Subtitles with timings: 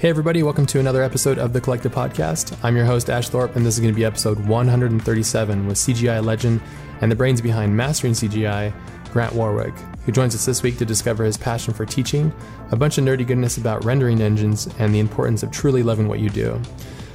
[0.00, 2.56] Hey, everybody, welcome to another episode of the Collective Podcast.
[2.62, 6.24] I'm your host, Ash Thorpe, and this is going to be episode 137 with CGI
[6.24, 6.62] legend
[7.02, 8.72] and the brains behind Mastering CGI,
[9.12, 9.74] Grant Warwick,
[10.06, 12.32] who joins us this week to discover his passion for teaching,
[12.70, 16.20] a bunch of nerdy goodness about rendering engines, and the importance of truly loving what
[16.20, 16.58] you do.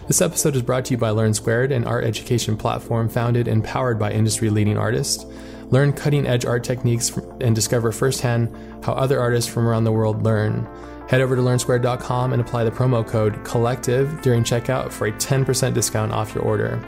[0.06, 3.64] This episode is brought to you by Learn Squared, an art education platform founded and
[3.64, 5.26] powered by industry leading artists.
[5.72, 8.56] Learn cutting edge art techniques and discover firsthand
[8.86, 10.70] how other artists from around the world learn.
[11.08, 15.74] Head over to learnsquared.com and apply the promo code COLLECTIVE during checkout for a 10%
[15.74, 16.84] discount off your order.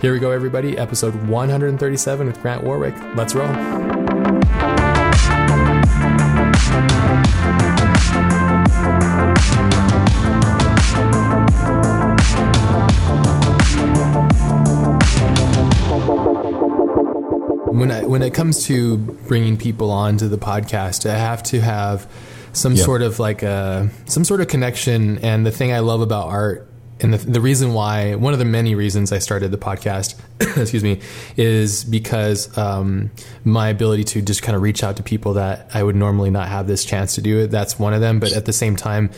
[0.00, 0.76] Here we go, everybody.
[0.76, 2.94] Episode 137 with Grant Warwick.
[3.14, 3.48] Let's roll.
[17.72, 22.08] When I, when it comes to bringing people onto the podcast, I have to have
[22.52, 22.84] some yep.
[22.84, 25.18] sort of like a some sort of connection.
[25.18, 26.70] And the thing I love about art
[27.02, 30.20] and the, the reason why one of the many reasons I started the podcast,
[30.56, 31.00] excuse me,
[31.36, 33.10] is because um,
[33.44, 36.48] my ability to just kind of reach out to people that I would normally not
[36.48, 37.48] have this chance to do it.
[37.48, 38.20] That's one of them.
[38.20, 39.10] But at the same time,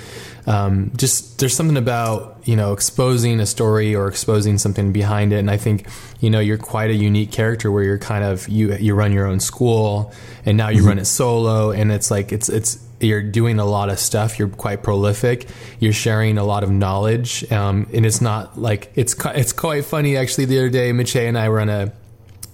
[0.46, 5.39] um, just there's something about you know exposing a story or exposing something behind it,
[5.39, 5.86] and I think
[6.20, 9.27] you know you're quite a unique character where you're kind of you you run your
[9.27, 10.12] own school
[10.44, 10.89] and now you mm-hmm.
[10.89, 14.39] run it solo, and it's like it's it's you're doing a lot of stuff.
[14.39, 15.48] You're quite prolific.
[15.81, 20.17] You're sharing a lot of knowledge, um, and it's not like it's it's quite funny
[20.17, 20.47] actually.
[20.47, 21.92] The other day, Miche and I were on a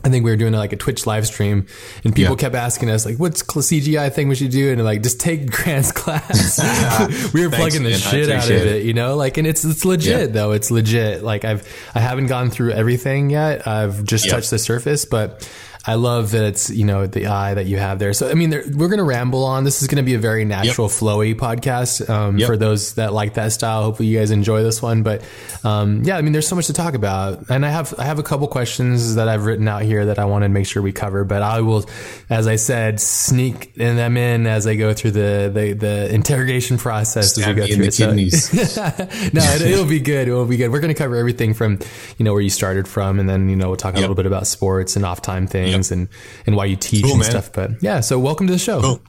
[0.04, 1.66] I think we were doing like a Twitch live stream,
[2.04, 2.40] and people yeah.
[2.40, 5.90] kept asking us like, "What's CGI thing we should do?" And like, just take Grant's
[5.90, 6.58] class.
[7.34, 9.16] we were Thanks, plugging the shit out of it, it, you know.
[9.16, 10.26] Like, and it's it's legit yeah.
[10.26, 10.52] though.
[10.52, 11.24] It's legit.
[11.24, 13.66] Like, I've I haven't gone through everything yet.
[13.66, 14.32] I've just yeah.
[14.32, 15.50] touched the surface, but
[15.88, 18.12] I love that it's you know the eye that you have there.
[18.12, 19.64] So I mean, there, we're going to ramble on.
[19.64, 20.94] This is going to be a very natural, yep.
[20.94, 22.46] flowy podcast um, yep.
[22.46, 23.84] for those that like that style.
[23.84, 25.02] Hopefully, you guys enjoy this one.
[25.02, 25.24] But
[25.64, 28.18] um, yeah, I mean, there's so much to talk about, and I have I have
[28.18, 30.92] a couple questions that I've written out here that I want to make sure we
[30.92, 31.24] cover.
[31.24, 31.88] But I will,
[32.28, 37.32] as I said, sneak them in as I go through the the, the interrogation process
[37.32, 37.94] Stab as we go through it.
[37.94, 38.10] So,
[39.32, 40.28] no, it, will be good.
[40.28, 40.70] It will be good.
[40.70, 41.78] We're going to cover everything from
[42.18, 44.00] you know where you started from, and then you know we'll talk yep.
[44.00, 46.08] a little bit about sports and off time things things and
[46.46, 47.30] and why you teach cool, and man.
[47.30, 47.52] stuff.
[47.52, 48.80] But yeah, so welcome to the show.
[48.80, 49.02] Cool.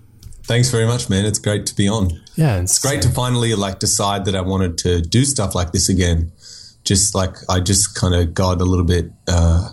[0.43, 1.25] Thanks very much, man.
[1.25, 2.09] It's great to be on.
[2.35, 5.71] Yeah, it's, it's great to finally like decide that I wanted to do stuff like
[5.71, 6.31] this again.
[6.83, 9.11] Just like I just kind of got a little bit.
[9.27, 9.69] Uh,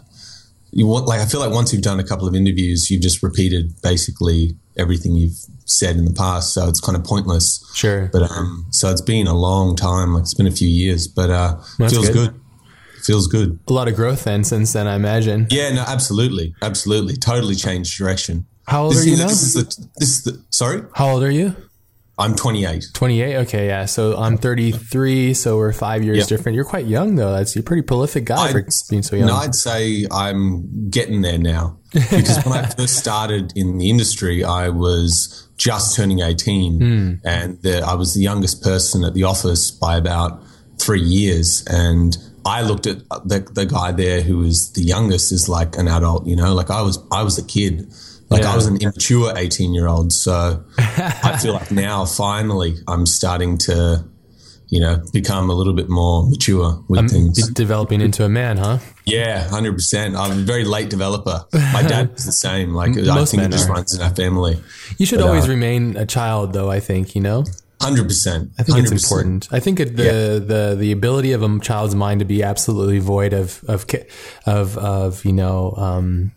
[0.73, 3.23] you want like I feel like once you've done a couple of interviews, you've just
[3.23, 7.65] repeated basically everything you've said in the past, so it's kind of pointless.
[7.75, 8.11] Sure.
[8.13, 10.13] But um, so it's been a long time.
[10.13, 12.33] Like it's been a few years, but uh, feels good.
[12.33, 12.41] good
[13.07, 13.59] feels good.
[13.69, 15.47] A lot of growth then since then, I imagine.
[15.51, 18.47] Yeah, no, absolutely, absolutely, totally changed direction.
[18.67, 19.29] How old this, are you, now?
[19.29, 20.83] This is the this is the sorry.
[20.95, 21.55] How old are you?
[22.19, 22.87] I'm 28.
[22.95, 23.37] 28.
[23.37, 23.85] Okay, yeah.
[23.85, 25.35] So I'm 33.
[25.35, 26.29] So we're five years yep.
[26.29, 26.57] different.
[26.57, 27.31] You're quite young though.
[27.31, 29.29] That's you're a pretty prolific guy I'd, for being so young.
[29.29, 34.43] No, I'd say I'm getting there now because when I first started in the industry,
[34.43, 37.21] I was just turning 18, mm.
[37.25, 40.43] and the, I was the youngest person at the office by about
[40.79, 45.49] three years, and I looked at the, the guy there who was the youngest is
[45.49, 47.93] like an adult, you know, like I was, I was a kid.
[48.29, 48.53] Like yeah.
[48.53, 50.13] I was an immature 18 year old.
[50.13, 54.05] So I feel like now finally I'm starting to,
[54.69, 57.49] you know, become a little bit more mature with I'm things.
[57.51, 58.79] Developing into a man, huh?
[59.05, 60.17] Yeah, 100%.
[60.19, 61.45] I'm a very late developer.
[61.53, 62.75] My dad was the same.
[62.75, 63.73] Like Most I think it just are.
[63.75, 64.61] runs in our family.
[64.99, 67.45] You should but, always uh, remain a child though, I think, you know?
[67.87, 68.51] Hundred percent.
[68.59, 68.93] I think 100%.
[68.93, 69.49] it's important.
[69.53, 70.13] I think the yeah.
[70.39, 73.87] the the ability of a child's mind to be absolutely void of of
[74.47, 76.33] of of you know um,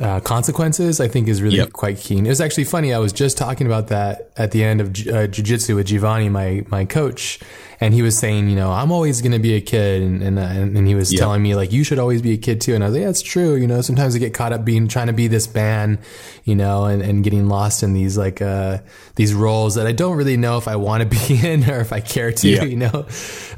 [0.00, 1.72] uh, consequences, I think is really yep.
[1.72, 2.24] quite keen.
[2.24, 2.94] It was actually funny.
[2.94, 6.64] I was just talking about that at the end of uh, jujitsu with Giovanni, my
[6.68, 7.40] my coach,
[7.80, 10.38] and he was saying, you know, I'm always going to be a kid, and and,
[10.38, 12.86] and he was telling me like you should always be a kid too, and I
[12.86, 13.54] was like, yeah, it's true.
[13.54, 15.98] You know, sometimes I get caught up being trying to be this man,
[16.44, 18.78] you know, and, and getting lost in these like uh
[19.16, 21.92] these roles that I don't really know if I want to be in or if
[21.92, 23.06] I care to, you know.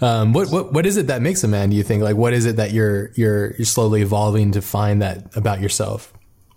[0.00, 1.70] Um, what what what is it that makes a man?
[1.70, 5.03] Do you think like what is it that you're you're you're slowly evolving to find
[5.03, 6.12] that about yourself?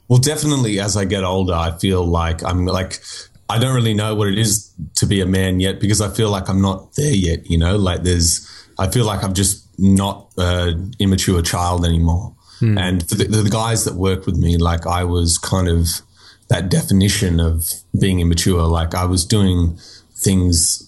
[0.08, 3.02] Well, definitely as I get older, I feel like I'm like
[3.50, 6.30] I don't really know what it is to be a man yet because I feel
[6.30, 7.50] like I'm not there yet.
[7.50, 12.36] You know, like there's, I feel like I'm just not an immature child anymore.
[12.60, 12.78] Hmm.
[12.78, 15.88] And for the, the, guys that work with me, like I was kind of
[16.50, 18.64] that definition of being immature.
[18.64, 19.78] Like I was doing
[20.16, 20.87] things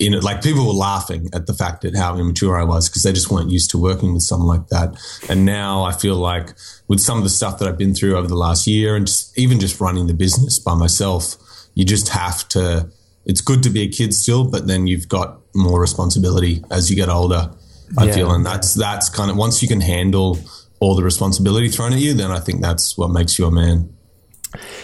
[0.00, 3.02] in it, like people were laughing at the fact that how immature I was because
[3.02, 4.96] they just weren't used to working with someone like that.
[5.28, 6.54] And now I feel like
[6.88, 9.38] with some of the stuff that I've been through over the last year and just
[9.38, 11.36] even just running the business by myself,
[11.74, 12.90] you just have to
[13.26, 16.96] it's good to be a kid still, but then you've got more responsibility as you
[16.96, 17.50] get older.
[17.98, 18.14] I Yeah.
[18.14, 20.38] feel, and that's that's kind of once you can handle
[20.80, 23.90] all the responsibility thrown at you, then I think that's what makes you a man.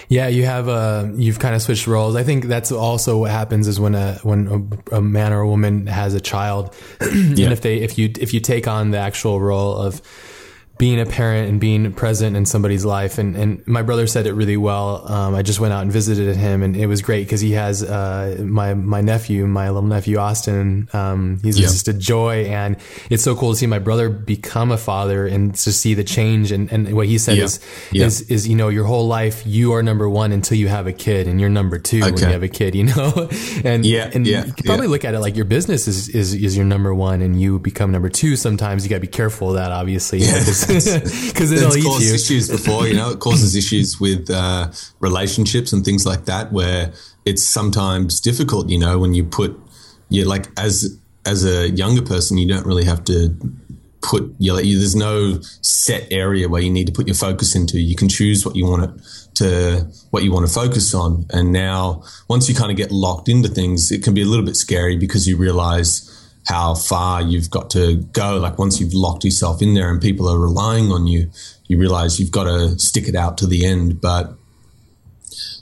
[0.08, 2.14] Yeah, you have uh you've kind of switched roles.
[2.14, 5.48] I think that's also what happens is when a when a, a man or a
[5.48, 9.40] woman has a child, and if they if you if you take on the actual
[9.40, 10.00] role of
[10.78, 14.34] being a parent and being present in somebody's life, and and my brother said it
[14.34, 15.10] really well.
[15.10, 17.82] Um, I just went out and visited him, and it was great because he has
[17.82, 20.88] uh my my nephew, my little nephew Austin.
[20.92, 21.66] Um, he's Yeah.
[21.68, 22.76] just a joy, and
[23.10, 26.52] it's so cool to see my brother become a father and to see the change.
[26.52, 27.44] And and what he said Yeah.
[27.44, 27.60] is
[27.92, 28.06] Yeah.
[28.06, 30.92] is is you know your whole life you are number one until you have a
[30.92, 33.28] kid and you're number two when you have a kid you know
[33.64, 36.56] and Yeah, and yeah, you probably look at it like your business is, is is
[36.56, 39.54] your number one and you become number two sometimes you got to be careful of
[39.56, 40.20] that obviously
[41.28, 44.70] because it'll it's caused you issues before, you know, it causes issues with uh,
[45.00, 46.92] relationships and things like that, where
[47.24, 49.58] it's sometimes difficult, you know, when you put
[50.08, 53.36] you like as as a younger person, you don't really have to
[54.02, 57.54] put you like you, there's no set area where you need to put your focus
[57.54, 57.80] into.
[57.80, 58.90] You can choose what you want it
[59.36, 61.26] to what you want to focus on.
[61.30, 64.44] And now once you kind of get locked into things, it can be a little
[64.44, 66.12] bit scary because you realize
[66.46, 68.36] how far you've got to go.
[68.36, 71.30] Like once you've locked yourself in there and people are relying on you,
[71.66, 74.00] you realize you've got to stick it out to the end.
[74.00, 74.34] But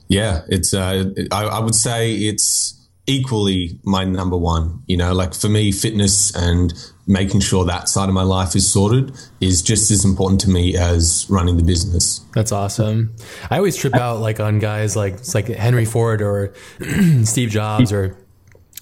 [0.09, 5.35] yeah, it's, uh, I, I would say it's equally my number one, you know, like
[5.35, 6.73] for me, fitness and
[7.07, 10.77] making sure that side of my life is sorted is just as important to me
[10.77, 12.21] as running the business.
[12.35, 13.15] that's awesome
[13.51, 16.55] i always trip out like on guys like it's like henry ford or
[17.25, 18.17] steve jobs or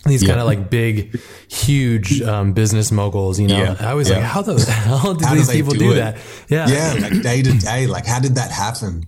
[0.04, 4.16] these kind of like big huge um, business moguls you know Yeah, i was yeah.
[4.16, 6.16] like how the hell do How do these they people do do, that
[6.48, 9.04] yeah Yeah, like day to day, like how did that happen?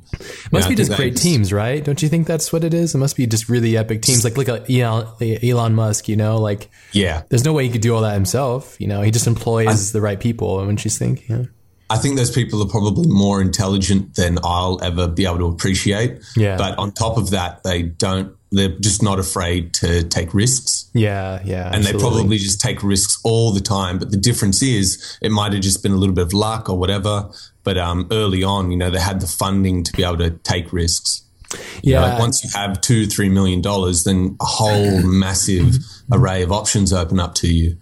[0.52, 1.84] Must Yeah, be just great that's- teams, right?
[1.84, 2.94] Don't you think that's what it is?
[2.94, 5.06] It must be just really epic teams, like like a Elon,
[5.42, 6.08] Elon Musk.
[6.08, 8.76] You know, like Yeah, there's no way he could do all that himself.
[8.80, 10.56] You know, he just employs the right people.
[10.56, 11.28] Wouldn't you think?
[11.28, 11.44] Yeah.
[11.90, 16.18] I think those people are probably more intelligent than I'll ever be able to appreciate.
[16.36, 16.56] Yeah.
[16.56, 20.90] But on top of that, they don't, they're just not afraid to take risks.
[20.94, 23.98] Yeah, yeah, And they probably just take risks all the time.
[23.98, 26.78] But the difference is it might have just been a little bit of luck or
[26.78, 27.30] whatever.
[27.64, 30.72] But um, early on, you know, they had the funding to be able to take
[30.72, 31.22] risks.
[31.82, 32.00] yeah.
[32.00, 35.76] Like once you have two, three million dollars, then a whole massive
[36.12, 37.76] array of options open up to you.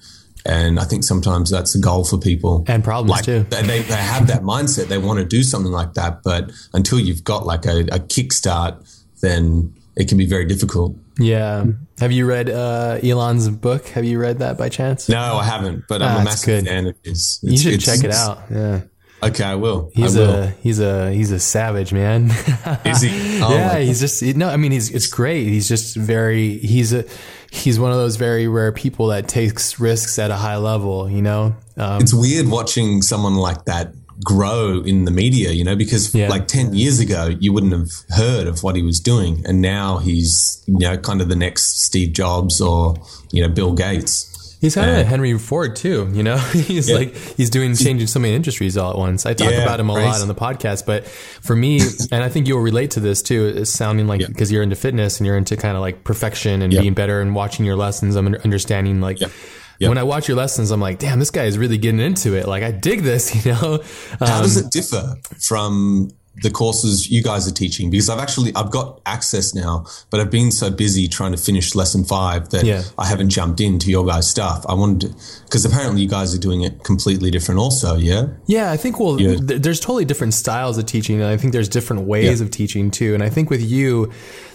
[0.44, 2.64] And I think sometimes that's a goal for people.
[2.66, 3.44] And problems, like, too.
[3.44, 4.88] They, they, they have that mindset.
[4.88, 6.22] They want to do something like that.
[6.24, 8.84] But until you've got like a, a kickstart,
[9.20, 10.96] then it can be very difficult.
[11.18, 11.64] yeah.
[12.00, 13.86] Have you read uh, Elon's book?
[13.88, 15.08] Have you read that by chance?
[15.08, 17.38] No, I haven't, but I'm Ah, a it's massive fan of his.
[17.42, 18.40] you should it's- check it out.
[18.50, 18.80] Yeah,
[19.22, 19.92] Okay, I will.
[19.94, 20.30] he's I will.
[20.34, 22.30] a he's a he's a savage man.
[22.84, 23.40] Is he?
[23.44, 24.48] Oh, yeah, he's just no.
[24.48, 25.46] I mean, he's it's great.
[25.46, 26.58] He's just very.
[26.58, 27.04] He's a
[27.52, 31.08] he's one of those very rare people that takes risks at a high level.
[31.08, 31.54] You know.
[31.76, 33.92] Um, it's weird watching someone like that
[34.24, 36.28] grow in the media, you know, because Yeah.
[36.28, 39.42] like 10 years ago, you wouldn't have heard of what he was doing.
[39.46, 42.94] And now he's, you know, kind of the next Steve Jobs or,
[43.32, 44.28] you know, Bill Gates.
[44.60, 46.36] He's kind of Henry Ford too, you know.
[46.52, 46.94] he's Yeah.
[46.94, 49.26] like he's doing changing so many industries all at once.
[49.26, 51.80] I talk Yeah, about him a lot on the podcast, but for me,
[52.12, 53.52] and I think you'll relate to this too.
[53.56, 54.28] It's sounding like Yeah.
[54.28, 56.80] because you're into fitness and you're into kind of like perfection and Yeah.
[56.82, 58.14] being better and watching your lessons.
[58.14, 59.18] I'm understanding like.
[59.82, 59.88] Yeah.
[59.88, 62.46] When I watch your lessons, I'm like, damn, this guy is really getting into it.
[62.48, 63.82] Like, I dig this, you know?
[64.20, 66.10] How Um, does it differ from
[66.42, 67.90] the courses you guys are teaching?
[67.90, 71.74] Because I've actually, I've got access now, but I've been so busy trying to finish
[71.74, 72.82] lesson five that Yeah.
[72.96, 74.64] I haven't jumped into your guys' stuff.
[74.66, 78.28] I wanted to, because apparently you guys are doing it completely different also, yeah?
[78.46, 79.36] Yeah, I think well, Yeah.
[79.36, 82.46] th- there's totally different styles of teaching, and I think there's different ways Yeah.
[82.46, 83.12] of teaching too.
[83.12, 84.10] And I think with you,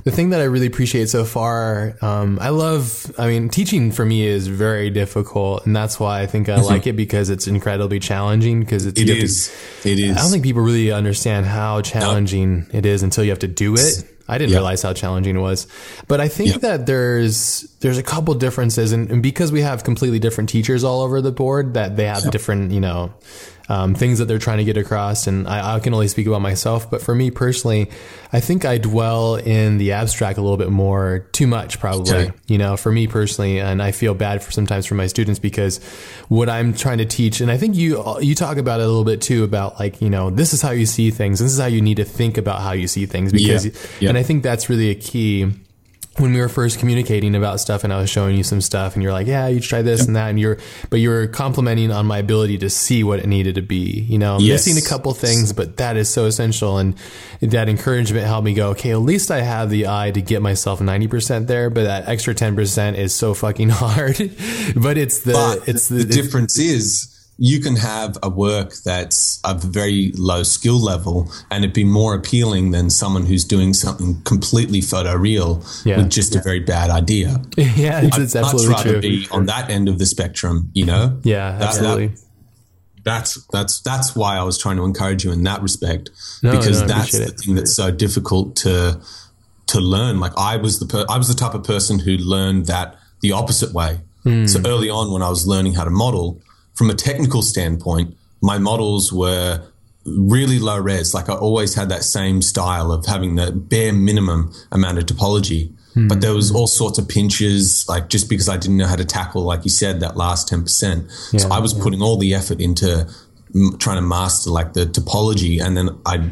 [0.09, 3.11] the thing that I really appreciate so far, um, I love.
[3.17, 6.87] I mean, teaching for me is very difficult, and that's why I think I like
[6.87, 8.61] it because it's incredibly challenging.
[8.61, 9.09] Because it's Mm-hmm.
[9.09, 9.55] It have to- is.
[9.85, 10.17] It is.
[10.17, 13.75] I don't think people really understand how challenging it is until you have to do
[13.75, 14.03] it.
[14.29, 14.57] I didn't Yeah.
[14.57, 15.67] realize how challenging it was,
[16.09, 16.57] but I think Yeah.
[16.59, 21.01] that there's there's a couple differences, and, and because we have completely different teachers all
[21.01, 23.13] over the board, that they have different you know
[23.69, 25.27] um, things that they're trying to get across.
[25.27, 27.89] And I, I can only speak about myself, but for me personally,
[28.31, 32.15] I think I dwell in the abstract a little bit more, too much probably.
[32.15, 32.31] Okay.
[32.47, 35.83] You know, for me personally, and I feel bad for sometimes for my students because
[36.29, 39.03] what I'm trying to teach, and I think you you talk about it a little
[39.03, 41.65] bit too about like you know this is how you see things, this is how
[41.67, 43.71] you need to think about how you see things because, Yeah.
[43.99, 44.09] Yeah.
[44.09, 45.51] and I think that's really a key
[46.19, 49.03] when we were first communicating about stuff and I was showing you some stuff and
[49.03, 50.07] you're like, yeah, you try this yep.
[50.07, 50.29] and that.
[50.29, 50.57] And you're,
[50.89, 54.17] but you were complimenting on my ability to see what it needed to be, you
[54.17, 54.65] know, yes.
[54.65, 56.77] missing a couple things, but that is so essential.
[56.77, 56.95] And
[57.41, 60.79] that encouragement helped me go, okay, at least I have the eye to get myself
[60.79, 64.17] 90% there, but that extra 10% is so fucking hard.
[64.75, 69.39] but it's the, but it's the, the difference is, you can have a work that's
[69.43, 74.19] of very low skill level and it'd be more appealing than someone who's doing something
[74.23, 75.97] completely photoreal yeah.
[75.97, 76.39] with just yeah.
[76.39, 77.39] a very bad idea.
[77.57, 79.01] yeah, it's, it's absolutely much rather true.
[79.01, 81.19] be on that end of the spectrum, you know?
[81.23, 82.07] Yeah, that's, absolutely.
[82.07, 82.21] That,
[83.03, 86.09] that's that's that's why I was trying to encourage you in that respect
[86.43, 87.39] no, because no, that's the it.
[87.39, 88.99] thing that's so difficult to
[89.67, 90.19] to learn.
[90.19, 93.31] Like I was the per- I was the type of person who learned that the
[93.31, 94.01] opposite way.
[94.25, 94.49] Mm.
[94.49, 96.41] So early on, when I was learning how to model,
[96.77, 99.61] from a technical standpoint, my models were
[100.05, 101.13] really low res.
[101.13, 105.73] Like I always had that same style of having the bare minimum amount of topology.
[105.95, 106.07] Mm.
[106.07, 109.05] But there was all sorts of pinches, like just because I didn't know how to
[109.05, 111.33] tackle, like you said, that last 10%.
[111.33, 111.83] Yeah, so I was yeah.
[111.83, 113.07] putting all the effort into
[113.55, 115.59] m- trying to master like the topology.
[115.61, 116.29] And then I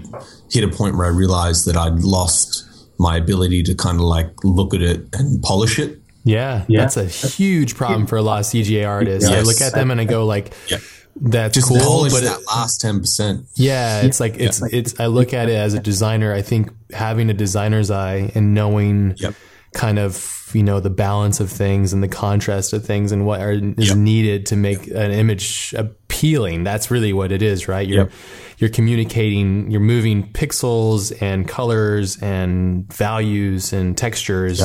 [0.51, 2.63] hit a point where I realized that I'd lost
[2.97, 5.99] my ability to kind of like look at it and polish it.
[6.25, 6.81] Yeah, yeah.
[6.81, 9.29] that's a huge problem for a lot of CGI artists.
[9.29, 9.39] Yes.
[9.39, 10.79] I look at them and I go like, yeah.
[11.15, 13.45] "That's Just cool," but that last ten percent.
[13.53, 14.79] Yeah, it's like it's yeah.
[14.79, 14.99] it's.
[14.99, 16.33] I look at it as a designer.
[16.33, 19.35] I think having a designer's eye and knowing yep.
[19.75, 23.39] kind of you know the balance of things and the contrast of things and what
[23.39, 23.97] are, is yep.
[23.97, 26.63] needed to make an image appealing.
[26.63, 27.87] That's really what it is, right?
[27.87, 28.11] You're yep.
[28.57, 29.69] you're communicating.
[29.69, 34.59] You're moving pixels and colors and values and textures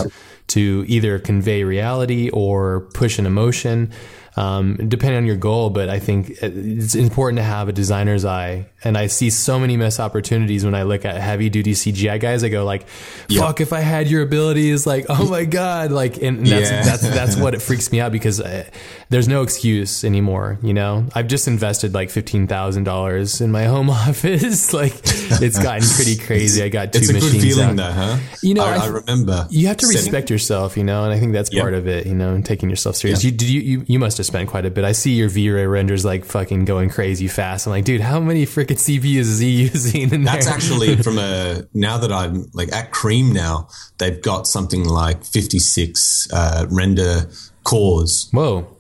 [0.50, 3.92] to either convey reality or push an emotion
[4.36, 5.70] um, depending on your goal.
[5.70, 8.66] But I think it's important to have a designer's eye.
[8.84, 12.44] And I see so many missed opportunities when I look at heavy duty CGI guys.
[12.44, 13.60] I go like, "Fuck!
[13.60, 16.82] If I had your abilities, like, oh my god!" Like, and that's yeah.
[16.82, 18.64] that's that's what it freaks me out because I, uh,
[19.10, 20.58] there's no excuse anymore.
[20.62, 24.72] You know, I've just invested like fifteen thousand dollars in my home office.
[24.72, 26.62] like, it's gotten pretty crazy.
[26.62, 27.32] I got two it's a machines.
[27.32, 28.18] Good feeling, though, huh?
[28.42, 29.46] You know, I, I, I remember.
[29.50, 32.06] You have to respect yourself, you know, and I think that's part of it.
[32.06, 33.24] You know, and taking yourself serious.
[33.24, 34.84] You, you you you must have spent quite a bit.
[34.84, 37.66] I see your V-Ray renders like fucking going crazy fast.
[37.66, 40.22] I'm like, dude, how many freaking CPUs is he using?
[40.22, 45.24] That's actually from a now that I'm like at Cream now, they've got something like
[45.24, 47.28] 56 uh, render
[47.64, 48.28] cores.
[48.32, 48.76] Whoa,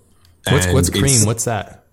[0.48, 1.26] what's, what's Cream?
[1.26, 1.84] What's that?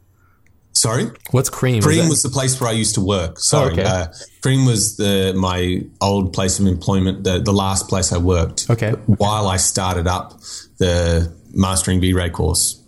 [0.73, 1.81] Sorry, what's Cream?
[1.81, 3.39] Cream was the place where I used to work.
[3.39, 3.83] Sorry, oh, okay.
[3.83, 4.07] uh,
[4.43, 8.69] Cream was the my old place of employment, the the last place I worked.
[8.69, 10.39] Okay, while I started up
[10.77, 12.81] the mastering V-Ray course.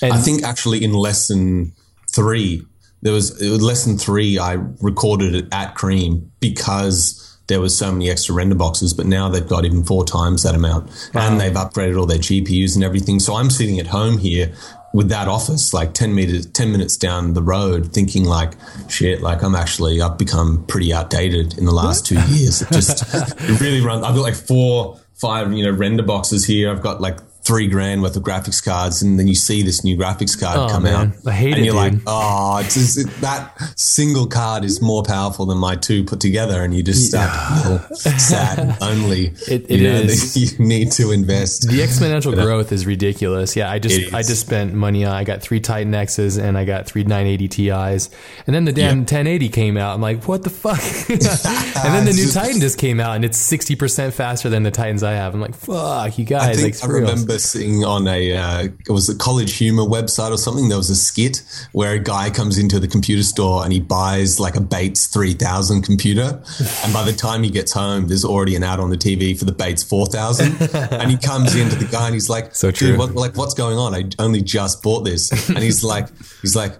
[0.00, 1.72] And I think actually in lesson
[2.14, 2.62] three,
[3.02, 4.38] there was, was lesson three.
[4.38, 9.28] I recorded it at Cream because there was so many extra render boxes, but now
[9.28, 11.28] they've got even four times that amount, wow.
[11.28, 13.18] and they've upgraded all their GPUs and everything.
[13.18, 14.52] So I'm sitting at home here
[14.92, 18.52] with that office, like ten meters, ten minutes down the road, thinking like,
[18.88, 22.62] shit, like I'm actually I've become pretty outdated in the last two years.
[22.62, 24.04] It just it really runs.
[24.04, 26.70] I've got like four, five, you know, render boxes here.
[26.70, 29.96] I've got like three grand worth of graphics cards, and then you see this new
[29.96, 30.94] graphics card oh, come man.
[30.94, 31.26] out.
[31.26, 31.64] I hate and it.
[31.64, 31.94] you're dude.
[31.94, 36.20] like, oh, it's just, it, that single card is more powerful than my two put
[36.20, 37.78] together, and you just start yeah.
[37.78, 38.76] to feel sad.
[38.82, 40.00] Only it, it you, know,
[40.34, 41.62] you need to invest.
[41.62, 43.56] The exponential uh, growth is ridiculous.
[43.56, 45.12] Yeah, I just I just spent money on.
[45.12, 48.10] I got three Titan X's and I got three 980 Ti's,
[48.46, 49.94] and then the damn 1080 came out.
[49.94, 50.78] I'm like, what the fuck?
[51.08, 54.70] and then the new Titan just came out, and it's 60 percent faster than the
[54.70, 55.32] Titans I have.
[55.32, 56.58] I'm like, fuck, you guys.
[56.58, 57.37] I, think like, I remember
[57.84, 60.68] on a uh, it was a college humor website or something.
[60.68, 61.42] There was a skit
[61.72, 65.34] where a guy comes into the computer store and he buys like a Bates three
[65.34, 66.42] thousand computer,
[66.84, 69.44] and by the time he gets home, there's already an ad on the TV for
[69.44, 70.56] the Bates four thousand,
[70.92, 73.78] and he comes into the guy and he's like, "So true, what, like what's going
[73.78, 73.94] on?
[73.94, 76.08] I only just bought this," and he's like,
[76.42, 76.78] he's like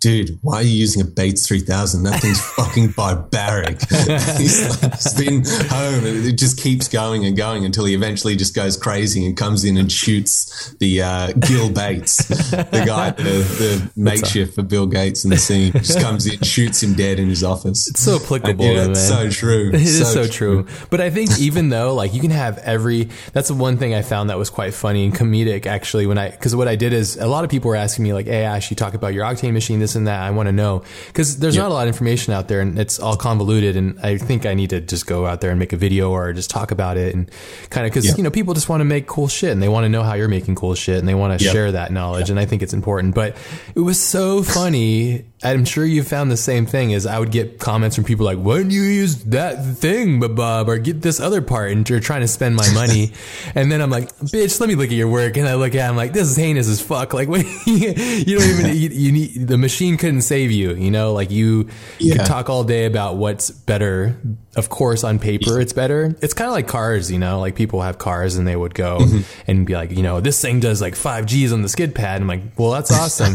[0.00, 2.02] dude, why are you using a Bates 3000?
[2.04, 3.80] That thing's fucking barbaric.
[3.90, 8.36] he's, like, he's been home and it just keeps going and going until he eventually
[8.36, 13.22] just goes crazy and comes in and shoots the uh, Gil Bates, the guy, the,
[13.22, 15.72] the makeshift for Bill Gates in the scene.
[15.72, 17.88] Just comes in, shoots him dead in his office.
[17.88, 19.68] It's so applicable, and, yeah, It's so true.
[19.68, 20.64] It is so, so true.
[20.64, 20.74] true.
[20.90, 24.02] But I think even though like you can have every, that's the one thing I
[24.02, 27.16] found that was quite funny and comedic actually when I, because what I did is
[27.16, 29.52] a lot of people were asking me like, hey Ash, you talk about your Octane
[29.52, 30.20] machine, this and that.
[30.20, 31.62] I want to know because there's Yep.
[31.64, 33.76] not a lot of information out there, and it's all convoluted.
[33.76, 36.32] And I think I need to just go out there and make a video or
[36.32, 37.30] just talk about it and
[37.70, 38.16] kind of because Yep.
[38.18, 40.14] you know people just want to make cool shit and they want to know how
[40.14, 41.52] you're making cool shit and they want to Yep.
[41.52, 42.30] share that knowledge.
[42.30, 43.14] And I think it's important.
[43.14, 43.36] But
[43.74, 45.24] it was so funny.
[45.44, 46.90] I'm sure you found the same thing.
[46.90, 50.68] Is I would get comments from people like, "Why didn't you use that thing, Bob,
[50.68, 53.12] or get this other part?" And you're trying to spend my money,
[53.54, 55.86] and then I'm like, "Bitch, let me look at your work." And I look at,
[55.86, 59.12] it, I'm like, "This is heinous as fuck." Like, what, you don't even you, you
[59.12, 60.74] need the machine couldn't save you.
[60.74, 61.68] You know, like you
[61.98, 62.16] Yeah.
[62.16, 64.16] could talk all day about what's better.
[64.56, 66.16] Of course, on paper, it's better.
[66.22, 67.12] It's kind of like cars.
[67.12, 69.00] You know, like people have cars and they would go
[69.46, 72.22] and be like, you know, this thing does like five G's on the skid pad.
[72.22, 73.34] I'm like, well, that's awesome.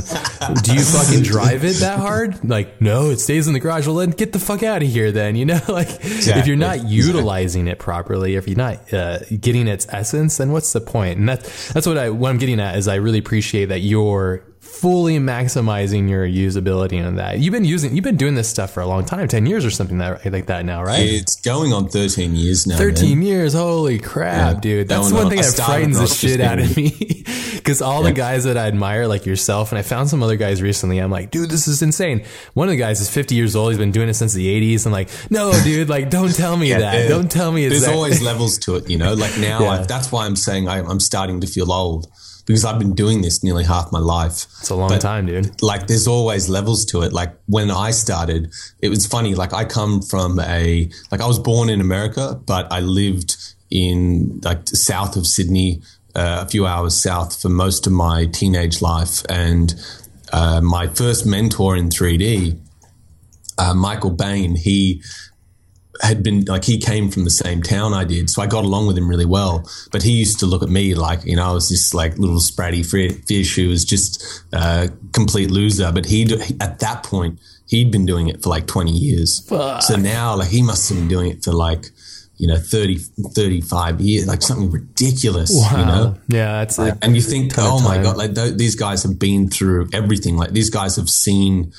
[0.63, 2.43] Do you fucking drive it that hard?
[2.47, 3.85] Like, no, it stays in the garage.
[3.85, 5.59] Well, then get the fuck out of here then, you know?
[5.71, 6.95] Like, if you're not Exactly.
[6.95, 11.19] utilizing it properly, if you're not uh, getting its essence, then what's the point?
[11.19, 14.43] And that's, that's what I, what I'm getting at is I really appreciate that you're
[14.79, 17.39] fully maximizing your usability on that.
[17.39, 19.69] You've been using, you've been doing this stuff for a long time, 10 years or
[19.71, 20.99] something that, like that now, right?
[21.07, 22.77] It's going on 13 years now.
[22.77, 22.89] man.
[22.95, 23.53] 13 years.
[23.53, 24.59] Holy crap, Yeah.
[24.59, 24.87] dude.
[24.87, 26.45] That That's one, one thing that frightens the shit 15.
[26.47, 27.23] out of me.
[27.61, 30.63] Because all the guys that I admire, like yourself, and I found some other guys
[30.63, 32.23] recently, I'm like, dude, this is insane.
[32.55, 33.69] One of the guys is 50 years old.
[33.69, 34.87] He's been doing it since the 80s.
[34.87, 36.79] I'm like, no, dude, like, don't tell me that.
[36.79, 37.93] there- Don't tell me it's There's that.
[37.93, 39.13] always levels to it, you know.
[39.13, 39.69] Like now, Yeah.
[39.69, 42.07] I, that's why I'm saying I, I'm starting to feel old
[42.45, 44.45] because I've been doing this nearly half my life.
[44.59, 45.61] It's a long But, time, dude.
[45.61, 47.13] Like there's always levels to it.
[47.13, 49.35] Like when I started, it was funny.
[49.35, 53.37] Like I come from a like I was born in America, but I lived
[53.69, 55.81] in like south of Sydney,
[56.15, 59.73] uh, a few hours south for most of my teenage life, and
[60.33, 62.59] uh, my first mentor in 3D,
[63.57, 65.01] uh, Michael Bain, he
[66.01, 68.87] had been like he came from the same town I did, so I got along
[68.87, 69.69] with him really well.
[69.91, 72.39] But he used to look at me like you know I was this like little
[72.39, 72.83] spratty
[73.27, 75.91] fish who was just a complete loser.
[75.91, 76.23] But he
[76.59, 79.45] at that point he'd been doing it for like twenty years.
[79.47, 79.83] Fuck.
[79.83, 81.85] So now like he must have been doing it for like
[82.37, 82.97] you know 30,
[83.35, 85.51] 35 years, like something ridiculous.
[85.51, 86.17] You know.
[86.27, 88.03] Yeah, it's like, And you think, oh my time.
[88.03, 90.37] god, like th- these guys have been through everything.
[90.37, 91.71] Like these guys have seen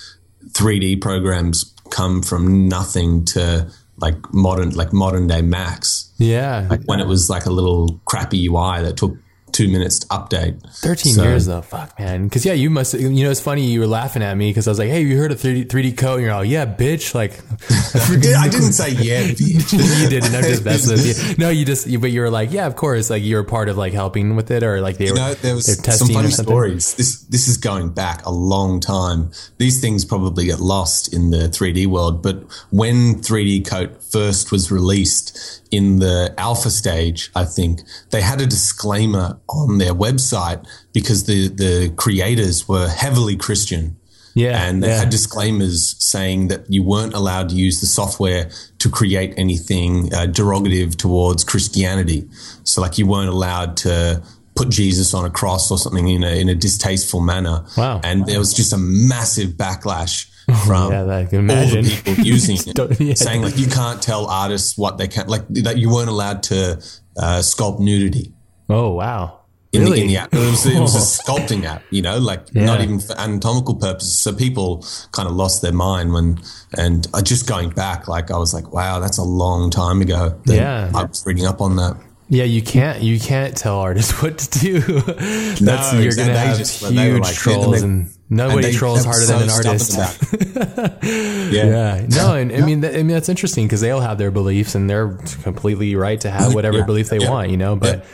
[0.52, 6.12] 3D programs come from nothing to like modern, like modern day Macs.
[6.18, 6.66] yeah.
[6.68, 9.16] Like when it was like a little crappy UI that took
[9.52, 10.60] two minutes to update.
[10.78, 12.24] 13 So- years though, fuck man.
[12.24, 12.94] Because yeah, you must.
[12.94, 15.16] You know, it's funny you were laughing at me because I was like, "Hey, you
[15.16, 17.32] heard of 3D, 3D Coat?" And you're all, "Yeah, bitch." Like,
[18.36, 19.22] I didn't say yeah.
[19.28, 19.72] bitch.
[20.02, 20.34] you didn't.
[20.34, 21.34] I'm just messing with you.
[21.38, 21.86] No, you just.
[22.00, 24.50] But you were like, "Yeah, of course." Like you were part of like helping with
[24.50, 25.18] it, or like they You were.
[25.18, 26.94] know, there was some funny or stories.
[26.94, 29.30] This this is going back a long time.
[29.58, 34.70] These things probably get lost in the 3D world, but when 3D Coat first was
[34.70, 37.80] released in the alpha stage, I think
[38.10, 43.96] they had a disclaimer on their website because the the creators were heavily Christian.
[44.34, 45.00] Yeah, And they yeah.
[45.00, 50.26] had disclaimers saying that you weren't allowed to use the software to create anything uh,
[50.26, 52.26] derogative towards Christianity.
[52.64, 54.22] So, like, you weren't allowed to
[54.54, 57.64] put Jesus on a cross or something in a, in a distasteful manner.
[57.76, 58.00] Wow.
[58.02, 60.31] And there was just a massive backlash
[60.66, 61.84] from Yeah, I can all imagine.
[61.84, 63.14] the people using it, yeah.
[63.14, 66.72] saying, like, you can't tell artists what they can, like, that you weren't allowed to
[67.16, 68.32] uh, sculpt nudity
[68.68, 69.40] Oh wow.
[69.72, 69.96] in, Really?
[69.96, 70.32] the, in the app.
[70.34, 74.18] It was, it was a sculpting app, you know, like not even for anatomical purposes.
[74.18, 76.40] So people kind of lost their mind when,
[76.78, 80.38] and I just going back, like I was like, wow, that's a long time ago.
[80.46, 80.90] that Yeah.
[80.94, 81.96] I was reading up on that.
[82.28, 84.80] Yeah, you can't you can't tell artists what to do.
[84.80, 86.14] That's No, you're exactly.
[86.14, 89.96] gonna They have huge like- trolls, and nobody And trolls harder so than an artist.
[91.02, 91.50] yeah.
[91.50, 94.30] Yeah, no, and I mean, that, I mean that's interesting because they all have their
[94.30, 96.84] beliefs and they're completely right to have whatever Yeah.
[96.84, 97.30] belief they Yeah.
[97.30, 97.76] want, you know.
[97.76, 98.04] But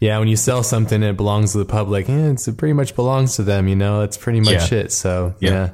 [0.00, 0.18] yeah.
[0.18, 2.94] when you sell something and it belongs to the public, eh, it's, it pretty much
[2.94, 4.00] belongs to them, you know.
[4.00, 4.78] That's pretty much Yeah.
[4.80, 4.92] it.
[4.92, 5.50] So Yeah.
[5.50, 5.70] yeah,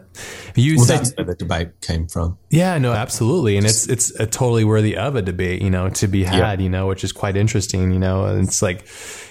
[0.54, 2.38] you Well, said that's where the debate came from.
[2.50, 6.06] yeah, no, absolutely, and it's it's a totally worthy of a debate, you know, to
[6.08, 8.24] be had, you know, which is quite interesting, you know.
[8.26, 8.86] And it's like,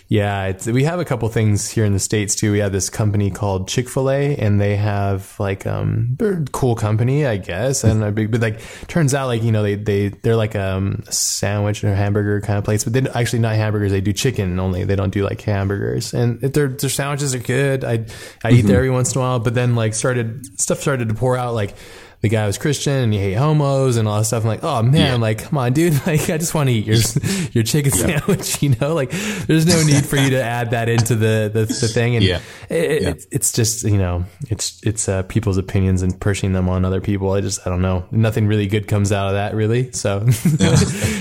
[0.08, 2.52] yeah, it's, we have a couple things here in the states too.
[2.52, 6.46] We have this company called Chick Fil A, and they have like um, they're a
[6.46, 10.36] cool company, I guess, and but like turns out like you know they they they're
[10.36, 13.92] like um, a sandwich or hamburger kind of place, but they're actually not hamburgers.
[13.92, 14.84] They do chicken only.
[14.84, 17.84] They don't do like hamburgers, and their their sandwiches are good.
[17.84, 18.06] I
[18.44, 21.16] I eat there every once in a while, but then like started stuff started to
[21.16, 21.76] pour out like
[22.24, 24.44] the guy was Christian and you hate homos and all that stuff.
[24.44, 25.16] I'm like, oh man, yeah.
[25.16, 25.94] like come on, dude.
[26.14, 26.96] Like I just want to eat your
[27.52, 28.20] your chicken yeah.
[28.20, 28.54] sandwich.
[28.64, 31.88] You know, like there's no need for you to add that into the the, the
[31.88, 32.16] thing.
[32.16, 32.40] And yeah.
[32.70, 33.10] It, yeah.
[33.10, 37.02] It's, it's just you know it's it's uh, people's opinions and pushing them on other
[37.02, 37.32] people.
[37.32, 38.06] I just I don't know.
[38.12, 39.92] Nothing really good comes out of that really.
[39.92, 40.20] So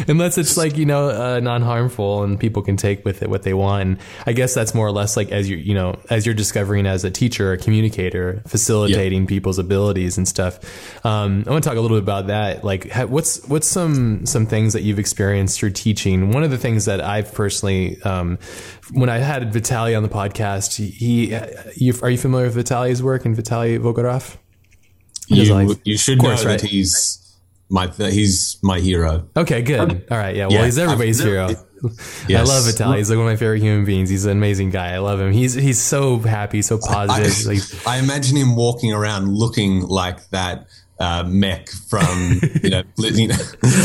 [0.09, 3.43] unless it's like you know uh, non harmful and people can take with it what
[3.43, 3.83] they want.
[3.83, 6.87] And I guess that's more or less like as you you know as you're discovering
[6.87, 10.61] as a teacher, a communicator, facilitating people's abilities and stuff.
[11.05, 12.65] Um, I want to talk a little bit about that.
[12.65, 16.31] Like, what's what's some some things that you've experienced through teaching?
[16.31, 18.39] One of the things that I've personally, um,
[18.93, 21.35] when I had Vitaly on the podcast, he,
[21.77, 24.37] you, are you familiar with Vitaly's work and Vitaly Bulgarov?
[25.29, 26.61] You, you should course, know right?
[26.61, 27.19] that he's
[27.71, 29.29] my he's my hero.
[29.37, 30.07] Okay, good.
[30.11, 30.47] All right, yeah.
[30.47, 31.49] Well, yeah, he's everybody's hero.
[32.29, 32.49] Yes.
[32.49, 32.99] I love Vitaly.
[32.99, 34.09] He's like one of my favorite human beings.
[34.09, 34.93] He's an amazing guy.
[34.93, 35.33] I love him.
[35.33, 37.33] He's he's so happy, so positive.
[37.47, 40.67] I, like, I imagine him walking around looking like that
[41.03, 43.37] uh, mech from you know, you know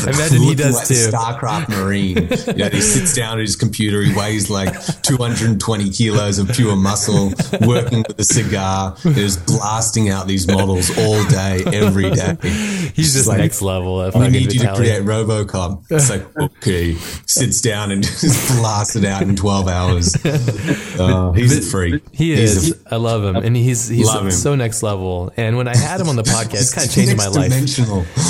[0.06, 0.93] imagine he does like too.
[0.93, 2.30] Starcraft Marine.
[2.47, 4.01] You know, he sits down at his computer.
[4.01, 7.34] He weighs like 220 kilos of pure muscle,
[7.67, 8.95] working with a cigar.
[9.03, 12.38] He's blasting out these models all day, every day.
[12.41, 14.10] He's just like, next level.
[14.15, 15.86] We need you to create RoboCop.
[15.89, 20.15] It's like okay, sits down and just blasts it out in 12 hours.
[20.25, 22.01] Uh, he's a freak.
[22.12, 22.71] He is.
[22.71, 24.10] A, I love him, and he's he's
[24.41, 25.32] so next level.
[25.38, 27.53] And when I had him on the podcast, kind of changed my life.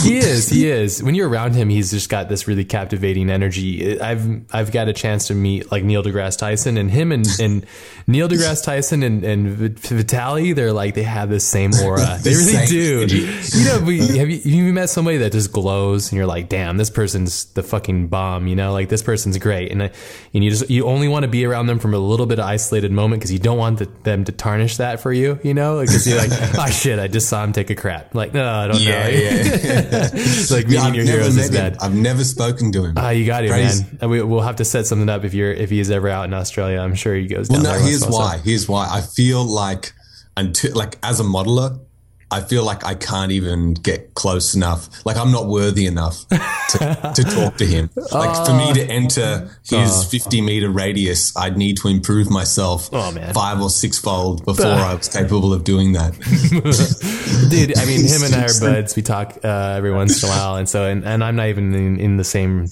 [0.03, 0.49] He is.
[0.49, 1.01] He is.
[1.01, 3.99] When you're around him, he's just got this really captivating energy.
[3.99, 7.65] I've I've got a chance to meet like Neil deGrasse Tyson and him and, and
[8.07, 10.55] Neil deGrasse Tyson and, and Vitaly.
[10.55, 12.19] They're like they have the same aura.
[12.27, 13.07] They really do.
[13.07, 16.75] You know, we, have you, you met somebody that just glows and you're like, damn,
[16.75, 18.47] this person's the fucking bomb.
[18.47, 19.89] You know, like this person's great, and uh,
[20.33, 22.45] and you just you only want to be around them from a little bit of
[22.45, 25.39] isolated moment because you don't want the, them to tarnish that for you.
[25.43, 28.13] You know, because you're like, oh shit, I just saw him take a crap.
[28.13, 29.10] Like, no, I don't yeah, know.
[29.10, 30.10] Yeah,
[30.52, 31.78] like meeting yeah, your heroes is bad.
[31.80, 32.93] I've never spoken to him.
[32.98, 33.86] Ah, uh, you got it, Crazy.
[34.00, 34.10] man.
[34.10, 36.34] We, will have to set something up if you're if he is ever out in
[36.34, 36.80] Australia.
[36.80, 37.50] I'm sure he goes.
[37.50, 38.38] Well, no, here's why.
[38.43, 38.88] Here's why.
[38.89, 39.93] I feel like
[40.36, 41.80] until like as a modeler,
[42.29, 44.89] I feel like I can't even get close enough.
[45.05, 47.89] Like I'm not worthy enough to, to talk to him.
[47.95, 52.29] Like uh, for me to enter his uh, 50 meter radius, I'd need to improve
[52.29, 56.13] myself oh, five or six fold before I was capable of doing that.
[57.49, 58.95] Dude, I mean, him and I are buds.
[58.97, 61.73] We talk uh, every once in a while, and so and, and I'm not even
[61.73, 62.67] in, in the same.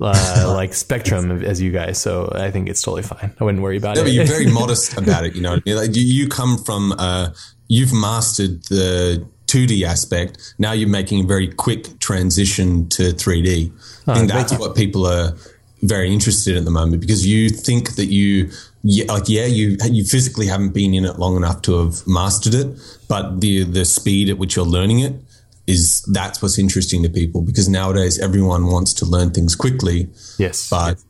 [0.00, 3.34] Uh, like spectrum as you guys, so I think it's totally fine.
[3.40, 4.04] I wouldn't worry about no, it.
[4.04, 5.58] But you're very modest about it, you know.
[5.66, 7.30] Like you come from uh,
[7.68, 10.54] you've mastered the 2D aspect.
[10.58, 13.72] Now you're making a very quick transition to 3D.
[14.06, 15.34] Oh, I think that's what people are
[15.82, 18.50] very interested in at the moment because you think that you,
[18.82, 22.54] yeah, like, yeah, you you physically haven't been in it long enough to have mastered
[22.54, 22.78] it,
[23.08, 25.14] but the the speed at which you're learning it
[25.66, 30.08] is that's what's interesting to people because nowadays everyone wants to learn things quickly.
[30.38, 31.02] Yes, but.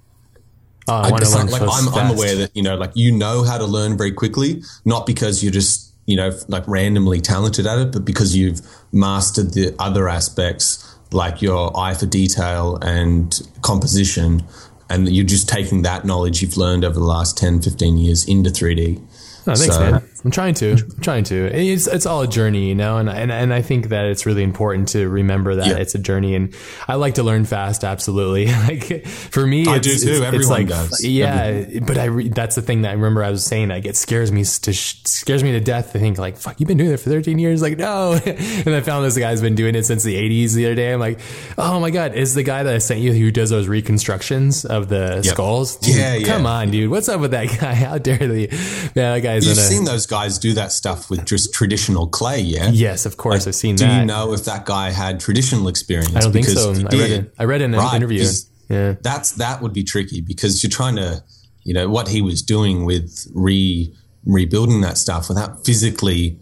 [0.90, 3.58] Oh, I, I like, like I'm, I'm aware that you know, like you know how
[3.58, 7.92] to learn very quickly, not because you're just you know, like randomly talented at it,
[7.92, 14.42] but because you've mastered the other aspects, like your eye for detail and composition,
[14.88, 18.48] and you're just taking that knowledge you've learned over the last 10, 15 years into
[18.48, 18.98] 3D.
[19.46, 20.08] Oh, thanks, so, man.
[20.24, 20.72] I'm trying to.
[20.72, 21.46] I'm trying to.
[21.46, 24.42] It's it's all a journey, you know, and and and I think that it's really
[24.42, 25.76] important to remember that yeah.
[25.76, 26.34] it's a journey.
[26.34, 26.54] And
[26.88, 28.46] I like to learn fast, absolutely.
[28.68, 30.10] like for me, I do too.
[30.10, 31.04] It's, Everyone it's like, does.
[31.04, 31.86] Yeah, Everyone.
[31.86, 33.68] but I re- that's the thing that I remember I was saying.
[33.68, 36.78] Like it scares me to scares me to death to think like, fuck, you've been
[36.78, 37.62] doing it for 13 years.
[37.62, 40.54] Like no, and I found this guy's been doing it since the 80s.
[40.54, 41.20] The other day, I'm like,
[41.56, 44.88] oh my god, is the guy that I sent you who does those reconstructions of
[44.88, 45.26] the yep.
[45.26, 45.76] skulls?
[45.76, 46.26] Dude, yeah, yeah.
[46.26, 47.74] Come on, dude, what's up with that guy?
[47.74, 48.48] How dare they?
[48.48, 49.46] Man, that guy's.
[49.46, 52.70] You've seen those guys do that stuff with just traditional clay, yeah?
[52.70, 53.46] Yes, of course.
[53.46, 53.94] Like, I've seen do that.
[53.94, 56.16] Do you know if that guy had traditional experience?
[56.16, 56.70] I don't think so.
[56.70, 57.34] I read it.
[57.38, 58.26] I read in an right, interview.
[58.68, 58.94] Yeah.
[59.00, 61.22] That's that would be tricky because you're trying to,
[61.64, 63.94] you know, what he was doing with re
[64.26, 66.38] rebuilding that stuff without physically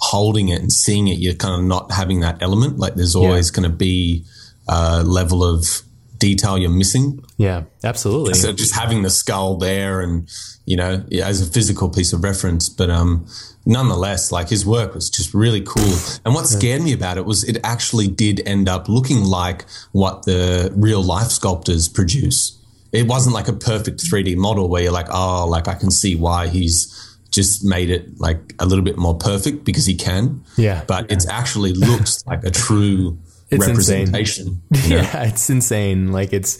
[0.00, 2.78] holding it and seeing it, you're kind of not having that element.
[2.78, 3.60] Like there's always yeah.
[3.60, 4.24] going to be
[4.68, 5.82] a level of
[6.22, 7.20] detail you're missing.
[7.36, 8.34] Yeah, absolutely.
[8.34, 10.30] So just having the skull there and
[10.66, 13.26] you know as a physical piece of reference, but um,
[13.66, 15.94] nonetheless, like his work was just really cool.
[16.24, 20.24] And what scared me about it was it actually did end up looking like what
[20.24, 22.56] the real life sculptors produce.
[22.92, 26.14] It wasn't like a perfect 3D model where you're like, oh, like I can see
[26.14, 30.44] why he's just made it like a little bit more perfect because he can.
[30.56, 30.84] Yeah.
[30.86, 31.16] But yeah.
[31.16, 33.18] it actually looks like a true
[33.52, 34.62] it's representation.
[34.70, 34.90] Insane.
[34.90, 35.02] You know?
[35.02, 36.12] yeah, it's insane.
[36.12, 36.58] Like it's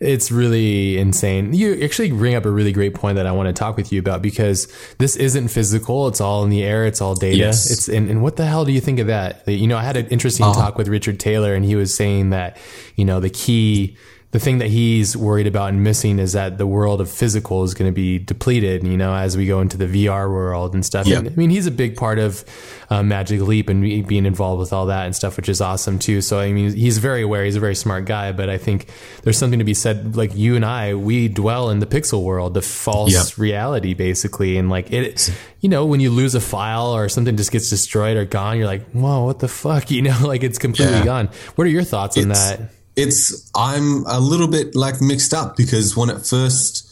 [0.00, 1.52] it's really insane.
[1.52, 4.00] You actually bring up a really great point that I want to talk with you
[4.00, 6.08] about because this isn't physical.
[6.08, 6.84] It's all in the air.
[6.86, 7.36] It's all data.
[7.36, 7.70] Yes.
[7.70, 9.46] It's and, and what the hell do you think of that?
[9.48, 10.60] You know, I had an interesting uh-huh.
[10.60, 12.56] talk with Richard Taylor, and he was saying that
[12.96, 13.96] you know the key
[14.36, 17.72] the thing that he's worried about and missing is that the world of physical is
[17.72, 21.06] going to be depleted, you know, as we go into the VR world and stuff.
[21.06, 21.18] Yep.
[21.18, 22.44] And, I mean, he's a big part of
[22.90, 26.20] uh, Magic Leap and being involved with all that and stuff, which is awesome too.
[26.20, 27.46] So, I mean, he's very aware.
[27.46, 28.90] He's a very smart guy, but I think
[29.22, 30.16] there's something to be said.
[30.16, 34.58] Like you and I, we dwell in the pixel world, the false reality, basically.
[34.58, 38.18] And like it, you know, when you lose a file or something just gets destroyed
[38.18, 39.90] or gone, you're like, whoa, what the fuck?
[39.96, 41.04] You know, like it's completely yeah.
[41.06, 41.30] gone.
[41.54, 42.70] What are your thoughts it's, on that?
[42.96, 46.82] It's I'm a little bit like mixed up because when it first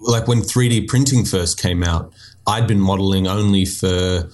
[0.00, 2.12] like when 3D printing first came out,
[2.46, 4.28] I'd been modeling only for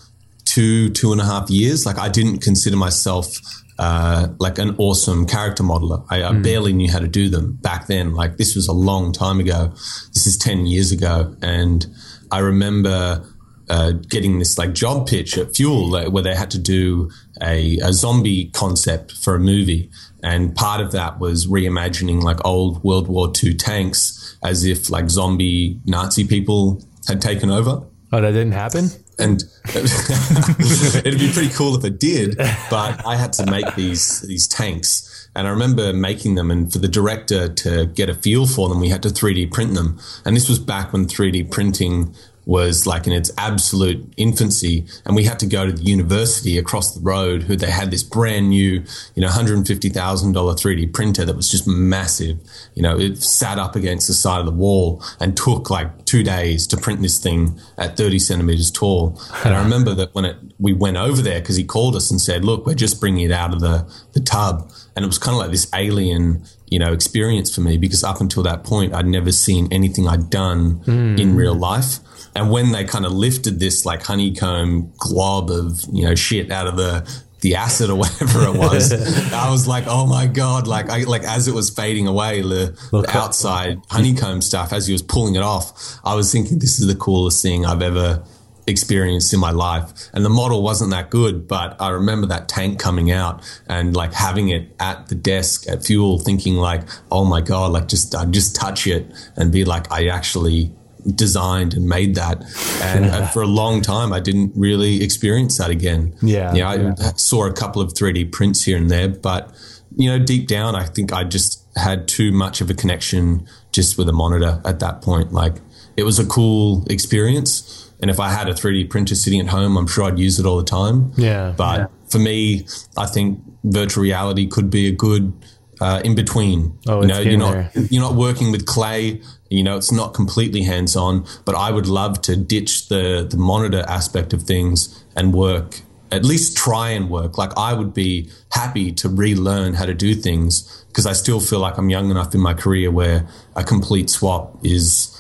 [0.45, 1.87] two, two and a half years.
[1.87, 3.39] Like I didn't consider myself
[3.79, 6.05] uh, like an awesome character modeler.
[6.11, 6.43] I, I mm.
[6.43, 8.15] barely knew how to do them back then.
[8.15, 9.69] Like this was a long time ago.
[10.13, 11.35] This is 10 years ago.
[11.41, 11.87] And
[12.31, 13.25] I remember
[13.71, 17.93] uh, getting this like job pitch at Fuel where they had to do a, a
[17.93, 19.91] zombie concept for a movie.
[20.23, 25.11] And part of that was reimagining like old World War II tanks as if like
[25.11, 27.83] zombie Nazi people had taken over.
[28.13, 28.91] Oh, that didn't happen?
[29.19, 29.43] And
[29.75, 32.37] it'd be pretty cool if it did,
[32.71, 35.29] but I had to make these these tanks.
[35.37, 38.81] And I remember making them, and for the director to get a feel for them,
[38.81, 40.01] we had to 3D print them.
[40.25, 42.15] And this was back when 3D printing
[42.47, 46.95] was like in its absolute infancy and we had to go to the university across
[46.95, 48.83] the road who they had this brand new
[49.15, 52.39] you know $150,000 3D printer that was just massive.
[52.75, 56.23] You know it sat up against the side of the wall and took like 2
[56.23, 59.21] days to print this thing at 30 centimeters tall.
[59.45, 62.21] And I remember that when it we went over there because he called us and
[62.21, 65.35] said look we're just bringing it out of the the tub and it was kind
[65.35, 69.07] of like this alien you know experience for me because up until that point I'd
[69.07, 71.19] never seen anything I'd done mm.
[71.19, 71.99] in real life
[72.35, 76.67] and when they kind of lifted this like honeycomb glob of, you know, shit out
[76.67, 77.09] of the,
[77.41, 78.93] the acid or whatever it was,
[79.33, 80.67] I was like, oh my God.
[80.67, 84.93] Like, I, like as it was fading away, the, the outside honeycomb stuff, as he
[84.93, 88.23] was pulling it off, I was thinking, this is the coolest thing I've ever
[88.71, 89.93] experienced in my life.
[90.15, 94.15] And the model wasn't that good, but I remember that tank coming out and like
[94.15, 98.25] having it at the desk at fuel, thinking like, oh my God, like just, I
[98.25, 100.73] just touch it and be like, I actually
[101.15, 102.43] designed and made that.
[102.83, 103.19] And yeah.
[103.19, 106.15] Uh, for a long time, I didn't really experience that again.
[106.23, 106.55] Yeah.
[106.55, 106.69] Yeah.
[106.69, 106.95] I yeah.
[107.17, 109.53] saw a couple of 3D prints here and there, but,
[109.97, 113.99] you know, deep down, I think I just had too much of a connection just
[113.99, 115.33] with a monitor at that point.
[115.33, 115.55] Like,
[115.97, 117.90] it was a cool experience.
[118.01, 120.47] And if I had a 3D printer sitting at home, I'm sure I'd use it
[120.47, 121.13] all the time.
[121.17, 121.53] Yeah.
[121.57, 121.87] But yeah.
[122.09, 125.33] for me, I think virtual reality could be a good
[125.81, 126.79] uh, in between.
[126.87, 127.85] Oh, you know, you're not there.
[127.91, 129.21] you're not working with clay.
[129.49, 131.27] You know, it's not completely hands on.
[131.45, 135.81] But I would love to ditch the the monitor aspect of things and work.
[136.13, 137.39] At least try and work.
[137.39, 141.61] Like I would be happy to relearn how to do things because I still feel
[141.61, 145.17] like I'm young enough in my career where a complete swap is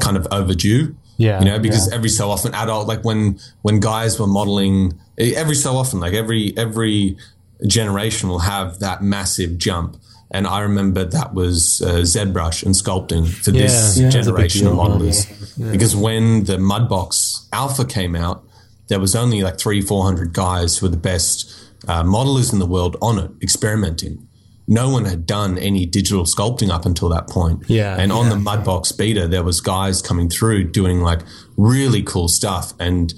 [0.00, 0.94] kind of overdue.
[1.18, 1.40] Yeah.
[1.40, 1.96] You know, because yeah.
[1.96, 6.56] every so often adult like when when guys were modeling every so often, like every
[6.56, 7.18] every
[7.66, 9.96] generation will have that massive jump.
[10.30, 14.74] And I remember that was uh, ZBrush and sculpting for yeah, this yeah, generation of
[14.74, 15.56] modelers.
[15.56, 15.72] Yeah.
[15.72, 18.44] Because when the Mudbox Alpha came out,
[18.88, 21.50] there was only like three, 400 guys who were the best
[21.88, 24.27] uh, modelers in the world on it, experimenting.
[24.68, 27.64] No one had done any digital sculpting up until that point.
[27.68, 27.96] Yeah.
[27.98, 31.20] And on the Mudbox beta, there was guys coming through doing like
[31.56, 32.74] really cool stuff.
[32.78, 33.14] And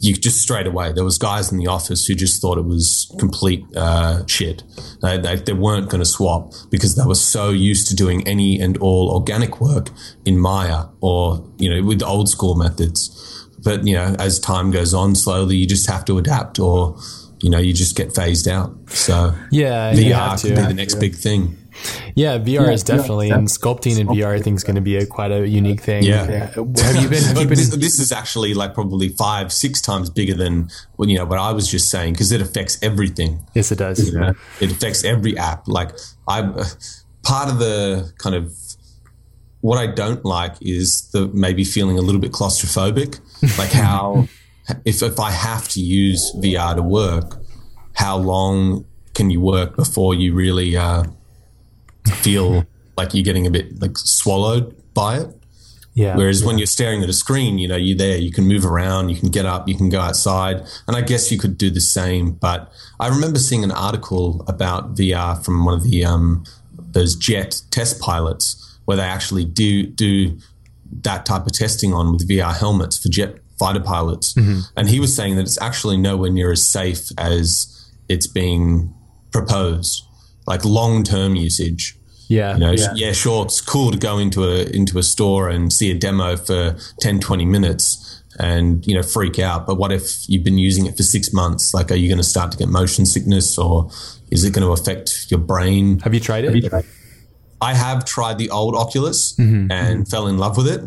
[0.00, 3.10] you just straight away there was guys in the office who just thought it was
[3.18, 4.62] complete uh, shit.
[5.00, 8.60] They, they, they weren't going to swap because they were so used to doing any
[8.60, 9.88] and all organic work
[10.26, 13.16] in Maya or you know with old school methods.
[13.62, 16.98] But you know, as time goes on, slowly you just have to adapt, or
[17.42, 18.74] you know, you just get phased out.
[18.90, 21.56] So yeah, VR could be the next big thing.
[22.14, 24.82] Yeah, VR yeah, is definitely, yeah, and sculpting in VR, I think, is going to
[24.82, 26.02] be a, quite a unique thing.
[26.02, 26.26] Yeah.
[26.26, 30.68] Have you been keeping this, this, is actually like probably five, six times bigger than
[30.96, 33.46] well, you know what I was just saying because it affects everything.
[33.54, 34.06] Yes, it does.
[34.06, 35.68] You know, it affects every app.
[35.68, 35.92] Like
[36.28, 36.42] I,
[37.22, 38.52] part of the kind of
[39.60, 43.20] what I don't like is the maybe feeling a little bit claustrophobic,
[43.58, 44.28] like how
[44.84, 47.38] if if I have to use VR to work,
[47.94, 51.04] how long can you work before you really uh,
[52.08, 52.64] feel
[52.96, 55.36] like you're getting a bit like swallowed by it.
[55.94, 56.16] Yeah.
[56.16, 56.46] Whereas yeah.
[56.46, 59.16] when you're staring at a screen, you know, you're there, you can move around, you
[59.16, 60.64] can get up, you can go outside.
[60.86, 62.32] And I guess you could do the same.
[62.32, 66.44] But I remember seeing an article about VR from one of the, um,
[66.78, 70.38] those jet test pilots where they actually do, do
[71.02, 74.34] that type of testing on with VR helmets for jet fighter pilots.
[74.34, 74.60] Mm-hmm.
[74.76, 78.92] And he was saying that it's actually nowhere near as safe as it's being
[79.30, 80.02] proposed,
[80.46, 81.96] like long term usage.
[82.28, 82.92] Yeah, you know, yeah.
[82.94, 86.36] yeah, sure, it's cool to go into a into a store and see a demo
[86.36, 89.66] for 10, 20 minutes and you know freak out.
[89.66, 91.74] But what if you've been using it for six months?
[91.74, 93.90] Like, are you going to start to get motion sickness, or
[94.30, 95.98] is it going to affect your brain?
[96.00, 96.48] Have you tried it?
[96.48, 96.86] Have you tried?
[97.60, 99.70] I have tried the old Oculus mm-hmm.
[99.70, 100.80] and fell in love with it,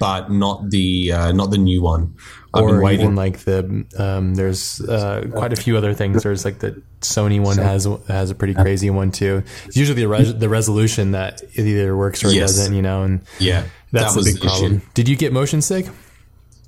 [0.00, 2.16] but not the uh, not the new one.
[2.52, 6.24] I've or even like the um, there's uh, quite a few other things.
[6.24, 9.44] There's like the Sony one has has a pretty crazy one too.
[9.66, 12.56] It's usually the, res- the resolution that it either works or yes.
[12.56, 13.04] doesn't, you know.
[13.04, 14.76] And yeah, that's that a big problem.
[14.76, 14.86] Issue.
[14.94, 15.86] Did you get motion sick?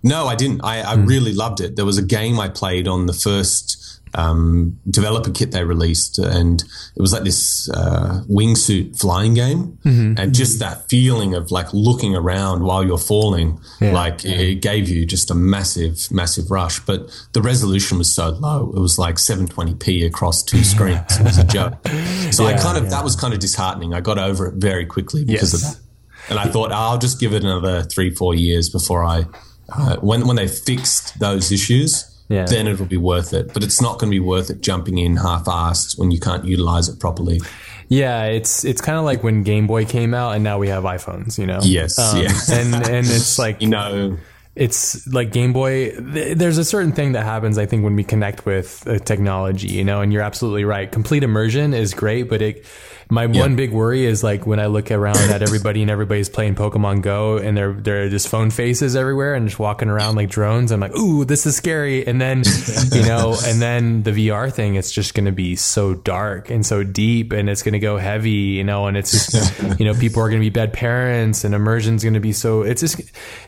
[0.05, 0.61] No, I didn't.
[0.63, 1.09] I, I mm.
[1.09, 1.75] really loved it.
[1.75, 6.63] There was a game I played on the first um, developer kit they released, and
[6.97, 10.15] it was like this uh, wingsuit flying game, mm-hmm.
[10.19, 13.93] and just that feeling of like looking around while you're falling, yeah.
[13.93, 14.37] like yeah.
[14.37, 16.81] it gave you just a massive, massive rush.
[16.81, 21.19] But the resolution was so low; it was like 720p across two screens.
[21.19, 21.75] it was a joke.
[22.33, 23.95] So yeah, I kind of that was kind of disheartening.
[23.95, 25.55] I got over it very quickly because yes.
[25.55, 29.05] of that, and I thought oh, I'll just give it another three, four years before
[29.05, 29.25] I.
[29.69, 32.45] Uh, when when they fixed those issues, yeah.
[32.47, 33.53] then it'll be worth it.
[33.53, 36.89] But it's not going to be worth it jumping in half-assed when you can't utilize
[36.89, 37.41] it properly.
[37.89, 40.85] Yeah, it's it's kind of like when Game Boy came out, and now we have
[40.85, 41.39] iPhones.
[41.39, 41.61] You know.
[41.63, 41.99] Yes.
[41.99, 42.31] Um, yeah.
[42.51, 44.17] and and it's like you know
[44.55, 45.93] it's like Game Boy.
[45.99, 50.03] There's a certain thing that happens, I think, when we connect with technology, you know,
[50.03, 50.91] and you're absolutely right.
[50.91, 52.67] Complete immersion is great, but it
[53.13, 53.41] my yeah.
[53.41, 57.03] one big worry is like when I look around at everybody and everybody's playing Pokemon
[57.03, 60.73] Go and they're they're just phone faces everywhere and just walking around like drones.
[60.73, 62.07] I'm like, ooh, this is scary.
[62.07, 62.43] And then
[62.93, 66.65] you know, and then the VR thing, it's just going to be so dark and
[66.65, 69.93] so deep, and it's going to go heavy, you know, and it's just you know,
[69.93, 72.63] people are going to be bad parents, and immersion's going to be so.
[72.63, 72.99] It's just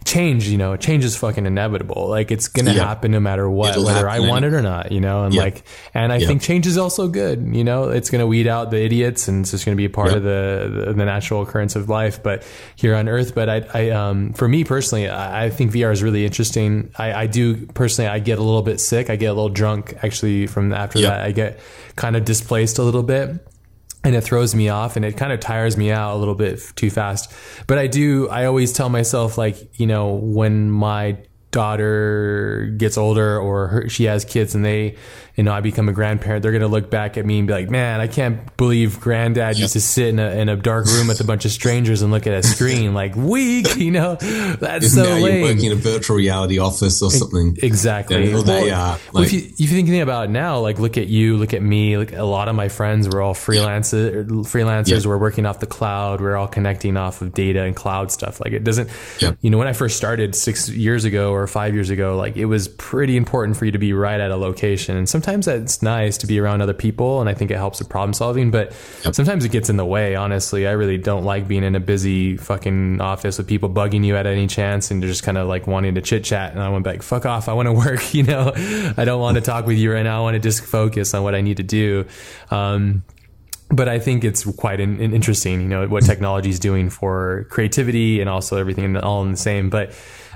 [0.04, 2.06] change, you know, change is fucking inevitable.
[2.10, 2.84] Like it's going to yeah.
[2.84, 5.40] happen no matter what, It'll whether I want it or not, you know, and yeah.
[5.40, 5.62] like,
[5.94, 7.48] and I think change is also good.
[7.56, 9.90] You know, it's going to weed out the idiots and just going to be a
[9.90, 10.18] part yep.
[10.18, 13.34] of the, the, the natural occurrence of life, but here on Earth.
[13.34, 16.90] But I, I um, for me personally, I, I, think VR is really interesting.
[16.96, 19.10] I, I, do personally, I get a little bit sick.
[19.10, 21.10] I get a little drunk actually from after yep.
[21.10, 21.20] that.
[21.22, 21.60] I get
[21.96, 23.46] kind of displaced a little bit
[24.04, 26.60] and it throws me off and it kind of tires me out a little bit
[26.76, 27.32] too fast.
[27.66, 31.16] But I do, I always tell myself, like, you know, when my
[31.50, 34.96] daughter gets older or her, she has kids and they
[35.36, 37.54] you know, I become a grandparent, they're going to look back at me and be
[37.54, 41.08] like, man, I can't believe granddad used to sit in a, in a dark room
[41.08, 44.94] with a bunch of strangers and look at a screen like weak, you know, that's
[44.94, 45.38] so lame.
[45.38, 47.56] You're working in a virtual reality office or something.
[47.62, 48.28] Exactly.
[48.28, 48.92] Yeah, well, they are.
[48.92, 51.52] Like, well, if you, if you think about it now, like look at you, look
[51.52, 54.88] at me, like a lot of my friends were all freelancers, freelancers.
[54.88, 55.06] Yep.
[55.06, 56.20] We're working off the cloud.
[56.20, 58.40] We're all connecting off of data and cloud stuff.
[58.40, 59.36] Like it doesn't, yep.
[59.40, 62.44] you know, when I first started six years ago or five years ago, like it
[62.44, 64.96] was pretty important for you to be right at a location.
[64.96, 67.78] And sometimes sometimes it's nice to be around other people and I think it helps
[67.78, 69.14] with problem solving, but yep.
[69.14, 70.66] sometimes it gets in the way, honestly.
[70.66, 74.26] I really don't like being in a busy fucking office with people bugging you at
[74.26, 76.52] any chance and just kind of like wanting to chit chat.
[76.52, 77.48] And I went back, fuck off.
[77.48, 80.18] I want to work, you know, I don't want to talk with you right now.
[80.18, 82.04] I want to just focus on what I need to do.
[82.50, 83.02] Um,
[83.70, 87.46] but I think it's quite an, an interesting, you know, what technology is doing for
[87.48, 89.70] creativity and also everything all in the same.
[89.70, 89.94] But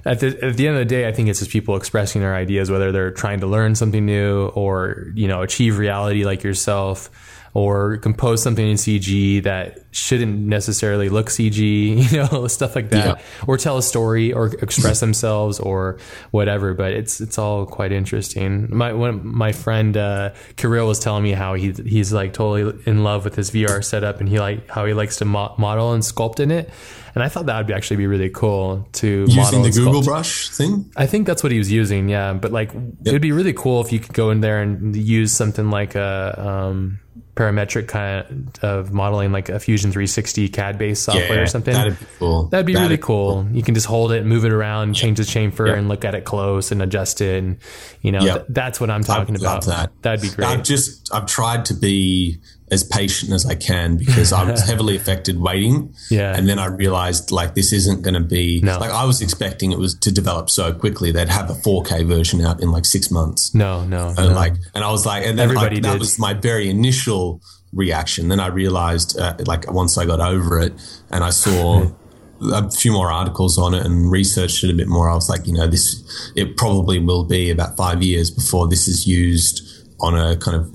[0.08, 2.34] at the, at the end of the day, I think it's just people expressing their
[2.34, 7.10] ideas, whether they're trying to learn something new or, you know, achieve reality like yourself
[7.52, 11.52] or compose something in CG that shouldn't necessarily look CG,
[12.12, 13.24] you know, stuff like that, yeah.
[13.46, 15.98] or tell a story or express themselves or
[16.30, 16.72] whatever.
[16.72, 18.74] But it's it's all quite interesting.
[18.74, 23.24] My my friend uh, Kirill was telling me how he he's like totally in love
[23.24, 26.40] with his VR setup and he like how he likes to mo- model and sculpt
[26.40, 26.70] in it.
[27.18, 30.50] And I thought that would be actually be really cool to using the Google Brush
[30.50, 30.88] thing.
[30.96, 32.32] I think that's what he was using, yeah.
[32.34, 32.84] But like, yep.
[33.06, 36.34] it'd be really cool if you could go in there and use something like a
[36.38, 37.00] um,
[37.34, 41.74] parametric kind of modeling like a Fusion 360 CAD based software yeah, or something.
[41.74, 42.44] That'd be cool.
[42.44, 43.42] That'd be that'd really cool.
[43.42, 43.52] cool.
[43.52, 46.24] You can just hold it, move it around, change the chamfer, and look at it
[46.24, 47.42] close and adjust it.
[47.42, 47.58] And
[48.00, 49.64] you know, th- that's what I'm talking about.
[49.64, 49.90] That.
[50.02, 50.46] That'd be great.
[50.46, 52.38] I've just I've tried to be
[52.70, 55.94] as patient as I can because I was heavily affected waiting.
[56.10, 56.36] Yeah.
[56.36, 58.78] And then I realized like this isn't going to be no.
[58.78, 61.12] like I was expecting it was to develop so quickly.
[61.12, 63.54] They'd have a 4K version out in like six months.
[63.54, 64.08] No, no.
[64.08, 64.34] And no.
[64.34, 66.00] like, and I was like, and then Everybody I, that did.
[66.00, 67.40] was my very initial
[67.72, 68.28] reaction.
[68.28, 70.72] Then I realized uh, like once I got over it
[71.10, 71.90] and I saw
[72.52, 75.46] a few more articles on it and researched it a bit more, I was like,
[75.46, 79.64] you know, this it probably will be about five years before this is used
[80.00, 80.72] on a kind of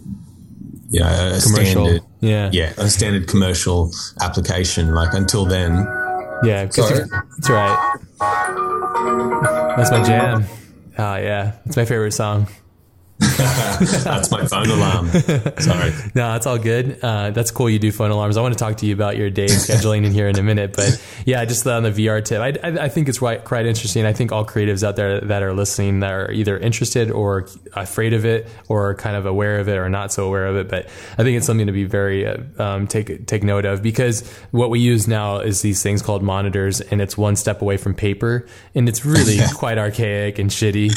[0.90, 1.86] you know a Commercial.
[1.86, 2.50] standard Yeah.
[2.54, 3.92] yeah a standard commercial
[4.22, 4.94] application.
[4.94, 5.86] Like until then,
[6.44, 7.02] yeah, Sorry.
[7.02, 8.00] all right.
[9.78, 10.46] That's my jam.
[10.98, 12.48] Oh yeah, it's my favorite song.
[13.20, 15.10] That's my phone alarm.
[15.60, 15.94] Sorry.
[16.16, 17.00] No, that's all good.
[17.02, 17.70] Uh, that's cool.
[17.70, 18.38] You do phone alarms.
[18.38, 20.76] I want to talk to you about your day scheduling in here in a minute,
[20.76, 24.06] but yeah, just on the VR tip, I, I, I think it's quite, quite interesting.
[24.06, 28.14] I think all creatives out there that are listening that are either interested or afraid
[28.14, 30.70] of it, or kind of aware of it, or not so aware of it.
[30.70, 30.86] But
[31.18, 34.70] I think it's something to be very uh, um, take take note of because what
[34.70, 38.46] we use now is these things called monitors, and it's one step away from paper,
[38.76, 40.90] and it's really quite archaic and shitty.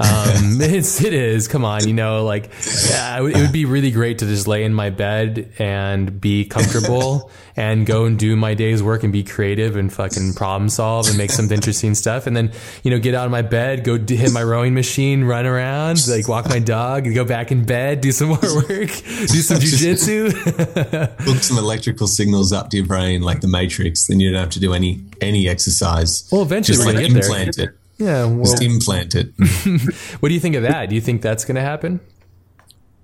[0.00, 1.46] Um, it's it is.
[1.48, 2.50] Come on, you know, like
[2.90, 7.30] yeah, it would- be really great to just lay in my bed and be comfortable
[7.56, 11.16] and go and do my day's work and be creative and fucking problem solve and
[11.16, 12.26] make some interesting stuff.
[12.26, 12.50] And then,
[12.82, 16.26] you know, get out of my bed, go hit my rowing machine, run around, like
[16.26, 20.32] walk my dog, go back in bed, do some more work, do some jujitsu.
[21.20, 24.50] Hook some electrical signals up to your brain like the Matrix, then you don't have
[24.50, 26.28] to do any any exercise.
[26.32, 27.68] Well, eventually Just we're like gonna get there.
[27.70, 27.78] it.
[27.98, 28.24] Yeah.
[28.26, 29.32] Well, Just implant it.
[30.20, 30.88] what do you think of that?
[30.88, 32.00] Do you think that's going to happen?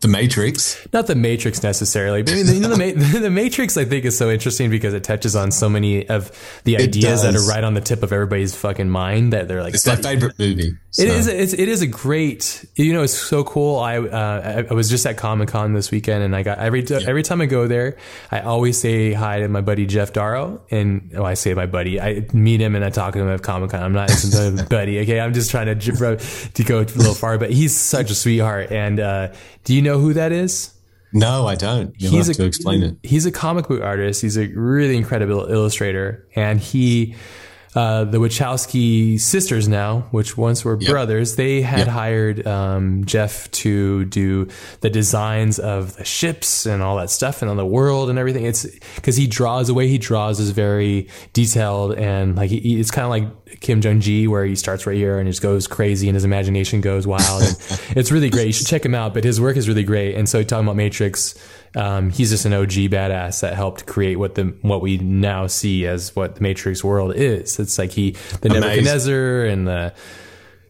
[0.00, 0.86] The Matrix.
[0.94, 4.06] not the Matrix necessarily, but I mean, you know, the, Ma- the Matrix I think
[4.06, 6.32] is so interesting because it touches on so many of
[6.64, 9.74] the ideas that are right on the tip of everybody's fucking mind that they're like.
[9.74, 10.72] It's my favorite movie.
[10.92, 11.26] So- It is.
[11.28, 12.64] It's, it is a great.
[12.74, 13.78] You know, it's so cool.
[13.78, 16.84] I uh, I, I was just at Comic Con this weekend, and I got every
[17.06, 17.96] every time I go there,
[18.32, 22.00] I always say hi to my buddy Geof Darrow, and oh, I say my buddy.
[22.00, 23.82] I meet him and I talk to him at Comic Con.
[23.82, 24.98] I'm not his buddy.
[25.00, 26.16] Okay, I'm just trying to
[26.54, 28.72] to go a little far, but he's such a sweetheart.
[28.72, 29.32] And uh,
[29.64, 30.74] do you know who that is?
[31.12, 31.92] No, I don't.
[32.00, 32.96] You'll He's have a- to explain it.
[33.02, 34.22] He's a comic book artist.
[34.22, 37.16] He's a really incredible illustrator, and he,
[37.74, 41.88] uh, the Wachowski sisters now, which once were brothers, they had Yep.
[41.88, 44.48] hired um, Geof to do
[44.80, 48.44] the designs of the ships and all that stuff, and on the world and everything.
[48.44, 48.66] It's
[48.96, 53.04] because he draws the way he draws is very detailed and like he, it's kind
[53.04, 56.14] of like Kim Jung Gi, where he starts right here and just goes crazy and
[56.16, 57.42] his imagination goes wild.
[57.42, 57.56] And
[57.96, 58.46] it's really great.
[58.46, 59.14] You should check him out.
[59.14, 60.14] But his work is really great.
[60.16, 61.34] And so talking about Matrix,
[61.76, 65.86] um, he's just an OG badass that helped create what the what we now see
[65.86, 67.58] as what the Matrix world is.
[67.58, 68.60] It's like he the Amazing.
[68.60, 69.94] Nebuchadnezzar and the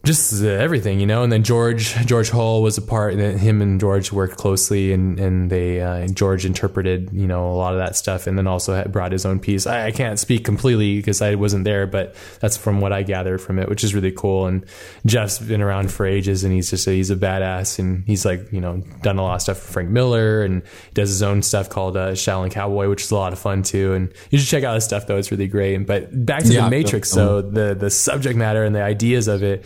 [0.03, 1.21] just uh, everything, you know.
[1.21, 3.13] And then George George Hull was a part.
[3.13, 7.53] And him and George worked closely, and and they uh, George interpreted, you know, a
[7.53, 9.67] lot of that stuff, and then also brought his own piece.
[9.67, 13.41] I, I can't speak completely because I wasn't there, but that's from what I gathered
[13.41, 14.47] from it, which is really cool.
[14.47, 14.65] And
[15.05, 18.51] Geof's been around for ages, and he's just a, he's a badass, and he's like
[18.51, 20.63] you know done a lot of stuff for Frank Miller, and
[20.95, 23.93] does his own stuff called uh, Shaolin Cowboy, which is a lot of fun too.
[23.93, 25.77] And you should check out his stuff though; it's really great.
[25.85, 29.43] But back to Yeah, the Matrix, so the the subject matter and the ideas of
[29.43, 29.63] it.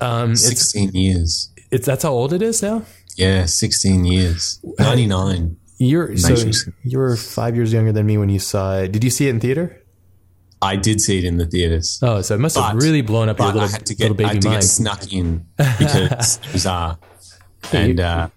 [0.00, 1.50] Um, it's, 16 years.
[1.70, 2.82] it's that's how old it is now.
[3.16, 4.60] Yeah, 16 years.
[4.78, 5.56] 99.
[5.78, 6.34] You're so
[6.82, 8.92] you were five years younger than me when you saw it.
[8.92, 9.82] Did you see it in theater?
[10.62, 11.98] I did see it in the theaters.
[12.00, 14.24] Oh, so it must have really blown up your little, I had to little get,
[14.24, 14.60] I baby had to mind.
[14.62, 16.96] get snuck in because it was uh,
[17.72, 18.28] and uh,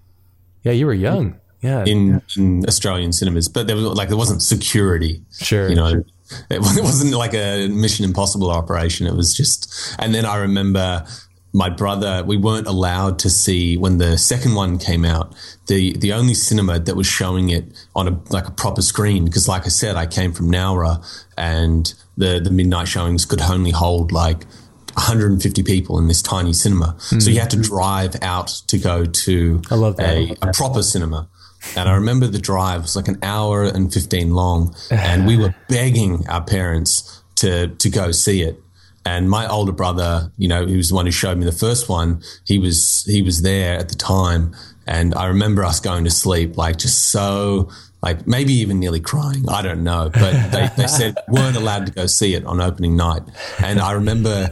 [0.64, 1.40] yeah, you were young.
[1.62, 5.24] Yeah, in, in Australian cinemas, but there was like there wasn't security.
[5.40, 5.70] sure.
[5.70, 6.06] You know, it
[6.50, 9.08] it wasn't like a Mission Impossible operation.
[9.08, 11.06] It was just, and then I remember
[11.54, 12.24] my brother.
[12.26, 15.36] We weren't allowed to see when the second one came out.
[15.68, 19.48] The the only cinema that was showing it on a like a proper screen because,
[19.48, 21.04] like I said, I came from Nowra,
[21.38, 24.46] and the the midnight showings could only hold like.
[24.94, 27.76] 150 people in this tiny cinema, so you had to mm-hmm.
[27.76, 30.10] drive out to go to I love that.
[30.10, 31.30] a, a proper cinema.
[31.76, 35.54] And I remember the drive was like an hour and 15 long, and we were
[35.70, 38.60] begging our parents to, to go see it.
[39.08, 41.88] And my older brother, you know, he was the one who showed me the first
[41.88, 42.22] one.
[42.46, 44.54] He was, he was there at the time.
[44.86, 47.70] And I remember us going to sleep, like just so,
[48.02, 49.46] like maybe even nearly crying.
[49.48, 50.10] I don't know.
[50.14, 53.22] But they, they said weren't allowed to go see it on opening night.
[53.64, 54.50] And I remember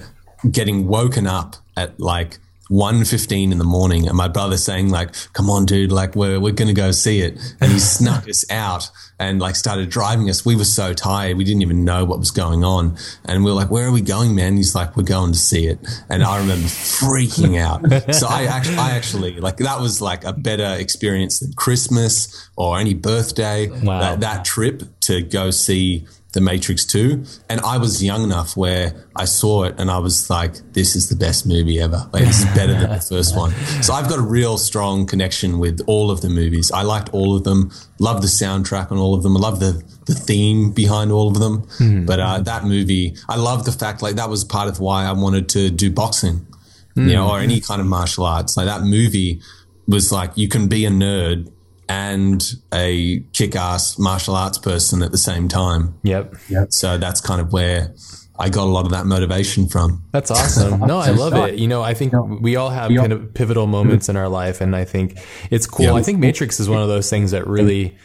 [0.50, 2.38] getting woken up at like
[2.70, 6.52] 1.15 in the morning and my brother saying like come on dude like we're, we're
[6.52, 7.40] gonna go see it.
[7.62, 8.90] And he snuck us out
[9.20, 10.46] and like started driving us.
[10.46, 12.98] We were so tired we didn't even know what was going on.
[13.26, 14.58] And we were like where are we going man?
[14.58, 15.80] He's like we're going to see it.
[16.10, 18.16] And i remember freaking out.
[18.16, 22.80] So i actually i actually like that was like a better experience than christmas or
[22.80, 23.68] any birthday.
[23.68, 24.00] Wow.
[24.00, 26.06] that, that trip to go see
[26.36, 27.24] The Matrix 2.
[27.50, 31.08] And I was young enough where I saw it and I was like, this is
[31.08, 32.10] the best movie ever.
[32.12, 33.52] Like, this is better than the first one.
[33.82, 36.72] So I've got a real strong connection with all of the movies.
[36.74, 39.38] I liked all of them, love the soundtrack on all of them.
[39.38, 41.62] I love the, the theme behind all of them.
[41.80, 42.06] Mm-hmm.
[42.06, 45.14] But uh, that movie, I love the fact, like, that was part of why I
[45.14, 47.08] wanted to do boxing, mm-hmm.
[47.08, 48.58] you know, or any kind of martial arts.
[48.58, 49.42] Like, that movie
[49.88, 51.50] was like, you can be a nerd
[51.88, 55.96] and a kick-ass martial arts person at the same time.
[56.04, 56.36] Yep.
[56.50, 56.74] Yep.
[56.74, 57.94] So that's kind of where
[58.38, 60.04] I got a lot of that motivation from.
[60.12, 60.82] That's awesome.
[60.86, 61.58] No, I love it.
[61.58, 64.76] You know, I think we all have kind of pivotal moments in our life, and
[64.76, 65.20] I think
[65.50, 65.94] it's cool.
[65.94, 67.98] I think Matrix is one of those things that really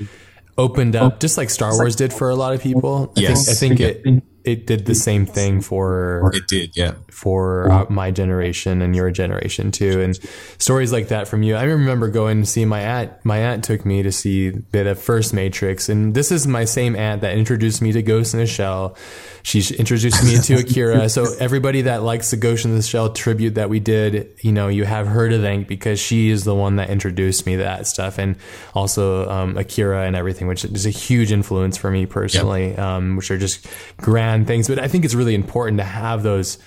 [0.57, 1.17] opened up, oh.
[1.19, 3.13] just like Star Wars did for a lot of people.
[3.17, 3.59] I yes.
[3.59, 6.95] think, I think it it did the same thing for it did yeah.
[7.11, 10.19] for uh, my generation and your generation too and
[10.59, 11.57] stories like that from you.
[11.57, 15.35] I remember going to see my aunt my aunt took me to see the first
[15.35, 18.97] matrix and this is my same aunt that introduced me to ghost in the shell.
[19.43, 21.09] She introduced me to akira.
[21.11, 24.69] So everybody that likes the ghost in the shell tribute that we did you know
[24.69, 27.87] you have her to thank because she is the one that introduced me to that
[27.87, 28.37] stuff and
[28.75, 32.79] also um, akira and everything which is a huge influence for me personally yep.
[32.79, 33.67] um, which are just
[33.97, 36.59] grand things, but I think it's really important to have those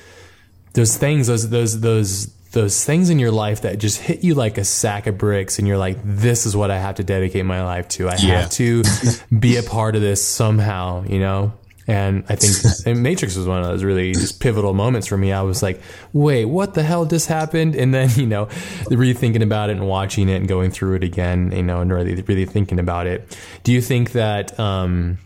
[0.74, 4.58] those things, those those those those things in your life that just hit you like
[4.58, 7.64] a sack of bricks and you're like this is what I have to dedicate my
[7.64, 8.08] life to.
[8.08, 8.42] I yeah.
[8.42, 8.84] have to
[9.38, 11.54] be a part of this somehow, you know?
[11.88, 15.34] And I think Matrix was one of those really just pivotal moments for me.
[15.34, 15.82] I was like,
[16.14, 17.76] wait, what the hell just happened?
[17.76, 18.46] And then, you know,
[18.86, 22.16] rethinking about it and watching it and going through it again, you know, and really,
[22.22, 23.38] really thinking about it.
[23.64, 25.18] Do you think that, um,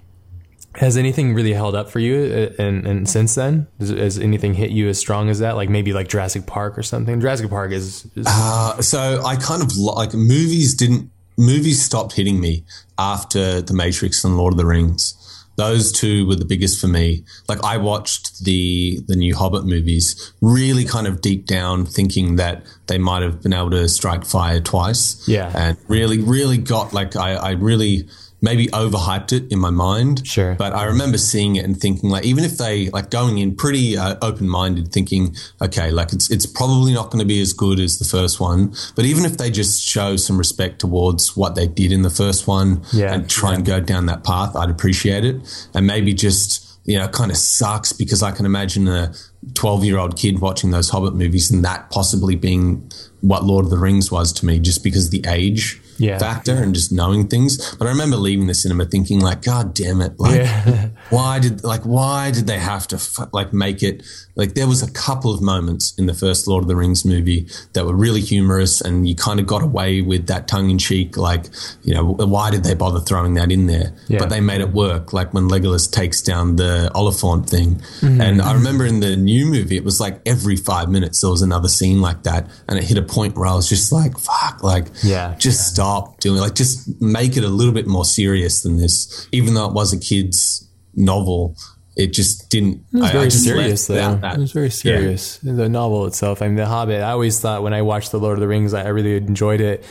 [0.78, 3.67] has anything really held up for you uh, and, and since then?
[3.80, 5.55] Has, has, anything hit you as strong as that?
[5.55, 7.19] Like maybe like jurassic park or something?
[7.19, 12.39] Jurassic park is, is uh, so i kind of like movies didn't movies stopped hitting
[12.39, 12.63] me
[12.97, 15.15] after the matrix and lord of the rings.
[15.55, 17.23] Those two were the biggest for me.
[17.47, 22.63] Like i watched the the new hobbit movies really kind of deep down thinking that
[22.86, 25.28] they might have been able to strike fire twice.
[25.28, 25.51] Yeah.
[25.55, 28.07] And really really got like i, I really
[28.41, 30.25] maybe overhyped it in my mind.
[30.25, 30.55] Sure.
[30.55, 33.97] But I remember seeing it and thinking like, even if they like going in pretty
[33.97, 37.79] uh, open minded, thinking, okay, like it's it's probably not going to be as good
[37.79, 38.73] as the first one.
[38.95, 42.47] But even if they just show some respect towards what they did in the first
[42.47, 43.13] one yeah.
[43.13, 43.55] and try yeah.
[43.57, 45.67] and go down that path, I'd appreciate it.
[45.73, 49.13] And maybe just you know, kind of sucks because I can imagine a
[49.55, 53.71] 12 year old kid watching those Hobbit movies and that possibly being what Lord of
[53.71, 56.18] the Rings was to me just because of the age yeah.
[56.18, 57.76] factor and just knowing things.
[57.76, 60.20] But I remember leaving the cinema thinking like, God damn it.
[60.20, 60.89] Like, yeah.
[61.10, 64.03] why did, like, why did they have to like make it
[64.38, 67.47] like there was a couple of moments in the first Lord of the Rings movie
[67.74, 71.18] that were really humorous and you kind of got away with that tongue in cheek.
[71.18, 71.45] Like,
[71.84, 73.95] you know, why did they bother throwing that in there?
[74.08, 74.20] Yeah.
[74.20, 75.12] But they made it work.
[75.12, 77.78] Like when Legolas takes down the Oliphaunt thing.
[77.99, 78.22] Mm-hmm.
[78.22, 81.41] And I remember in the new movie, it was like every five minutes there was
[81.41, 82.47] another scene like that.
[82.70, 85.74] And it hit a point where I was just like, fuck, like, yeah, just yeah.
[85.74, 89.66] stop doing like, just make it a little bit more serious than this, even though
[89.66, 90.66] it was a kid's
[90.98, 91.56] novel
[91.98, 92.86] it just didn't.
[92.93, 94.20] It was very serious, though.
[94.24, 95.39] It was very serious.
[95.41, 95.54] Yeah.
[95.54, 96.43] The novel itself.
[96.43, 97.02] I mean, The Hobbit.
[97.02, 99.84] I always thought when I watched The Lord of the Rings, I really enjoyed it,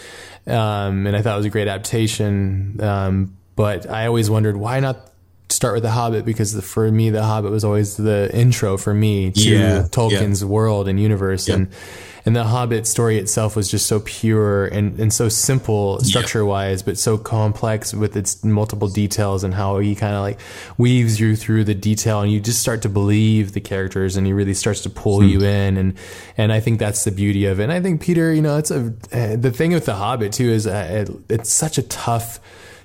[0.47, 2.81] um, and I thought it was a great adaptation.
[2.81, 5.11] Um, but I always wondered why not
[5.49, 8.95] start with The Hobbit because the, for me, The Hobbit was always the intro for
[8.95, 9.83] me to yeah.
[9.91, 10.49] Tolkien's yeah.
[10.49, 11.69] world and universe, and
[12.27, 16.83] and the Hobbit story itself was just so pure and, and so simple structure wise,
[16.83, 20.41] but so complex with its multiple details and how he kind of like
[20.77, 24.33] weaves you through the detail and you just start to believe the characters and he
[24.33, 25.29] really starts to pull hmm.
[25.29, 25.77] you in.
[25.77, 25.95] And,
[26.37, 27.63] and I think that's the beauty of it.
[27.63, 30.49] And I think Peter, you know, it's a, uh, the thing with the Hobbit too
[30.51, 32.41] is uh, it, it's such a tough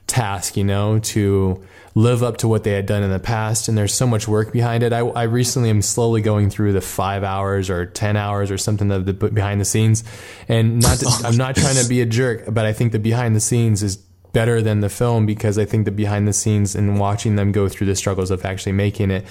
[0.06, 3.68] task, you know, to, live up to what they had done in the past.
[3.68, 4.94] And there's so much work behind it.
[4.94, 8.92] I, I recently am slowly going through the five hours or 10 hours or something
[8.92, 10.04] of the behind the scenes.
[10.48, 13.36] And not, to, I'm not trying to be a jerk, but I think the behind
[13.36, 13.98] the scenes is
[14.34, 17.68] better than the film because I think the behind the scenes and watching them go
[17.68, 19.26] through the struggles of actually making it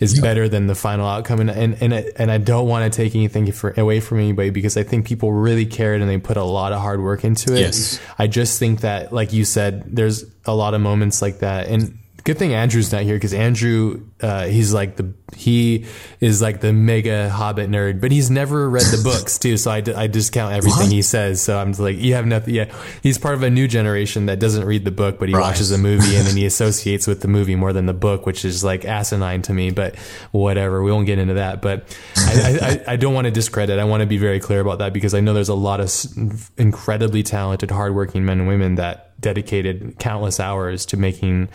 [0.00, 1.40] is better than the final outcome.
[1.40, 4.50] And and and, it, and I don't want to take anything for, away from anybody
[4.50, 7.54] because I think people really cared and they put a lot of hard work into
[7.54, 7.60] it.
[7.60, 8.00] Yes.
[8.18, 11.98] I just think that, like you said, there's a lot of moments like that, and
[12.24, 15.84] good thing Andrew's not here because Andrew uh, he's like the he
[16.18, 19.58] is like the mega Hobbit nerd, but he's never read the books too.
[19.58, 20.92] So I, d- I discount everything what?
[20.92, 21.42] he says.
[21.42, 22.54] So I'm like, you have nothing.
[22.54, 25.42] Yeah, he's part of a new generation that doesn't read the book, but he right.
[25.42, 28.46] watches a movie and then he associates with the movie more than the book, which
[28.46, 29.70] is like asinine to me.
[29.70, 29.96] But
[30.30, 31.60] whatever, we won't get into that.
[31.60, 33.78] But I, I, I don't want to discredit.
[33.78, 36.50] I want to be very clear about that because I know there's a lot of
[36.56, 41.48] incredibly talented, hardworking men and women that dedicated countless hours to making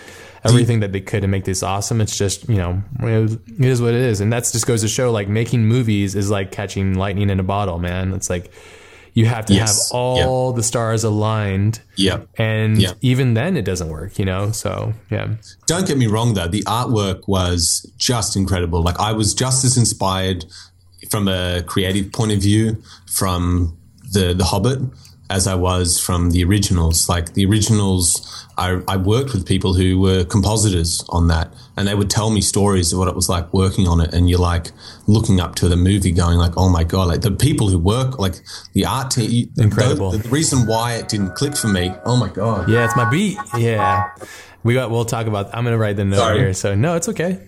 [0.43, 2.01] everything that they could to make this awesome.
[2.01, 4.21] It's just, you know, it is what it is.
[4.21, 7.43] And that just goes to show like making movies is like catching lightning in a
[7.43, 8.13] bottle, man.
[8.13, 8.51] It's like
[9.13, 9.89] you have to yes.
[9.89, 10.55] have all yep.
[10.57, 11.81] the stars aligned.
[11.95, 12.27] Yep.
[12.37, 12.97] And yep.
[13.01, 14.51] even then it doesn't work, you know?
[14.51, 15.35] So, yeah.
[15.65, 16.47] Don't get me wrong though.
[16.47, 18.81] The artwork was just incredible.
[18.81, 20.45] Like I was just as inspired
[21.09, 23.77] from a creative point of view from
[24.11, 24.79] the, the Hobbit
[25.29, 27.07] as I was from the originals.
[27.09, 31.95] Like the originals, I, I, worked with people who were compositors on that, and they
[31.95, 34.13] would tell me stories of what it was like working on it.
[34.13, 34.71] And you're like
[35.09, 38.19] looking up to the movie, going like, "Oh my god!" Like the people who work,
[38.19, 38.35] like
[38.73, 40.11] the art team, incredible.
[40.11, 42.69] The, the reason why it didn't click for me, oh my god.
[42.69, 43.37] Yeah, it's my beat.
[43.57, 44.09] Yeah.
[44.61, 44.91] We got.
[44.91, 45.47] We'll talk about.
[45.55, 46.39] I'm going to write the note Sorry.
[46.39, 46.53] here.
[46.53, 47.39] So no, it's okay.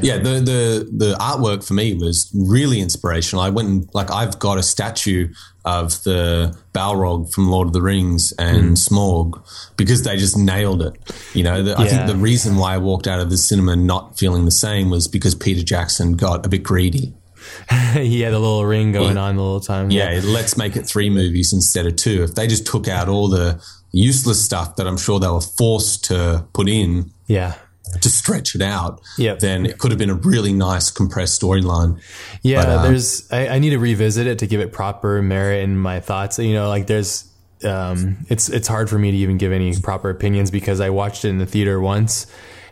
[0.00, 3.44] yeah, the the the artwork for me was really inspirational.
[3.44, 5.28] I went and like I've got a statue
[5.64, 8.88] of the Balrog from Lord of the Rings and mm.
[8.88, 9.42] Smaug
[9.76, 10.94] because they just nailed it.
[11.34, 11.78] You know, the, yeah.
[11.78, 14.90] I think the reason why I walked out of the cinema not feeling the same
[14.90, 17.03] was because Peter Jackson got a bit greedy.
[17.94, 19.22] he had a little ring going yeah.
[19.22, 19.90] on the whole time.
[19.90, 22.22] Yeah, yeah, let's make it three movies instead of two.
[22.22, 26.04] If they just took out all the useless stuff that I'm sure they were forced
[26.06, 27.10] to put in.
[27.26, 27.54] Yeah
[28.00, 29.38] to stretch it out, yep.
[29.38, 32.00] then it could have been a really nice compressed storyline.
[32.42, 35.62] Yeah, but, uh, there's I, I, need to revisit it to give it proper merit
[35.62, 36.38] in my thoughts.
[36.38, 37.30] You know, like there's
[37.64, 41.24] um, it's it's hard for me to even give any proper opinions because I watched
[41.24, 42.26] it in the theater once.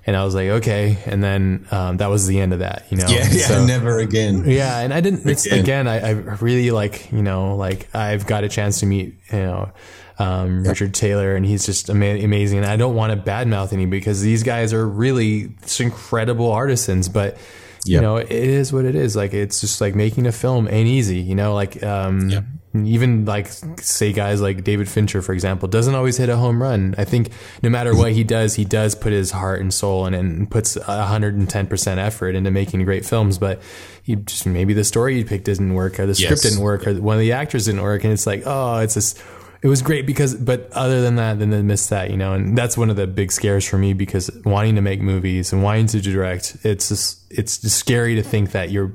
[0.05, 2.96] And I was like, okay, and then um, that was the end of that, you
[2.96, 3.07] know.
[3.07, 4.44] Yeah, yeah, so, never again.
[4.46, 5.28] Yeah, and I didn't.
[5.28, 8.86] It's again, again I, I really like, you know, like I've got a chance to
[8.86, 9.72] meet, you know,
[10.18, 12.59] um, Richard Taylor, and he's just ama- amazing.
[12.59, 17.36] And I don't want to badmouth any because these guys are really incredible artisans, but.
[17.84, 19.16] You know, it is what it is.
[19.16, 21.18] Like it's just like making a film ain't easy.
[21.18, 22.44] You know, like um, yep.
[22.75, 26.95] Even like say guys like David Fincher, for example, doesn't always hit a home run.
[26.99, 27.31] I think
[27.62, 30.75] no matter what he does, he does put his heart and soul in and puts
[30.83, 33.39] hundred and ten percent effort into making great films.
[33.39, 33.62] But
[34.03, 36.23] he just maybe the story he picked didn't work, or the yes.
[36.23, 38.95] script didn't work, or one of the actors didn't work, and it's like, oh, it's
[38.95, 39.14] this
[39.62, 42.59] it was great because, but other than that, then they missed that, you know, and
[42.59, 45.87] that's one of the big scares for me because wanting to make movies and wanting
[45.87, 48.93] to direct, it's just, it's just scary to think that you're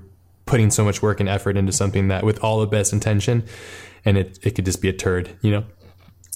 [0.48, 3.43] putting so much work and effort into something that with all the best intention
[4.04, 5.66] and it, it could just be a turd, you know?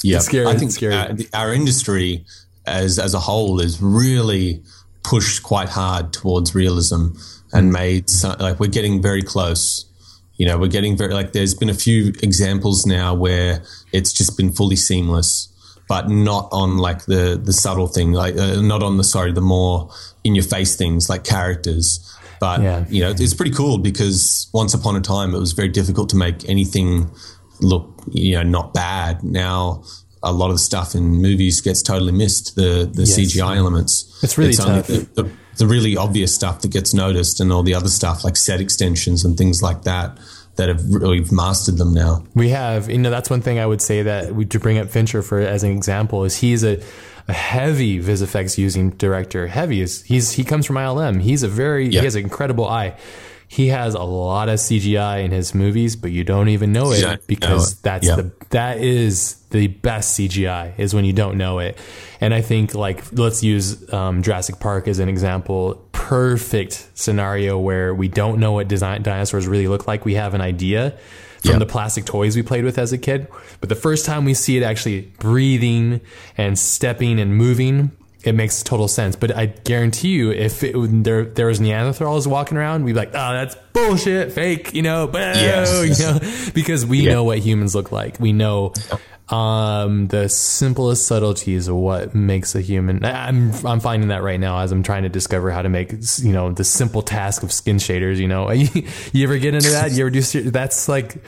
[0.03, 0.17] Yeah.
[0.17, 0.47] It's scary.
[0.47, 0.93] I think scary.
[0.93, 2.25] Our, our industry
[2.65, 4.63] as, as a whole is really
[5.03, 7.09] pushed quite hard towards realism
[7.53, 7.73] and mm.
[7.73, 9.85] made some, like we're getting very close
[10.41, 13.61] you know, we're getting very like there's been a few examples now where
[13.93, 15.49] it's just been fully seamless,
[15.87, 19.39] but not on like the the subtle thing, like uh, not on the sorry, the
[19.39, 19.91] more
[20.23, 21.99] in your face things like characters.
[22.41, 22.85] But yeah.
[22.89, 26.15] you know, it's pretty cool because once upon a time it was very difficult to
[26.15, 27.11] make anything
[27.61, 29.23] look you know not bad.
[29.23, 29.83] Now
[30.23, 32.55] a lot of the stuff in movies gets totally missed.
[32.55, 33.19] The the yes.
[33.19, 34.19] CGI elements.
[34.23, 34.87] It's really it's tough.
[34.87, 38.35] The, the, the really obvious stuff that gets noticed and all the other stuff like
[38.35, 40.17] set extensions and things like that
[40.55, 42.23] that have really mastered them now.
[42.33, 44.89] We have, you know, that's one thing I would say that we to bring up
[44.89, 46.81] Fincher for as an example is he's a,
[47.31, 49.47] a heavy VisFX using director.
[49.47, 51.21] Heavy is he's he comes from ILM.
[51.21, 52.95] He's a very he has an incredible eye
[53.51, 57.01] he has a lot of CGI in his movies, but you don't even know it
[57.01, 57.83] yeah, because know it.
[57.83, 61.77] that's the that is the best CGI is when you don't know it.
[62.21, 65.85] And I think like let's use um, Jurassic Park as an example.
[65.91, 70.05] Perfect scenario where we don't know what design dinosaurs really look like.
[70.05, 70.97] We have an idea
[71.41, 73.27] from the plastic toys we played with as a kid,
[73.59, 76.01] but the first time we see it actually breathing
[76.37, 77.91] and stepping and moving,
[78.23, 79.15] it makes total sense.
[79.15, 83.09] But I guarantee you, if it, there there was Neanderthals walking around, we'd be like,
[83.09, 85.99] "Oh, that's bullshit, fake," you know, yes.
[85.99, 87.13] you know, because we yeah.
[87.13, 88.19] know what humans look like.
[88.19, 88.73] We know
[89.31, 93.03] um, the simplest subtleties of what makes a human.
[93.05, 96.33] I'm I'm finding that right now as I'm trying to discover how to make you
[96.33, 98.17] know the simple task of skin shaders.
[98.17, 98.51] You know,
[99.13, 99.91] you ever get into that?
[99.91, 100.21] You ever do?
[100.51, 101.23] That's like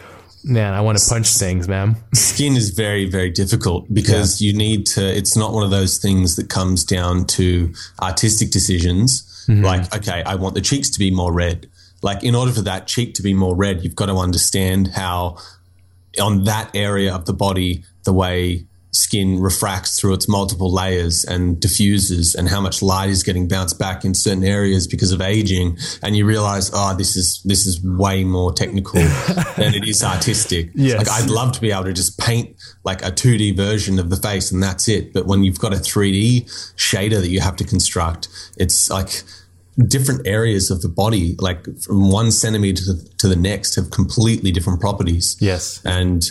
[0.45, 1.95] Man, I want to punch things, man.
[2.13, 4.51] Skin is very, very difficult because yeah.
[4.51, 9.21] you need to, it's not one of those things that comes down to artistic decisions.
[9.47, 9.63] Mm-hmm.
[9.63, 11.69] Like, okay, I want the cheeks to be more red.
[12.01, 15.37] Like, in order for that cheek to be more red, you've got to understand how
[16.19, 21.59] on that area of the body, the way skin refracts through its multiple layers and
[21.59, 25.75] diffuses and how much light is getting bounced back in certain areas because of aging.
[26.03, 28.99] And you realize oh this is this is way more technical
[29.57, 30.69] than it is artistic.
[30.75, 30.99] Yes.
[30.99, 34.17] like i'd love to be able to just paint like a 2d version of the
[34.17, 35.11] face and that's it.
[35.11, 36.45] But when you've got a 3d
[36.75, 38.27] shader that you have to construct
[38.57, 39.23] it's like
[39.87, 44.51] different areas of the body like from one centimeter to, to the next have completely
[44.51, 45.35] different properties.
[45.39, 45.81] Yes.
[45.83, 46.23] And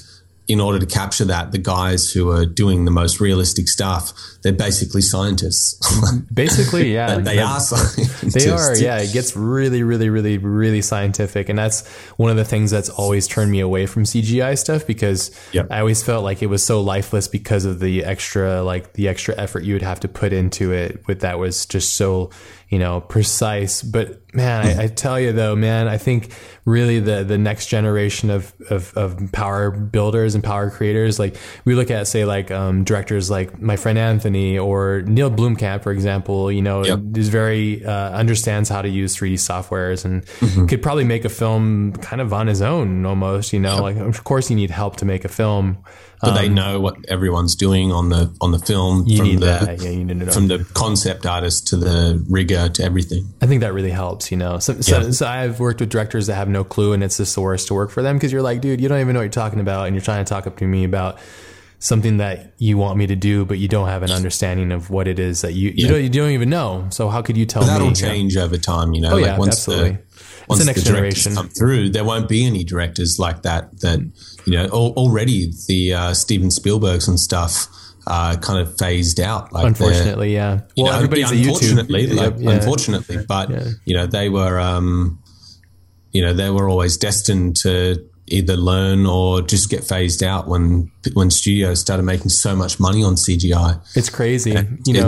[0.52, 4.52] in order to capture that, the guys who are doing the most realistic stuff, they're
[4.52, 5.80] basically scientists.
[6.34, 7.16] basically, yeah.
[7.18, 8.34] they are scientists.
[8.34, 8.98] They are, yeah.
[8.98, 11.48] It gets really, really, really, really scientific.
[11.48, 11.88] And that's
[12.18, 15.68] one of the things that's always turned me away from CGI stuff because Yep.
[15.70, 19.34] I always felt like it was so lifeless because of the extra, like the extra
[19.38, 22.28] effort you would have to put into it with that was just so,
[22.68, 23.80] you know, precise.
[23.80, 26.32] But man, I, I tell you though, man, I think
[26.64, 31.74] really the, the next generation of, of, of power builders and power creators, like we
[31.74, 36.52] look at, say, like, um, directors like my friend Anthony or Neil Blomkamp, for example,
[36.52, 37.00] you know, Yep.
[37.16, 41.92] is very, uh, understands how to use 3D softwares and could probably make a film
[41.94, 45.04] kind of on his own almost, you know, like, of course you need help to
[45.04, 45.78] make a film.
[46.22, 49.40] but they know what everyone's doing on the on the film Um, You from need
[49.40, 49.82] the that.
[49.82, 50.32] Yeah, you need to know.
[50.32, 53.26] from the concept artist to the rigger to everything.
[53.42, 54.58] I think that really helps, you know.
[54.58, 55.10] So, so, Yeah.
[55.10, 57.74] so I've worked with directors that have no clue, and it's just the worst to
[57.74, 59.86] work for them because you're like, dude, you don't even know what you're talking about,
[59.86, 61.18] and you're trying to talk up to me about
[61.78, 65.08] something that you want me to do, but you don't have an understanding of what
[65.08, 66.86] it is that you you, don't, you don't even know.
[66.90, 67.68] So how could you tell me?
[67.68, 67.94] That'll you know?
[67.94, 69.12] change over time, you know.
[69.12, 69.90] Oh, like yeah, once absolutely.
[69.92, 69.98] the
[70.48, 71.34] once the the next directors generation.
[71.34, 73.80] come through, there won't be any directors like that.
[73.80, 73.98] That
[74.46, 77.66] you know, al- already the uh, Steven Spielbergs and stuff
[78.06, 79.52] uh, kind of phased out.
[79.52, 80.60] Like Unfortunately, yeah.
[80.74, 82.16] you Well, know, everybody's a unfortunately, YouTube.
[82.16, 82.50] like, yeah.
[82.50, 83.50] unfortunately, but
[83.84, 85.20] you know, they were, um,
[86.12, 90.90] you know, they were always destined to either learn or just get phased out when
[91.14, 93.80] when studios started making so much money on CGI.
[93.96, 94.50] It's crazy.
[94.86, 95.06] You know,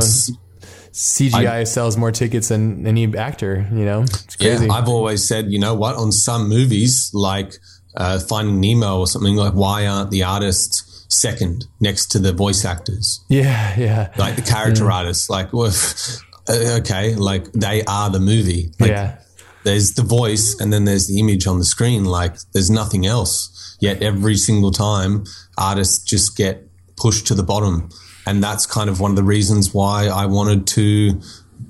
[0.92, 3.66] CGI sells more tickets than any actor.
[3.72, 4.66] You know, it's crazy.
[4.66, 7.54] Yeah, I've always said, you know what, on some movies like
[7.96, 12.64] uh, Finding Nemo or something like, why aren't the artists second next to the voice
[12.64, 15.30] actors, yeah, yeah, like the character artists?
[15.30, 15.72] Like, well,
[16.50, 18.70] okay, like they are the movie.
[18.78, 19.18] Like, yeah.
[19.64, 22.04] there's the voice and then there's the image on the screen.
[22.04, 23.76] Like there's nothing else.
[23.80, 25.24] Yet every single time
[25.58, 27.90] artists just get pushed to the bottom.
[28.26, 31.20] And that's kind of one of the reasons why I wanted to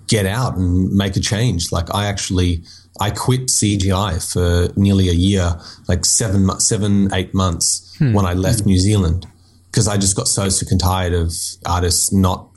[0.06, 1.72] get out and make a change.
[1.72, 2.62] Like I actually,
[3.00, 8.12] I quit CGI for nearly a year, like seven, seven, eight months hmm.
[8.12, 9.26] when I left New Zealand
[9.74, 11.32] because I just got so sick and tired of
[11.66, 12.48] artists not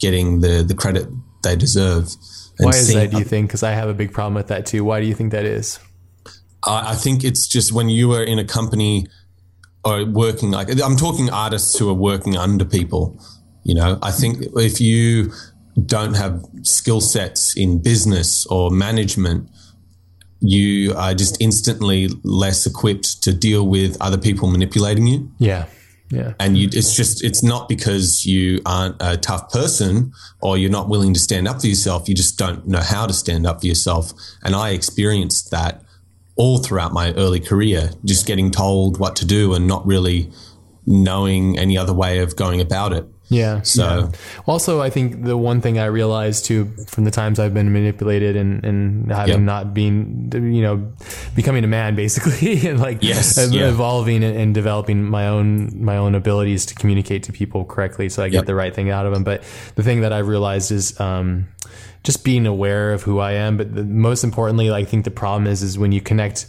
[0.00, 1.06] getting the, the credit
[1.42, 2.08] they deserve.
[2.58, 3.10] And Why is that?
[3.10, 3.48] Do you think?
[3.48, 4.82] Because I have a big problem with that too.
[4.82, 5.78] Why do you think that is?
[6.66, 9.06] I I think it's just when you are in a company
[9.84, 13.20] or working like I'm talking artists who are working under people.
[13.64, 15.30] You know, I think if you
[15.84, 19.50] don't have skill sets in business or management,
[20.40, 25.66] you are just instantly less equipped to deal with other people manipulating you Yeah,
[26.12, 30.70] yeah, and you it's just it's not because you aren't a tough person or you're
[30.70, 32.06] not willing to stand up for yourself.
[32.06, 34.12] You just don't know how to stand up for yourself.
[34.44, 35.82] And i experienced that
[36.36, 40.30] all throughout my early career just getting told what to do and not really
[40.86, 43.62] knowing any other way of going about it yeah.
[43.62, 44.08] So- yeah.
[44.46, 48.36] also, I think the one thing I realized too from the times I've been manipulated
[48.36, 49.52] and and having Yeah.
[49.54, 50.92] not been, you know,
[51.34, 53.68] becoming a man basically, and like Yes, ev- yeah.
[53.68, 58.22] evolving and, and developing my own my own abilities to communicate to people correctly, so
[58.22, 58.46] I get Yep.
[58.46, 59.24] the right thing out of them.
[59.24, 59.42] But
[59.74, 60.98] the thing that I've realized is.
[61.00, 61.48] Um,
[62.04, 65.46] just being aware of who I am, but the, most importantly, I think the problem
[65.46, 66.46] is is when you connect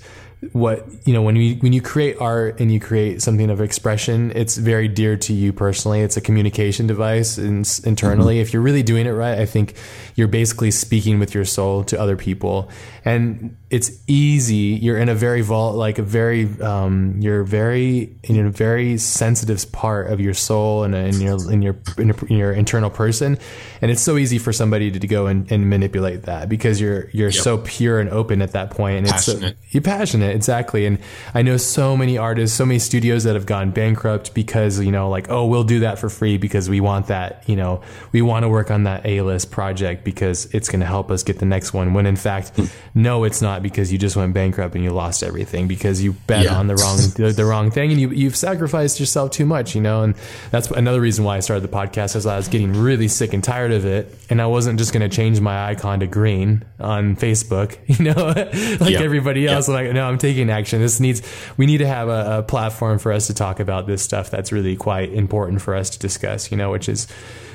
[0.52, 4.32] what you know when you when you create art and you create something of expression,
[4.36, 6.02] it's very dear to you personally.
[6.02, 8.36] It's a communication device in, internally.
[8.36, 8.42] Mm-hmm.
[8.42, 9.76] If you're really doing it right, I think
[10.16, 12.70] you're basically speaking with your soul to other people,
[13.06, 14.78] and it's easy.
[14.84, 19.72] You're in a very vol like a very um, you're very in a very sensitive
[19.72, 23.36] part of your soul and in your in your in your, in your internal person,
[23.82, 27.10] and it's so easy for somebody to, to go and, and manipulate that because you're
[27.14, 29.40] you're so pure and open at that point, and it's so,
[29.72, 30.86] you're passionate exactly.
[30.86, 31.00] And
[31.34, 35.10] i know so many artists so many studios that have gone bankrupt because you know
[35.10, 37.82] like oh we'll do that for free because we want that you know.
[38.12, 41.40] We want to work on that a-list project because it's going to help us get
[41.40, 42.60] the next one when in fact
[42.94, 46.46] no it's not because you just went bankrupt and you lost everything because you bet
[46.46, 46.56] Yeah.
[46.60, 49.82] on the wrong the, the wrong thing and you you've sacrificed yourself too much, you
[49.82, 50.04] know.
[50.04, 50.14] And
[50.52, 53.44] that's another reason why I started the podcast is I was getting really sick and
[53.44, 57.16] tired of it, and I wasn't just going to change my icon to green on
[57.16, 58.28] Facebook, you know,
[58.86, 59.02] like Yeah.
[59.02, 59.68] everybody else.
[59.70, 60.82] I'm like, no, I'm taking action.
[60.82, 61.22] This needs
[61.58, 64.52] we need to have a, a platform for us to talk about this stuff that's
[64.52, 67.08] really quite important for us to discuss, you know, which is.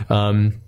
[0.08, 0.60] Um,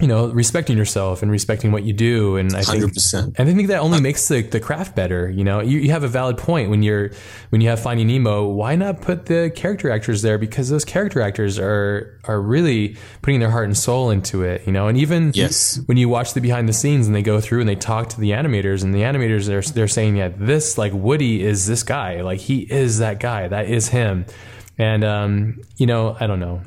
[0.00, 3.38] you know, respecting yourself and respecting what you do, and I think, 100%.
[3.38, 5.30] and I think that only makes the, the craft better.
[5.30, 7.10] You know, you, you have a valid point when you're
[7.48, 8.46] when you have Finding Nemo.
[8.46, 10.36] Why not put the character actors there?
[10.36, 14.66] Because those character actors are are really putting their heart and soul into it.
[14.66, 15.80] You know, and even Yes.
[15.86, 18.20] when you watch the behind the scenes and they go through and they talk to
[18.20, 22.20] the animators, and the animators are they're saying, yeah, this like Woody is this guy,
[22.20, 24.26] like he is that guy, that is him,
[24.78, 26.62] and um, you know, I don't know.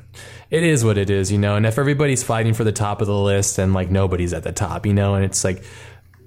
[0.49, 1.55] It is what it is, you know.
[1.55, 4.51] And if everybody's fighting for the top of the list, and like nobody's at the
[4.51, 5.63] top, you know, and it's like,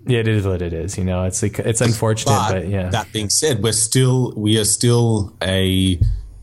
[0.07, 1.25] yeah, it is what it is, you know.
[1.25, 5.37] It's like it's unfortunate, but, But yeah, that being said, we're still we are still
[5.43, 5.99] a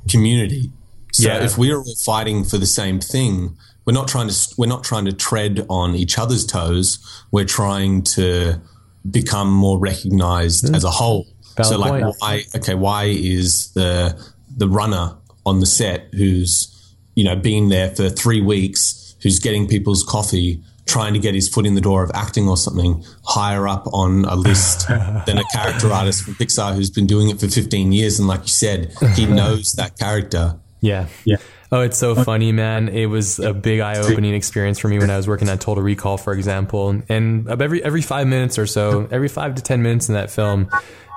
[0.10, 0.72] community.
[1.14, 1.44] So Yeah.
[1.44, 4.84] if we are all fighting for the same thing, we're not trying to we're not
[4.84, 7.00] trying to tread on each other's toes.
[7.32, 8.62] We're trying to
[9.10, 11.28] become more recognized as a whole.
[11.56, 12.16] Valid so like point.
[12.20, 14.22] why okay, why is the
[14.56, 15.16] the runner
[15.46, 16.76] on the set who's
[17.16, 21.48] you know been there for three weeks, who's getting people's coffee, trying to get his
[21.48, 24.88] foot in the door of acting or something, higher up on a list
[25.26, 28.20] than a character artist from Pixar who's been doing it for 15 years.
[28.20, 30.60] And like you said, he knows that character.
[30.82, 31.08] Yeah.
[31.26, 31.38] Yeah.
[31.72, 32.90] Oh, it's so funny, man.
[32.90, 35.84] It was a big eye opening experience for me when I was working on Total
[35.84, 37.04] Recall, for example.
[37.08, 40.72] And every every five minutes or so, every five to ten minutes in that film,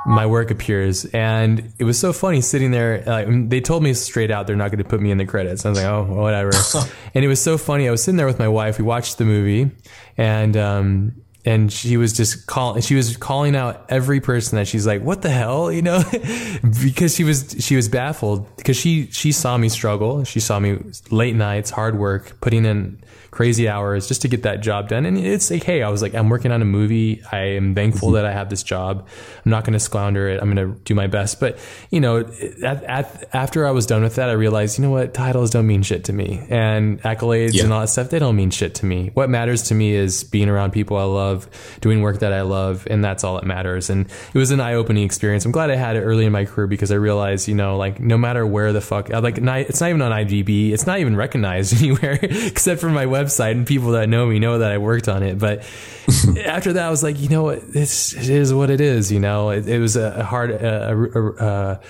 [0.06, 1.04] my work appears.
[1.06, 3.02] And it was so funny sitting there.
[3.06, 5.64] Like, they told me straight out they're not going to put me in the credits.
[5.64, 6.50] I was like, oh, whatever.
[7.14, 7.88] and it was so funny.
[7.88, 8.78] I was sitting there with my wife.
[8.78, 9.70] We watched the movie,
[10.16, 14.86] and um, and she was just calling she was calling out every person that she's
[14.86, 16.02] like what the hell you know
[16.82, 20.78] because she was she was baffled because she she saw me struggle she saw me
[21.10, 23.02] late nights hard work putting in
[23.32, 25.06] crazy hours just to get that job done.
[25.06, 27.22] And it's like hey i was like i'm working on a movie.
[27.32, 28.16] I am thankful mm-hmm.
[28.16, 29.08] that i have this job.
[29.44, 30.40] I'm not going to squander it.
[30.40, 31.40] I'm going to do my best.
[31.40, 31.58] But
[31.90, 32.18] you know
[32.62, 35.14] at, at, after i was done with that i realized you know what?
[35.14, 36.46] Titles don't mean shit to me.
[36.50, 37.64] And accolades Yeah.
[37.64, 39.10] and all that stuff they don't mean shit to me.
[39.14, 41.48] What matters to me is being around people i love
[41.80, 43.88] doing work that i love and that's all that matters.
[43.88, 45.46] And it was an eye-opening experience.
[45.46, 47.98] I'm glad i had it early in my career because i realized you know like
[47.98, 51.16] no matter where the fuck like not, it's not even on idb it's not even
[51.16, 55.08] recognized anywhere except for my website and people that know me know that i worked
[55.08, 55.58] on it but
[56.44, 59.20] after that i was like you know what it's, it is what it is you
[59.20, 61.80] know it, it was a hard a, a, a,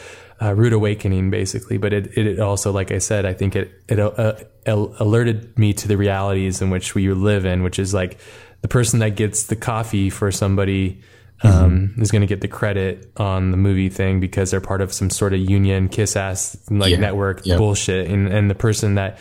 [0.40, 3.98] a rude awakening basically but it, it also like i said i think it it
[4.00, 4.34] uh,
[4.66, 8.18] alerted me to the realities in which we live in which is like
[8.62, 11.00] the person that gets the coffee for somebody
[11.44, 14.92] um, is going to get the credit on the movie thing because they're part of
[14.92, 16.98] some sort of union kiss ass like Yeah.
[16.98, 17.58] network Yep.
[17.58, 19.18] bullshit and, and the person that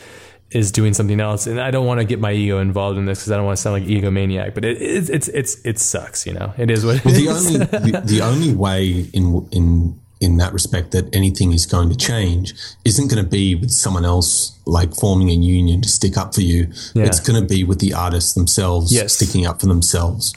[0.51, 3.19] is doing something else and I don't want to get my ego involved in this
[3.19, 6.25] because I don't want to sound like egomaniac but it, it's it's it's it sucks
[6.27, 7.45] you know it is what it Well, the is.
[7.55, 11.95] only the, the only way in in in that respect that anything is going to
[11.95, 12.53] change
[12.85, 16.41] isn't going to be with someone else like forming a union to stick up for
[16.41, 16.67] you.
[16.93, 17.05] Yeah.
[17.05, 19.13] It's going to be with the artists themselves Yes.
[19.13, 20.31] sticking up for themselves.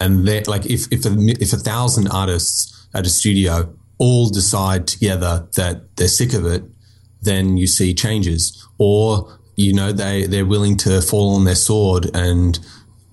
[0.00, 4.86] And that like if if a, if a thousand artists at a studio all decide
[4.86, 6.62] together that they're sick of it,
[7.22, 8.64] then you see changes.
[8.78, 12.58] Or you know they they're willing to fall on their sword and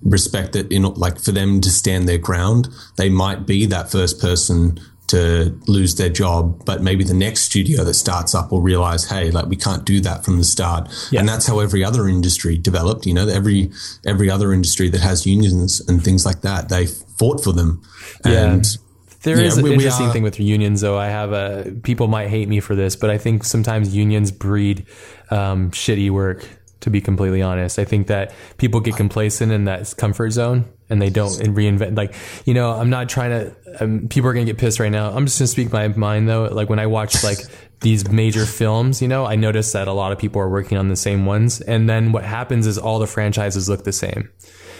[0.02, 4.20] respect it in like for them to stand their ground they might be that first
[4.20, 9.08] person to lose their job but maybe the next studio that starts up will realize
[9.10, 11.20] hey like we can't do that from the start Yeah.
[11.20, 13.70] and that's how every other industry developed you know every
[14.06, 17.80] every other industry that has unions and things like that they fought for them
[18.24, 18.52] Yeah.
[18.54, 18.64] and
[19.24, 20.98] There is Yeah, an we- we interesting are- thing with unions, though.
[20.98, 24.84] I have a people might hate me for this, but I think sometimes unions breed
[25.30, 26.44] um, shitty work.
[26.80, 31.00] To be completely honest, I think that people get complacent in that comfort zone and
[31.00, 31.96] they don't reinvent.
[31.96, 32.12] Like,
[32.44, 33.54] you know, I'm not trying to.
[33.84, 35.12] Um, people are gonna get pissed right now.
[35.14, 36.46] I'm just gonna speak my mind though.
[36.50, 37.38] Like when I watch like
[37.82, 40.88] these major films, you know, I notice that a lot of people are working on
[40.88, 44.28] the same ones, and then what happens is all the franchises look the same.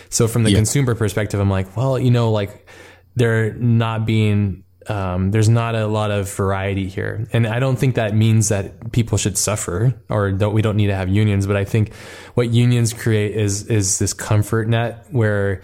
[0.08, 0.56] So from the Yeah.
[0.56, 2.66] consumer perspective, I'm like, well, you know, like
[3.14, 7.94] they're not being um, there's not a lot of variety here, and I don't think
[7.94, 11.46] that means that people should suffer or don't we don't need to have unions.
[11.46, 11.94] But I think
[12.34, 15.62] what unions create is is this comfort net where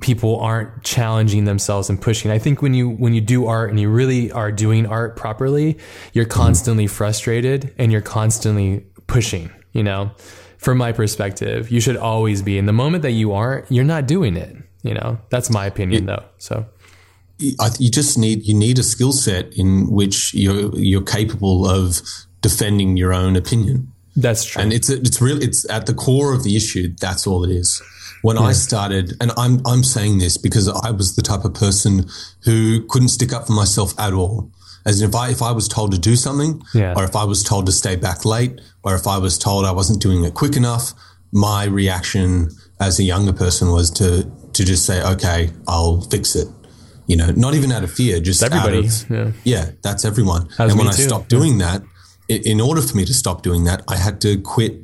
[0.00, 2.30] people aren't challenging themselves and pushing.
[2.30, 5.78] I think when you when you do art and you really are doing art properly,
[6.12, 10.10] you're constantly frustrated and you're constantly pushing, you know.
[10.58, 12.58] From my perspective, you should always be.
[12.58, 15.18] In the moment that you aren't, you're not doing it, you know.
[15.30, 16.24] That's my opinion though.
[16.38, 16.66] So
[17.40, 22.02] you just need you need a skill set in which you're you're capable of
[22.42, 23.92] defending your own opinion.
[24.16, 26.94] That's true, and it's it's really it's at the core of the issue.
[27.00, 27.82] That's all it is.
[28.22, 28.42] When yeah.
[28.42, 32.06] I started, and I'm I'm saying this because I was the type of person
[32.44, 34.50] who couldn't stick up for myself at all.
[34.84, 36.94] As if I if I was told to do something, yeah.
[36.96, 39.72] or if I was told to stay back late, or if I was told I
[39.72, 40.92] wasn't doing it quick enough,
[41.32, 42.50] my reaction
[42.80, 46.48] as a younger person was to to just say, okay, I'll fix it.
[47.06, 48.86] You know, not even out of fear, just everybody.
[48.86, 49.32] Of, yeah.
[49.42, 50.48] yeah, that's everyone.
[50.58, 51.78] and when I stopped doing yeah.
[51.78, 51.82] that,
[52.28, 54.80] in order for me to stop doing that, I had to quit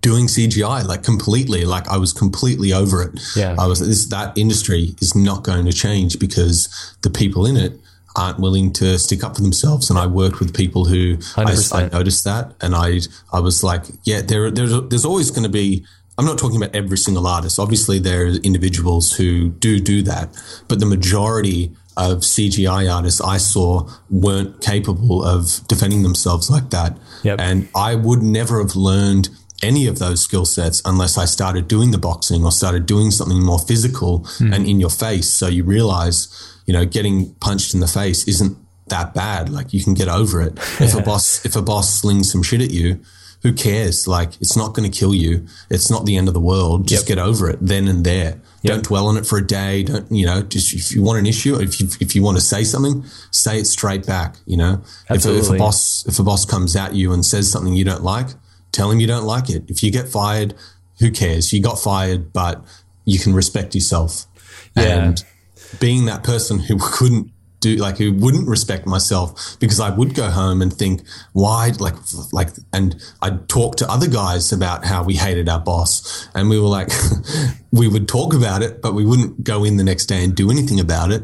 [0.00, 1.64] doing CGI like completely.
[1.64, 3.20] Like I was completely over it.
[3.36, 3.54] Yeah.
[3.58, 6.68] I was this that industry is not going to change because
[7.02, 7.78] the people in it
[8.14, 9.88] aren't willing to stick up for themselves.
[9.88, 13.00] And I worked with people who I, I, noticed that, and I
[13.32, 15.86] I was like, yeah, there there's there's always going to be
[16.18, 17.58] I'm not talking about every single artist.
[17.58, 20.28] Obviously, there are individuals who do do that,
[20.68, 26.96] but the majority of CGI artists I saw weren't capable of defending themselves like that.
[27.22, 27.38] Yep.
[27.40, 29.28] And I would never have learned
[29.62, 33.42] any of those skill sets unless I started doing the boxing or started doing something
[33.42, 34.54] more physical mm.
[34.54, 35.28] and in your face.
[35.28, 36.28] So you realize,
[36.66, 38.56] you know, getting punched in the face isn't
[38.88, 39.48] that bad.
[39.48, 40.54] Like you can get over it.
[40.80, 43.00] if a boss, if a boss slings some shit at you,
[43.42, 44.06] who cares?
[44.06, 45.46] Like, it's not going to kill you.
[45.68, 46.86] It's not the end of the world.
[46.86, 47.16] Just yep.
[47.16, 48.40] get over it then and there.
[48.62, 48.72] Yep.
[48.72, 49.82] Don't dwell on it for a day.
[49.82, 52.42] Don't, you know, just if you want an issue, if you, if you want to
[52.42, 54.82] say something, say it straight back, you know?
[55.10, 57.84] If a, if a boss, if a boss comes at you and says something you
[57.84, 58.28] don't like,
[58.70, 59.68] tell him you don't like it.
[59.68, 60.54] If you get fired,
[61.00, 61.52] who cares?
[61.52, 62.64] You got fired, but
[63.04, 64.26] you can respect yourself.
[64.76, 64.82] Yeah.
[64.82, 65.24] And
[65.80, 67.31] being that person who couldn't
[67.62, 71.02] do like who wouldn't respect myself because I would go home and think
[71.32, 71.94] why like
[72.32, 76.28] like and I'd talk to other guys about how we hated our boss.
[76.34, 76.90] And we were like
[77.72, 80.50] we would talk about it but we wouldn't go in the next day and do
[80.50, 81.22] anything about it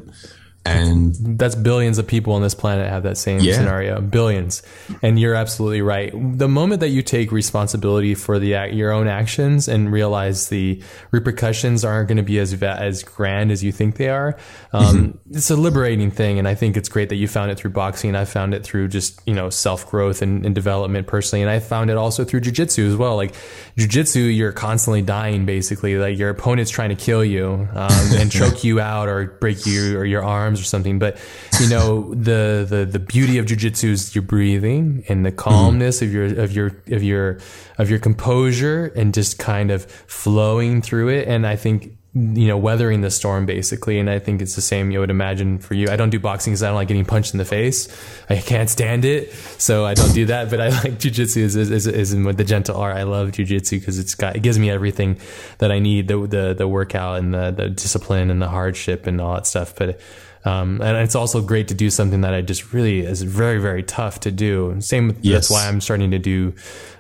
[0.65, 3.55] and that's billions of people on this planet have that same yeah.
[3.55, 4.01] scenario.
[4.01, 4.63] Billions.
[5.03, 6.13] And you're absolutely right.
[6.15, 11.85] The moment that you take responsibility for the your own actions and realize the repercussions
[11.85, 14.37] aren't going to be as as grand as you think they are
[14.73, 15.37] um, mm-hmm.
[15.37, 16.39] it's a liberating thing.
[16.39, 18.15] And i think it's great that you found it through boxing.
[18.15, 21.43] I found it through just you know self-growth and, and development personally.
[21.43, 23.17] And i found it also through jiu-jitsu as well.
[23.17, 23.35] Like
[23.77, 25.97] jiu-jitsu you're constantly dying basically.
[25.97, 29.97] Like your opponent's trying to kill you um, and choke you out or break you
[29.97, 30.99] or your arms or something.
[30.99, 31.19] But
[31.61, 36.07] you know, the the the beauty of jujitsu is your breathing and the calmness mm.
[36.07, 37.39] of your of your of your
[37.77, 41.29] of your composure and just kind of flowing through it.
[41.29, 43.99] And I think you know, weathering the storm basically.
[43.99, 45.89] And I think it's the same you would imagine for you.
[45.89, 47.89] I don't do boxing because I don't like getting punched in the face.
[48.31, 49.33] I can't stand it.
[49.59, 50.51] So I don't do that.
[50.51, 52.97] But I like jujitsu is, is, is, is the gentle art.
[52.97, 55.21] I love jujitsu because it's got, it gives me everything
[55.59, 59.21] that I need, the, the, the workout and the, the discipline and the hardship and
[59.21, 59.75] all that stuff.
[59.77, 60.01] But
[60.49, 63.83] um, and it's also great to do something that I just really is very, very
[63.83, 64.81] tough to do.
[64.81, 65.35] Same with, yes.
[65.35, 66.55] that's why I'm starting to do,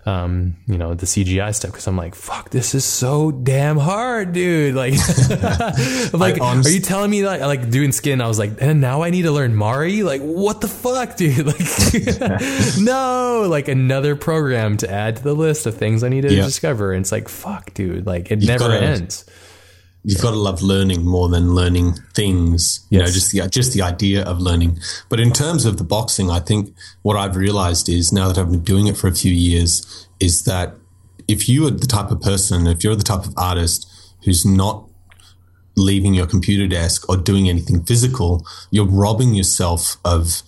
[0.04, 1.72] um, you know, the CGI stuff.
[1.72, 4.74] Cause I'm like, fuck, this is so damn hard, dude.
[4.74, 4.92] Like,
[6.12, 8.20] like, are you telling me like, like doing skin?
[8.20, 10.02] I was like, and now I need to learn Mari?
[10.02, 11.38] Like, what the fuck, dude?
[11.48, 16.28] Like, no, like another program to add to the list of things I need to
[16.28, 16.92] discover.
[16.92, 18.04] And it's like, fuck, dude.
[18.04, 19.24] Like, it You've never ends
[20.04, 22.86] you've got to love learning more than learning things.
[22.90, 24.78] You know, just the just the idea of learning.
[25.08, 28.50] But in terms of the boxing, I think what I've realized is now that I've
[28.50, 30.74] been doing it for a few years, is that
[31.26, 33.86] if you are the type of person, if you're the type of artist
[34.24, 34.84] who's not
[35.76, 40.42] leaving your computer desk or doing anything physical, you're robbing yourself of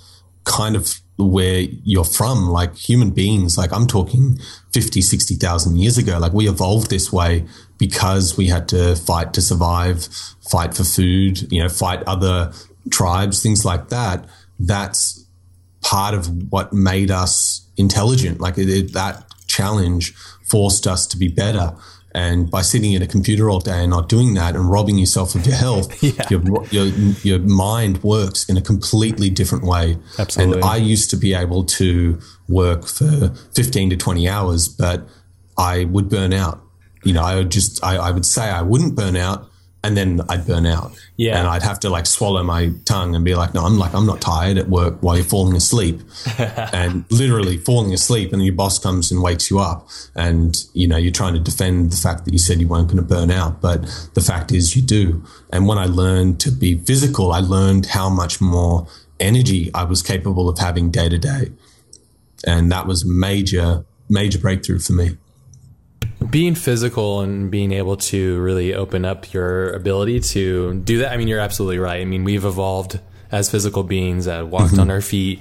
[0.44, 4.38] kind of where you're from, like human beings, like I'm talking
[4.72, 7.44] 50, 60,000 years ago, like we evolved this way
[7.80, 10.06] because we had to fight to survive,
[10.48, 12.52] fight for food, you know, fight other
[12.90, 14.28] tribes, things like that.
[14.60, 15.24] That's
[15.80, 18.38] part of what made us intelligent.
[18.38, 20.14] Like it, it, that challenge
[20.48, 21.74] forced us to be better.
[22.12, 25.34] And by sitting at a computer all day and not doing that and robbing yourself
[25.34, 26.26] of your health, yeah.
[26.28, 26.86] your, your,
[27.22, 29.96] your mind works in a completely different way.
[30.18, 30.56] Absolutely.
[30.56, 35.08] And I used to be able to work for 15 to 20 hours, but
[35.56, 36.62] I would burn out.
[37.04, 39.50] You know, I would just, I, I would say I wouldn't burn out
[39.82, 40.92] and then I'd burn out.
[41.16, 41.38] Yeah.
[41.38, 44.06] And I'd have to like swallow my tongue and be like, no, I'm like, I'm
[44.06, 46.00] not tired at work while you're falling asleep
[46.38, 48.32] and literally falling asleep.
[48.32, 51.92] And your boss comes and wakes you up and, you know, you're trying to defend
[51.92, 53.62] the fact that you said you weren't going to burn out.
[53.62, 53.82] But
[54.14, 55.24] the fact is you do.
[55.50, 58.86] And when I learned to be physical, I learned how much more
[59.18, 61.52] energy I was capable of having day to day.
[62.46, 65.16] And that was major, major breakthrough for me
[66.28, 71.12] being physical and being able to really open up your ability to do that.
[71.12, 72.00] I mean, you're absolutely right.
[72.00, 73.00] I mean, we've evolved
[73.32, 74.80] as physical beings that walked mm-hmm.
[74.80, 75.40] on our feet,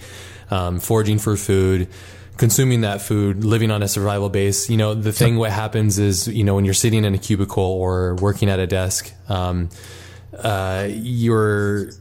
[0.51, 1.89] um, foraging for food,
[2.37, 4.69] consuming that food, living on a survival base.
[4.69, 7.63] You know, the thing what happens is, you know, when you're sitting in a cubicle
[7.63, 9.69] or working at a desk, um,
[10.37, 11.91] uh, you're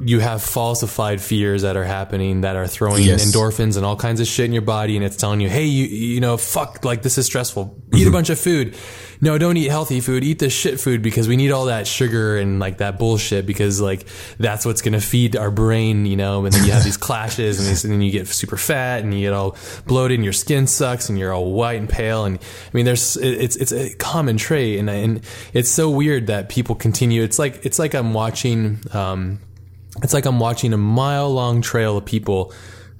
[0.00, 3.24] you have falsified fears that are happening that are throwing yes.
[3.24, 5.84] endorphins and all kinds of shit in your body and it's telling you hey you
[5.84, 8.08] you know fuck like this is stressful eat mm-hmm.
[8.08, 8.76] a bunch of food
[9.20, 12.36] no don't eat healthy food eat this shit food because we need all that sugar
[12.36, 14.06] and like that bullshit because like
[14.38, 17.60] that's what's going to feed our brain you know and then you have these clashes
[17.60, 20.32] and, these, and then you get super fat and you get all bloated and your
[20.32, 23.94] skin sucks and you're all white and pale and I mean there's it's it's a
[23.94, 28.12] common trait and and it's so weird that people continue it's like it's like I'm
[28.12, 29.40] watching um
[30.02, 32.52] it's like I'm watching a mile long trail of people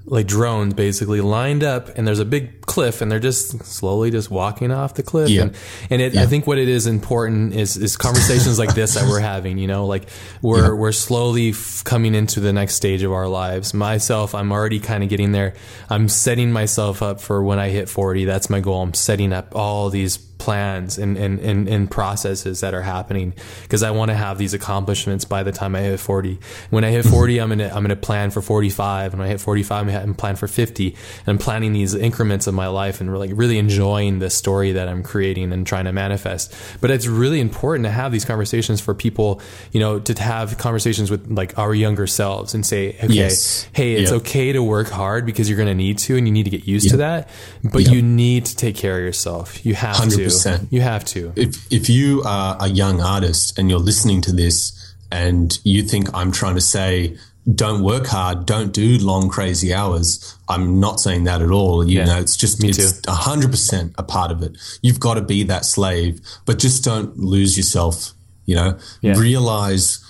[0.07, 4.29] like drones basically lined up and there's a big cliff and they're just slowly just
[4.29, 5.43] walking off the cliff yeah.
[5.43, 5.55] and,
[5.89, 6.21] and it, yeah.
[6.21, 9.67] I think what it is important is, is conversations like this that we're having you
[9.67, 10.07] know like
[10.43, 10.73] we're, yeah.
[10.73, 15.03] we're slowly f- coming into the next stage of our lives myself I'm already kind
[15.03, 15.55] of getting there
[15.89, 19.55] I'm setting myself up for when I hit 40 that's my goal I'm setting up
[19.55, 23.33] all these plans and, and, and, and processes that are happening
[23.63, 26.39] because I want to have these accomplishments by the time I hit 40.
[26.69, 27.13] When I hit mm-hmm.
[27.13, 29.13] 40, I'm going to, I'm going to plan for 45.
[29.13, 30.87] And when I hit 45, I'm going to plan for 50.
[30.89, 30.95] And
[31.27, 35.03] I'm planning these increments of my life and really, really enjoying the story that I'm
[35.03, 36.53] creating and trying to manifest.
[36.81, 41.09] But it's really important to have these conversations for people, you know, to have conversations
[41.09, 43.67] with like our younger selves and say, okay, yes.
[43.73, 44.21] hey, it's yep.
[44.21, 46.67] okay to work hard because you're going to need to and you need to get
[46.67, 46.91] used yep.
[46.91, 47.29] to that.
[47.63, 47.93] But yep.
[47.93, 49.65] you need to take care of yourself.
[49.65, 50.15] You have 100%.
[50.17, 51.33] to percent You have to.
[51.35, 56.13] If if you are a young artist and you're listening to this and you think
[56.13, 57.17] I'm trying to say
[57.53, 60.35] don't work hard, don't do long crazy hours.
[60.49, 61.87] I'm not saying that at all.
[61.87, 64.57] You yeah, know, it's just it's hundred percent a part of it.
[64.81, 68.13] You've got to be that slave, but just don't lose yourself.
[68.45, 69.17] You know, yeah.
[69.17, 70.03] realize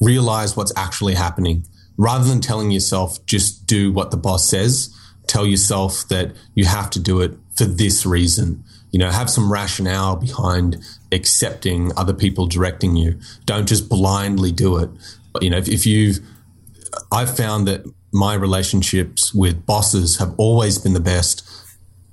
[0.00, 1.64] realize what's actually happening
[1.96, 4.94] rather than telling yourself just do what the boss says.
[5.26, 9.52] Tell yourself that you have to do it for this reason you know, have some
[9.52, 10.76] rationale behind
[11.12, 13.18] accepting other people directing you.
[13.44, 14.90] Don't just blindly do it.
[15.32, 16.14] But, you know, if, if you,
[17.12, 21.46] I've found that my relationships with bosses have always been the best,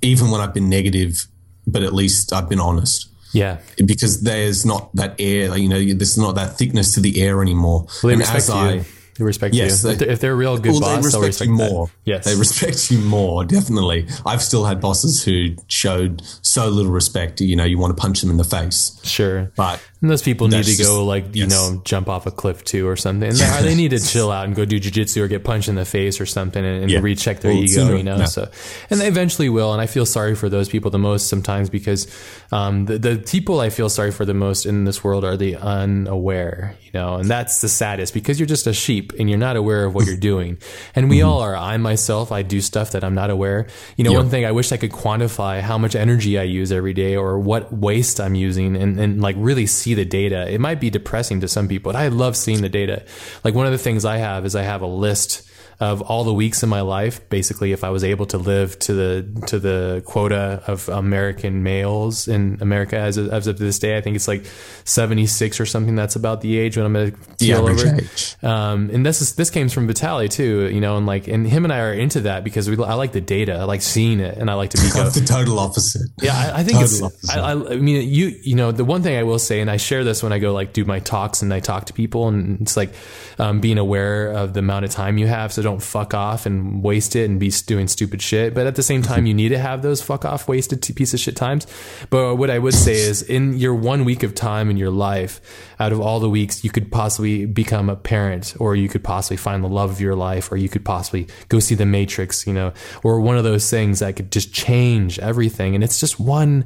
[0.02, 1.26] even when I've been negative,
[1.66, 3.08] but at least I've been honest.
[3.32, 3.58] Yeah.
[3.84, 7.86] Because there's not that air, you know, there's not that thickness to the air anymore.
[8.02, 8.84] Well, and as I,
[9.18, 9.88] they respect yes, you.
[9.88, 11.86] They, if, they're, if they're a real good well, boss, they respect, respect you more.
[11.86, 11.92] That.
[12.04, 13.44] Yes, they respect you more.
[13.44, 14.06] Definitely.
[14.24, 17.40] I've still had bosses who showed so little respect.
[17.40, 19.00] You know, you want to punch them in the face.
[19.04, 21.50] Sure, but and those people need to go like you yes.
[21.50, 23.30] know jump off a cliff too or something.
[23.30, 25.74] And they, they need to chill out and go do jujitsu or get punched in
[25.74, 26.98] the face or something and, and yeah.
[27.00, 27.96] recheck their well, ego.
[27.96, 28.26] You know, no.
[28.26, 28.50] so
[28.90, 29.72] and they eventually will.
[29.72, 32.12] And I feel sorry for those people the most sometimes because
[32.52, 35.56] um, the the people I feel sorry for the most in this world are the
[35.56, 36.76] unaware.
[36.82, 39.86] You know, and that's the saddest because you're just a sheep and you're not aware
[39.86, 40.58] of what you're doing.
[40.94, 41.28] And we mm-hmm.
[41.28, 41.56] all are.
[41.56, 43.66] I myself, I do stuff that I'm not aware.
[43.96, 44.18] You know, yep.
[44.18, 47.38] one thing I wish I could quantify how much energy I use every day or
[47.38, 50.50] what waste I'm using and, and like really see the data.
[50.50, 53.04] It might be depressing to some people, but I love seeing the data.
[53.44, 55.48] Like one of the things I have is I have a list
[55.78, 57.28] of all the weeks in my life.
[57.28, 62.28] Basically, if I was able to live to the to the quota of American males
[62.28, 64.46] in America as of, as of this day, I think it's like
[64.84, 65.94] seventy six or something.
[65.94, 67.98] That's about the age when I'm going to feel over.
[68.42, 71.64] Um, and this is this came from Vitaly too, you know, and like and him
[71.64, 74.38] and I are into that because we I like the data, I like seeing it,
[74.38, 76.10] and I like to be the total opposite.
[76.22, 77.30] Yeah, I, I think total it's.
[77.30, 80.04] I, I, mean, you you know, the one thing I will say, and I share
[80.04, 82.76] this when I go like do my talks and I talk to people, and it's
[82.76, 82.94] like
[83.38, 85.52] um, being aware of the amount of time you have.
[85.52, 88.54] So don't fuck off and waste it and be doing stupid shit.
[88.54, 91.18] But at the same time, you need to have those fuck off wasted piece of
[91.18, 91.66] shit times.
[92.08, 95.40] But what I would say is in your one week of time in your life,
[95.80, 99.36] out of all the weeks, you could possibly become a parent or you could possibly
[99.36, 102.52] find the love of your life or you could possibly go see the matrix, you
[102.52, 105.74] know, or one of those things that could just change everything.
[105.74, 106.64] And it's just one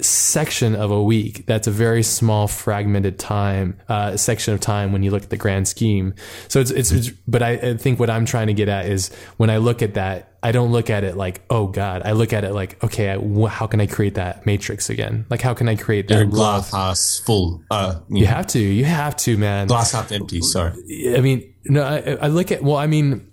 [0.00, 1.46] section of a week.
[1.46, 5.36] That's a very small fragmented time, uh, section of time when you look at the
[5.36, 6.14] grand scheme.
[6.48, 9.14] So it's, it's, it's but I, I, think what I'm trying to get at is
[9.38, 12.32] when I look at that, I don't look at it like, oh God, I look
[12.32, 15.24] at it like, okay, I, how can I create that matrix again?
[15.30, 17.64] Like, how can I create that glass half full?
[17.70, 19.66] Uh, you, you have to, you have to, man.
[19.66, 20.42] Glass half empty.
[20.42, 20.72] Sorry.
[21.16, 23.30] I mean, no, I, I look at, well, I mean,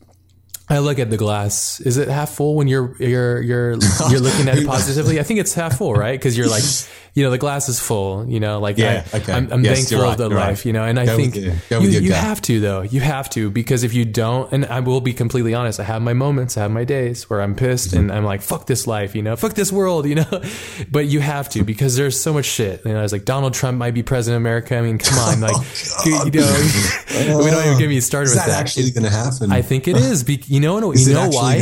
[0.73, 1.79] I look at the glass.
[1.81, 3.71] Is it half full when you're you're you're
[4.09, 5.19] you're looking at it positively?
[5.19, 6.19] I think it's half full, right?
[6.19, 6.63] Because you're like,
[7.13, 8.25] you know, the glass is full.
[8.27, 9.33] You know, like Yeah, I, okay.
[9.33, 10.37] I'm, I'm Yes, thankful you're of the life.
[10.59, 10.65] right.
[10.65, 12.17] You know, and I Go think you, you gut.
[12.23, 12.81] have to though.
[12.81, 16.01] You have to because if you don't, and I will be completely honest, I have
[16.01, 17.97] my moments, I have my days where I'm pissed Mm-hmm.
[17.99, 20.25] and I'm like, fuck this life, you know, fuck this world, you know.
[20.91, 22.85] But you have to because there's so much shit.
[22.85, 24.77] You know, it's like Donald Trump might be president of America.
[24.77, 25.55] I mean, come on, like,
[26.05, 26.29] you know,
[27.43, 28.59] we don't even get me started Is with that that.
[28.59, 29.51] actually going to happen?
[29.51, 30.23] I think it is.
[30.23, 31.55] Be- you know, Is you know why?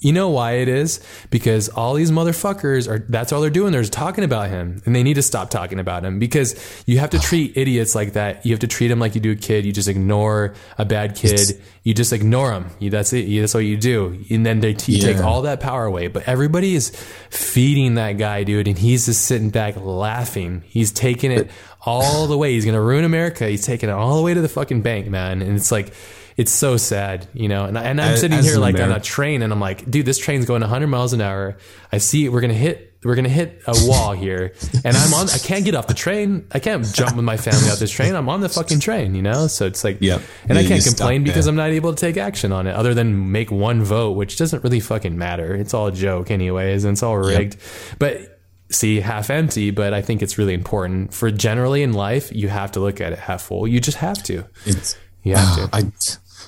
[0.00, 1.00] You know why it is?
[1.30, 2.98] Because all these motherfuckers are.
[3.08, 3.72] That's all they're doing.
[3.72, 6.54] They're talking about him, and they need to stop talking about him because
[6.86, 8.44] you have to treat idiots like that.
[8.46, 9.64] You have to treat them like you do a kid.
[9.66, 11.62] You just ignore a bad kid.
[11.84, 12.70] You just ignore them.
[12.80, 13.26] You, that's it.
[13.26, 14.24] You, that's what you do.
[14.30, 15.22] And then they take Yeah.
[15.22, 16.08] all that power away.
[16.08, 16.90] But everybody is
[17.30, 20.62] feeding that guy, dude, and he's just sitting back laughing.
[20.66, 21.50] He's taking it
[21.84, 22.52] all the way.
[22.54, 23.46] He's gonna ruin America.
[23.48, 25.42] He's taking it all the way to the fucking bank, man.
[25.42, 25.92] And it's like.
[26.38, 28.92] It's so sad, you know, and, I- and I'm As- sitting as here like on
[28.92, 31.56] a train and I'm like, dude, this train's going 100 miles an hour.
[31.90, 34.52] I see we're gonna hit we're gonna hit a wall here,
[34.84, 35.30] and I'm on.
[35.30, 36.46] I can't get off the train.
[36.52, 38.14] I can't jump with my family off this train.
[38.14, 39.46] I'm on the fucking train, you know.
[39.46, 40.20] So it's like, Yep.
[40.48, 41.46] and I can't complain because.
[41.46, 44.64] I'm not able to take action on it, other than make one vote, which doesn't
[44.64, 45.54] really fucking matter.
[45.54, 47.56] It's all a joke, anyways, and it's all rigged.
[48.00, 48.40] But
[48.70, 49.70] see, half empty.
[49.70, 52.32] But I think it's really important for generally in life.
[52.34, 53.66] You have to look at it half full.
[53.68, 54.44] You just have to.
[54.64, 55.68] It's, You have to.
[55.72, 55.82] I,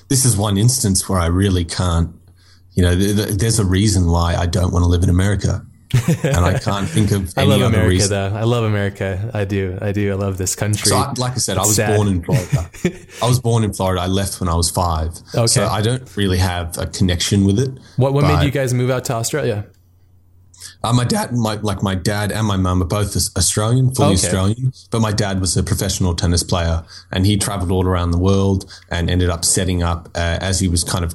[0.09, 2.13] this is one instance where I really can't.
[2.73, 5.65] You know, th- th- there's a reason why I don't want to live in America,
[6.23, 8.09] and I can't think of I any love other America, reason.
[8.11, 8.37] though.
[8.37, 9.31] I love America.
[9.33, 9.77] I do.
[9.81, 10.11] I do.
[10.11, 10.89] I love this country.
[10.89, 11.95] So, I, like I said, I was sad.
[11.95, 12.69] born in Florida.
[13.23, 14.01] I was born in Florida.
[14.01, 15.17] I left when I was five.
[15.33, 15.47] Okay.
[15.47, 17.71] So I don't really have a connection with it.
[17.97, 19.65] What what made you guys move out to Australia?
[20.83, 24.25] Uh, my dad, my like my dad and my mum are both Australian, fully Okay.
[24.27, 24.71] Australian.
[24.91, 28.69] But my dad was a professional tennis player, and he travelled all around the world
[28.89, 31.13] and ended up setting up uh, as he was kind of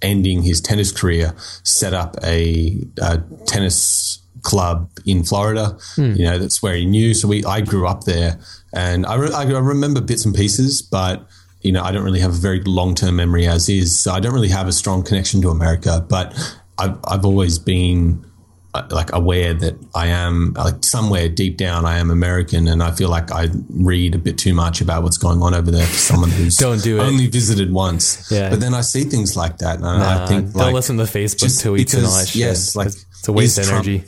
[0.00, 5.76] ending his tennis career, set up a, uh tennis club in Florida.
[5.96, 7.14] You know, that's where he knew.
[7.14, 8.38] So we, I grew up there,
[8.72, 11.26] and I, re- I remember bits and pieces, but.
[11.64, 14.18] You know, I don't really have a very long term memory as is, so I
[14.18, 16.04] don't really have a strong connection to America.
[16.08, 16.34] But
[16.76, 18.26] I've I've always been
[18.74, 22.90] uh, like aware that I am like somewhere deep down I am American and I
[22.90, 25.92] feel like I read a bit too much about what's going on over there for
[25.92, 27.02] someone who's Don't do it.
[27.04, 28.28] only visited once.
[28.30, 28.50] Yeah.
[28.50, 31.04] But then I see things like that and Nah, I think don't like listen to
[31.04, 32.40] Facebook just tweets and all that shit.
[32.40, 34.04] yes, like, it's, a waste of is Trump- energy.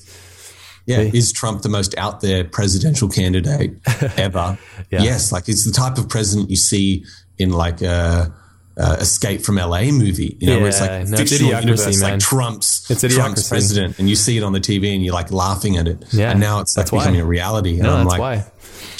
[0.87, 3.77] Yeah, is Trump the most out there presidential candidate
[4.17, 4.59] ever?
[4.91, 5.03] Yeah.
[5.03, 7.05] Yes, like it's the type of president you see
[7.39, 8.33] in like a,
[8.77, 12.11] a Escape from LA movie, you know, where it's like no, fictional idiocracy, universe, man.
[12.13, 15.31] like Trump's It's Trump's president, and you see it on the TV and you're like
[15.33, 16.05] laughing at it.
[16.13, 17.01] Yeah, and now it's like that's why.
[17.01, 17.75] becoming a reality.
[17.75, 18.47] And No, I'm that's like, why.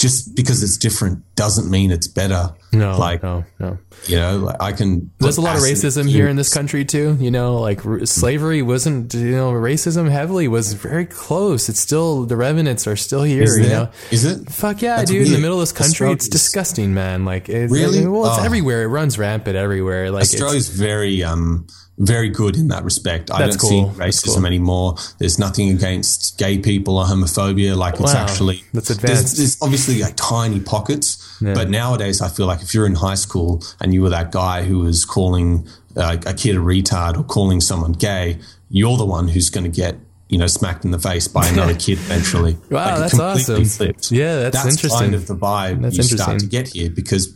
[0.05, 2.51] Just because it's different doesn't mean it's better.
[2.71, 3.79] No, like no, no.
[4.05, 5.09] you know, like I can.
[5.17, 7.17] There's a lot of racism here in this country too.
[7.19, 9.15] You know, like r- slavery wasn't.
[9.15, 11.69] You know, racism heavily was very close.
[11.69, 13.41] It's still the remnants are still here.
[13.43, 13.85] Is you there?
[13.85, 14.47] know, Is it?
[14.51, 15.25] Fuck yeah, That's dude!
[15.25, 17.25] In the middle of this country, it's disgusting, man.
[17.25, 18.05] Like, it's, Really?
[18.05, 18.43] well, it's Oh.
[18.43, 18.83] everywhere.
[18.83, 20.11] It runs rampant everywhere.
[20.11, 21.65] Like, it's, Australia's very um
[21.97, 23.31] very good in that respect.
[23.31, 23.93] I That's don't cool.
[23.93, 24.45] see racism cool.
[24.45, 24.95] anymore.
[25.17, 27.75] There's nothing against gay people or homophobia.
[27.75, 29.37] Like it's actually That's there's, advanced.
[29.37, 33.63] there's obviously like tiny pockets, but nowadays I feel like if you're in high school
[33.79, 37.61] and you were that guy who was calling uh, a kid a retard or calling
[37.61, 38.39] someone gay,
[38.69, 39.95] you're the one who's going to get.
[40.27, 42.57] You know, smacked in the face by another kid eventually.
[42.71, 43.63] Wow, it that's awesome.
[43.63, 44.11] Flipped.
[44.11, 44.99] Yeah, that's interesting.
[44.99, 47.31] kind of the vibe That's you start to get here because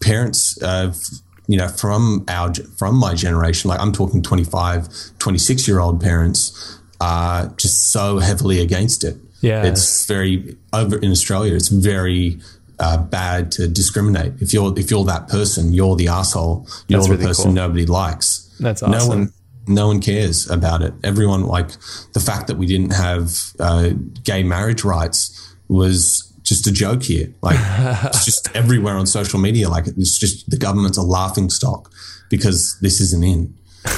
[0.00, 4.88] parents uh, f- you know from our from my generation like i'm talking 25
[5.18, 9.64] 26 year old parents are just so heavily against it Yeah.
[9.64, 12.38] it's very over in australia it's very
[12.78, 17.08] uh, bad to discriminate if you're if you're that person you're the asshole you're That's
[17.08, 17.52] the really person cool.
[17.52, 18.98] nobody likes That's awesome.
[18.98, 19.32] no one
[19.66, 21.68] no one cares about it everyone like
[22.14, 23.90] the fact that we didn't have uh,
[24.24, 27.32] gay marriage rights was just a joke here.
[27.42, 27.58] Like
[28.04, 29.68] it's just everywhere on social media.
[29.68, 31.90] Like it's just the government's a laughing stock
[32.30, 33.54] because this isn't in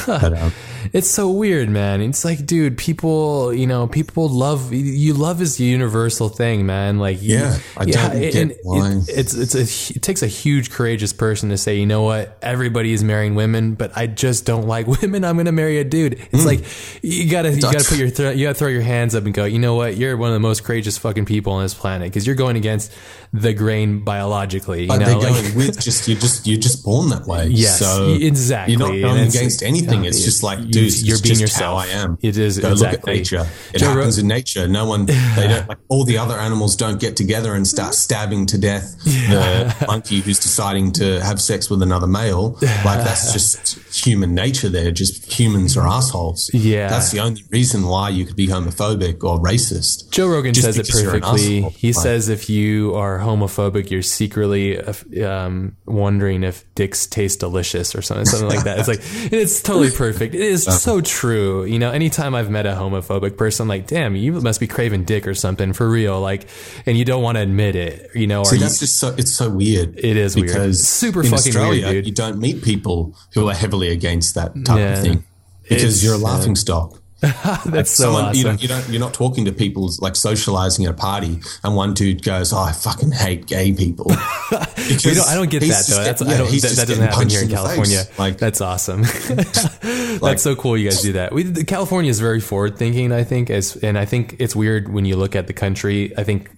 [0.07, 0.53] but, um,
[0.93, 2.01] It's so weird, man.
[2.01, 5.15] It's like, dude, people, you know, people love you.
[5.15, 7.01] Love is a universal thing, man.
[7.01, 8.93] Like, you- Yeah, I don't get and why.
[8.93, 12.39] It, it's it's a it takes a huge courageous person to say, you know what,
[12.41, 15.25] everybody is marrying women, but I just don't like women.
[15.25, 16.21] I'm gonna marry a dude.
[16.31, 16.47] It's Hmm.
[16.47, 16.65] like
[17.03, 19.45] you gotta you gotta put your thro- you gotta throw your hands up and go.
[19.45, 22.29] You know what, you're one of the most courageous fucking people on this planet because
[22.29, 22.93] you're going against
[23.33, 24.83] the grain biologically.
[24.83, 27.81] You but know, they're like- with just you're just you're just born that way Yes,
[27.81, 28.75] so exactly.
[28.75, 31.65] you're not going against anything yeah, it's just like you- dude it's you're being yourself.
[31.65, 32.19] how I am.
[32.23, 33.47] It is, go look at nature.
[33.73, 34.67] It Joe Ro- happens in nature.
[34.69, 35.15] No one they
[35.49, 39.85] don't like all the other animals don't get together and start stabbing to death the
[39.87, 42.53] monkey who's deciding to have sex with another male.
[42.63, 44.91] Like that's just human nature there.
[44.91, 46.51] Just humans are assholes.
[46.53, 46.89] Yeah.
[46.89, 50.11] That's the only reason why you could be homophobic or racist.
[50.11, 51.61] Joe Rogan Just says it because you're an perfectly.
[51.79, 54.93] He Like- says if you are homophobic, you're secretly uh,
[55.27, 58.79] um, wondering if dicks taste delicious or something, something like that.
[58.81, 59.01] It's like
[59.33, 60.35] it's totally perfect.
[60.35, 61.65] It is so true.
[61.65, 65.05] You know, anytime I've met a homophobic person, I'm like, damn, you must be craving
[65.05, 66.21] dick or something for real.
[66.21, 66.49] Like,
[66.87, 68.11] and you don't want to admit it.
[68.15, 69.97] You know, or See, you, that's just so it's so weird.
[69.99, 70.49] It is weird.
[70.49, 72.07] because Super in fucking Australia, weird, dude.
[72.07, 74.93] You don't meet people who are heavily against that type Yeah.
[74.95, 75.25] of thing
[75.63, 77.01] because It's, you're a laughing stock.
[77.65, 78.37] that's so Someone, awesome.
[78.37, 81.75] you, don't, you don't, you're not talking to people like socializing at a party, and
[81.75, 84.05] one dude goes, "Oh, I fucking hate gay people."
[84.87, 86.05] Don't, I don't get that though.
[86.05, 88.05] That's yeah, don't, that, that doesn't happen here in California.
[88.05, 88.19] face.
[88.19, 89.03] Like, that's awesome.
[90.21, 90.77] that's so cool.
[90.77, 91.33] You guys do that.
[91.33, 93.11] We, the, California is very forward thinking.
[93.11, 96.17] I think, as and I think it's weird when you look at the country.
[96.17, 96.51] I think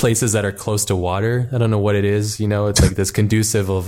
[0.00, 1.48] places that are close to water.
[1.52, 2.40] I don't know what it is.
[2.40, 3.86] You know, it's like this conducive of,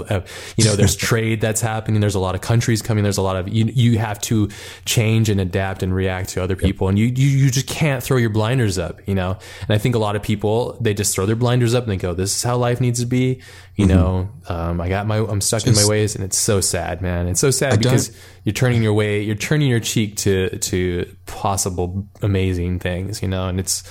[0.56, 2.00] you know, there's trade that's happening.
[2.00, 3.02] There's a lot of countries coming.
[3.02, 3.64] There's a lot of you.
[3.64, 4.48] You have to
[4.84, 8.18] change and adapt and react to other people, and you you you just can't throw
[8.18, 9.00] your blinders up.
[9.08, 11.84] You know, and I think a lot of people they just throw their blinders up
[11.84, 13.40] and they go, "This is how life needs to be."
[13.74, 17.00] You know, um, I got my, I'm stuck in my ways, and it's so sad,
[17.00, 17.26] man.
[17.26, 18.14] It's so sad don't- because
[18.44, 23.22] you're turning your way, you're turning your cheek to to possible amazing things.
[23.22, 23.82] You know, and it's.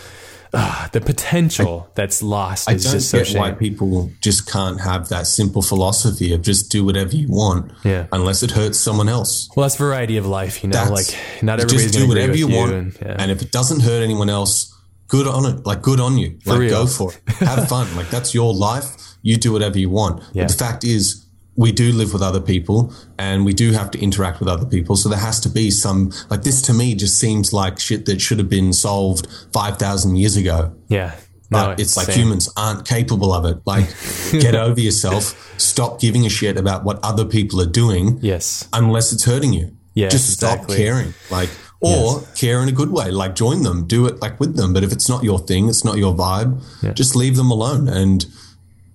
[0.54, 4.82] Uh, the potential that's lost I is don't just so get why people just can't
[4.82, 8.08] have that simple philosophy of just do whatever you want, Yeah.
[8.12, 9.50] unless it hurts someone else.
[9.56, 10.74] Well, that's variety of life, you know.
[10.74, 12.56] That's- like not everybody's just do whatever you you.
[12.58, 13.16] want, and, yeah.
[13.18, 14.76] and if it doesn't hurt anyone else,
[15.08, 15.66] good on it.
[15.66, 16.38] Like good on you.
[16.46, 16.70] like real.
[16.70, 17.22] go for it.
[17.46, 17.88] Have fun.
[17.96, 18.88] like that's your life.
[19.22, 20.22] You do whatever you want.
[20.34, 20.44] Yeah.
[20.44, 21.26] But the fact is,
[21.62, 24.96] we do live with other people, and we do have to interact with other people.
[24.96, 26.62] So there has to be some like this.
[26.64, 30.74] To me, just seems like shit that should have been solved five thousand years ago.
[30.88, 31.16] yeah,
[31.52, 32.20] But no, it's like same.
[32.20, 33.62] humans aren't capable of it.
[33.66, 33.88] Like,
[34.32, 35.24] get over yourself.
[35.60, 39.76] Stop giving a shit about what other people are doing Yes, unless it's hurting you.
[39.94, 40.10] Yeah.
[40.10, 40.78] Just stop exactly.
[40.78, 41.14] caring.
[41.30, 43.12] Like, or care in a good way.
[43.12, 44.74] Like, join them, do it like with them.
[44.74, 47.88] But if it's not your thing, it's not your vibe, just leave them alone.
[47.88, 48.26] And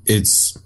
[0.05, 0.57] it's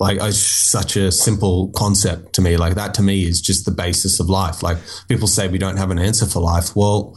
[0.00, 2.56] like it's such a simple concept to me.
[2.56, 4.62] Like, that to me is just the basis of life.
[4.62, 6.74] Like, people say we don't have an answer for life.
[6.76, 7.16] Well,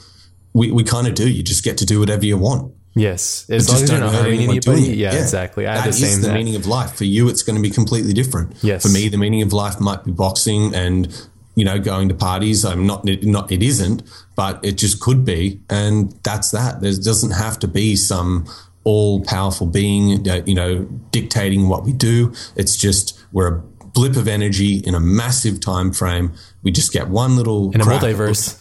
[0.54, 1.30] we, we kind of do.
[1.30, 2.74] You just get to do whatever you want.
[2.96, 3.46] yes.
[3.50, 4.92] As Just long as you're not hurt anyone anybody.
[4.92, 4.98] it.
[4.98, 5.66] Yeah, exactly.
[5.68, 6.22] I That the is same.
[6.22, 6.96] the that- meaning of life.
[6.96, 8.56] For you, it's going to be completely different.
[8.62, 8.82] Yes.
[8.84, 11.08] For me, the meaning of life might be boxing and
[11.56, 12.64] you know going to parties.
[12.66, 13.06] I'm not.
[13.06, 13.52] Not.
[13.52, 14.04] It isn't,
[14.36, 16.82] but it just could be, and that's that.
[16.82, 18.46] There doesn't have to be some
[18.84, 22.34] all powerful being, you know, dictating what we do.
[22.56, 23.62] It's just we're a
[23.94, 26.32] blip of energy in a massive time frame.
[26.64, 28.58] We just get one little In a multiverse.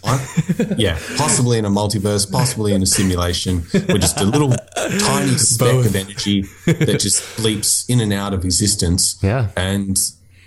[0.78, 3.62] yeah, possibly in a multiverse, possibly in a simulation.
[3.72, 5.86] We're just a little tiny speck Both.
[5.86, 9.18] of energy that just leaps in and out of existence.
[9.22, 9.50] Yeah.
[9.56, 9.98] And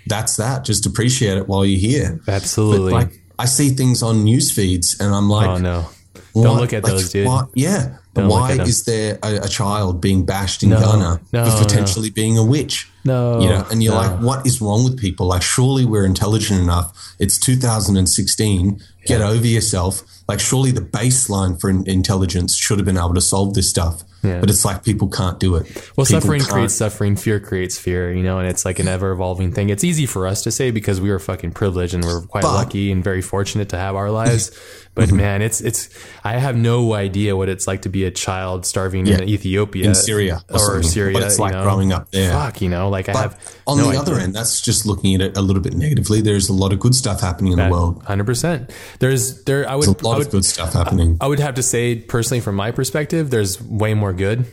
[0.06, 0.64] that's that.
[0.64, 2.20] Just appreciate it while you're here.
[2.28, 2.92] Absolutely.
[2.92, 5.88] But like I see things on news feeds and I'm like, oh no,
[6.32, 6.44] what?
[6.44, 7.26] don't look at Like, those, dude.
[7.26, 7.98] why- yeah.
[8.14, 12.10] Don't Why is there a, a child being bashed in No, Ghana no, for potentially
[12.10, 12.88] being a witch?
[13.04, 13.98] No, You know, and you're no.
[14.00, 15.26] like, what is wrong with people?
[15.26, 17.14] Like, surely we're intelligent enough.
[17.18, 18.80] It's 2016.
[19.06, 20.02] Get over yourself.
[20.26, 24.02] Like, surely the baseline for in- intelligence should have been able to solve this stuff.
[24.22, 24.40] Yeah.
[24.40, 25.66] But it's like people can't do it.
[25.98, 28.88] Well, People suffering can't- creates suffering, fear creates fear, you know, and it's like an
[28.88, 29.68] ever evolving thing.
[29.68, 32.54] It's easy for us to say because we were fucking privileged and we're quite But-
[32.54, 34.50] lucky and very fortunate to have our lives.
[34.94, 35.88] But man, it's it's
[36.22, 39.94] I have no idea what it's like to be a child starving in Ethiopia, in
[39.94, 40.82] Syria or, or.
[40.84, 41.14] Syria.
[41.14, 41.64] What it's like you know?
[41.64, 42.32] growing up there.
[42.32, 45.20] Fuck, you know, like I have on no the other end, that's just looking at
[45.20, 46.20] it a little bit negatively.
[46.20, 48.02] There's a lot of good stuff happening in the world.
[48.04, 48.70] hundred percent.
[49.00, 49.68] There's there.
[49.68, 51.18] I would There's a lot would, of good stuff happening.
[51.20, 54.46] I would have to say personally, from my perspective, there's way more good.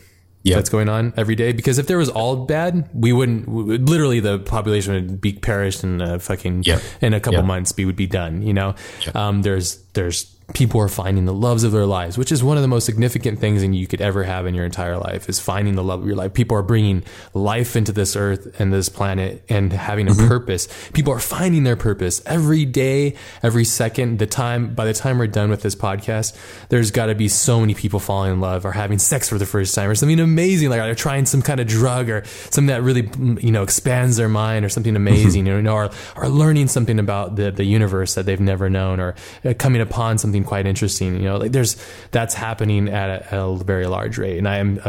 [0.44, 0.56] Yeah.
[0.56, 1.52] that's going on every day.
[1.52, 3.48] Because if there was all bad, we wouldn't.
[3.48, 6.80] we would- Literally, the population would be perished in a fucking Yeah.
[7.00, 7.46] in a couple Yeah.
[7.46, 7.72] months.
[7.76, 8.42] We would be done.
[8.42, 8.74] You know,
[9.14, 12.62] um, there's there's people are finding the loves of their lives, which is one of
[12.62, 15.76] the most significant things and you could ever have in your entire life is finding
[15.76, 16.34] the love of your life.
[16.34, 17.02] People are bringing
[17.32, 20.68] life into this earth and this planet and having a purpose.
[20.92, 24.18] People are finding their purpose every day, every second.
[24.18, 26.36] The time by the time we're done with this podcast,
[26.68, 29.46] there's got to be so many people falling in love or having sex for the
[29.46, 32.82] first time or something amazing, like they're trying some kind of drug or something that
[32.82, 33.08] really
[33.40, 37.36] you know expands their mind or something amazing, you know, or, or learning something about
[37.36, 39.14] the the universe that they've never known or
[39.44, 41.16] uh, coming upon something quite interesting.
[41.16, 41.76] You know, like there's
[42.10, 44.80] that's happening at a, at a very large rate, and I am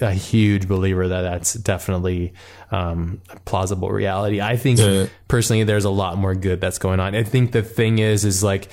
[0.00, 2.34] a huge believer that that's definitely
[2.70, 4.40] um, a plausible reality.
[4.40, 7.14] I think personally, there's a lot more good that's going on.
[7.14, 8.68] I think the thing is, is like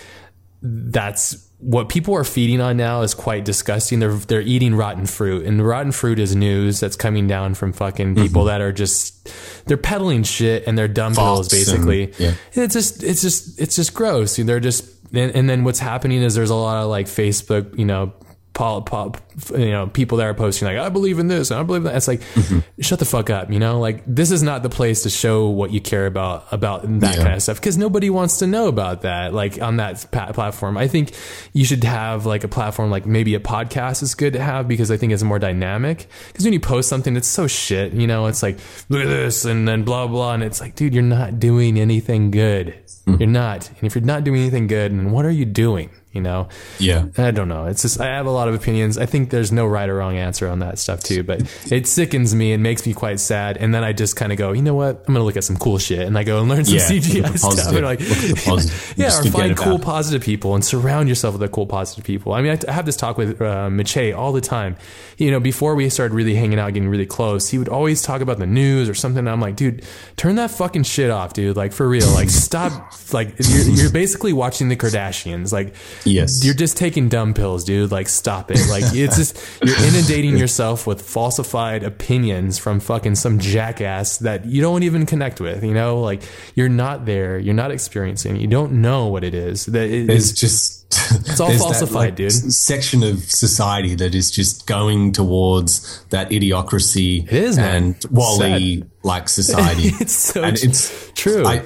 [0.62, 4.00] that's what people are feeding on now is quite disgusting.
[4.00, 8.16] They're they're eating rotten fruit, and rotten fruit is news that's coming down from fucking
[8.16, 8.50] people mm-hmm.
[8.50, 9.32] that are just
[9.66, 12.04] they're peddling shit and they're dumb pills basically.
[12.04, 12.34] And, yeah.
[12.54, 14.36] it's just it's just it's just gross.
[14.36, 17.86] They're just and, and then what's happening is there's a lot of like Facebook, you
[17.86, 18.14] know,
[18.58, 19.22] pop, pop,
[19.52, 21.96] you know, people that are posting like, I believe in this, I believe that.
[21.96, 22.60] It's like, mm-hmm.
[22.82, 25.70] shut the fuck up, you know, like this is not the place to show what
[25.70, 27.22] you care about, about that yeah.
[27.22, 27.62] kind of stuff.
[27.62, 29.32] Cause nobody wants to know about that.
[29.32, 31.12] Like on that platform, I think
[31.54, 34.90] you should have like a platform, like maybe a podcast is good to have because
[34.90, 36.08] I think it's more dynamic.
[36.34, 38.58] Cause when you post something, it's so shit, you know, it's like,
[38.90, 40.34] look at this and then blah, blah.
[40.34, 42.70] And it's like, dude, you're not doing anything good.
[43.06, 43.22] Mm-hmm.
[43.22, 43.70] You're not.
[43.70, 45.92] And if you're not doing anything good, then what are you doing?
[46.18, 46.50] You know?
[46.80, 47.06] Yeah.
[47.18, 47.68] I don't know.
[47.68, 48.98] It's just, I have a lot of opinions.
[48.98, 51.42] I think there's no right or wrong answer on that stuff too, but
[51.72, 53.58] it sickens me and makes me quite sad.
[53.58, 54.98] And then I just kind of go, you know what?
[55.08, 56.00] I'm going to look at some cool shit.
[56.00, 57.74] And I go and learn some yeah, CGI stuff.
[57.74, 58.00] And like,
[58.98, 59.82] yeah, or find cool, out.
[59.84, 62.34] positive people and surround yourself with the cool, positive people.
[62.34, 64.76] I mean, I have this talk with uh, Mache all the time.
[65.18, 68.22] You know, before we started really hanging out, getting really close, he would always talk
[68.22, 69.20] about the news or something.
[69.20, 69.86] And I'm like, dude,
[70.16, 71.56] turn that fucking shit off, dude.
[71.56, 72.12] Like, for real.
[72.12, 72.92] Like, stop.
[73.14, 75.52] Like, you're, you're basically watching the Kardashians.
[75.52, 75.76] Like,
[76.08, 76.44] Yes.
[76.44, 77.92] You're just taking dumb pills, dude.
[77.92, 78.60] Like, stop it.
[78.70, 84.62] Like, it's just, you're inundating yourself with falsified opinions from fucking some jackass that you
[84.62, 86.00] don't even connect with, you know?
[86.00, 86.24] Like,
[86.56, 87.38] you're not there.
[87.38, 88.38] You're not experiencing.
[88.38, 89.66] You don't know what it is.
[89.68, 90.86] That it it's just,
[91.28, 92.54] it's all falsified, that, like, dude.
[92.54, 99.30] Section of society that is just going towards that idiocracy it is, and WALL-E like
[99.30, 99.84] society.
[100.00, 101.46] it's so and it's true.
[101.46, 101.64] I,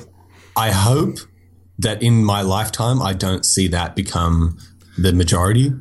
[0.56, 1.20] I hope
[1.82, 4.58] that in my lifetime, I don't see that become
[4.98, 5.72] the majority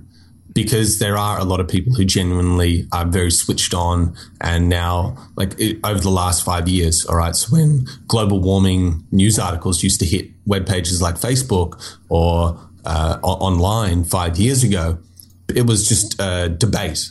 [0.52, 5.16] because there are a lot of people who genuinely are very switched on and now
[5.36, 9.82] like it, over the last five years all right so when global warming news articles
[9.82, 14.98] used to hit web pages like facebook or uh, online five years ago
[15.54, 17.10] it was just a debate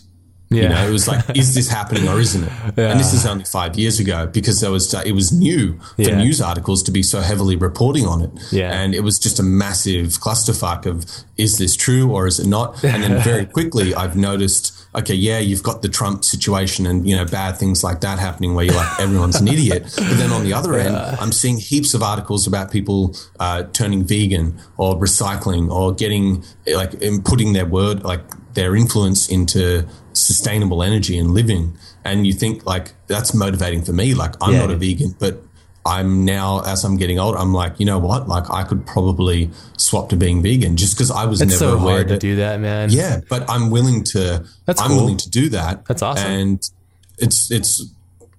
[0.50, 0.64] yeah.
[0.64, 2.52] You know, it was like, is this happening or isn't it?
[2.76, 2.92] Yeah.
[2.92, 6.18] And this is only five years ago because there was it was new for yeah.
[6.18, 8.32] news articles to be so heavily reporting on it.
[8.52, 8.72] Yeah.
[8.72, 11.06] And it was just a massive clusterfuck of
[11.38, 12.84] is this true or is it not?
[12.84, 17.16] And then very quickly I've noticed, okay, yeah, you've got the Trump situation and you
[17.16, 19.84] know bad things like that happening where you're like everyone's an idiot.
[20.10, 24.04] But then on the other end, I'm seeing heaps of articles about people uh, turning
[24.04, 28.22] vegan or recycling or getting like putting their word like
[28.54, 31.78] their influence into sustainable energy and living.
[32.04, 34.14] And you think like that's motivating for me.
[34.14, 35.44] Like I'm yeah, not a vegan, but
[35.86, 38.28] I'm now as I'm getting older, I'm like, you know what?
[38.28, 41.78] Like I could probably swap to being vegan just because I was it's never so
[41.80, 42.90] aware hard that, to do that, man.
[42.92, 44.46] Yeah, but I'm willing to.
[44.66, 44.98] That's I'm cool.
[44.98, 45.86] willing to do that.
[45.86, 46.32] That's awesome.
[46.32, 46.70] And
[47.18, 47.84] it's it's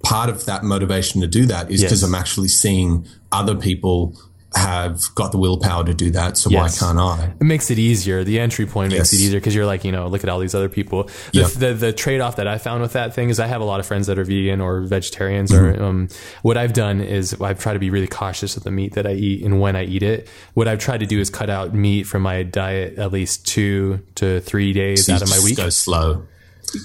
[0.02, 2.08] part of that motivation to do that is because yes.
[2.08, 4.16] I'm actually seeing other people
[4.54, 6.36] have got the willpower to do that.
[6.36, 6.80] So yes.
[6.80, 7.32] why can't I?
[7.40, 8.24] It makes it easier.
[8.24, 9.20] The entry point makes yes.
[9.20, 11.04] it easier because you're like, you know, look at all these other people.
[11.04, 11.50] The, yep.
[11.50, 13.78] the, the trade off that I found with that thing is I have a lot
[13.78, 15.52] of friends that are vegan or vegetarians.
[15.52, 15.80] Mm-hmm.
[15.80, 16.08] Or um,
[16.42, 19.12] what I've done is I've tried to be really cautious with the meat that I
[19.12, 20.28] eat and when I eat it.
[20.54, 24.00] What I've tried to do is cut out meat from my diet at least two
[24.16, 25.56] to three days so out of my week.
[25.56, 26.26] Go slow.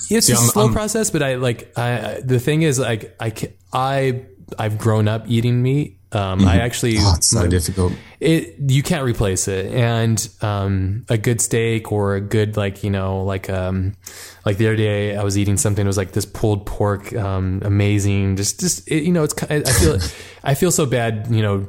[0.09, 3.15] It's See, a I'm, slow I'm, process, but I like I, the thing is like
[3.19, 3.33] I
[3.71, 4.25] I
[4.57, 6.47] I've grown up eating meat um, mm-hmm.
[6.47, 7.93] I actually, oh, it's so difficult.
[8.19, 12.89] It you can't replace it, and um, a good steak or a good like you
[12.89, 13.93] know like um,
[14.45, 15.85] like the other day I was eating something.
[15.85, 18.37] It was like this pulled pork, um, amazing.
[18.37, 19.99] Just just it, you know, it's I feel
[20.43, 21.67] I feel so bad, you know,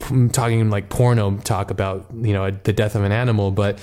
[0.00, 3.78] p- talking like porno talk about you know the death of an animal, but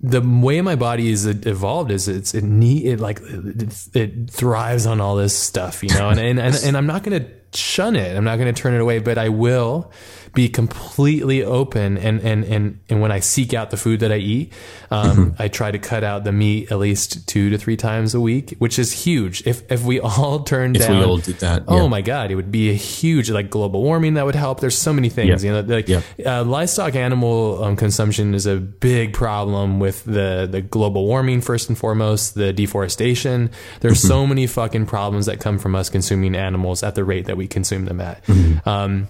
[0.00, 4.86] the way my body is evolved is it's it need it like it, it thrives
[4.86, 7.26] on all this stuff, you know, and and and, and I'm not gonna
[7.56, 8.16] shun it.
[8.16, 9.90] I'm not going to turn it away, but I will
[10.34, 11.96] be completely open.
[11.96, 14.52] And, and, and, and when I seek out the food that I eat,
[14.90, 15.42] um, mm-hmm.
[15.42, 18.54] I try to cut out the meat at least two to three times a week,
[18.58, 19.46] which is huge.
[19.46, 21.82] If, if we all turned if down, we all did that, oh yeah.
[21.82, 24.60] oh my God, it would be a huge, like global warming that would help.
[24.60, 25.56] There's so many things, yeah.
[25.56, 26.00] you know, like yeah.
[26.24, 31.68] uh, livestock animal um, consumption is a big problem with the, the global warming, first
[31.68, 33.50] and foremost, the deforestation.
[33.80, 34.08] There's mm-hmm.
[34.08, 37.46] so many fucking problems that come from us consuming animals at the rate that we
[37.46, 38.24] consume them at.
[38.26, 38.68] Mm-hmm.
[38.68, 39.08] Um,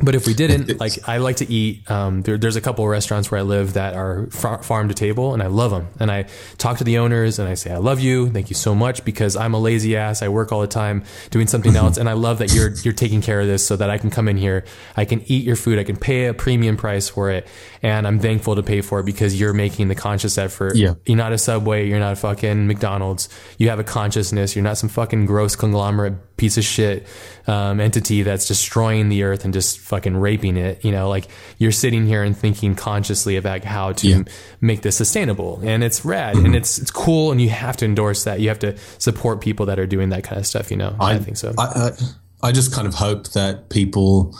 [0.00, 1.90] but if we didn't, like I like to eat.
[1.90, 4.94] Um, there, there's a couple of restaurants where I live that are far, farm to
[4.94, 5.88] table, and I love them.
[5.98, 6.26] And I
[6.56, 9.34] talk to the owners and I say, "I love you, thank you so much," because
[9.34, 10.22] I'm a lazy ass.
[10.22, 11.84] I work all the time doing something mm-hmm.
[11.84, 14.10] else, and I love that you're you're taking care of this so that I can
[14.10, 14.64] come in here,
[14.96, 17.48] I can eat your food, I can pay a premium price for it,
[17.82, 20.76] and I'm thankful to pay for it because you're making the conscious effort.
[20.76, 20.94] Yeah.
[21.06, 23.28] You're not a Subway, you're not a fucking McDonald's.
[23.58, 24.54] You have a consciousness.
[24.54, 27.06] You're not some fucking gross conglomerate piece of shit
[27.46, 30.82] um, entity that's destroying the earth and just fucking raping it.
[30.82, 31.28] You know, like
[31.58, 34.22] you're sitting here and thinking consciously about how to Yeah.
[34.62, 38.24] make this sustainable, and it's rad and it's it's cool, and you have to endorse
[38.24, 38.40] that.
[38.40, 40.70] You have to support people that are doing that kind of stuff.
[40.70, 41.52] You know, I, think so.
[41.58, 41.90] I, I,
[42.48, 44.34] I just kind of hope that people,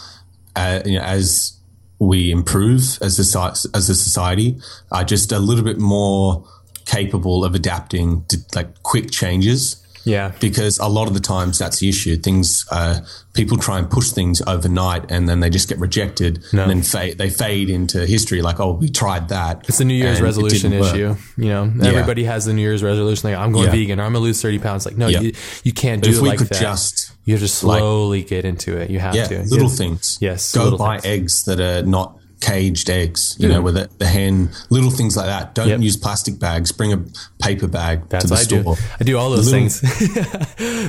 [0.57, 1.53] uh, you know, as
[1.99, 3.41] we improve as a
[3.75, 4.57] as a society,
[4.93, 6.45] are just a little bit more
[6.85, 9.85] capable of adapting to like quick changes.
[10.09, 12.17] Yeah, Because a lot of the times that's the issue.
[12.17, 13.01] Things, uh,
[13.35, 16.63] people try and push things overnight, and then they just get rejected, No.
[16.63, 18.43] and then fade, they fade into history.
[18.43, 19.65] Like, oh, we tried that.
[19.69, 20.95] It's the New Year's resolution didn't work.
[20.95, 21.15] issue.
[21.37, 23.31] You know, everybody has the New Year's resolution.
[23.31, 23.73] Like, I'm going Yeah.
[23.73, 24.87] vegan or I'm gonna lose 30 pounds.
[24.87, 25.21] Like, no, Yeah.
[25.21, 25.33] you,
[25.65, 26.61] you can't But do if it we like could that.
[26.61, 28.89] just you have to slowly get into it.
[28.91, 29.43] You have yeah, to.
[29.45, 29.75] little Yeah.
[29.77, 30.17] things.
[30.21, 31.05] Yes, go buy things.
[31.21, 33.37] eggs that are not caged eggs.
[33.39, 35.55] You know, with the, the hen, little things like that.
[35.55, 35.81] Don't Yep.
[35.81, 36.73] use plastic bags.
[36.73, 37.05] Bring a
[37.41, 38.63] paper bag That's to the I do.
[38.63, 38.77] store.
[39.01, 39.83] I do all those Little- things.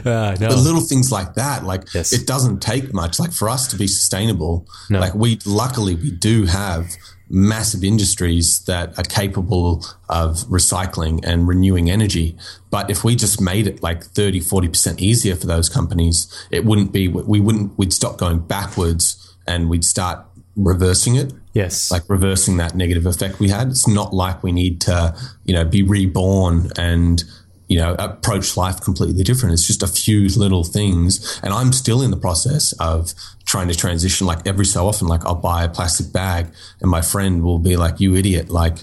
[0.06, 0.48] uh, no.
[0.48, 2.14] But little things like that, like Yes.
[2.14, 3.20] it doesn't take much.
[3.20, 5.00] Like for us to be sustainable, No.
[5.00, 6.96] like we luckily we do have
[7.32, 12.36] massive industries that are capable of recycling and renewing energy.
[12.72, 16.92] But if we just made it like 30, 40% easier for those companies, it wouldn't
[16.92, 20.26] be, we wouldn't, we'd stop going backwards and we'd start
[20.64, 21.92] reversing it yes.
[21.92, 23.70] like reversing that negative effect we had.
[23.70, 25.16] It's not like we need to,
[25.46, 27.24] you know, be reborn and,
[27.68, 29.54] you know, approach life completely different.
[29.54, 31.40] It's just a few little things.
[31.44, 33.14] And I'm still in the process of
[33.46, 34.26] trying to transition.
[34.28, 36.48] Like every so often, like I'll buy a plastic bag
[36.82, 38.50] and my friend will be like, you idiot.
[38.50, 38.78] Like,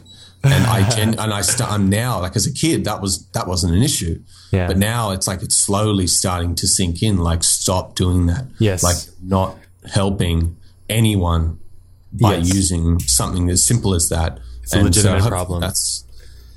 [0.45, 3.47] and I, gen- and I start, I'm now like as a kid, that was, that
[3.47, 4.23] wasn't an issue.
[4.53, 4.69] Yeah.
[4.69, 7.19] But now it's like, it's slowly starting to sink in.
[7.19, 8.45] Like stop doing that.
[8.59, 8.85] Yes.
[8.85, 9.57] Like not
[9.93, 10.57] helping
[10.89, 11.59] anyone
[12.21, 12.55] by Yes.
[12.55, 14.39] using something as simple as that.
[14.63, 15.61] It's a legitimate uh, problem.
[15.61, 16.05] That's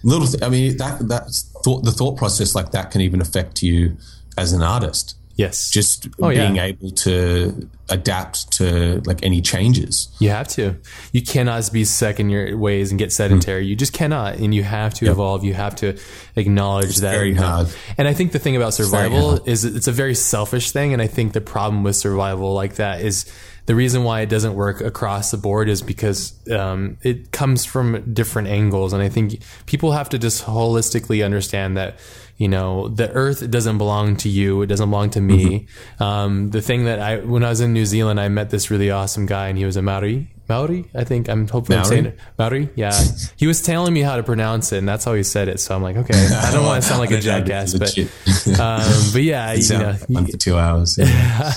[0.04, 0.28] little.
[0.28, 1.84] Th- I mean, that that's thought.
[1.84, 3.98] The thought process like that can even affect you
[4.38, 5.16] as an artist.
[5.36, 5.70] yes.
[5.70, 6.48] Just Oh, yeah.
[6.48, 10.08] being able to adapt to like any changes.
[10.20, 10.76] You have to.
[11.14, 13.66] You cannot be stuck in your ways and get sedentary.
[13.66, 15.44] You just cannot, and you have to evolve.
[15.44, 15.98] You have to
[16.36, 17.12] acknowledge that.
[17.14, 17.68] very hard.
[17.98, 20.94] And I think the thing about survival is it's a very selfish thing.
[20.94, 23.26] And I think the problem with survival like that is
[23.70, 28.16] the reason why it doesn't work across the board is because um, it comes from
[28.16, 28.94] different angles.
[28.94, 32.00] And I think people have to just holistically understand that
[32.38, 34.64] you know the earth doesn't belong to you.
[34.64, 35.68] It doesn't belong to me.
[36.00, 38.90] Um, the thing that i when i was in new zealand i met this really
[38.90, 42.20] awesome guy and he was a maori maori i think i'm hopefully i'm saying it
[42.38, 42.98] maori yeah
[43.38, 45.76] he was telling me how to pronounce it and that's how he said it so
[45.76, 46.14] i'm like okay
[46.44, 47.96] i don't want to sound like a jackass but
[48.60, 48.82] um,
[49.14, 50.98] but yeah you know fun for two hours.
[50.98, 51.52] Yeah.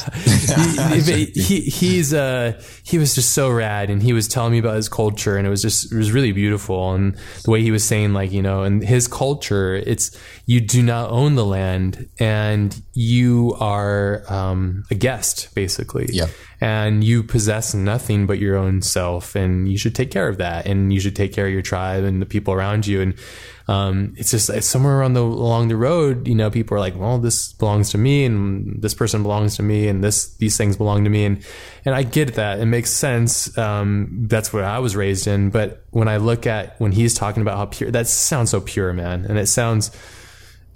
[1.00, 4.76] he, he he's uh he was just so rad and he was telling me about
[4.76, 7.84] his culture and it was just it was really beautiful and the way he was
[7.84, 10.16] saying like you know and his culture it's
[10.46, 16.30] you do not own the land and you are um, a guest basically Yep.
[16.62, 20.64] And you possess nothing but your own self and you should take care of that
[20.64, 23.00] and you should take care of your tribe and the people around you.
[23.00, 23.14] And
[23.66, 27.18] um, it's just it's somewhere the along the road you know people are like well
[27.18, 31.02] this belongs to me and this person belongs to me and this these things belong
[31.02, 31.24] to me.
[31.24, 31.44] And
[31.84, 32.60] and I get that.
[32.60, 33.58] It makes sense.
[33.58, 35.50] Um, that's what I was raised in.
[35.50, 38.92] But when I look at when he's talking about how pure that sounds so pure
[38.92, 39.24] man.
[39.24, 39.90] And it sounds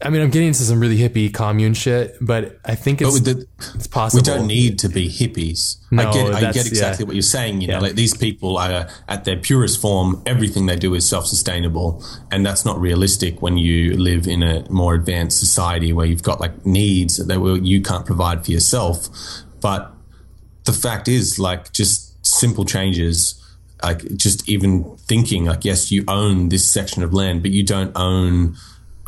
[0.03, 3.47] I mean I'm getting into some really hippie commune shit but I think it's the,
[3.75, 5.77] it's possible we don't need to be hippies.
[5.91, 7.07] No, I get, I get exactly yeah.
[7.07, 7.61] what you're saying.
[7.61, 10.23] You know, like these people are at their purest form.
[10.27, 14.95] Everything they do is self-sustainable, and that's not realistic when you live in a more
[14.95, 19.09] advanced society where you've got like needs that you can't provide for yourself.
[19.61, 19.93] But
[20.65, 23.43] the fact is, like, just simple changes.
[23.83, 27.93] Like just even thinking, like yes, you own this section of land, but you don't
[27.95, 28.57] own.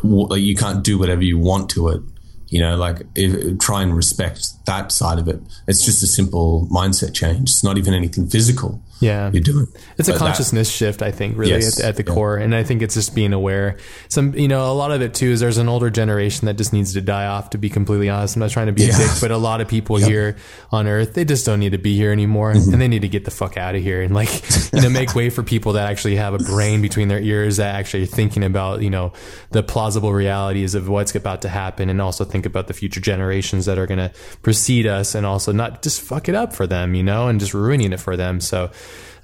[0.03, 2.01] Like you can't do whatever you want to it
[2.49, 5.39] you know like if, try and respect that side of it.
[5.67, 7.49] It's just a simple mindset change.
[7.49, 9.67] It's not even anything physical yeah you're doing
[9.97, 11.79] It's a But that- consciousness shift, I think, really Yes.
[11.79, 12.13] at, at the Yeah.
[12.13, 13.77] core, and I think it's just being aware.
[14.07, 16.73] Some, you know, a lot of it too is there's an older generation that just
[16.73, 17.49] needs to die off.
[17.51, 18.95] To be completely honest, I'm not trying to be Yeah.
[18.95, 20.35] a dick, but a lot of people here
[20.71, 22.73] on Earth they just don't need to be here anymore, Mm-hmm.
[22.73, 24.29] and they need to get the fuck out of here and like,
[24.73, 27.75] you know, make way for people that actually have a brain between their ears that
[27.75, 29.11] actually are thinking about, you know,
[29.51, 33.65] the plausible realities of what's about to happen, and also think about the future generations
[33.65, 34.11] that are going to
[34.41, 37.53] precede us, and also not just fuck it up for them, you know, and just
[37.53, 38.39] ruining it for them.
[38.39, 38.69] So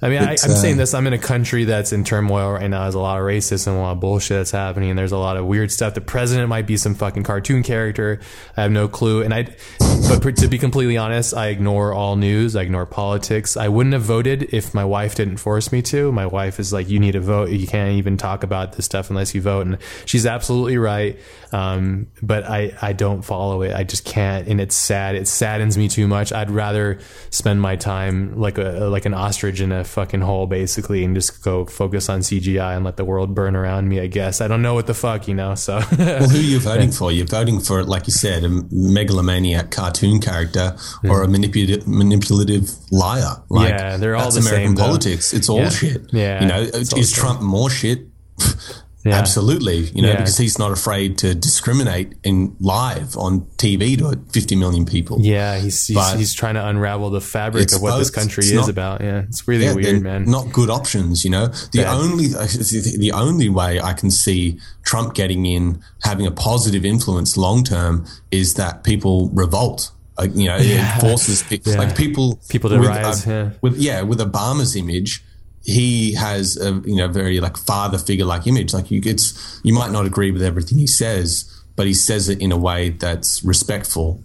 [0.06, 0.94] I mean, I, am uh, saying this.
[0.94, 2.82] I'm in a country that's in turmoil right now.
[2.82, 5.36] There's a lot of racism, a lot of bullshit that's happening, and there's a lot
[5.36, 5.94] of weird stuff.
[5.94, 8.20] The president might be some fucking cartoon character.
[8.56, 9.22] I have no clue.
[9.22, 9.48] And I,
[10.08, 12.54] but to be completely honest, I ignore all news.
[12.54, 13.56] I ignore politics.
[13.56, 16.12] I wouldn't have voted if my wife didn't force me to.
[16.12, 17.50] My wife is like, "You need to vote.
[17.50, 21.18] You can't even talk about this stuff unless you vote," and she's absolutely right.
[21.56, 23.72] Um, but I, I don't follow it.
[23.72, 25.14] I just can't, and it's sad.
[25.14, 26.30] It saddens me too much.
[26.30, 26.98] I'd rather
[27.30, 31.42] spend my time like a like an ostrich in a fucking hole basically and just
[31.42, 34.42] go focus on CGI and let the world burn around me, I guess.
[34.42, 35.76] I don't know what the fuck, you know, so.
[35.98, 37.10] well, who are you voting for?
[37.10, 43.42] You're voting for, like you said, a megalomaniac cartoon character or a manipulative, manipulative liar.
[43.48, 45.32] Like, yeah, they're all the American same, politics.
[45.32, 45.70] It's all yeah.
[45.70, 46.02] shit.
[46.12, 46.42] Yeah.
[46.42, 48.08] You know, is Trump more shit?
[49.06, 49.14] Yeah.
[49.14, 50.16] Absolutely, you know, yeah.
[50.16, 55.20] because he's not afraid to discriminate in live on TV to 50 million people.
[55.20, 58.52] Yeah, he's he's, he's trying to unravel the fabric of what both, this country is
[58.52, 59.02] not, about.
[59.02, 60.24] Yeah, it's really yeah, weird, man.
[60.24, 61.46] Not good options, you know.
[61.70, 62.26] The only
[62.98, 68.06] the only way I can see Trump getting in, having a positive influence long term,
[68.32, 69.92] is that people revolt.
[70.18, 73.24] Like, you know, it forces like people people to with, rise.
[73.24, 75.22] Uh, with yeah, with Obama's image
[75.66, 78.72] he has a you know very like father figure like image.
[78.72, 82.40] Like you, it's you might not agree with everything he says, but he says it
[82.40, 84.22] in a way that's respectful.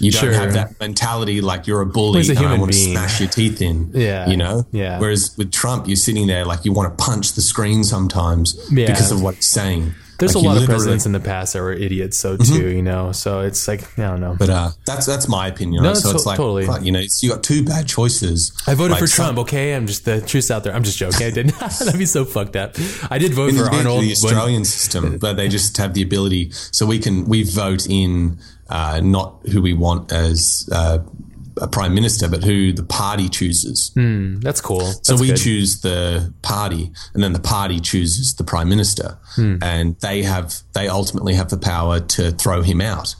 [0.00, 0.32] You don't sure.
[0.32, 2.94] have that mentality like you're a bully a and I want being.
[2.94, 3.90] to smash your teeth in.
[3.98, 4.28] Yeah.
[4.28, 4.64] You know?
[4.70, 5.00] Yeah.
[5.00, 8.86] Whereas with Trump, you're sitting there like you want to punch the screen sometimes yeah.
[8.86, 9.92] because of what he's saying.
[10.18, 12.76] There's like a lot of presidents in the past that were idiots, so too, mm-hmm.
[12.76, 13.12] you know.
[13.12, 14.34] So it's like I don't know.
[14.36, 15.84] But uh, that's that's my opinion.
[15.84, 16.64] No, so it's like totally.
[16.84, 18.52] you know, you got two bad choices.
[18.66, 19.36] I voted like for Trump.
[19.36, 20.74] Some, okay, I'm just the truth's out there.
[20.74, 21.24] I'm just joking.
[21.24, 21.56] I didn't.
[21.60, 22.74] That'd be so fucked up.
[23.10, 24.02] I did vote in for Arnold.
[24.02, 26.50] The Australian when, system, but they just have the ability.
[26.50, 28.38] So we can we vote in
[28.68, 30.68] uh, not who we want as.
[30.72, 30.98] Uh,
[31.60, 33.90] a prime minister, but who the party chooses.
[33.96, 34.80] Mm, that's cool.
[34.80, 35.36] That's so we good.
[35.36, 39.62] choose the party, and then the party chooses the prime minister, mm.
[39.62, 43.14] and they have they ultimately have the power to throw him out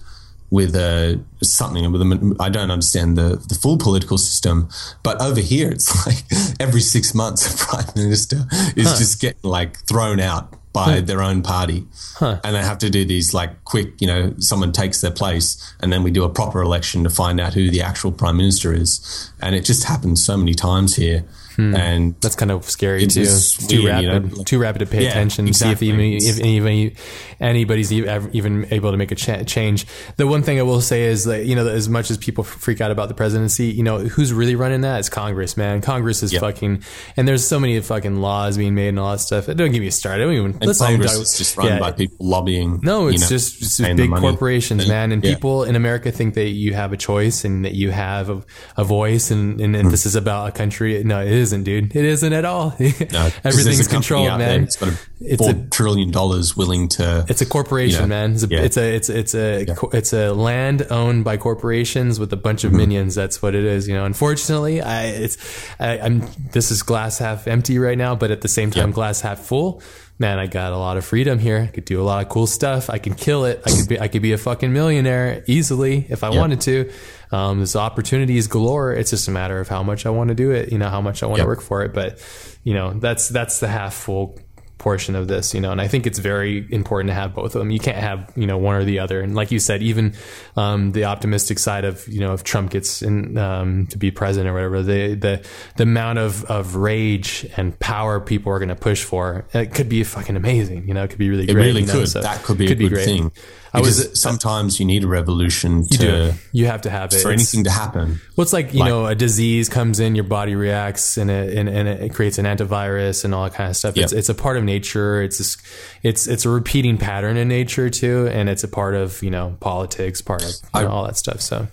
[0.50, 4.68] with a something with a, I don't understand the the full political system,
[5.02, 6.24] but over here it's like
[6.60, 8.46] every six months a prime minister
[8.76, 8.98] is huh.
[8.98, 11.00] just getting like thrown out by huh.
[11.00, 11.06] Hmm.
[11.06, 11.86] their own party.
[12.16, 12.40] Huh.
[12.44, 15.92] And they have to do these like quick, you know, someone takes their place and
[15.92, 19.32] then we do a proper election to find out who the actual prime minister is.
[19.40, 21.24] And it just happens so many times here.
[21.58, 21.74] Hmm.
[21.74, 23.26] And that's kind of scary too.
[23.26, 24.44] Too rapid, you know?
[24.44, 25.48] too rapid to pay yeah, attention.
[25.48, 25.88] Exactly.
[25.88, 29.84] See if even if anybody's even able to make a change.
[30.18, 32.80] The one thing I will say is that you know, as much as people freak
[32.80, 35.00] out about the presidency, you know, who's really running that?
[35.00, 35.80] It's Congress, man.
[35.80, 36.42] Congress is yep.
[36.42, 36.84] fucking,
[37.16, 39.46] and there's so many fucking laws being made and all that stuff.
[39.46, 40.22] Don't get me started.
[40.22, 40.62] I don't even.
[40.62, 41.80] And Congress is just run yeah.
[41.80, 42.78] by people lobbying.
[42.84, 45.10] No, it's you know, just, it's just big corporations, and, man.
[45.10, 45.34] And yeah.
[45.34, 48.44] people in America think that you have a choice and that you have a,
[48.76, 49.90] a voice, and, and, and mm.
[49.90, 51.02] this is about a country.
[51.02, 51.96] No, it is isn't, dude.
[51.96, 52.74] It isn't at all.
[53.10, 54.64] No, Everything's controlled, man.
[54.64, 57.24] It's got a it's four a, trillion dollars willing to.
[57.28, 58.32] It's a corporation, you know, man.
[58.32, 58.60] It's a, yeah.
[58.60, 59.74] it's a it's it's a yeah.
[59.92, 62.78] it's a land owned by corporations with a bunch of mm-hmm.
[62.78, 63.14] minions.
[63.14, 63.88] That's what it is.
[63.88, 64.04] You know.
[64.04, 65.38] Unfortunately, I it's
[65.80, 68.94] I, am this is glass half empty right now, but at the same time, yeah.
[68.94, 69.82] glass half full
[70.18, 71.60] man, I got a lot of freedom here.
[71.60, 72.90] I could do a lot of cool stuff.
[72.90, 73.62] I can kill it.
[73.64, 76.38] I could be, I could be a fucking millionaire easily if I yep.
[76.38, 76.92] wanted to.
[77.30, 78.92] Um, there's opportunities galore.
[78.92, 81.00] It's just a matter of how much I want to do it, you know, how
[81.00, 81.44] much I want yep.
[81.44, 81.94] to work for it.
[81.94, 82.18] But,
[82.64, 84.38] you know, that's, that's the half full
[84.78, 87.58] portion of this, you know, and I think it's very important to have both of
[87.58, 87.70] them.
[87.70, 89.20] You can't have, you know, one or the other.
[89.20, 90.14] And like you said, even
[90.56, 94.50] um, the optimistic side of, you know, if Trump gets in um, to be president
[94.50, 95.46] or whatever, the the
[95.76, 99.88] the amount of, of rage and power people are going to push for, it could
[99.88, 100.86] be fucking amazing.
[100.86, 101.66] You know, it could be really it great.
[101.66, 101.92] Really you know?
[101.94, 102.08] could.
[102.08, 103.32] So that could be could a good thing.
[103.72, 106.32] I was sometimes you need a revolution you to do.
[106.52, 108.20] you have to have it for anything to happen.
[108.36, 111.56] Well, it's like you like, know a disease comes in, your body reacts, and it
[111.56, 113.96] and, and it creates an antivirus and all that kind of stuff.
[113.96, 114.04] Yep.
[114.04, 115.22] It's it's a part of nature.
[115.22, 115.58] It's a,
[116.02, 119.56] it's it's a repeating pattern in nature too, and it's a part of you know
[119.60, 121.40] politics, part of I, know, all that stuff.
[121.40, 121.68] So.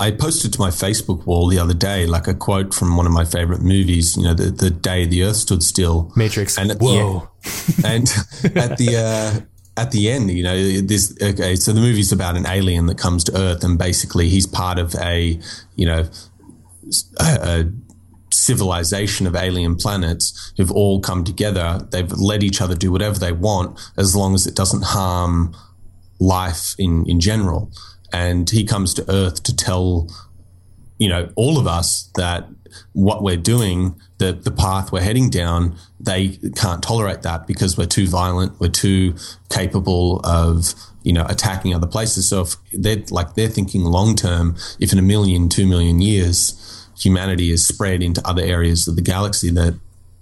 [0.00, 3.10] I posted to my Facebook wall the other day, like a quote from one of
[3.10, 4.16] my favorite movies.
[4.16, 6.56] You know, the the day the Earth stood still, Matrix.
[6.56, 7.28] And at Whoa!
[7.42, 9.40] The, and at the uh,
[9.78, 11.54] at the end, you know, this okay.
[11.54, 14.94] So the movie's about an alien that comes to Earth, and basically he's part of
[14.96, 15.38] a,
[15.76, 16.08] you know,
[17.20, 17.72] a, a
[18.30, 21.86] civilization of alien planets who've all come together.
[21.90, 25.56] They've let each other do whatever they want as long as it doesn't harm
[26.18, 27.70] life in in general.
[28.12, 30.08] And he comes to Earth to tell,
[30.98, 32.48] you know, all of us that
[32.92, 37.86] what we're doing, the the path we're heading down, they can't tolerate that because we're
[37.86, 39.14] too violent, we're too
[39.48, 42.28] capable of you know attacking other places.
[42.28, 46.86] So if they're like they're thinking long term, if in a million, two million years,
[46.98, 49.78] humanity is spread into other areas of the galaxy that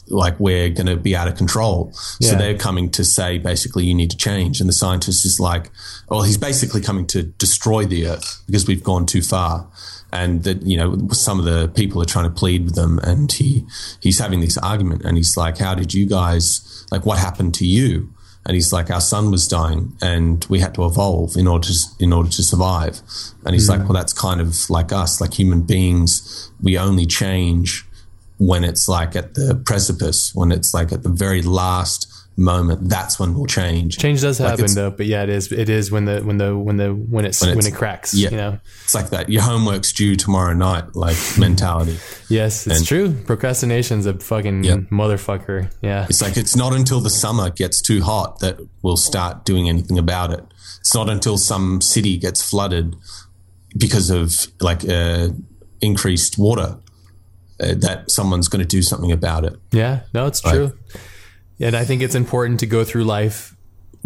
[0.09, 1.93] like we're going to be out of control.
[2.21, 2.31] Yeah.
[2.31, 4.61] So they're coming to say basically you need to change.
[4.61, 5.71] And the scientist is like,
[6.09, 9.69] well, he's basically coming to destroy the Earth because we've gone too far.
[10.13, 13.31] And that you know some of the people are trying to plead with them, and
[13.31, 13.67] he
[14.01, 17.05] he's having this argument, and he's like, "How did you guys like?
[17.05, 18.13] What happened to you?"
[18.47, 21.79] And he's like, "Our sun was dying, and we had to evolve in order to
[21.99, 23.03] in order to survive."
[23.45, 23.85] And he's like, mm.
[23.85, 26.51] "Well, that's kind of like us, like human beings.
[26.63, 27.85] We only change
[28.39, 33.19] when it's like at the precipice, when it's like at the very last moment, that's
[33.19, 33.99] when we'll change.
[33.99, 35.51] Change does like happen though, but yeah, it is.
[35.51, 38.15] It is when the when the when the when it's when, it's, when it cracks.
[38.15, 39.29] Yeah, you know, it's like that.
[39.29, 41.99] Your homework's due tomorrow night, like mentality.
[42.29, 43.13] yes, it's and, true.
[43.25, 44.77] Procrastination's a fucking yeah.
[44.91, 45.73] motherfucker.
[45.81, 49.69] Yeah, it's like it's not until the summer gets too hot that we'll start doing
[49.69, 50.45] anything about it.
[50.81, 52.95] It's not until some city gets flooded
[53.77, 55.29] because of like uh,
[55.81, 56.79] increased water
[57.61, 59.55] uh, that someone's going to do something about it.
[59.73, 60.73] Yeah, no, it's true.
[61.61, 63.57] And I think it's important to go through life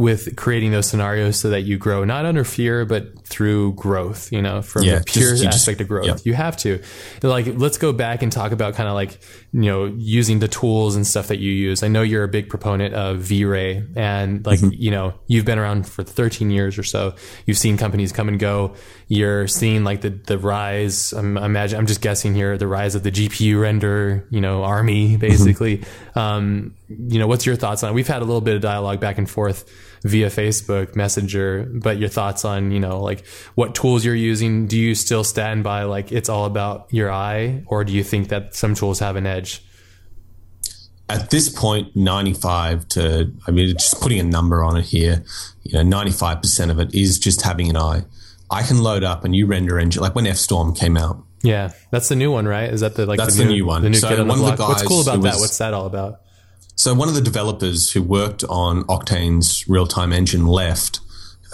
[0.00, 4.40] with creating those scenarios so that you grow not under fear but through growth you
[4.40, 6.16] know from yeah, the pure just, aspect just, of growth yeah.
[6.24, 6.82] you have to
[7.22, 9.20] like let's go back and talk about kind of like
[9.52, 12.48] you know using the tools and stuff that you use i know you're a big
[12.48, 14.70] proponent of v-ray and like mm-hmm.
[14.72, 17.14] you know you've been around for 13 years or so
[17.44, 18.74] you've seen companies come and go
[19.08, 23.02] you're seeing like the the rise i'm imagine i'm just guessing here the rise of
[23.02, 25.18] the gpu render you know army mm-hmm.
[25.18, 26.18] basically mm-hmm.
[26.18, 29.00] um, you know what's your thoughts on it we've had a little bit of dialogue
[29.00, 29.64] back and forth
[30.02, 34.66] via Facebook Messenger, but your thoughts on, you know, like what tools you're using.
[34.66, 38.28] Do you still stand by like it's all about your eye, or do you think
[38.28, 39.64] that some tools have an edge?
[41.08, 45.24] At this point, 95 to, I mean, just putting a number on it here,
[45.64, 48.04] you know, 95% of it is just having an eye.
[48.48, 51.24] I can load up a new render engine, like when FStorm came out.
[51.42, 52.70] Yeah, that's the new one, right?
[52.70, 53.82] Is that the like that's the, new, the new one?
[53.82, 54.58] The new so kid on the block.
[54.58, 55.40] What's cool about was, that?
[55.40, 56.20] What's that all about?
[56.80, 61.00] So one of the developers who worked on Octane's real-time engine left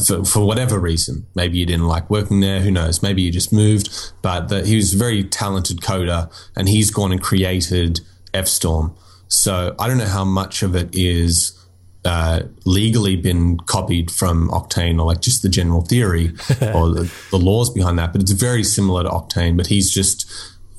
[0.05, 1.27] for, for whatever reason.
[1.35, 2.61] Maybe you didn't like working there.
[2.61, 3.03] Who knows?
[3.03, 3.89] Maybe you just moved.
[4.23, 8.03] But the, he was a very talented coder, and he's gone and created
[8.35, 8.97] FStorm.
[9.27, 11.59] So I don't know how much of it is
[12.05, 16.27] uh, legally been copied from Octane or like just the general theory
[16.73, 19.57] or the, the laws behind that, but it's very similar to Octane.
[19.57, 20.31] But he's just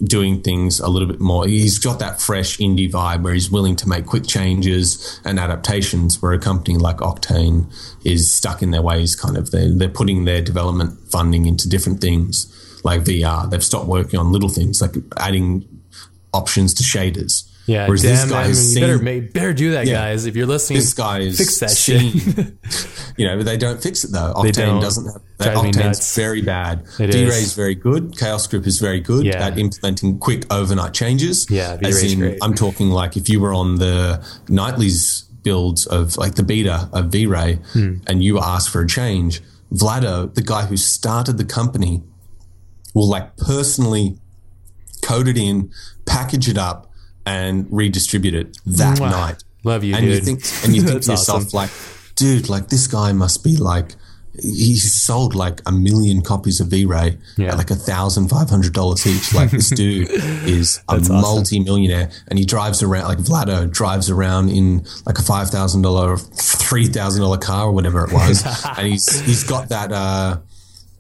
[0.04, 1.48] doing things a little bit more.
[1.48, 6.22] He's got that fresh indie vibe where he's willing to make quick changes and adaptations.
[6.22, 7.72] Where a company like Octane
[8.06, 9.52] is stuck in their ways, kind of.
[9.52, 12.54] They're, they're putting their development funding into different things
[12.84, 13.50] like VR.
[13.50, 15.68] They've stopped working on little things like adding
[16.34, 17.47] options to shaders.
[17.68, 20.26] Yeah, Whereas damn, this guy I mean, you better, make, better do that, yeah, guys.
[20.26, 22.54] If you're listening, this guy is fix that seen, shit.
[23.18, 24.34] you know, they don't fix it though.
[24.36, 25.06] Octane doesn't.
[25.06, 25.58] Have, that.
[25.58, 26.88] Octane's very bad.
[26.98, 28.18] V-Ray is very good.
[28.18, 29.48] Chaos Group is very good yeah.
[29.48, 31.46] at implementing quick overnight changes.
[31.50, 32.40] Yeah, V-Ray's great.
[32.42, 37.08] I'm talking like if you were on the Nightly's builds of like the beta of
[37.08, 37.98] V-Ray hmm.
[38.08, 39.42] and you ask for a change,
[39.74, 42.02] Vlado, the guy who started the company,
[42.94, 44.18] will like personally
[45.02, 45.70] code it in,
[46.06, 46.87] package it up
[47.28, 49.10] and redistribute it that wow.
[49.10, 49.44] night.
[49.64, 50.16] Love you, and dude.
[50.16, 51.58] you think, and you think to yourself, awesome.
[51.58, 51.70] like,
[52.16, 53.96] dude, like this guy must be like,
[54.42, 57.52] he's sold like a million copies of V-Ray yeah.
[57.52, 59.34] at like a thousand five hundred dollars each.
[59.34, 61.16] Like this dude is a awesome.
[61.18, 66.16] multi-millionaire, and he drives around like Vlado drives around in like a five thousand dollar,
[66.18, 68.46] three thousand dollar car or whatever it was,
[68.78, 69.92] and he's he's got that.
[69.92, 70.38] Uh,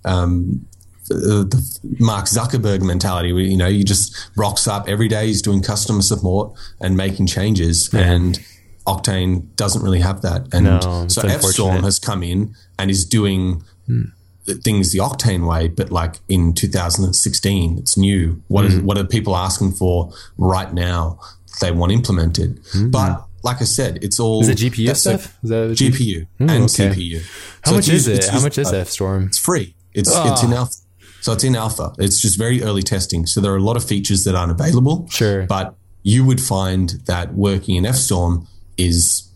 [0.03, 0.65] um,
[1.07, 3.33] the Mark Zuckerberg mentality.
[3.33, 5.27] Where, you know, he just rocks up every day.
[5.27, 8.11] He's doing customer support and making changes, yeah.
[8.11, 8.39] and
[8.85, 10.47] Octane doesn't really have that.
[10.53, 14.03] And no, so FStorm has come in and is doing hmm.
[14.45, 18.41] things the Octane way, but like in 2016, it's new.
[18.47, 18.69] What mm.
[18.69, 21.19] is, what are people asking for right now?
[21.59, 22.91] They want implemented, mm.
[22.91, 25.37] but like I said, it's all is it GPU stuff?
[25.43, 26.89] Is that GPU mm, and okay.
[26.89, 27.21] CPU.
[27.63, 28.27] How so much is it?
[28.27, 29.27] How much is FStorm?
[29.27, 29.75] It's free.
[29.93, 30.31] It's oh.
[30.31, 30.75] it's in alpha.
[31.21, 31.93] So it's in alpha.
[31.97, 33.25] It's just very early testing.
[33.25, 35.07] So there are a lot of features that aren't available.
[35.09, 35.45] Sure.
[35.45, 39.27] But you would find that working in FStorm is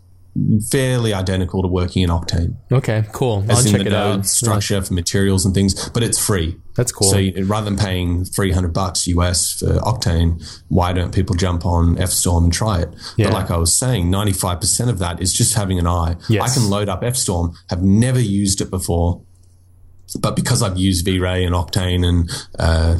[0.69, 2.55] fairly identical to working in Octane.
[2.71, 3.43] Okay, cool.
[3.49, 4.25] As I'll check it out.
[4.25, 4.81] Structure yeah.
[4.81, 6.57] for materials and things, but it's free.
[6.75, 7.09] That's cool.
[7.09, 11.65] So you, rather than paying three hundred bucks US for Octane, why don't people jump
[11.65, 12.89] on FStorm and try it?
[13.17, 13.27] Yeah.
[13.27, 16.15] But like I was saying, ninety five percent of that is just having an eye.
[16.29, 16.49] Yes.
[16.49, 19.21] I can load up FStorm, have never used it before,
[20.19, 22.29] but because I've used V-Ray and Octane and
[22.59, 22.99] uh,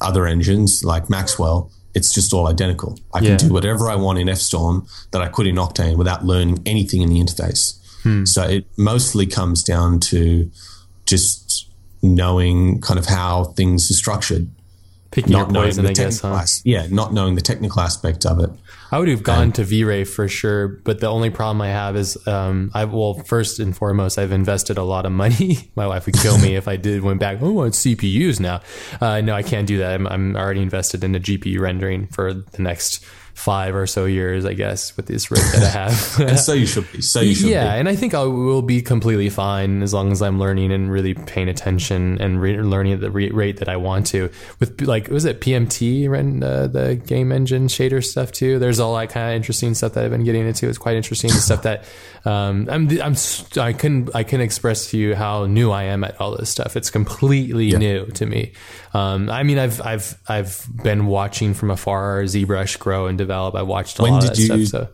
[0.00, 2.98] other engines like Maxwell, it's just all identical.
[3.14, 6.62] I can do whatever I want in FStorm that I could in Octane without learning
[6.66, 7.80] anything in the interface.
[8.02, 8.24] Hmm.
[8.24, 10.50] So it mostly comes down to
[11.06, 11.70] just
[12.02, 14.50] knowing kind of how things are structured.
[15.10, 16.34] Picking your poison, I guess, huh?
[16.42, 18.50] as- yeah, not knowing the technical aspect of it.
[18.90, 22.16] I would have gone to V-Ray for sure, but the only problem I have is,
[22.26, 25.70] um, I well, first and foremost, I've invested a lot of money.
[25.76, 27.38] My wife would kill me if I did went back.
[27.40, 28.60] Oh, it's CPUs now.
[29.00, 29.94] Uh, no, I can't do that.
[29.94, 33.04] I'm, I'm already invested in a GPU rendering for the next
[33.36, 36.16] five or so years, I guess, with this rig that I have.
[36.26, 37.02] And so you should be.
[37.02, 37.80] So you should yeah, be.
[37.80, 41.12] and I think I will be completely fine as long as I'm learning and really
[41.12, 44.30] paying attention and re- learning at the re- rate that I want to.
[44.58, 48.58] With like, was it PMT ren- uh, the game engine shader stuff too?
[48.58, 50.66] There's all that kind of interesting stuff that I've been getting into.
[50.68, 51.28] It's quite interesting.
[51.28, 51.84] The stuff that
[52.24, 53.14] um, I'm, I'm,
[53.58, 56.74] I couldn't, I couldn't express to you how new I am at all this stuff.
[56.74, 58.52] It's completely new to me.
[58.96, 63.54] Um, I mean, I've, I've, I've been watching from afar ZBrush grow and develop.
[63.54, 64.88] I watched a When lot of did that you- stuff.
[64.88, 64.92] So.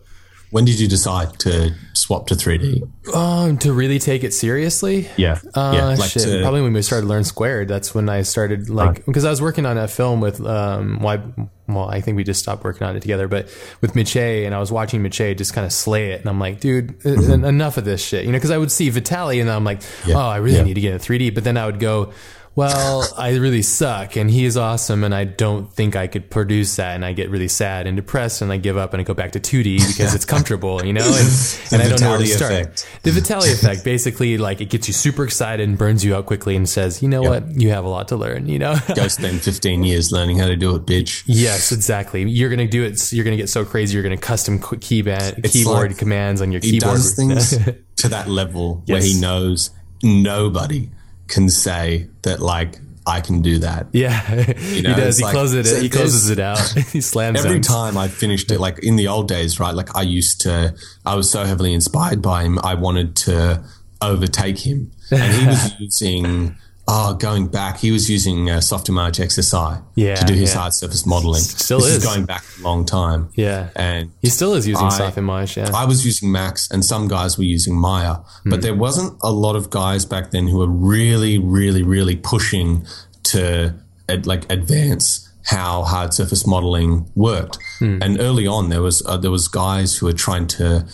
[0.51, 2.83] When did you decide to swap to 3D?
[3.15, 5.09] Um, to really take it seriously.
[5.17, 5.39] Yeah.
[5.55, 5.85] Uh, yeah.
[5.95, 6.21] Like shit.
[6.21, 7.67] to, Probably when we started Learn Squared.
[7.67, 10.99] That's when I started like because I was working on a film with um.
[10.99, 11.19] Why?
[11.67, 13.27] Well, I think we just stopped working on it together.
[13.27, 13.45] But
[13.81, 16.59] with Maciej, and I was watching Maciej just kind of slay it, and I'm like,
[16.59, 17.45] dude, Mm-hmm.
[17.45, 18.23] enough of this shit.
[18.23, 20.63] You know, because I would see Vitaly, and I'm like, oh, I really Yeah.
[20.65, 21.33] need to get in 3D.
[21.33, 22.13] But then I would go.
[22.55, 26.75] Well, I really suck, and he is awesome, and I don't think I could produce
[26.75, 29.15] that, and I get really sad and depressed, and I give up, and I go
[29.15, 32.27] back to 2D because it's comfortable, you know, and, and I don't know where to
[32.27, 32.51] start.
[32.51, 32.87] effect.
[33.01, 36.55] The Vitaly effect, basically, like it gets you super excited and burns you out quickly,
[36.55, 38.75] and says, you know what, you have a lot to learn, you know.
[38.95, 41.23] go spend 15 years learning how to do it, bitch.
[41.25, 42.21] yes, exactly.
[42.29, 43.11] You're gonna do it.
[43.11, 43.95] You're gonna get so crazy.
[43.95, 46.97] You're gonna custom qu- keyboard It's keyboard like commands on your He keyboard.
[46.97, 47.57] does things
[47.95, 49.71] to that level where he knows
[50.03, 50.89] nobody
[51.27, 53.87] can say that, like, I can do that.
[53.91, 54.21] yeah,
[54.57, 55.17] he know, does.
[55.17, 55.75] He like- closes it.
[55.75, 56.59] so He closes it out.
[56.93, 59.73] he slams Every time I finished it, like in the old days, right?
[59.75, 60.73] Like I used to,
[61.05, 62.59] I was so heavily inspired by him.
[62.63, 63.61] I wanted to
[64.01, 64.91] overtake him.
[65.11, 66.55] And he was using,
[66.87, 70.59] oh, going back, he was using uh, Softimage XSI Yeah, to do his yeah.
[70.61, 71.41] hard surface modeling.
[71.41, 72.03] Still this is.
[72.03, 73.29] going back a long time.
[73.35, 75.55] Yeah, And he still is using I- Softimage.
[75.55, 79.31] Yeah, I was using Max and some guys were using Maya, but there wasn't a
[79.31, 82.85] lot of guys back then who were really, really, really pushing
[83.23, 83.73] to
[84.09, 87.57] ad, like advance how hard surface modeling worked.
[87.81, 90.87] And early on, there was uh, there was guys who were trying to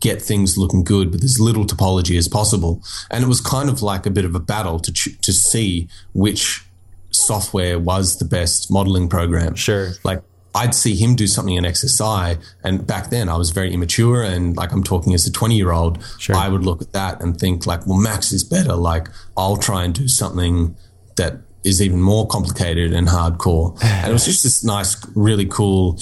[0.00, 3.82] get things looking good with as little topology as possible, and it was kind of
[3.82, 6.64] like a bit of a battle to ch- to see which
[7.10, 9.54] software was the best modeling program.
[9.54, 9.92] Sure.
[10.04, 10.22] Like
[10.54, 14.56] I'd see him do something in XSI, and back then I was very immature, and
[14.56, 16.36] like I'm talking as a 20 year old, Sure.
[16.36, 18.74] I would look at that and think like, well, Max is better.
[18.74, 20.74] Like I'll try and do something
[21.16, 23.78] that is even more complicated and hardcore.
[23.84, 26.00] and it was just this nice, really cool,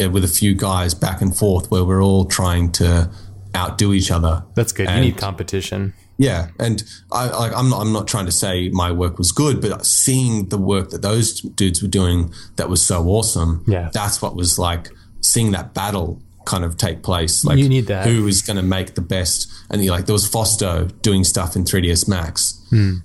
[0.00, 3.10] uh, with a few guys back and forth where we're all trying to
[3.56, 4.44] outdo each other.
[4.54, 4.88] that's good.
[4.88, 5.94] You need competition.
[6.18, 6.82] yeah, and
[7.12, 10.48] I, like, I'm not, I'm not trying to say my work was good, but seeing
[10.48, 13.64] the work that those dudes were doing that was so awesome.
[13.66, 13.90] Yeah.
[13.92, 14.90] that's what was like
[15.20, 17.44] seeing that battle kind of take place.
[17.44, 18.06] Like You need that.
[18.06, 19.50] Who is going to make the best?
[19.70, 22.60] And like there was Fausto doing stuff in 3ds Max,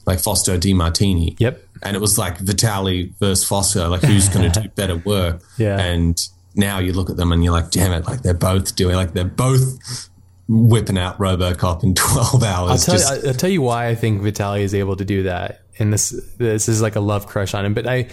[0.05, 1.31] like Fausto De Martini.
[1.31, 1.43] Hmm.
[1.43, 1.63] Yep.
[1.83, 5.41] and it was like Vitaly versus Fausto, like who's going to do better work?
[5.57, 5.79] Yeah.
[5.79, 6.17] and
[6.55, 9.13] now you look at them and you're like, damn it, like they're both doing, like
[9.13, 10.09] they're both
[10.47, 12.71] whipping out RoboCop in 12 hours.
[12.71, 15.61] I'll tell, just- I'll tell you why I think Vitaly is able to do that.
[15.79, 17.73] And this this is like a love crush on him.
[17.73, 18.07] But I,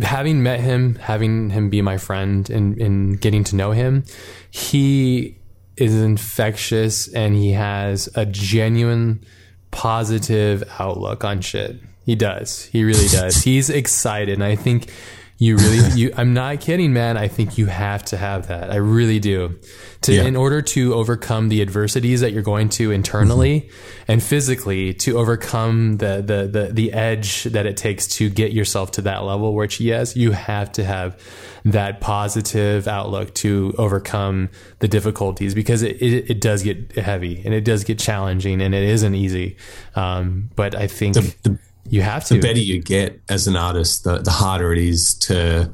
[0.00, 4.04] having met him, having him be my friend, and, and getting to know him,
[4.50, 5.36] he
[5.76, 9.22] is infectious and he has a genuine
[9.70, 11.76] positive outlook on shit.
[12.06, 12.64] He does.
[12.66, 13.36] He really does.
[13.44, 14.90] He's excited, and I think
[15.38, 17.16] you really you I'm not kidding, man.
[17.16, 18.70] I think you have to have that.
[18.70, 19.58] I really do.
[20.02, 20.22] To Yeah.
[20.24, 23.68] in order to overcome the adversities that you're going to internally
[24.08, 28.92] and physically to overcome the, the the the edge that it takes to get yourself
[28.92, 31.20] to that level which yes, you have to have
[31.64, 34.48] that positive outlook to overcome
[34.78, 38.72] the difficulties because it, it, it does get heavy and it does get challenging and
[38.74, 39.56] it isn't easy.
[39.96, 41.58] Um, but I think the,
[41.90, 42.34] you have to.
[42.34, 45.70] the better you get as an artist, the, the harder it is to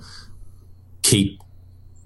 [1.03, 1.41] keep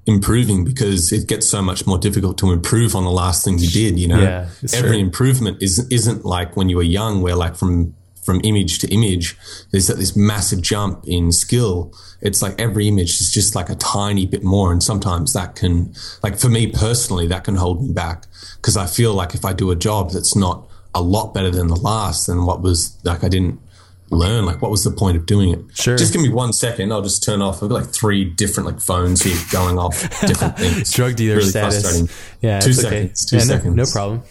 [0.07, 3.69] improving because it gets so much more difficult to improve on the last thing you
[3.69, 3.99] did.
[3.99, 4.99] You know, Yeah, every true.
[4.99, 9.37] improvement is isn't like when you were young, where like from from image to image,
[9.70, 11.93] there's that- this massive jump in skill.
[12.20, 15.93] It's like every image is just like a tiny bit more, and sometimes that can,
[16.24, 18.27] like for me personally, that can hold me back
[18.57, 21.69] because I feel like if I do a job that's not a lot better than
[21.69, 23.61] the last, then what was like I didn't
[24.11, 24.45] learn.
[24.47, 25.61] Like, what was the point of doing it?
[25.74, 25.97] Sure.
[25.97, 26.93] Just give me one second.
[26.93, 27.62] I'll just turn off.
[27.62, 30.93] I've got like three different like phones here going off different things.
[30.93, 31.83] drug dealer Really status.
[31.83, 32.09] frustrating.
[32.41, 32.89] Yeah, Two it's okay.
[32.91, 33.77] seconds, two yeah, no- seconds.
[33.77, 34.23] No, problem.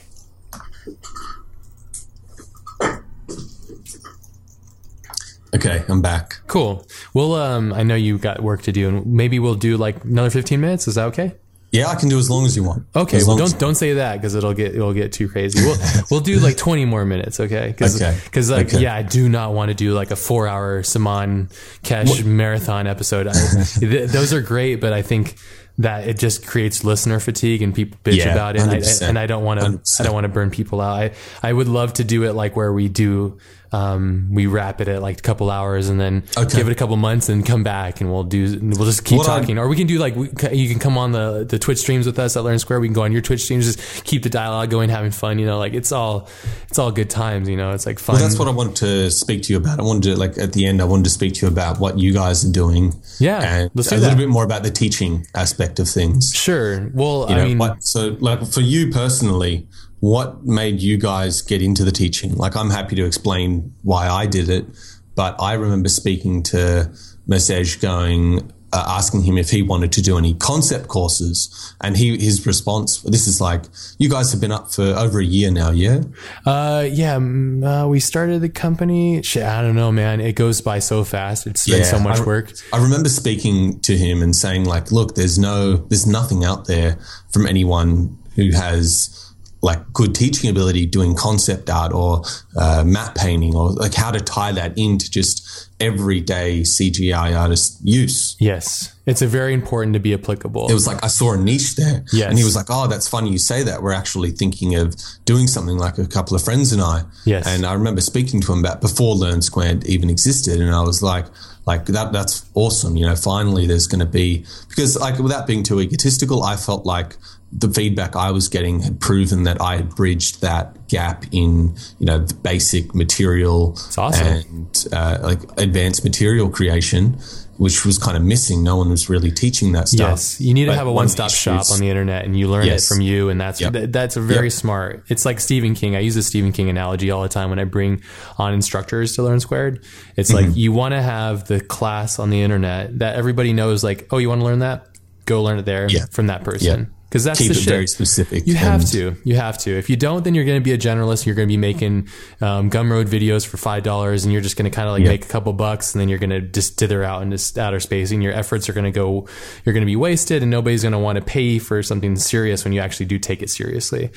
[5.55, 6.39] Okay, I'm back.
[6.47, 6.85] Cool.
[7.13, 10.29] Well, um, I know you got work to do, and maybe we'll do like another
[10.29, 10.87] 15 minutes.
[10.87, 11.35] Is that okay?
[11.75, 12.85] Yeah, I can do as long as you want.
[12.95, 15.59] Okay, well, don't don't say that because it'll get it'll get too crazy.
[15.63, 15.77] We'll
[16.11, 17.67] we'll do like twenty more minutes, okay?
[17.67, 18.15] Because Okay.
[18.55, 18.79] like Okay.
[18.81, 21.49] yeah, I do not want to do like a four hour Saman
[21.83, 23.27] Kesh marathon episode.
[23.27, 23.33] I,
[23.79, 25.35] th- those are great, but I think
[25.77, 29.19] that it just creates listener fatigue and people bitch Yeah, about it, and I, and
[29.19, 30.97] I don't want to I don't want to burn people out.
[30.97, 31.11] I
[31.43, 33.37] I would love to do it like where we do.
[33.75, 36.57] Um, we wrap it at like a couple hours and then Okay.
[36.57, 39.27] give it a couple months and come back and we'll do we'll just keep What
[39.27, 41.79] I- talking or we can do like we, you can come on the the Twitch
[41.79, 42.79] streams with us at Learn Square.
[42.79, 45.39] We can go on your Twitch streams, just keep the dialogue going, having fun.
[45.39, 46.29] You know, like it's all
[46.69, 47.49] it's all good times.
[47.49, 48.15] You know, it's like fun.
[48.15, 49.79] Well, that's what I wanted to speak to you about.
[49.79, 51.97] I wanted to, like, at the end, I wanted to speak to you about what
[51.99, 52.93] you guys are doing.
[53.19, 56.31] Yeah, And do a little bit more about the teaching aspect of things.
[56.33, 56.91] sure.
[56.93, 59.67] Well, You I know, mean, what, so, like, for you personally,
[60.05, 62.35] what made you guys get into the teaching?
[62.35, 64.67] Like, I'm happy to explain why I did it,
[65.15, 66.91] but I remember speaking to
[67.27, 72.19] Maciej going, uh, asking him if he wanted to do any concept courses, and he
[72.19, 73.01] his response.
[73.01, 73.63] This is like,
[73.97, 76.01] you guys have been up for over a year now, yeah?
[76.45, 79.23] uh, yeah, mm, uh, we started the company.
[79.23, 80.21] Shit, I don't know, man.
[80.21, 81.47] It goes by so fast.
[81.47, 82.53] It's been so much I, work.
[82.71, 86.99] I remember speaking to him and saying, like, look, there's no, there's nothing out there
[87.31, 89.24] from anyone who has
[89.69, 92.21] like good teaching ability doing concept art or
[92.55, 95.35] uh, map painting or like how to tie that into just
[95.79, 98.35] everyday CGI artist use.
[98.39, 100.69] Yes, it's a very important to be applicable.
[100.69, 102.29] It was like I saw a niche there, Yes.
[102.29, 103.81] and he was like, "Oh, that's funny you say that.
[103.81, 107.47] We're actually thinking of doing something like a couple of friends and I." Yes.
[107.47, 111.01] And I remember speaking to him about before Learn Squared even existed, and I was
[111.01, 111.25] like,
[111.65, 112.13] "Like that.
[112.13, 112.95] That's awesome.
[112.97, 116.85] You know, finally there's going to be because like without being too egotistical, I felt
[116.85, 117.17] like."
[117.57, 122.05] The feedback I was getting had proven that I had bridged that gap in, you
[122.05, 124.27] know, the basic material awesome.
[124.27, 127.17] and uh, like advanced material creation,
[127.57, 128.61] which was kind of missing.
[128.61, 130.09] No one was really teaching that stuff.
[130.09, 132.65] Yes, you need to have a one stop shop on the internet, and you learn
[132.65, 132.83] Yes.
[132.91, 133.71] it from you, and that's Yep.
[133.73, 134.53] th- that's a very Yep.
[134.53, 135.03] smart.
[135.07, 135.95] It's like Stephen King.
[135.95, 138.01] I use the Stephen King analogy all the time when I bring
[138.37, 139.79] on instructors to Learn Squared.
[140.17, 140.47] It's Mm-hmm.
[140.49, 143.81] like you want to have the class on the internet that everybody knows.
[143.81, 144.87] Like, oh, you want to learn that?
[145.25, 146.05] Go learn it there Yeah.
[146.11, 146.91] from that person.
[147.15, 147.69] Because that's Keep the it shit.
[147.69, 148.45] very specific.
[148.45, 149.15] You have to.
[149.23, 149.71] You have to.
[149.71, 151.25] If you don't, then you're going to be a generalist.
[151.25, 152.09] You're going to be making
[152.41, 155.11] um, Gumroad videos for five dollars, and you're just going to kind of like Yeah.
[155.11, 158.11] make a couple bucks, and then you're going to just dither out into outer space,
[158.11, 159.29] and your efforts are going to go.
[159.63, 162.65] You're going to be wasted, and nobody's going to want to pay for something serious
[162.65, 164.09] when you actually do take it seriously.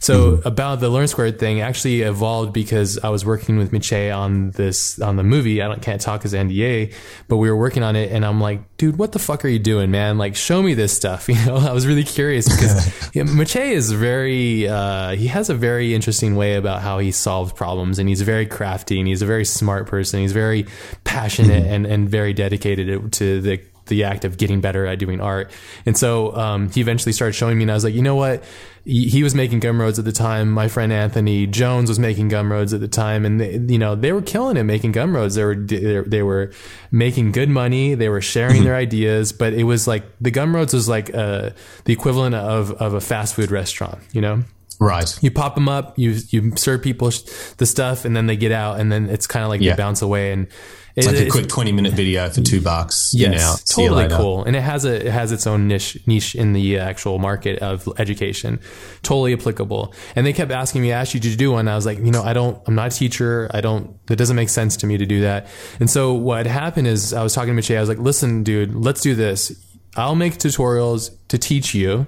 [0.00, 0.48] So Mm-hmm.
[0.48, 4.98] about the Learn Squared thing, actually evolved because I was working with Maciej on this
[4.98, 5.60] on the movie.
[5.60, 6.94] I don't can't talk as NDA,
[7.28, 9.58] but we were working on it, and I'm like, dude, what the fuck are you
[9.58, 10.16] doing, man?
[10.16, 11.28] Like, show me this stuff.
[11.36, 15.54] You know, I was really curious because yeah, Maciej is very, uh, he has a
[15.54, 19.26] very interesting way about how he solves problems and he's very crafty and he's a
[19.26, 20.20] very smart person.
[20.20, 20.66] He's very
[21.04, 21.72] passionate Mm-hmm.
[21.72, 25.50] and, and very dedicated to the, the act of getting better at doing art.
[25.84, 28.44] And so, um, he eventually started showing me and I was like, you know what?
[28.84, 30.50] He, he was making Gumroads at the time.
[30.50, 34.12] My friend Anthony Jones was making Gumroads at the time and they, you know, they
[34.12, 35.34] were killing it making Gumroads.
[35.34, 36.52] They were, they, they were
[36.92, 37.94] making good money.
[37.94, 41.50] They were sharing their ideas, but it was like the Gumroads was like, uh,
[41.84, 44.42] the equivalent of, of a fast food restaurant, you know?
[44.78, 45.10] Right.
[45.22, 47.10] you pop them up, you you serve people
[47.56, 49.72] the stuff, and then they get out, and then it's kind of like Yeah.
[49.72, 50.48] they bounce away, and
[50.96, 53.12] it, Like a quick 20 minute video for two bucks.
[53.14, 56.34] you Yes, know, totally cool, and it has a it has its own niche niche
[56.34, 58.60] in the actual market of education,
[59.02, 59.92] totally applicable.
[60.16, 62.10] And they kept asking me, "Ash, you did you do one?" I was like, you
[62.10, 62.60] know, I don't.
[62.66, 63.50] I'm not a teacher.
[63.52, 63.94] I don't.
[64.10, 65.48] It doesn't make sense to me to do that.
[65.80, 67.76] And so what happened is, I was talking to Maciej.
[67.76, 69.52] I was like, "Listen, dude, let's do this.
[69.96, 72.06] I'll make tutorials to teach you."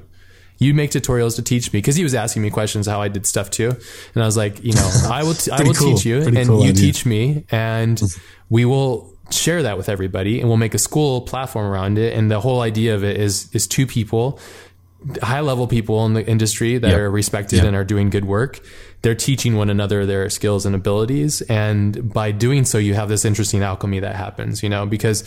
[0.58, 3.26] You make tutorials to teach me because he was asking me questions how I did
[3.26, 3.70] stuff too,
[4.14, 5.94] and I was like, you know, I will t- I will cool.
[5.96, 6.82] teach you, Pretty and cool you idea.
[6.82, 8.02] teach me, and
[8.50, 12.12] we will share that with everybody, and we'll make a school platform around it.
[12.14, 14.40] And the whole idea of it is is two people,
[15.22, 16.98] high level people in the industry that Yep.
[16.98, 17.66] are respected Yep.
[17.66, 18.60] and are doing good work.
[19.02, 23.24] They're teaching one another their skills and abilities, and by doing so, you have this
[23.24, 24.62] interesting alchemy that happens.
[24.62, 25.22] You know, because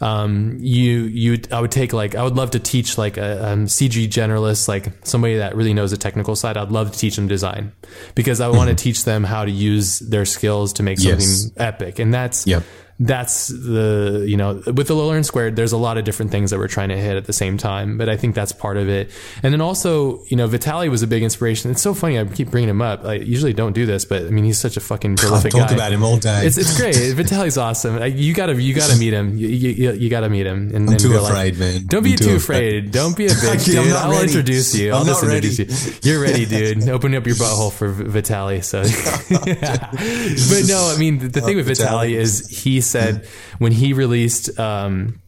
[0.00, 3.66] um, you you I would take like I would love to teach like a um,
[3.66, 6.56] CG generalist, like somebody that really knows the technical side.
[6.56, 7.72] I'd love to teach them design
[8.14, 11.50] because I want to teach them how to use their skills to make something Yes.
[11.56, 12.62] epic, and that's Yep.
[12.98, 16.58] That's the you know with the Learn Squared there's a lot of different things that
[16.58, 19.10] we're trying to hit at the same time but i think that's part of it.
[19.42, 21.70] And then also you know Vitaly was a big inspiration.
[21.70, 23.04] It's so funny i keep bringing him up.
[23.04, 25.74] I usually don't do this but i mean he's such a fucking prolific talk guy.
[25.74, 26.46] about him all day.
[26.46, 26.94] it's, it's great.
[27.16, 27.98] Vitaly's awesome.
[27.98, 29.36] Like, you gotta you gotta meet him.
[29.36, 31.84] You, you, you gotta meet him in, in too afraid, man.
[31.86, 32.92] don't be I'm too, too afraid.
[32.92, 34.24] don't be a bitch I'm dude i'll ready.
[34.24, 34.92] introduce you.
[34.92, 35.72] I'll I'm just introduce ready.
[36.02, 36.12] you.
[36.12, 36.88] You're ready dude.
[36.88, 38.82] Open up your butthole for Vitaly so.
[39.36, 41.66] But no i mean the, the thing with.
[41.68, 43.26] Vitaly is he said
[43.58, 44.58] when he released.
[44.58, 45.20] Um,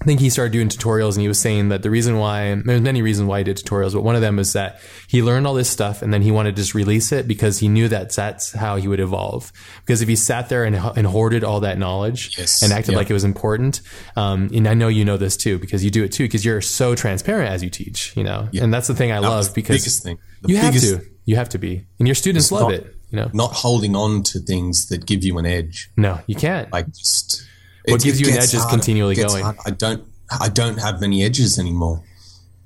[0.00, 2.80] I think he started doing tutorials and he was saying that the reason why there's
[2.80, 5.54] many reasons why he did tutorials, but one of them is that he learned all
[5.54, 8.50] this stuff and then he wanted to just release it because he knew that that's
[8.50, 9.52] how he would evolve.
[9.86, 12.62] Because if he sat there and, and hoarded all that knowledge Yes.
[12.64, 12.98] and acted Yeah.
[12.98, 13.80] like it was important,
[14.16, 16.60] um, and I know you know this too because you do it too because you're
[16.60, 19.54] so transparent as you teach, you know, and that's the thing I That was love
[19.54, 20.18] because biggest thing.
[20.40, 22.92] The you have biggest- to, you have to be, and your students love not- it.
[23.12, 25.90] You know, Not holding on to things that give you an edge.
[25.96, 26.72] no, you can't.
[26.72, 27.46] Like just
[27.86, 29.44] What gives you an edge is continually going.
[29.44, 29.58] harder.
[29.66, 30.04] I don't.
[30.40, 32.02] I don't have many edges anymore.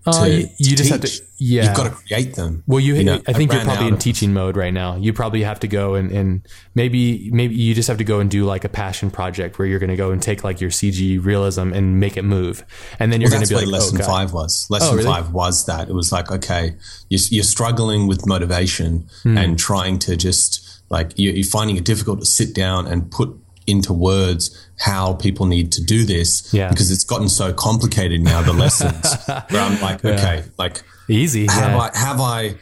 [0.06, 1.64] Oh, to- you, you to just have to, yeah.
[1.64, 2.62] You've got to create them.
[2.66, 4.96] Well, you, know, I think you're probably in teaching mode right now.
[4.96, 8.30] You probably have to go and, and maybe maybe you just have to go and
[8.30, 11.22] do like a passion project where you're going to go and take like your CG
[11.24, 12.64] realism and make it move,
[12.98, 14.06] and then you're Well, going to be like, lesson oh, God.
[14.06, 14.66] five was.
[14.70, 15.04] Lesson Oh, really?
[15.10, 16.74] five was that it was like, okay,
[17.10, 19.36] you're, you're struggling with motivation Hmm.
[19.38, 23.28] and trying to just like you- you're finding it difficult to sit down and put
[23.66, 26.68] into words how people need to do this Yeah.
[26.70, 28.43] because it's gotten so complicated now.
[28.43, 31.47] The lessons where I'm like, okay, like easy.
[31.47, 31.90] have Yeah.
[31.93, 32.55] I have I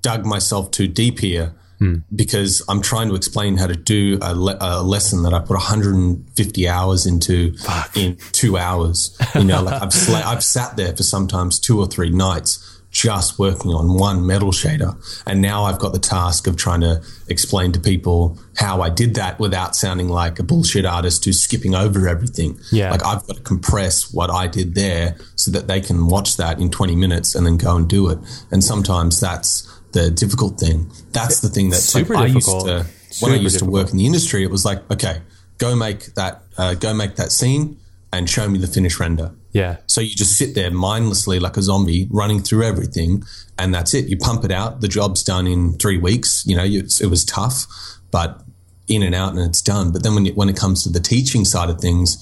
[0.00, 1.54] dug myself too deep here?
[1.78, 1.96] Hmm.
[2.14, 5.50] Because I'm trying to explain how to do a, le- a lesson that I put
[5.58, 7.54] 150 hours into
[7.94, 9.16] in two hours.
[9.34, 13.38] You know, like I've sla- I've sat there for sometimes two or three nights just
[13.38, 14.96] working on one metal shader,
[15.26, 19.16] and now I've got the task of trying to explain to people how I did
[19.16, 22.58] that without sounding like a bullshit artist who's skipping over everything.
[22.72, 22.90] Yeah.
[22.90, 26.58] like I've got to compress what I did there so that they can watch that
[26.58, 28.18] in 20 minutes and then go and do it.
[28.50, 30.90] And sometimes that's the difficult thing.
[31.12, 32.66] That's the thing that's Super like, difficult.
[32.66, 34.90] I used to, when I Super used to work in the industry, it was like,
[34.90, 35.20] okay,
[35.58, 37.78] go make that, uh, go make that scene
[38.10, 39.34] and show me the finished render.
[39.56, 39.76] Yeah.
[39.86, 43.24] So you just sit there mindlessly like a zombie, running through everything,
[43.58, 44.06] and that's it.
[44.06, 44.82] You pump it out.
[44.82, 46.44] The job's done in three weeks.
[46.46, 47.64] You know, you, it was tough,
[48.10, 48.42] but
[48.86, 49.92] in and out, and it's done.
[49.92, 52.18] But then when you, when it comes to the teaching side of things,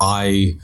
[0.00, 0.54] I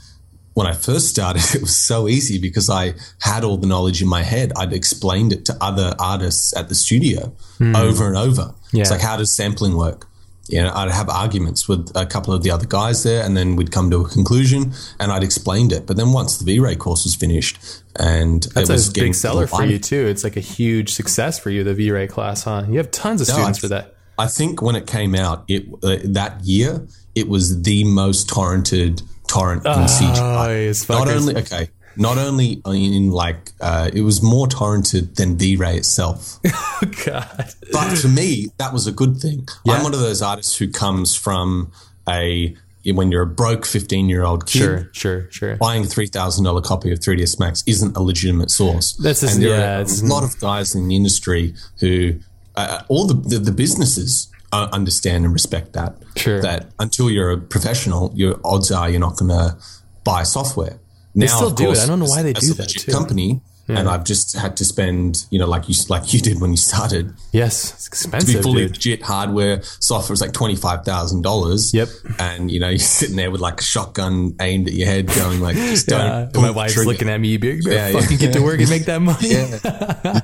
[0.53, 4.09] when I first started, it was so easy because I had all the knowledge in
[4.09, 4.51] my head.
[4.57, 7.27] I'd explained it to other artists at the studio
[7.57, 7.73] hmm.
[7.73, 8.53] over and over.
[8.73, 8.81] Yeah.
[8.81, 10.07] It's like, how does sampling work?
[10.47, 13.55] You know, I'd have arguments with a couple of the other guys there, and then
[13.55, 15.85] we'd come to a conclusion, and I'd explained it.
[15.87, 17.57] But then once the V-Ray course was finished,
[17.95, 20.07] and That's it was a big seller for you too.
[20.07, 22.65] It's like a huge success for you, the V-Ray class, huh?
[22.67, 23.95] You have tons of No, students I- for that.
[24.17, 26.85] I think when it came out, it uh, that year
[27.15, 30.67] it was the most torrented torrent in CGI.
[30.67, 35.77] Nice, Not only okay, not only in like uh, it was more torrented than V-Ray
[35.77, 36.39] itself.
[36.47, 37.45] oh God.
[37.71, 39.47] But to me, that was a good thing.
[39.65, 39.73] Yeah.
[39.73, 41.71] I'm one of those artists who comes from
[42.07, 42.55] a
[42.85, 44.59] when you're a broke 15 year old kid.
[44.59, 45.55] Sure, sure, sure.
[45.57, 48.93] Buying a three thousand dollar copy of 3ds Max isn't a legitimate source.
[48.93, 52.15] That's just- and there yeah, are a lot of guys in the industry who
[52.55, 55.95] uh, all the, the the businesses uh, understand and respect that.
[56.15, 56.41] Sure.
[56.41, 59.57] That until you're a professional, your odds are you're not going to
[60.03, 60.79] buy software.
[61.15, 61.79] Now, still of do it.
[61.79, 62.91] I don't know why they do that, too.
[62.91, 63.41] Company.
[63.67, 66.57] And I've just had to spend, you know, like you like you did when you
[66.57, 68.29] started, Yes, it's expensive.
[68.31, 68.71] to be fully dude.
[68.71, 71.73] legit hardware software is like twenty five thousand dollars.
[71.73, 71.87] Yep.
[72.19, 75.39] And you know you're sitting there with like a shotgun aimed at your head, going
[75.39, 76.01] like, just don't.
[76.35, 76.89] Yeah, my wife's trigger.
[76.91, 77.29] looking at me.
[77.29, 78.01] You better, Yeah, yeah.
[78.01, 79.29] fucking get to work and make that money.
[79.29, 79.57] Yeah,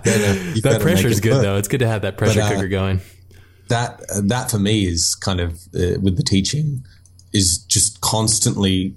[0.03, 1.41] better, that pressure's make good work.
[1.43, 1.55] though.
[1.55, 2.99] It's good to have that pressure But, uh, cooker going.
[3.69, 6.83] That that for me is kind of uh, with the teaching
[7.31, 8.95] is just constantly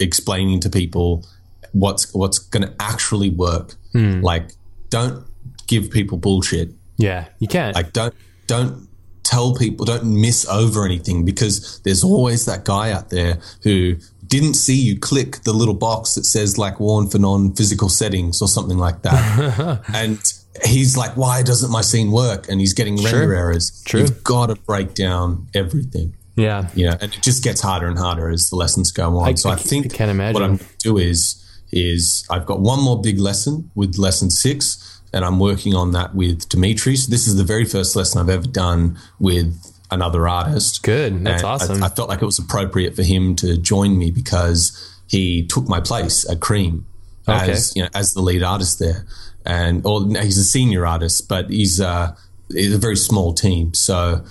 [0.00, 1.26] explaining to people
[1.72, 3.74] what's what's going to actually work.
[3.92, 4.20] Hmm.
[4.20, 4.50] Like,
[4.90, 5.24] don't
[5.66, 6.70] give people bullshit.
[6.96, 7.74] Yeah, you can't.
[7.74, 8.14] Like don't
[8.46, 8.88] don't
[9.24, 13.96] tell people don't miss over anything because there's always that guy out there who
[14.26, 18.48] didn't see you click the little box that says like warn for non-physical settings or
[18.48, 19.80] something like that.
[19.94, 20.18] and
[20.64, 22.48] he's like, why doesn't my scene work?
[22.48, 23.34] And he's getting render Sure.
[23.34, 23.82] errors.
[23.84, 24.00] True.
[24.00, 26.14] You've got to break down everything.
[26.36, 26.68] Yeah.
[26.76, 29.28] Know, and it just gets harder and harder as the lessons go on.
[29.28, 30.34] I- so I, I think can't imagine.
[30.34, 31.40] what I'm going to do is
[31.72, 36.14] is I've got one more big lesson with lesson six, and I'm working on that
[36.14, 36.96] with Dimitri.
[36.96, 39.54] So this is the very first lesson I've ever done with
[39.90, 40.82] another artist.
[40.82, 41.24] Good.
[41.24, 41.82] That's And awesome.
[41.82, 44.72] I, felt like it was appropriate for him to join me because
[45.08, 46.86] he took my place at Cream
[47.28, 47.52] Okay.
[47.52, 49.06] as you know as the lead artist there,
[49.46, 52.14] and or he's a senior artist, but he's uh,
[52.50, 53.72] he's a very small team.
[53.74, 54.24] So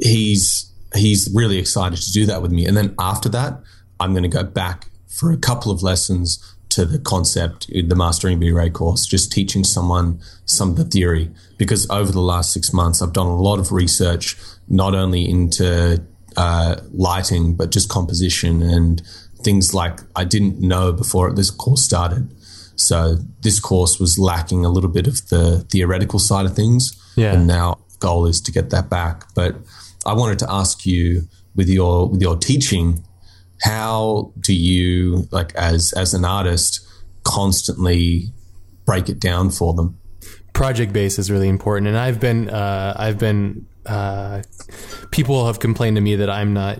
[0.00, 2.66] he's he's really excited to do that with me.
[2.66, 3.60] And then after that,
[4.00, 7.94] I'm going to go back for a couple of lessons to the concept, in the
[7.94, 11.30] mastering V-Ray course, just teaching someone some of the theory.
[11.56, 14.36] Because over the last six months, I've done a lot of research,
[14.68, 16.02] not only into
[16.36, 19.00] uh, lighting, but just composition and
[19.42, 22.34] things like I didn't know before this course started.
[22.74, 26.92] So this course was lacking a little bit of the theoretical side of things.
[27.16, 27.32] Yeah.
[27.32, 29.24] And now goal is to get that back.
[29.34, 29.56] But
[30.06, 33.04] I wanted to ask you with your with your teaching,
[33.62, 36.86] how do you like as as an artist
[37.24, 38.32] constantly
[38.84, 39.98] break it down for them?
[40.52, 44.42] Project base is really important, and I've been uh, I've been uh,
[45.10, 46.78] people have complained to me that I'm not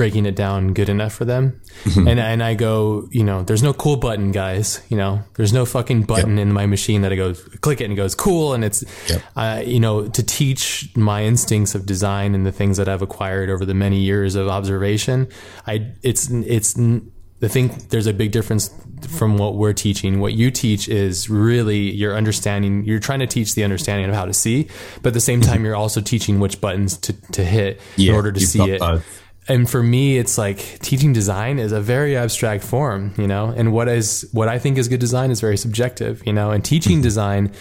[0.00, 1.60] breaking it down good enough for them.
[1.84, 2.08] Mm-hmm.
[2.08, 4.80] And and I go, you know, there's no cool button, guys.
[4.88, 6.46] You know, there's no fucking button yep.
[6.46, 8.54] in my machine that I go click it and it goes cool.
[8.54, 9.22] And it's, yep.
[9.36, 13.50] uh, you know, to teach my instincts of design and the things that I've acquired
[13.50, 15.28] over the many years of observation.
[15.66, 17.68] I it's it's the thing.
[17.90, 18.74] There's a big difference
[19.18, 20.18] from what we're teaching.
[20.20, 22.84] What you teach is really your understanding.
[22.86, 24.70] You're trying to teach the understanding of how to see,
[25.02, 28.16] but at the same time, you're also teaching which buttons to, to hit yeah, in
[28.16, 28.80] order to see it.
[28.80, 29.20] Both
[29.50, 33.52] and for me it's like teaching design is a very abstract form you know?
[33.54, 36.50] And what is what i think is good design is very subjective you know?
[36.50, 37.02] And teaching mm-hmm.
[37.02, 37.52] design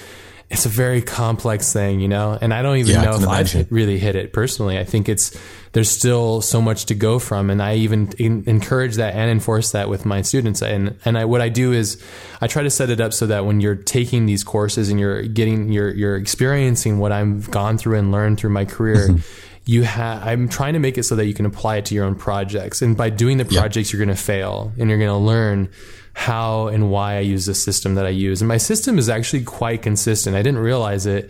[0.50, 2.38] it's a very complex thing you know?
[2.40, 4.78] And i don't even yeah, know if i've really hit it personally.
[4.78, 5.38] I think it's
[5.72, 7.52] there's still so much to go from.
[7.52, 10.62] And i even in, encourage that and enforce that with my students.
[10.62, 12.02] And and I, what i do is
[12.42, 15.24] i try to set it up so that when you're taking these courses and you're
[15.24, 19.84] getting you're you're experiencing what i've gone through and learned through my career mm-hmm you
[19.84, 22.16] have i'm trying to make it so that you can apply it to your own
[22.16, 22.82] projects.
[22.82, 25.70] And by doing the projects you're going to fail and you're going to learn
[26.14, 28.42] how and why i use the system that i use.
[28.42, 30.36] And my system is actually quite consistent.
[30.36, 31.30] I didn't realize it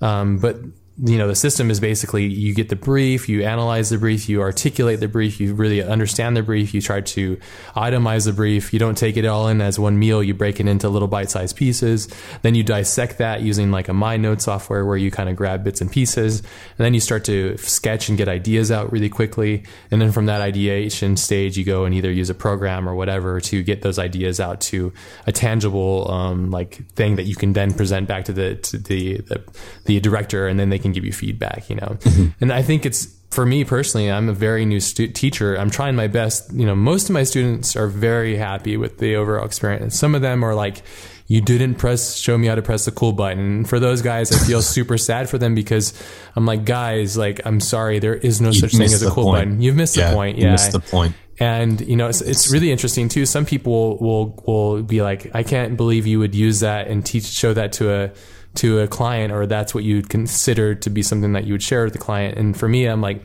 [0.00, 0.56] um, but
[1.02, 4.42] you know the system is basically you get the brief you analyze the brief you
[4.42, 7.38] articulate the brief you really understand the brief you try to
[7.76, 8.72] itemize the brief.
[8.72, 11.56] You don't take it all in as one meal you break it into little bite-sized
[11.56, 12.08] pieces.
[12.42, 15.80] Then you dissect that using like a MindNode software where you kind of grab bits
[15.80, 16.40] and pieces.
[16.40, 19.64] And then you start to sketch and get ideas out really quickly.
[19.90, 23.40] And then from that ideation stage you go and either use a program or whatever
[23.40, 24.92] to get those ideas out to
[25.26, 29.18] a tangible um, like thing that you can then present back to the to the,
[29.18, 29.42] the
[29.86, 30.46] the director.
[30.46, 31.96] And then they can can give you feedback, you know.
[32.00, 32.26] Mm-hmm.
[32.40, 35.54] And I think it's for me personally, I'm a very new stu- teacher.
[35.54, 36.52] I'm trying my best.
[36.52, 39.98] You know, most of my students are very happy with the overall experience.
[39.98, 40.82] Some of them are like,
[41.30, 44.32] you didn't press show me how to press the cool button and for those guys
[44.32, 45.94] i feel super sad for them because
[46.34, 49.24] i'm like guys like i'm sorry there is no you such thing as a cool
[49.24, 49.36] point.
[49.36, 50.90] button you've missed yeah, the point yeah missed the point.
[50.90, 55.30] point and you know it's, it's really interesting too some people will will be like
[55.32, 58.10] i can't believe you would use that and teach show that to a
[58.56, 61.84] to a client or that's what you'd consider to be something that you would share
[61.84, 62.36] with the client.
[62.36, 63.24] And for me, I'm like,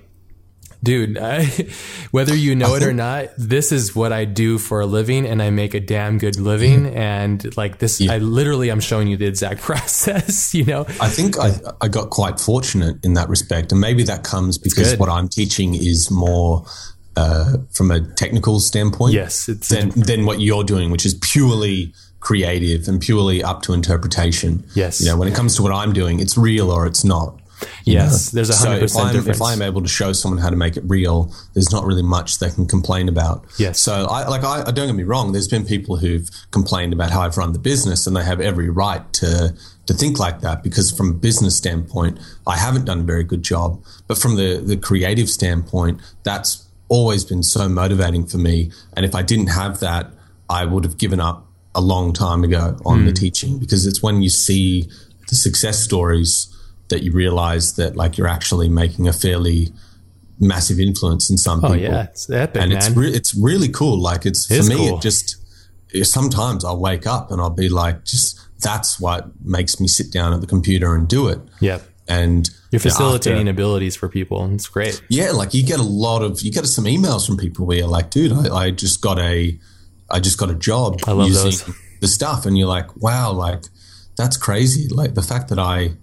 [0.84, 1.46] dude, I,
[2.12, 5.42] whether you know it or not, this is what I do for a living and
[5.42, 6.84] I make a damn good living.
[6.84, 6.98] Mm-hmm.
[6.98, 8.14] And like this, yeah.
[8.14, 10.82] I literally, I'm showing you the exact process, you know?
[11.02, 13.72] I think I, I got quite fortunate in that respect.
[13.72, 16.66] And maybe that comes because what I'm teaching is more
[17.18, 19.14] uh, from a technical standpoint.
[19.14, 19.46] Yes.
[19.46, 21.94] than, than what you're doing, which is purely
[22.26, 24.64] creative and purely up to interpretation.
[24.74, 25.00] Yes.
[25.00, 27.40] You know, when it comes to what I'm doing, it's real or it's not.
[27.86, 28.38] Yes, know?
[28.38, 29.38] there's a hundred percent difference.
[29.38, 32.40] If I'm able to show someone how to make it real, there's not really much
[32.40, 33.46] they can complain about.
[33.58, 33.80] Yes.
[33.80, 35.32] So I like I don't get me wrong.
[35.32, 38.70] There's been people who've complained about how I've run the business, and they have every
[38.70, 43.04] right to to think like that because from a business standpoint, I haven't done a
[43.04, 43.82] very good job.
[44.08, 48.72] But from the the creative standpoint, that's always been so motivating for me.
[48.98, 50.12] And if I didn't have that,
[50.50, 51.45] I would have given up
[51.76, 53.06] a long time ago on mm.
[53.06, 53.16] the hmm.
[53.16, 54.90] teaching because it's when you see
[55.28, 56.52] the success stories
[56.88, 59.72] that you realize that like you're actually making a fairly
[60.40, 61.78] massive influence in some oh, people.
[61.78, 62.78] yeah, it's epic, and man.
[62.78, 64.02] it's re- it's really cool.
[64.02, 64.98] Like it's it for me, cool.
[64.98, 65.38] it just
[66.04, 70.34] sometimes I'll wake up and I'll be like, just that's what makes me sit down
[70.34, 71.40] at the computer and do it.
[71.60, 74.44] Yeah, and you're facilitating after, abilities for people.
[74.44, 75.02] And it's great.
[75.10, 77.88] Yeah, like you get a lot of you get some emails from people where you're
[77.88, 79.60] like, dude, I, I just got a
[80.16, 81.76] I just got a job I love using those.
[82.00, 83.64] the stuff, and you're like, wow, like
[84.16, 84.88] that's crazy.
[84.88, 85.96] Like the fact that I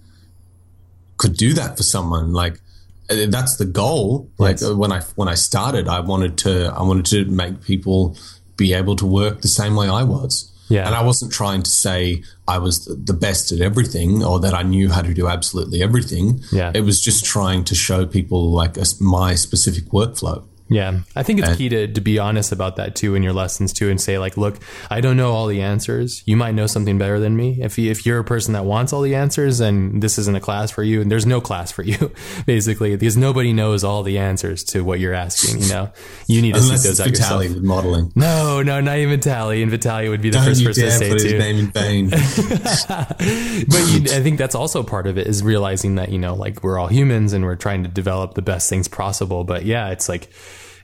[1.16, 2.60] could do that for someone, like
[3.08, 4.30] uh, that's the goal.
[4.36, 4.70] Like yes.
[4.70, 8.14] when I when I started, I wanted to I wanted to make people
[8.58, 10.50] be able to work the same way I was.
[10.68, 10.86] Yeah.
[10.86, 14.62] And I wasn't trying to say I was the best at everything or that I
[14.62, 16.40] knew how to do absolutely everything.
[16.50, 16.72] Yeah.
[16.74, 20.44] It was just trying to show people like a, my specific workflow.
[20.72, 23.32] Yeah, I think it's and, key to, to be honest about that too in your
[23.32, 24.58] lessons too, and say like, look,
[24.90, 26.22] I don't know all the answers.
[26.24, 27.58] You might know something better than me.
[27.60, 30.40] If you, if you're a person that wants all the answers, and this isn't a
[30.40, 32.12] class for you, and there's no class for you,
[32.46, 35.62] basically, because nobody knows all the answers to what you're asking.
[35.62, 35.90] You know,
[36.26, 37.54] you need to Unless seek those out Vitaly yourself.
[37.54, 38.12] With modeling.
[38.14, 39.62] No, no, not even Vitaly.
[39.62, 41.28] And Vitaly would be the don't first person to say put too.
[41.28, 42.10] His name in vain.
[43.68, 46.62] but you, I think that's also part of it is realizing that you know, like
[46.62, 49.44] we're all humans and we're trying to develop the best things possible.
[49.44, 50.30] But yeah, it's like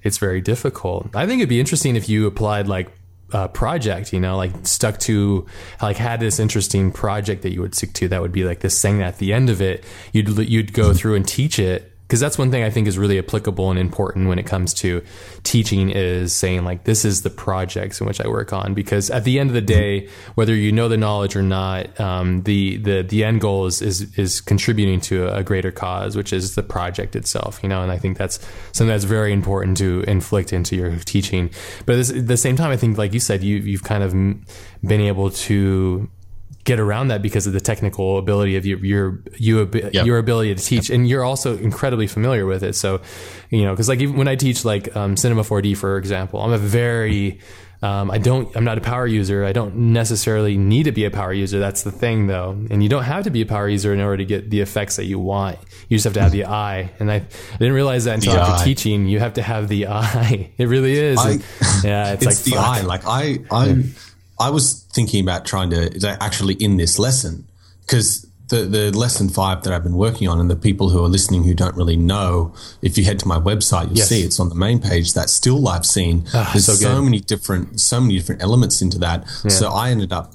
[0.03, 1.15] it's very difficult.
[1.15, 2.91] I think it'd be interesting if you applied like
[3.33, 5.47] a project, you know, like stuck to
[5.83, 8.81] like had this interesting project that you would stick to that would be like this
[8.81, 12.39] thing at the end of it, you'd you'd go through and teach it because that's
[12.39, 15.02] one thing I think is really applicable and important when it comes to
[15.43, 19.24] teaching is saying like this is the projects in which I work on because at
[19.24, 23.02] the end of the day, whether you know the knowledge or not, um, the the
[23.02, 27.14] the end goal is is is contributing to a greater cause, which is the project
[27.14, 27.60] itself.
[27.62, 28.39] You know, and I think that's
[28.72, 31.51] something that's very important to inflict into your teaching.
[31.85, 35.02] But at the same time, I think like you said, you you've kind of been
[35.02, 36.09] able to
[36.69, 40.05] get around that because of the technical ability of your your you, yep.
[40.05, 42.74] your ability to teach, and you're also incredibly familiar with it.
[42.74, 43.01] So,
[43.49, 46.53] you know, because like even when I teach like um, Cinema 4D, for example, I'm
[46.53, 47.40] a very
[47.81, 48.55] um, I don't.
[48.57, 49.45] I'm not a power user.
[49.45, 51.61] I don't necessarily need to be a power user.
[51.61, 52.51] That's the thing, though.
[52.70, 54.97] And you don't have to be a power user in order to get the effects
[54.97, 55.59] that you want.
[55.89, 56.90] You just have to have the eye.
[56.99, 58.65] And I, I didn't realize that until the after eye.
[58.65, 59.07] teaching.
[59.07, 60.51] You have to have the eye.
[60.59, 61.19] It really is.
[61.19, 61.39] I,
[61.86, 62.66] yeah, it's, it's like the fuck.
[62.66, 62.81] eye.
[62.82, 63.85] Like I, I,
[64.40, 67.47] I was thinking about trying to actually in this lesson
[67.82, 71.09] because the, the lesson five that I've been working on, and the people who are
[71.09, 74.09] listening who don't really know, if you head to my website, you'll yes.
[74.09, 75.12] see it's on the main page.
[75.12, 76.24] That still life scene.
[76.35, 79.24] Oh, There's so, so, many different, so many different elements into that.
[79.44, 79.51] Yeah.
[79.51, 80.32] So I ended up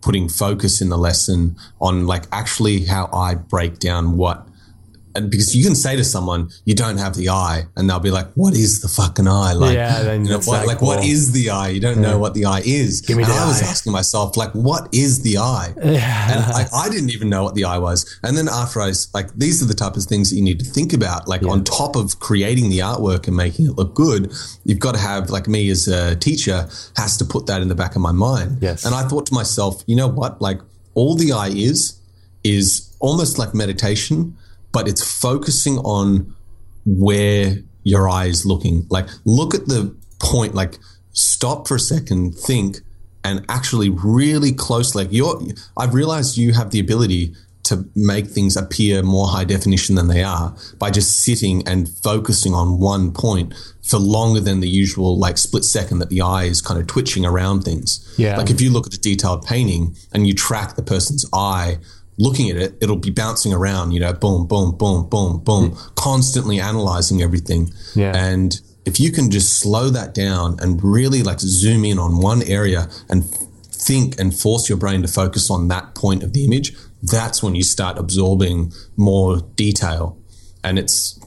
[0.00, 4.46] putting focus in the lesson on like actually how I break down what
[5.14, 8.10] and because you can say to someone you don't have the eye and they'll be
[8.10, 10.88] like what is the fucking eye like yeah, then you know, what, like cool.
[10.88, 12.10] what is the eye you don't yeah.
[12.10, 15.22] know what the eye is Give me and I was asking myself like what is
[15.22, 16.32] the eye yeah.
[16.32, 19.12] and I, I, didn't even know what the eye was and then after I was
[19.14, 21.50] like these are the type of things that you need to think about like yeah.
[21.50, 24.32] on top of creating the artwork and making it look good
[24.64, 27.74] you've got to have like me as a teacher has to put that in the
[27.74, 30.60] back of my mind yes and I thought to myself you know what like
[30.94, 31.98] all the eye is
[32.44, 34.36] is almost like meditation
[34.72, 36.34] but it's focusing on
[36.86, 38.86] where your eye is looking.
[38.90, 40.78] Like, look at the point, like,
[41.12, 42.78] stop for a second, think,
[43.24, 44.94] and actually really close.
[44.94, 45.40] Like, you're,
[45.76, 47.34] I've realized you have the ability
[47.70, 52.52] to make things appear more high definition than they are by just sitting and focusing
[52.52, 56.60] on one point for longer than the usual like split second that the eye is
[56.60, 58.12] kind of twitching around things.
[58.18, 58.36] Yeah.
[58.36, 61.78] Like if you look at a detailed painting and you track the person's eye
[62.20, 65.94] looking at it, it'll be bouncing around, you know, boom, boom, boom, boom, boom, mm.
[65.94, 67.72] constantly analyzing everything.
[67.94, 68.14] Yeah.
[68.14, 72.42] And if you can just slow that down and really like zoom in on one
[72.42, 73.24] area and
[73.72, 77.54] think and force your brain to focus on that point of the image, that's when
[77.54, 80.18] you start absorbing more detail.
[80.62, 81.18] And it's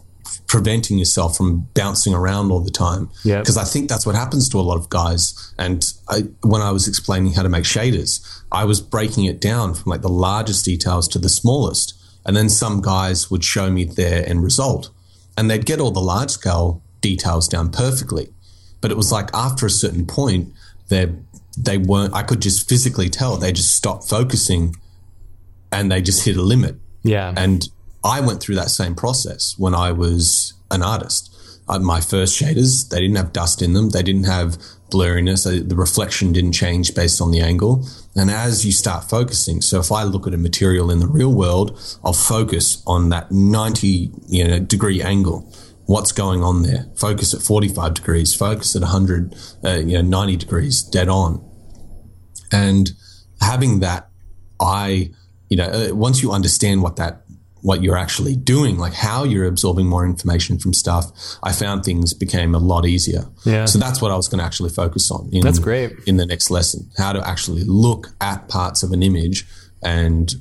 [0.54, 3.10] preventing yourself from bouncing around all the time.
[3.24, 3.40] Yeah.
[3.40, 5.52] Because I think that's what happens to a lot of guys.
[5.58, 8.22] And I, when I was explaining how to make shaders,
[8.52, 11.96] I was breaking it down from like the largest details to the smallest.
[12.24, 14.92] And then some guys would show me their end result
[15.36, 18.32] and they'd get all the large scale details down perfectly.
[18.80, 20.54] But it was like after a certain point,
[20.90, 21.12] they
[21.58, 24.76] they weren't, I could just physically tell they just stopped focusing
[25.72, 26.76] and they just hit a limit.
[27.02, 27.34] Yeah.
[27.36, 27.68] And
[28.04, 31.30] I went through that same process when I was an artist.
[31.68, 33.92] Uh, my first shaders, they didn't have dust in them.
[33.92, 34.58] They didn't have
[34.90, 35.44] blurriness.
[35.46, 37.88] The reflection didn't change based on the angle.
[38.16, 41.34] And as you start focusing, so if I look at a material in the real
[41.34, 45.50] world, I'll focus on that 90 you know, degree angle.
[45.86, 46.88] What's going on there?
[46.96, 51.44] Focus at 45 degrees, focus at 100, uh, you know, 90 degrees, dead on.
[52.52, 52.92] And
[53.42, 54.10] having that
[54.62, 55.12] I,
[55.50, 57.23] you know, uh, once you understand what that
[57.64, 61.12] what you're actually doing, like how you're absorbing more information from stuff,
[61.42, 63.26] I found things became a lot easier.
[63.46, 63.66] Yeah.
[63.66, 65.30] So that's what I was going to actually focus on.
[65.32, 65.94] In, that's great.
[66.06, 69.46] In the next lesson, how to actually look at parts of an image
[69.82, 70.36] and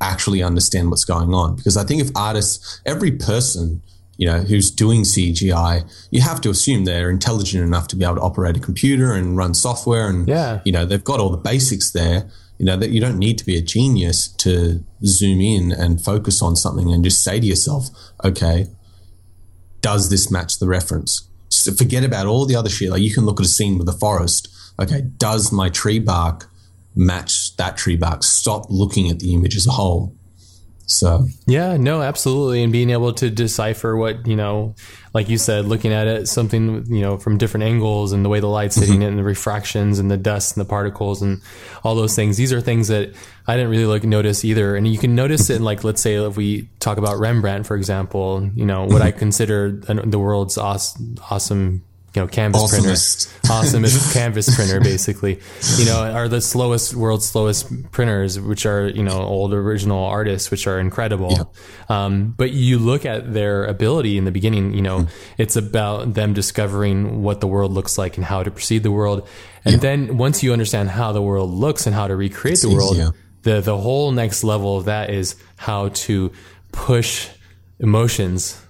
[0.00, 1.54] actually understand what's going on.
[1.54, 3.80] Because I think if artists, every person,
[4.16, 8.16] you know, who's doing CGI, you have to assume they're intelligent enough to be able
[8.16, 10.60] to operate a computer and run software, and yeah.
[10.64, 12.28] you know, they've got all the basics there
[12.58, 16.42] you know that you don't need to be a genius to zoom in and focus
[16.42, 17.88] on something and just say to yourself
[18.24, 18.66] okay
[19.80, 21.28] does this match the reference?
[21.50, 22.90] So forget about all the other shit.
[22.90, 24.48] Like you can look at a scene with a forest.
[24.80, 26.50] Okay does my tree bark
[26.94, 28.22] match that tree bark?
[28.22, 30.14] Stop looking at the image as a whole
[30.88, 34.74] so yeah, no, absolutely, and being able to decipher what you know,
[35.12, 38.40] like you said, looking at it something you know from different angles and the way
[38.40, 39.02] the light's hitting mm-hmm.
[39.02, 41.42] it and the refractions and the dust and the particles and
[41.84, 42.38] all those things.
[42.38, 43.14] These are things that
[43.46, 46.14] I didn't really like notice either, and you can notice it in like let's say
[46.14, 49.18] if we talk about Rembrandt for example, you know what I mm-hmm.
[49.18, 51.84] consider the world's awesome, awesome
[52.18, 53.40] you know canvas Awesomest.
[53.44, 55.40] printer awesomest canvas printer basically
[55.76, 60.50] you know are the slowest world's slowest printers which are you know old original artists
[60.50, 62.04] which are incredible yeah.
[62.04, 65.10] um, but you look at their ability in the beginning you know mm.
[65.36, 69.26] it's about them discovering what the world looks like and how to perceive the world
[69.64, 69.80] and yeah.
[69.80, 73.14] then once you understand how the world looks and how to recreate it's the world
[73.42, 76.32] the the whole next level of that is how to
[76.72, 77.28] push
[77.78, 78.60] emotions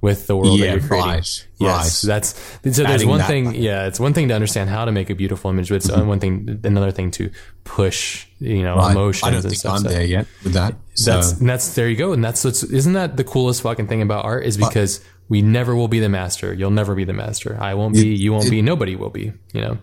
[0.00, 1.10] with the world Yeah, that you're creating.
[1.10, 2.08] right, Yes, right.
[2.08, 2.58] that's so.
[2.62, 3.54] There's Adding one thing.
[3.54, 6.02] Yeah, it's one thing to understand how to make a beautiful image, but it's uh,
[6.04, 7.30] one thing, another thing to
[7.64, 9.76] push, you know, I- emotions I don't and think stuff.
[9.76, 10.74] I'm So there yet with that.
[10.94, 13.88] So that's and that's there you go, and that's what's isn't that the coolest fucking
[13.88, 16.52] thing about art is because we never will be the master.
[16.52, 17.56] You'll never be the master.
[17.60, 18.08] I won't be.
[18.16, 18.62] You won't be.
[18.62, 19.32] Nobody will be.
[19.52, 19.78] You know.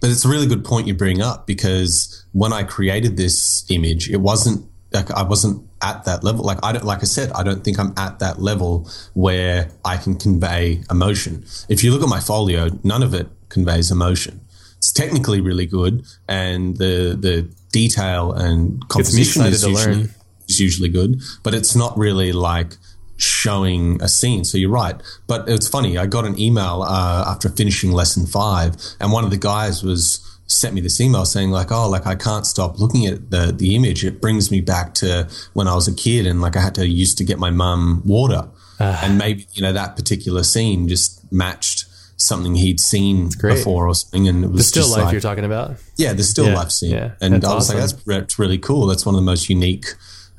[0.00, 4.10] But it's a really good point you bring up because when I created this image,
[4.10, 6.44] it wasn't like I wasn't at that level.
[6.44, 9.96] Like I don't, like I said, I don't think I'm at that level where I
[9.98, 11.44] can convey emotion.
[11.68, 14.40] If you look at my folio, none of it conveys emotion.
[14.78, 20.08] It's technically really good, and the the detail and composition is usually,
[20.48, 22.76] is usually good, but it's not really like
[23.16, 24.44] showing a scene.
[24.44, 24.96] So you're right.
[25.26, 25.96] But it's funny.
[25.98, 30.33] I got an email uh, after finishing lesson five, and one of the guys was
[30.46, 33.74] sent me this email saying like, "Oh, like I can't stop looking at the the
[33.74, 34.04] image.
[34.04, 36.86] It brings me back to when I was a kid, and like I had to
[36.86, 38.48] used to get my mum water,
[38.78, 44.28] and maybe you know that particular scene just matched." Something he'd seen before or something,
[44.28, 45.74] and it was The still life like, you're talking about.
[45.96, 46.92] yeah, the still Yeah, life scene.
[46.92, 48.86] yeah, and I was like, that's, that's really cool.
[48.86, 49.86] That's one of the most unique.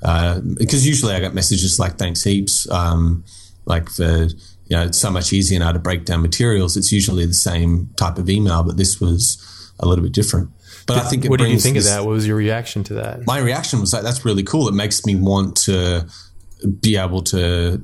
[0.01, 2.67] Uh, because usually I get messages like, thanks heaps.
[2.71, 3.25] Um,
[3.65, 6.77] like for, you know, it's so much easier now to break down materials.
[6.77, 9.37] It's usually the same type of email, but this was
[9.79, 10.49] a little bit different.
[10.87, 12.05] But I think it What did you think this- of that?
[12.05, 13.25] What was your reaction to that?
[13.25, 14.67] my reaction was like, that's really cool.
[14.67, 16.07] It makes me want to
[16.81, 17.81] be able to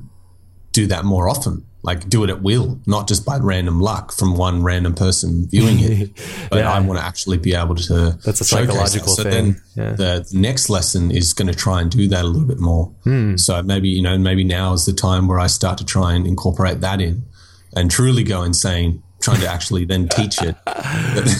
[0.72, 1.64] do that more often.
[1.84, 5.78] Like do it at will, not just by random luck from one random person viewing
[5.80, 6.10] it.
[6.50, 6.72] But Yeah.
[6.72, 8.16] I want to actually be able to.
[8.24, 9.22] That's a psychological that.
[9.22, 9.32] So thing.
[9.32, 9.92] then Yeah.
[9.94, 12.92] the, the next lesson is going to try and do that a little bit more.
[13.02, 13.36] Hmm.
[13.36, 16.24] So maybe you know, maybe now is the time where I start to try and
[16.24, 17.24] incorporate that in,
[17.74, 20.56] and truly go insane, trying to actually then teach it.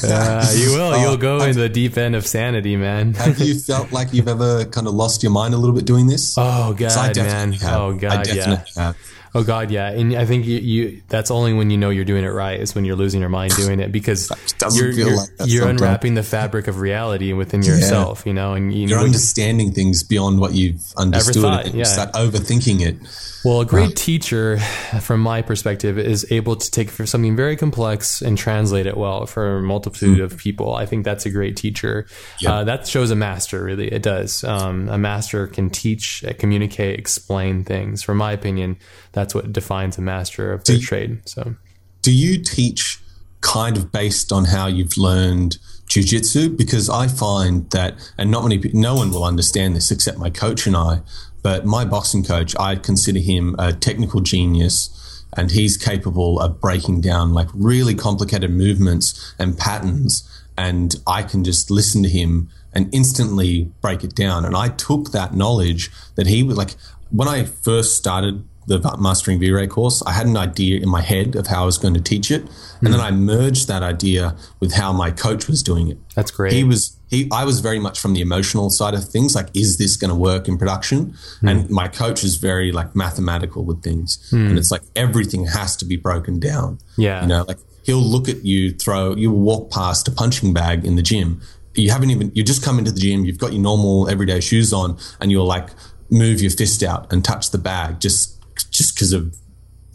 [0.04, 0.96] Uh, you will.
[1.00, 3.14] You'll go in the deep end of sanity, man.
[3.14, 6.06] Have you felt like you've ever kind of lost your mind a little bit doing
[6.06, 6.36] this?
[6.38, 7.52] Oh god, man.
[7.52, 7.80] have.
[7.80, 8.34] Oh god, yeah.
[8.34, 8.96] definitely have.
[9.34, 9.90] Oh god, yeah.
[9.90, 12.74] And I think you, you that's only when you know you're doing it right is
[12.74, 14.30] when you're losing your mind doing it because
[14.74, 18.88] you're you're, like you're unwrapping the fabric of reality within yourself, you know, and you
[18.88, 21.78] You're know, understanding things beyond what you've understood, thought, and yeah.
[21.80, 22.96] you start overthinking it.
[23.44, 24.58] Well, a great teacher,
[25.00, 29.26] from my perspective, is able to take for something very complex and translate it well
[29.26, 30.76] for a multitude of people.
[30.76, 32.06] I think that's a great teacher.
[32.38, 32.54] Yeah.
[32.54, 33.92] Uh, that shows a master, really.
[33.92, 34.44] It does.
[34.44, 38.02] Um, a master can teach, uh, communicate, explain things.
[38.04, 38.76] From my opinion,
[39.22, 41.20] that's what defines a master of their trade.
[41.26, 41.54] So,
[42.02, 42.98] Do you teach
[43.40, 46.56] kind of based on how you've learned jujitsu?
[46.56, 50.66] Because I find that, and not many, no one will understand this except my coach
[50.66, 51.02] and I.
[51.40, 57.00] But my boxing coach, I consider him a technical genius, and he's capable of breaking
[57.00, 60.28] down like really complicated movements and patterns.
[60.58, 64.44] And I can just listen to him and instantly break it down.
[64.44, 66.74] And I took that knowledge that he was like
[67.10, 71.34] when I first started the mastering V-Ray course, I had an idea in my head
[71.36, 72.42] of how I was going to teach it,
[72.80, 73.06] and then hmm.
[73.06, 75.98] I merged that idea with how my coach was doing it.
[76.14, 76.52] that's great.
[76.52, 77.28] He was he.
[77.32, 79.34] I was very much from the emotional side of things.
[79.34, 81.14] Like, is this going to work in production?
[81.40, 81.48] Hmm.
[81.48, 84.46] And my coach is very like mathematical with things, hmm.
[84.46, 86.78] and it's like everything has to be broken down.
[86.96, 87.22] Yeah.
[87.22, 89.16] you know, like he'll look at you throw.
[89.16, 91.40] You walk past a punching bag in the gym.
[91.74, 92.30] You haven't even.
[92.34, 93.24] You just come into the gym.
[93.24, 95.70] You've got your normal everyday shoes on, and you'll like
[96.10, 99.36] move your fist out and touch the bag just just because of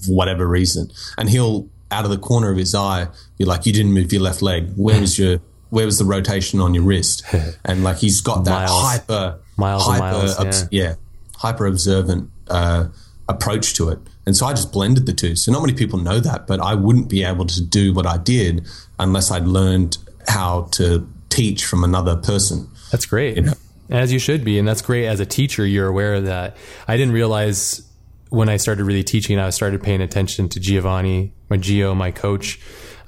[0.07, 0.91] whatever reason.
[1.17, 3.07] And he'll out of the corner of his eye
[3.37, 4.73] be like, "You didn't move your left leg.
[4.75, 5.39] Where was your
[5.69, 7.23] where was the rotation on your wrist?"
[7.65, 8.81] And like he's got that Miles.
[8.83, 10.95] hyper Miles hyper miles, obs- yeah
[11.37, 12.87] hyper observant uh,
[13.29, 13.99] approach to it.
[14.25, 15.35] And so I just blended the two.
[15.35, 18.17] So not many people know that, but I wouldn't be able to do what I
[18.17, 18.67] did
[18.99, 22.69] unless I'd learned how to teach from another person.
[22.91, 23.41] That's great.
[23.41, 23.53] know?
[23.89, 24.59] As you should be.
[24.59, 25.05] And that's great.
[25.07, 26.57] As a teacher, you're aware of that.
[26.87, 27.86] I didn't realize
[28.29, 32.59] when I started really teaching, I started paying attention to Giovanni, my Gio, my coach.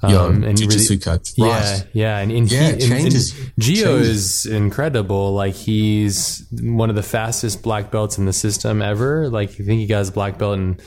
[0.02, 1.28] Um, and jiu-jitsu really- coach.
[1.36, 1.84] Yeah, Right.
[1.92, 4.46] yeah, and, and Yeah, he, it and- and changes- Gio changes.
[4.46, 5.34] is incredible.
[5.34, 9.28] Like he's one of the fastest black belts in the system ever.
[9.28, 10.78] Like I think he got his black belt in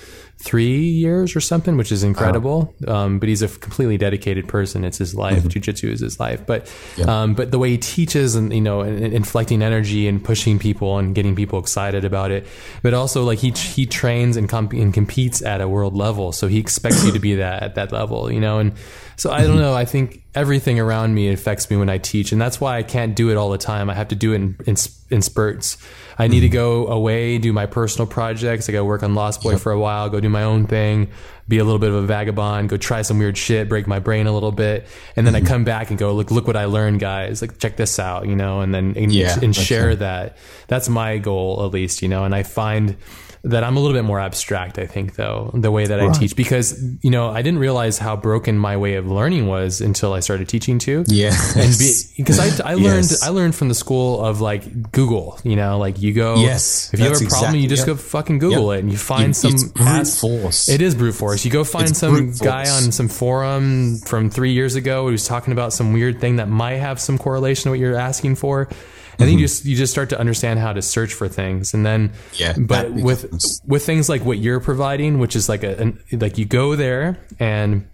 [0.43, 2.75] three years or something, which is incredible.
[2.85, 4.83] Um, but he's a completely dedicated person.
[4.83, 5.47] It's his life.
[5.47, 6.45] Jiu-jitsu is his life.
[6.45, 6.69] But
[7.07, 10.97] um, but the way he teaches and you know and inflecting energy and pushing people
[10.97, 12.45] and getting people excited about it.
[12.81, 16.47] But also like he he trains and, comp- and competes at a world level, so
[16.47, 18.29] he expects you to be that at that level.
[18.29, 18.73] You know, and
[19.15, 19.73] so I don't know.
[19.73, 23.15] I think everything around me affects me when I teach, and that's why I can't
[23.15, 23.89] do it all the time.
[23.89, 24.75] I have to do it in, in,
[25.09, 25.77] in spurts.
[26.17, 26.53] I need to mm-hmm.
[26.53, 28.69] go away, do my personal projects.
[28.69, 31.09] I got to work on Lost Boy for a while, go do my own thing,
[31.47, 34.27] be a little bit of a vagabond, go try some weird shit, break my brain
[34.27, 35.47] a little bit, and then I mm-hmm.
[35.47, 37.41] come back and go, look, look what I learned, guys.
[37.41, 40.37] Like check this out, you know, and then and, Yeah, and share that.
[40.67, 42.25] That's my goal, at least, you know.
[42.25, 42.97] And I find
[43.45, 46.09] that I'm a little bit more abstract, I think, though, the way that right.
[46.09, 49.81] I teach, because, you know, I didn't realize how broken my way of learning was
[49.81, 51.03] until I started teaching too.
[51.07, 51.33] Yeah.
[51.57, 51.75] And
[52.15, 53.21] because I, I learned, yes.
[53.21, 57.01] I learned from the school of like Google, you know, like you go, yes, if
[57.01, 57.97] you have a problem, exactly, you just yep.
[57.97, 58.77] go fucking Google yep.
[58.77, 60.69] it and you find some brute ass, force.
[60.69, 61.43] It is brute force.
[61.43, 65.51] You go find it's some guy on some forum from three years ago who's talking
[65.51, 68.69] about some weird thing that might have some correlation to what you're asking for
[69.19, 71.73] and then you just you just start to understand how to search for things.
[71.73, 73.31] And then yeah but with
[73.65, 77.17] with things like what you're providing which is like a an, like you go there
[77.39, 77.87] and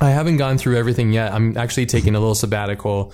[0.00, 1.32] i haven't gone through everything yet.
[1.32, 3.12] I'm actually taking a little sabbatical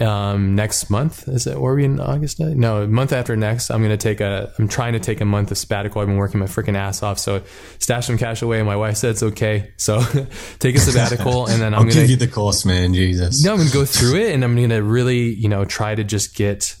[0.00, 1.26] um, next month.
[1.26, 2.38] Is it or are we in august?
[2.40, 5.50] No month after next i'm going to take a i'm trying to take a month
[5.50, 6.00] of sabbatical.
[6.00, 7.18] I've been working my freaking ass off.
[7.18, 7.42] So
[7.78, 8.58] stash some cash away.
[8.58, 9.72] And my wife said it's okay.
[9.76, 10.00] So
[10.58, 12.94] take a sabbatical and then i'm going to give you the course man.
[12.94, 13.44] Jesus.
[13.44, 15.94] No i'm going to go through it and i'm going to really you know try
[15.94, 16.76] to just get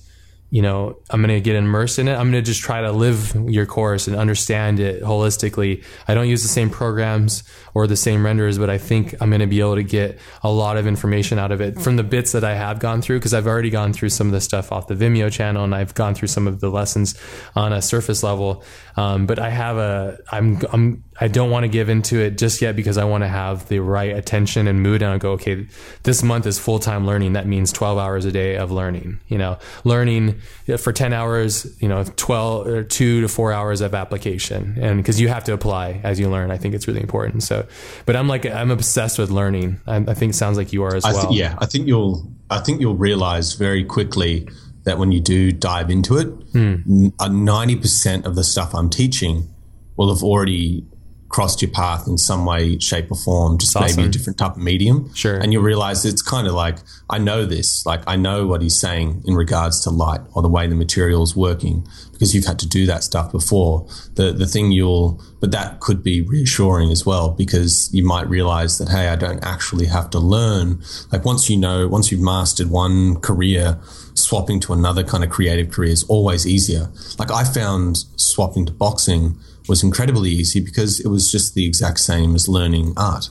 [0.50, 2.12] you know, I'm going to get immersed in it.
[2.12, 5.84] I'm going to just try to live your course and understand it holistically.
[6.06, 7.42] I don't use the same programs
[7.78, 10.50] or the same renderers, but I think I'm going to be able to get a
[10.50, 13.32] lot of information out of it from the bits that I have gone through because
[13.32, 16.16] I've already gone through some of the stuff off the Vimeo channel and I've gone
[16.16, 17.14] through some of the lessons
[17.54, 18.64] on a surface level.
[18.96, 22.60] Um, but I have a, I'm, I'm, I don't want to give into it just
[22.60, 25.68] yet because I want to have the right attention and mood and I go, okay,
[26.02, 27.34] this month is full time learning.
[27.34, 30.40] That means 12 hours a day of learning, you know, learning
[30.78, 34.76] for 10 hours, you know, 12 or two to four hours of application.
[34.80, 37.44] And because you have to apply as you learn, I think it's really important.
[37.44, 37.67] So,
[38.06, 39.80] but I'm like, I'm obsessed with learning.
[39.86, 41.28] I, I think sounds like you are as I well.
[41.28, 41.56] Th- yeah.
[41.58, 44.48] I think you'll, I think you'll realize very quickly
[44.84, 47.12] that when you do dive into it, mm.
[47.12, 49.48] 90% of the stuff I'm teaching
[49.96, 50.86] will have already
[51.28, 53.96] crossed your path in some way, shape, or form, just awesome.
[53.96, 55.12] maybe a different type of medium.
[55.14, 55.36] Sure.
[55.36, 56.78] And you realize it's kind of like,
[57.10, 60.48] I know this, like I know what he's saying in regards to light or the
[60.48, 63.86] way the material is working because you've had to do that stuff before.
[64.14, 68.78] The the thing you'll but that could be reassuring as well because you might realize
[68.78, 70.82] that hey, I don't actually have to learn.
[71.12, 73.78] Like once you know, once you've mastered one career,
[74.14, 76.90] swapping to another kind of creative career is always easier.
[77.18, 79.38] Like I found swapping to boxing
[79.68, 83.28] was incredibly easy because it was just the exact same as learning art.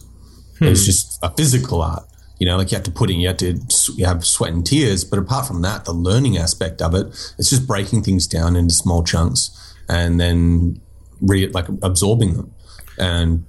[0.60, 0.66] Hmm.
[0.66, 0.86] It was hmm.
[0.86, 2.04] just a physical art.
[2.40, 3.60] You know, like you have to put in, you have to
[3.96, 5.04] you have sweat and tears.
[5.04, 7.08] But apart from that, the learning aspect of it,
[7.40, 10.80] it's just breaking things down into small chunks and then
[11.20, 12.54] re, like absorbing them.
[13.00, 13.46] And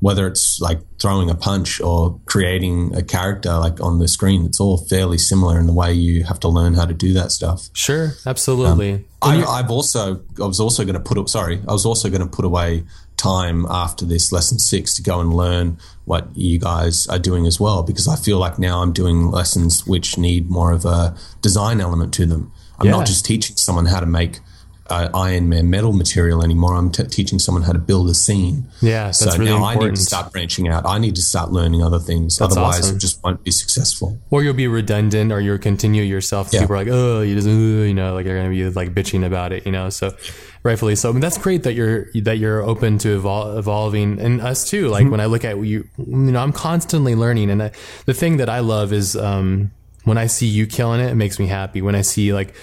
[0.00, 4.60] whether it's like throwing a punch or creating a character like on the screen, it's
[4.60, 7.68] all fairly similar in the way you have to learn how to do that stuff.
[7.72, 8.94] Sure, absolutely.
[9.20, 12.08] Um, I, have also, I was also going to put up, sorry, I was also
[12.08, 12.84] going to put away
[13.16, 17.58] time after this lesson six to go and learn what you guys are doing as
[17.58, 21.80] well, because I feel like now I'm doing lessons which need more of a design
[21.80, 22.52] element to them.
[22.78, 22.92] I'm yeah.
[22.92, 24.38] not just teaching someone how to make
[24.90, 26.74] uh, Iron Man metal material anymore.
[26.74, 28.66] I'm t- teaching someone how to build a scene.
[28.80, 29.82] Yeah, that's so really now important.
[29.82, 30.86] I need to start branching out.
[30.86, 32.36] I need to start learning other things.
[32.36, 32.96] That's Otherwise, awesome.
[32.96, 34.18] it just won't be successful.
[34.30, 36.50] Or you'll be redundant, or you'll continue yourself.
[36.52, 36.60] Yeah.
[36.60, 39.26] People are like, oh, you just, you know, like you're going to be like bitching
[39.26, 39.90] about it, you know.
[39.90, 40.16] So,
[40.62, 41.10] rightfully so.
[41.10, 44.88] I mean, that's great that you're that you're open to evol- evolving, and us too.
[44.88, 45.10] Like mm-hmm.
[45.12, 47.72] when I look at you, you know, I'm constantly learning, and I,
[48.06, 49.16] the thing that I love is.
[49.16, 49.72] um
[50.04, 51.82] when I see you killing it, it makes me happy.
[51.82, 52.54] When I see like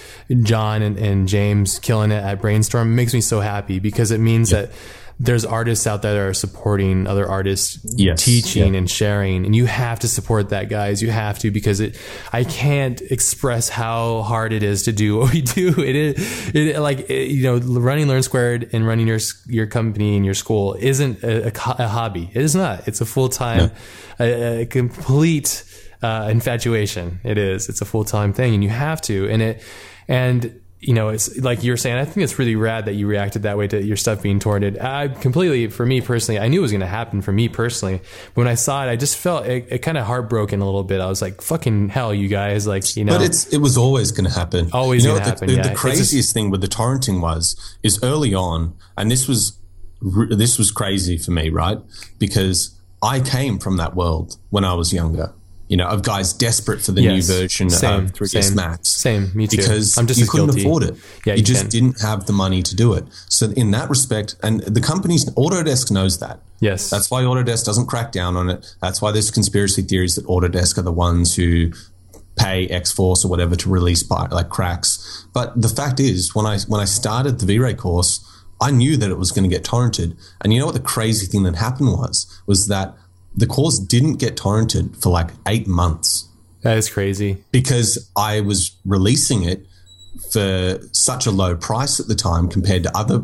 [0.42, 4.18] John and, and James killing it at Brainstorm, it makes me so happy because it
[4.18, 4.70] means that
[5.18, 8.22] there's artists out there that are supporting other artists yes.
[8.22, 11.98] teaching and sharing and you have to support that guys you have to because it
[12.32, 16.78] i can't express how hard it is to do what we do it is it
[16.80, 20.76] like it, you know running learn squared and running your your company and your school
[20.80, 23.70] isn't a, a, a hobby it is not it's a full-time no.
[24.20, 25.64] a, a complete
[26.06, 27.20] uh, infatuation.
[27.24, 27.68] It is.
[27.68, 29.28] It's a full time thing, and you have to.
[29.28, 29.62] And it,
[30.06, 31.96] and you know, it's like you're saying.
[31.96, 34.80] I think it's really rad that you reacted that way to your stuff being torrented.
[34.80, 38.00] I completely, for me personally, I knew it was going to happen for me personally.
[38.34, 40.84] But when I saw it, I just felt it, it kind of heartbroken a little
[40.84, 41.00] bit.
[41.00, 43.18] I was like, "Fucking hell, you guys!" Like, you know.
[43.18, 44.70] But it's it was always going to happen.
[44.72, 45.48] Always you know, going to happen.
[45.48, 45.68] The, yeah.
[45.68, 49.58] the craziest just, thing with the torrenting was is early on, and this was
[50.30, 51.78] this was crazy for me, right?
[52.18, 55.34] Because I came from that world when I was younger
[55.68, 57.28] you know, of guys desperate for the yes.
[57.28, 58.88] new version same, of 3ds same, Max.
[58.88, 59.56] Same, me too.
[59.56, 60.62] Because I'm just you couldn't guilty.
[60.62, 60.96] afford it.
[61.24, 61.70] Yeah, you, you just can.
[61.70, 63.04] didn't have the money to do it.
[63.28, 66.40] So in that respect, and the companies, Autodesk knows that.
[66.60, 66.88] Yes.
[66.88, 68.74] That's why Autodesk doesn't crack down on it.
[68.80, 71.72] That's why there's conspiracy theories that Autodesk are the ones who
[72.36, 75.26] pay X Force or whatever to release like cracks.
[75.32, 78.24] But the fact is, when I when I started the V-Ray course,
[78.60, 80.16] I knew that it was going to get torrented.
[80.42, 82.94] And you know what the crazy thing that happened was was that
[83.36, 86.28] the course didn't get torrented for like eight months.
[86.62, 87.44] That is crazy.
[87.52, 89.66] Because I was releasing it
[90.32, 93.22] for such a low price at the time compared to other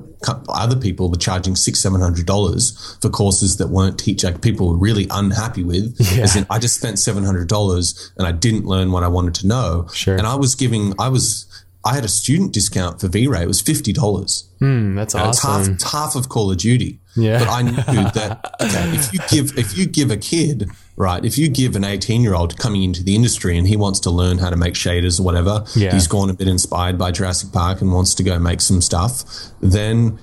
[0.48, 4.68] other people were charging six seven hundred dollars for courses that weren't teach like people
[4.68, 5.96] were really unhappy with.
[6.12, 6.24] Yeah.
[6.24, 9.34] As in, I just spent seven hundred dollars and I didn't learn what I wanted
[9.36, 9.88] to know.
[9.94, 10.16] Sure.
[10.16, 11.46] And I was giving I was
[11.84, 13.42] I had a student discount for V-Ray.
[13.42, 14.48] It was fifty dollars.
[14.60, 15.30] Mm, that's awesome.
[15.30, 17.00] It's half, it's half of Call of Duty.
[17.16, 17.40] Yeah.
[17.40, 21.36] But I knew that okay, if you give if you give a kid right, if
[21.36, 24.38] you give an eighteen year old coming into the industry and he wants to learn
[24.38, 25.92] how to make shaders or whatever, yeah.
[25.92, 29.24] he's gone a bit inspired by Jurassic Park and wants to go make some stuff,
[29.60, 30.18] then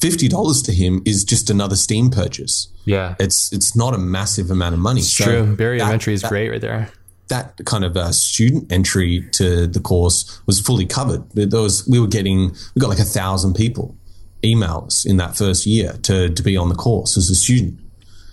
[0.00, 2.68] fifty dollars to him is just another Steam purchase.
[2.84, 3.14] Yeah.
[3.20, 5.00] It's it's not a massive amount of money.
[5.00, 5.56] It's so true.
[5.56, 6.90] Barrier that, entry is that, great right there
[7.28, 11.28] that kind of uh, student entry to the course was fully covered.
[11.32, 13.96] There was we were getting we got like a thousand people
[14.42, 17.80] emails in that first year to to be on the course as a student.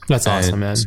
[0.07, 0.77] That's and awesome, man.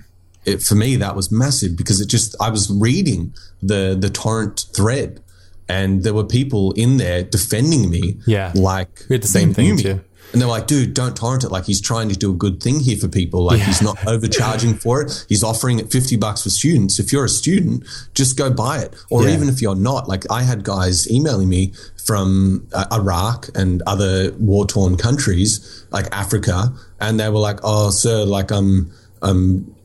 [0.45, 4.67] It, for me, that was massive because it just I was reading the the torrent
[4.75, 5.23] thread,
[5.69, 8.21] and there were people in there defending me.
[8.27, 10.01] Yeah, like we had the same thing too.
[10.33, 11.51] And they're like, dude, don't torrent it.
[11.51, 13.45] Like he's trying to do a good thing here for people.
[13.45, 13.67] Like yeah.
[13.67, 15.25] he's not overcharging for it.
[15.29, 16.99] He's offering it 50 bucks for students.
[16.99, 17.85] If you're a student,
[18.15, 18.95] just go buy it.
[19.11, 19.35] Or yeah.
[19.35, 21.73] even if you're not, like I had guys emailing me
[22.05, 26.73] from uh, Iraq and other war torn countries like Africa.
[27.01, 28.91] And they were like, oh, sir, like I'm,
[29.23, 29.76] I'm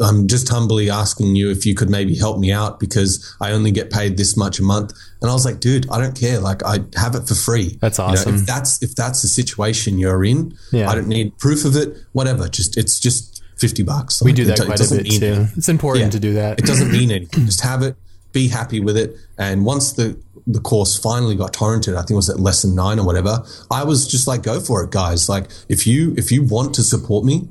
[0.00, 3.70] I'm just humbly asking you if you could maybe help me out because I only
[3.70, 4.92] get paid this much a month.
[5.22, 6.40] And I was like, dude, I don't care.
[6.40, 7.78] Like I have it for free.
[7.80, 8.32] That's awesome.
[8.32, 10.90] You know, if that's if that's the situation you're in, yeah.
[10.90, 11.96] I don't need proof of it.
[12.12, 12.48] Whatever.
[12.48, 14.20] Just it's just fifty bucks.
[14.20, 15.26] Like, we do that it, quite it a bit too.
[15.26, 15.48] Anything.
[15.56, 16.58] It's important yeah, to do that.
[16.58, 17.46] It doesn't mean anything.
[17.46, 17.96] just have it.
[18.32, 19.16] Be happy with it.
[19.38, 22.98] And once the the course finally got torrented, I think it was at lesson nine
[22.98, 23.44] or whatever.
[23.70, 25.28] I was just like, go for it, guys.
[25.28, 27.48] Like if you if you want to support me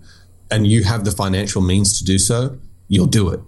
[0.53, 3.39] and you have the financial means to do so, you'll do it.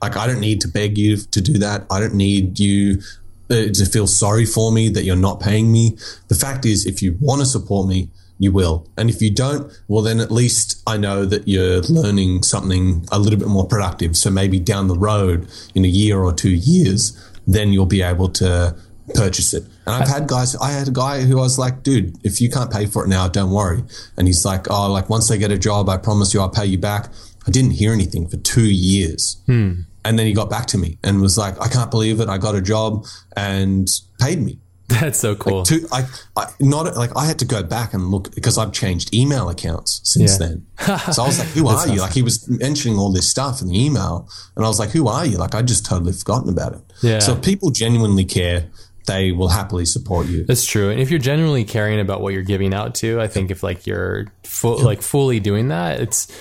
[0.00, 1.84] Like, I don't need to beg you to do that.
[1.90, 3.02] I don't need you
[3.50, 5.98] uh, to feel sorry for me that you're not paying me.
[6.28, 8.88] The fact is, if you want to support me, you will.
[8.96, 13.18] And if you don't, well, then at least I know that you're learning something a
[13.18, 14.16] little bit more productive.
[14.16, 17.12] So maybe down the road, in a year or two years,
[17.46, 18.74] then you'll be able to
[19.12, 19.64] purchase it.
[19.86, 22.48] And I've had guys, I had a guy who I was like, dude, if you
[22.48, 23.82] can't pay for it now, don't worry.
[24.16, 26.66] And he's like, oh, like once I get a job, I promise you I'll pay
[26.66, 27.08] you back.
[27.46, 29.42] I didn't hear anything for two years.
[29.46, 29.82] Hmm.
[30.04, 32.28] And then he got back to me and was like, I can't believe it.
[32.28, 33.06] I got a job
[33.36, 34.58] and paid me.
[34.88, 35.58] That's so cool.
[35.58, 36.04] Like two, I,
[36.36, 40.00] I, not like I had to go back and look because I've changed email accounts
[40.04, 40.46] since yeah.
[40.46, 40.66] then.
[41.12, 43.68] So I was like, "Who are you?" Like he was mentioning all this stuff in
[43.68, 46.74] the email, and I was like, "Who are you?" Like I just totally forgotten about
[46.74, 46.82] it.
[47.02, 47.20] Yeah.
[47.20, 48.68] So people genuinely care
[49.06, 50.44] they will happily support you.
[50.44, 50.90] That's true.
[50.90, 53.86] And if you're genuinely caring about what you're giving out to, I think if like
[53.86, 56.32] you're full, like fully doing that, it's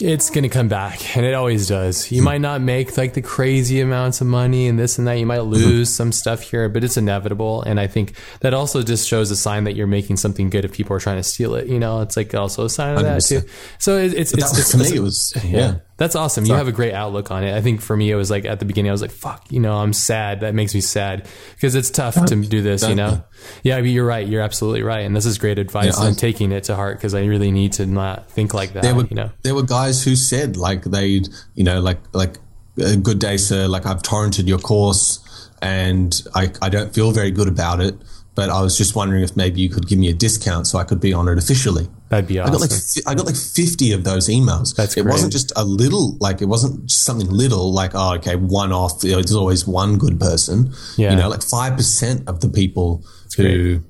[0.00, 2.10] it's going to come back and it always does.
[2.10, 2.24] You hmm.
[2.24, 5.14] might not make like the crazy amounts of money and this and that.
[5.14, 5.50] You might hmm.
[5.50, 7.62] lose some stuff here, but it's inevitable.
[7.62, 10.72] And I think that also just shows a sign that you're making something good if
[10.72, 11.68] people are trying to steal it.
[11.68, 13.04] You know, it's like also a sign of 100%.
[13.04, 13.48] that too.
[13.78, 15.50] So it, it's, it's, it's, to me, it was, yeah.
[15.50, 15.74] yeah.
[16.02, 16.44] That's awesome.
[16.44, 16.56] Sorry.
[16.56, 17.54] You have a great outlook on it.
[17.56, 19.60] I think for me, it was like at the beginning, I was like, fuck, you
[19.60, 20.40] know, I'm sad.
[20.40, 23.22] That makes me sad because it's tough to do this, you know?
[23.62, 24.26] Yeah, I mean, you're right.
[24.26, 25.06] You're absolutely right.
[25.06, 25.96] And this is great advice.
[25.96, 28.82] Yeah, I'm taking it to heart because I really need to not think like that,
[28.82, 29.30] there were, you know?
[29.42, 32.38] There were guys who said like they'd, you know, like, like,
[32.78, 33.68] a good day, sir.
[33.68, 37.94] Like I've torrented your course and I, I don't feel very good about it
[38.34, 40.84] but I was just wondering if maybe you could give me a discount so I
[40.84, 41.88] could be on it officially.
[42.12, 42.50] That'd be awesome.
[42.50, 42.70] I got like
[43.06, 44.76] I got like fifty of those emails.
[44.76, 45.12] That's it great.
[45.12, 49.02] wasn't just a little like it wasn't just something little like oh okay one off.
[49.02, 50.74] You know, there's always one good person.
[50.98, 51.12] Yeah.
[51.12, 53.80] You know, like five percent of the people That's who great.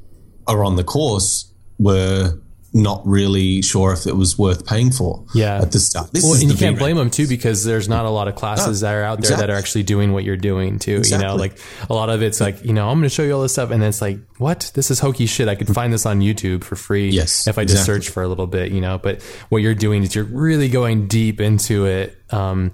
[0.46, 2.38] are on the course were
[2.74, 5.24] not really sure if it was worth paying for.
[5.34, 5.60] Yeah.
[5.60, 6.12] At the start.
[6.12, 8.82] This well, and you can't blame them too because there's not a lot of classes
[8.82, 9.46] no, that are out there exactly.
[9.46, 10.96] that are actually doing what you're doing too.
[10.96, 11.26] Exactly.
[11.26, 11.58] You know, like
[11.90, 13.70] a lot of it's like, you know, I'm going to show you all this stuff.
[13.70, 14.70] And then it's like, what?
[14.74, 15.48] This is hokey shit.
[15.48, 17.10] I could find this on YouTube for free.
[17.10, 17.46] Yes.
[17.46, 18.00] If I just exactly.
[18.00, 21.08] search for a little bit, you know, but what you're doing is you're really going
[21.08, 22.18] deep into it.
[22.30, 22.72] Um,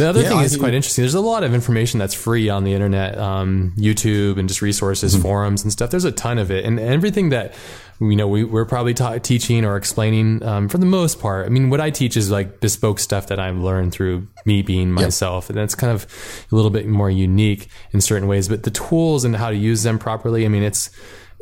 [0.00, 1.02] the other yeah, thing is quite interesting.
[1.02, 5.12] There's a lot of information that's free on the internet, um, YouTube and just resources,
[5.12, 5.22] mm-hmm.
[5.22, 5.90] forums and stuff.
[5.90, 7.52] There's a ton of it, and everything that
[8.00, 11.46] you know we, we're probably ta- teaching or explaining um, for the most part.
[11.46, 14.90] I mean, what I teach is like bespoke stuff that I've learned through me being
[14.90, 15.50] myself, yep.
[15.50, 16.06] and that's kind of
[16.50, 18.48] a little bit more unique in certain ways.
[18.48, 20.90] But the tools and how to use them properly, I mean, it's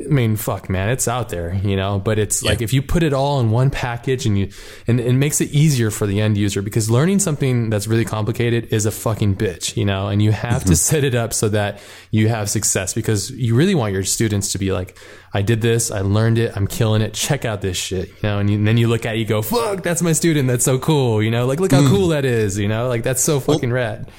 [0.01, 1.99] I mean, fuck, man, it's out there, you know.
[1.99, 2.51] But it's yeah.
[2.51, 4.49] like if you put it all in one package and you
[4.87, 8.71] and it makes it easier for the end user because learning something that's really complicated
[8.71, 10.07] is a fucking bitch, you know.
[10.07, 10.69] And you have mm-hmm.
[10.69, 11.81] to set it up so that
[12.11, 14.97] you have success because you really want your students to be like,
[15.33, 17.13] I did this, I learned it, I'm killing it.
[17.13, 18.39] Check out this shit, you know.
[18.39, 20.47] And, you, and then you look at it, you go, fuck, that's my student.
[20.47, 21.45] That's so cool, you know.
[21.45, 21.89] Like, look how mm.
[21.89, 22.87] cool that is, you know.
[22.87, 24.11] Like that's so fucking well, rad.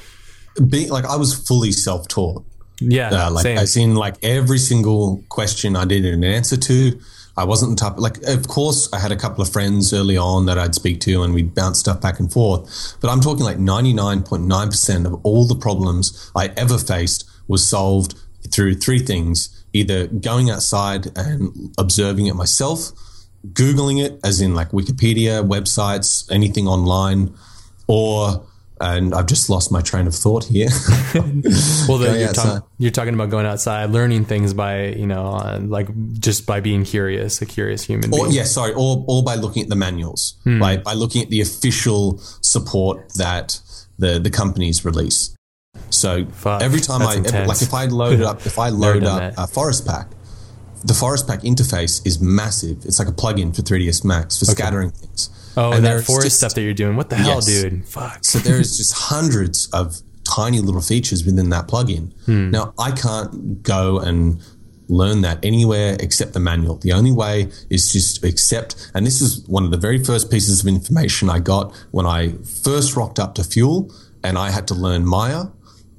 [0.69, 2.45] Being like, I was fully self taught
[2.81, 3.59] Yeah, Uh, like same.
[3.59, 6.99] I seen like every single question I did an answer to.
[7.37, 10.47] I wasn't the type like of course I had a couple of friends early on
[10.47, 12.97] that I'd speak to and we'd bounce stuff back and forth.
[13.01, 18.15] But I'm talking like 99.9% of all the problems I ever faced was solved
[18.53, 19.49] through three things.
[19.73, 22.91] Either going outside and observing it myself,
[23.53, 27.33] Googling it, as in like Wikipedia, websites, anything online,
[27.87, 28.45] or
[28.81, 30.69] and I've just lost my train of thought here.
[31.15, 35.59] well, the, you're, talk, you're talking about going outside, learning things by you know, uh,
[35.63, 35.89] like
[36.19, 38.33] just by being curious, a curious human Or, being.
[38.33, 42.19] yeah, sorry, or, or by looking at the manuals, by, by looking at the official
[42.41, 43.61] support that
[43.99, 45.35] the, the companies release.
[45.91, 49.35] So Fuck, every time I, like if I load up, if I load up that.
[49.37, 50.09] a Forest Pack,
[50.85, 52.85] the Forest Pack interface is massive.
[52.85, 55.31] It's like a plugin for 3ds Max for scattering things.
[55.57, 56.97] Oh, And that forest just- stuff that you're doing.
[56.97, 57.47] What the hell, Yes.
[57.47, 57.85] dude?
[57.87, 58.25] Fuck.
[58.25, 62.13] So there is just hundreds of tiny little features within that plugin.
[62.27, 62.51] Hmm.
[62.51, 64.41] Now I can't go and
[64.89, 66.77] learn that anywhere except the manual.
[66.77, 70.31] The only way is just to accept, and this is one of the very first
[70.31, 72.33] pieces of information I got when I
[72.65, 73.93] first rocked up to Fuel,
[74.25, 75.45] and I had to learn Maya.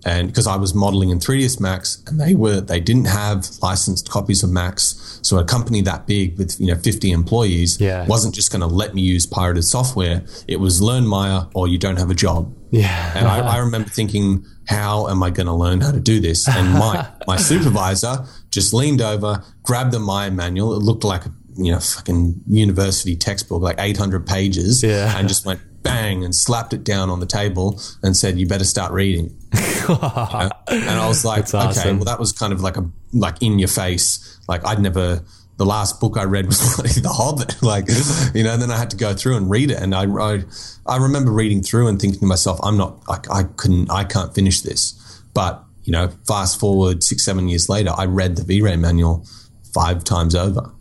[0.05, 4.09] And because I was modeling in 3ds Max, and they were they didn't have licensed
[4.09, 8.05] copies of Max, so a company that big with you know 50 employees Yeah.
[8.07, 10.23] wasn't just going to let me use pirated software.
[10.47, 12.51] It was learn Maya or you don't have a job.
[12.71, 13.11] Yeah.
[13.15, 16.47] And I, I remember thinking, how am I going to learn how to do this?
[16.47, 20.73] And my my supervisor just leaned over, grabbed the Maya manual.
[20.73, 25.15] It looked like a you know fucking university textbook, like 800 pages, Yeah.
[25.17, 28.63] and just went bang and slapped it down on the table and said, "You better
[28.63, 30.49] start reading." You know?
[30.67, 33.59] And I was like, That's okay, well, that was kind of like a like in
[33.59, 34.39] your face.
[34.47, 35.23] Like I'd never.
[35.57, 37.87] The last book I read was The Hobbit, like
[38.33, 38.53] you know.
[38.53, 40.43] And then I had to go through and read it, and I, I,
[40.87, 44.33] I remember reading through and thinking to myself, I'm not like I couldn't, I can't
[44.33, 45.21] finish this.
[45.35, 49.25] But you know, fast forward six, seven years later, I read the V-Ray manual
[49.73, 50.71] five times over,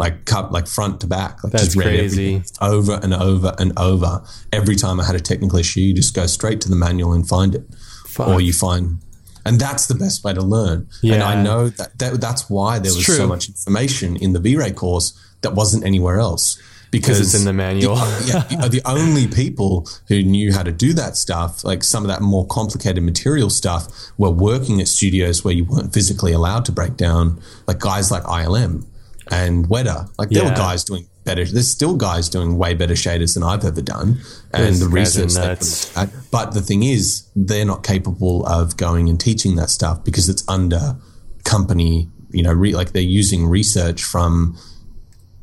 [0.00, 1.44] like cut like front to back.
[1.44, 2.42] Like That's crazy.
[2.62, 4.22] over and over and over.
[4.50, 7.28] Every time I had a technical issue, you just go straight to the manual and
[7.28, 7.64] find it,
[8.06, 8.28] Fuck.
[8.28, 8.98] or you find.
[9.44, 10.88] And that's the best way to learn.
[11.02, 11.28] And Yeah.
[11.28, 13.14] I know that, that that's why there was true.
[13.14, 15.12] so much information in the V-Ray course
[15.42, 16.58] that wasn't anywhere else
[16.90, 17.96] because it's in the manual.
[18.24, 22.08] yeah, the, the only people who knew how to do that stuff, like some of
[22.08, 26.72] that more complicated material stuff, were working at studios where you weren't physically allowed to
[26.72, 28.86] break down, like guys like ILM
[29.30, 30.08] and Weta.
[30.18, 30.50] Like there Yeah.
[30.50, 31.44] were guys doing better.
[31.44, 34.20] There's still guys doing way better shaders than I've ever done,
[34.52, 35.34] and Those the research.
[35.34, 36.10] they put.
[36.30, 40.42] But the thing is, they're not capable of going and teaching that stuff because it's
[40.48, 40.96] under
[41.44, 42.08] company.
[42.32, 44.56] You know, re, like they're using research from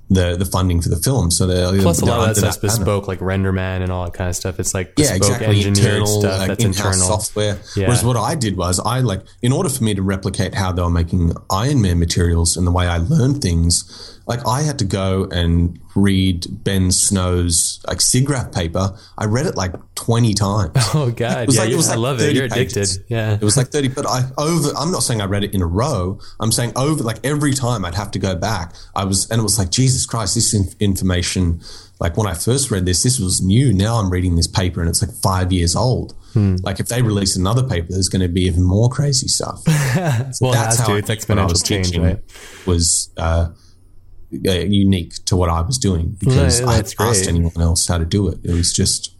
[0.09, 1.29] the the funding for the film.
[1.31, 2.77] So they're Plus, a lot of that stuff's banner.
[2.77, 4.59] bespoke, like RenderMan and all that kind of stuff.
[4.59, 5.47] It's like Yeah, exactly.
[5.47, 6.93] engineered Internal, stuff like that's internal.
[6.93, 7.59] software.
[7.75, 7.87] Yeah.
[7.87, 10.81] Whereas what I did was I like, in order for me to replicate how they
[10.81, 14.85] were making Iron Man materials and the way I learned things, like I had to
[14.85, 18.95] go and read Ben Snow's like SIGGRAPH paper.
[19.17, 20.72] I read it like twenty times.
[20.93, 22.35] Oh god, it was yeah, like- it was I like love it.
[22.35, 22.75] You're addicted.
[22.75, 22.99] pages.
[23.07, 25.61] Yeah, It was like 30, but I over, I'm not saying I read it in
[25.61, 26.19] a row.
[26.39, 28.73] I'm saying over, like every time I'd have to go back.
[28.95, 31.61] I was, and it was like, Jesus Christ, this in, information,
[31.99, 33.73] like when I first read this, this was new.
[33.73, 36.15] Now I'm reading this paper and it's like five years old.
[36.33, 36.56] Hmm.
[36.64, 39.61] Like if they release another paper, there's going to be even more crazy stuff.
[40.41, 40.93] well, that's has to.
[40.93, 42.19] I It's when I was exponential change, teaching right?
[42.65, 43.49] Was, uh,
[44.47, 47.97] uh, unique to what I was doing because Right, I hadn't asked anyone else how
[47.97, 48.39] to do it.
[48.43, 49.14] It was just,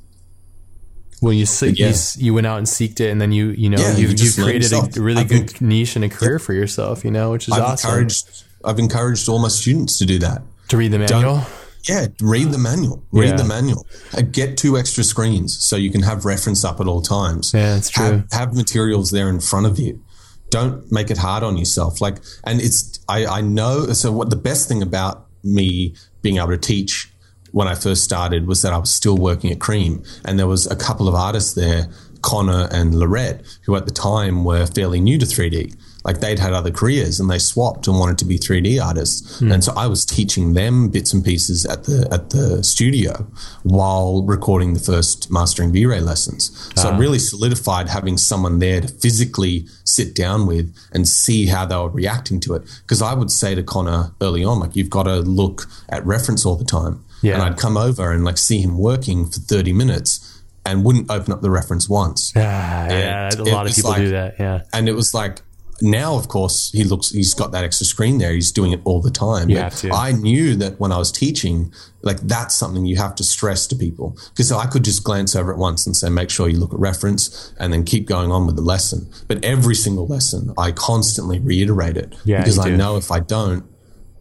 [1.22, 1.88] Well, you se- you, Yeah.
[1.88, 4.32] s- you went out and seeked it, and then you you know Yeah, you you
[4.34, 7.03] created a really I've good niche and a career for yourself.
[7.03, 7.90] You know, which is I've awesome.
[7.90, 10.44] encouraged, I've encouraged all my students to do that.
[10.69, 11.42] to read the manual.
[11.88, 13.02] Yeah, read the manual.
[13.14, 13.36] Read Yeah.
[13.38, 13.88] the manual.
[14.14, 17.52] Uh, Get two extra screens so you can have reference up at all times.
[17.53, 18.03] Yeah, that's true.
[18.03, 20.02] Have, have materials there in front of you.
[20.50, 22.00] Don't make it hard on yourself.
[22.01, 23.88] Like, and it's I, I know.
[23.88, 27.11] So what the best thing about me being able to teach
[27.51, 30.67] when I first started was that I was still working at Cream, and there was
[30.67, 31.88] a couple of artists there,
[32.22, 35.76] Connor and Lorette, who at the time were fairly new to 3D.
[36.08, 39.42] Like they'd had other careers and they swapped and wanted to be 3D artists.
[39.42, 43.27] And so I was teaching them bits and pieces at the at the studio
[43.64, 46.72] while recording the first mastering V-Ray lessons.
[46.76, 51.66] So it really solidified having someone there to physically sit down with and see how
[51.66, 52.61] they were reacting to it.
[52.84, 56.45] Because I would say to Connor early on, like you've got to look at reference
[56.45, 57.03] all the time.
[57.22, 57.34] Yeah.
[57.34, 61.34] And I'd come over and like see him working for 30 minutes and wouldn't open
[61.34, 64.36] up the reference once Ah, yeah, a lot of people like- do that.
[64.40, 65.42] Yeah, and it was like
[65.82, 67.12] now, of course, he looks.
[67.12, 68.34] He's got that extra screen there.
[68.34, 69.48] He's doing it all the time.
[69.48, 69.92] To.
[69.94, 73.76] I knew that when I was teaching, like that's something you have to stress to
[73.76, 76.74] people because I could just glance over it once and say, make sure you look
[76.74, 79.12] at reference, and then keep going on with the lesson.
[79.28, 82.78] But every single lesson, I constantly reiterate it Yeah, because I do.
[82.78, 83.66] know if I don't,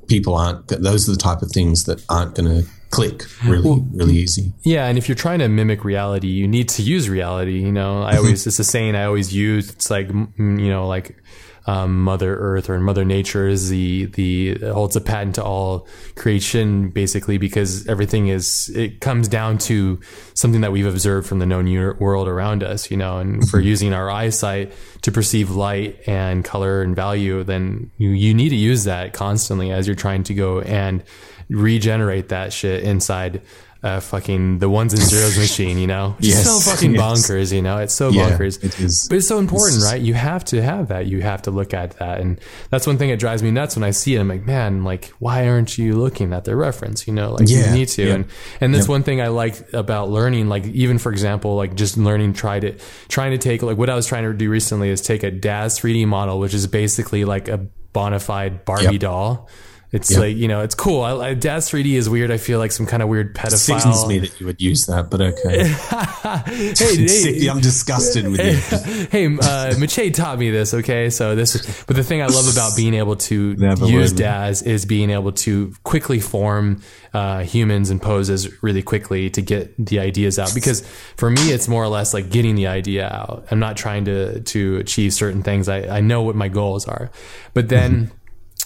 [0.08, 0.68] people aren't.
[0.68, 4.52] Those are the type of things that aren't going to click really, really easy.
[4.62, 7.58] Yeah, and if you're trying to mimic reality, you need to use reality.
[7.58, 8.18] You know, I mm-hmm.
[8.18, 9.70] always it's a saying I always use.
[9.70, 11.16] It's like you know, like
[11.66, 16.90] um, Mother Earth or Mother Nature is the the holds a patent to all creation,
[16.90, 20.00] basically, because everything is it comes down to
[20.34, 21.66] something that we've observed from the known
[21.98, 22.90] world around us.
[22.90, 24.72] You know, and for using our eyesight
[25.02, 29.72] to perceive light and color and value, then you you need to use that constantly
[29.72, 31.02] as you're trying to go and
[31.48, 33.42] regenerate that shit inside
[33.86, 36.16] uh, fucking the ones and zeros machine, you know?
[36.18, 37.00] It's Yes, so fucking yes.
[37.02, 37.78] bonkers, you know?
[37.78, 38.62] It's so Yeah, bonkers.
[38.64, 39.06] it is.
[39.08, 40.00] But it's so important, It's- right?
[40.02, 41.06] You have to have that.
[41.06, 42.20] You have to look at that.
[42.20, 42.40] And
[42.70, 44.20] that's one thing that drives me nuts when I see it.
[44.20, 47.06] I'm like, man, like, why aren't you looking at their reference?
[47.06, 48.02] You know, like Yeah, you need to.
[48.06, 48.14] yeah.
[48.14, 48.24] And,
[48.60, 52.32] and that's one thing I like about learning, like even for example, like just learning,
[52.32, 52.74] try to,
[53.08, 55.78] trying to take, like what I was trying to do recently is take a DAZ
[55.80, 57.58] 3D model, which is basically like a
[57.92, 59.00] bona fide Barbie Yep.
[59.00, 59.48] doll.
[59.96, 60.20] It's Yep.
[60.20, 61.00] like, you know, it's cool.
[61.02, 62.30] I, I, DAZ 3D is weird.
[62.30, 63.80] I feel like some kind of weird pedophile.
[63.80, 65.64] Sickens me that you would use that, but okay.
[67.40, 69.06] hey, I'm disgusted with you.
[69.10, 70.74] hey, uh, Maciej taught me this.
[70.74, 74.12] Okay, so this, is, but the thing I love about being able to Never use.
[74.12, 76.82] DAZ is being able to quickly form
[77.14, 80.52] uh, humans and poses really quickly to get the ideas out.
[80.54, 83.46] Because for me, it's more or less like getting the idea out.
[83.50, 85.68] I'm not trying to to achieve certain things.
[85.68, 87.10] I I know what my goals are,
[87.54, 88.10] but then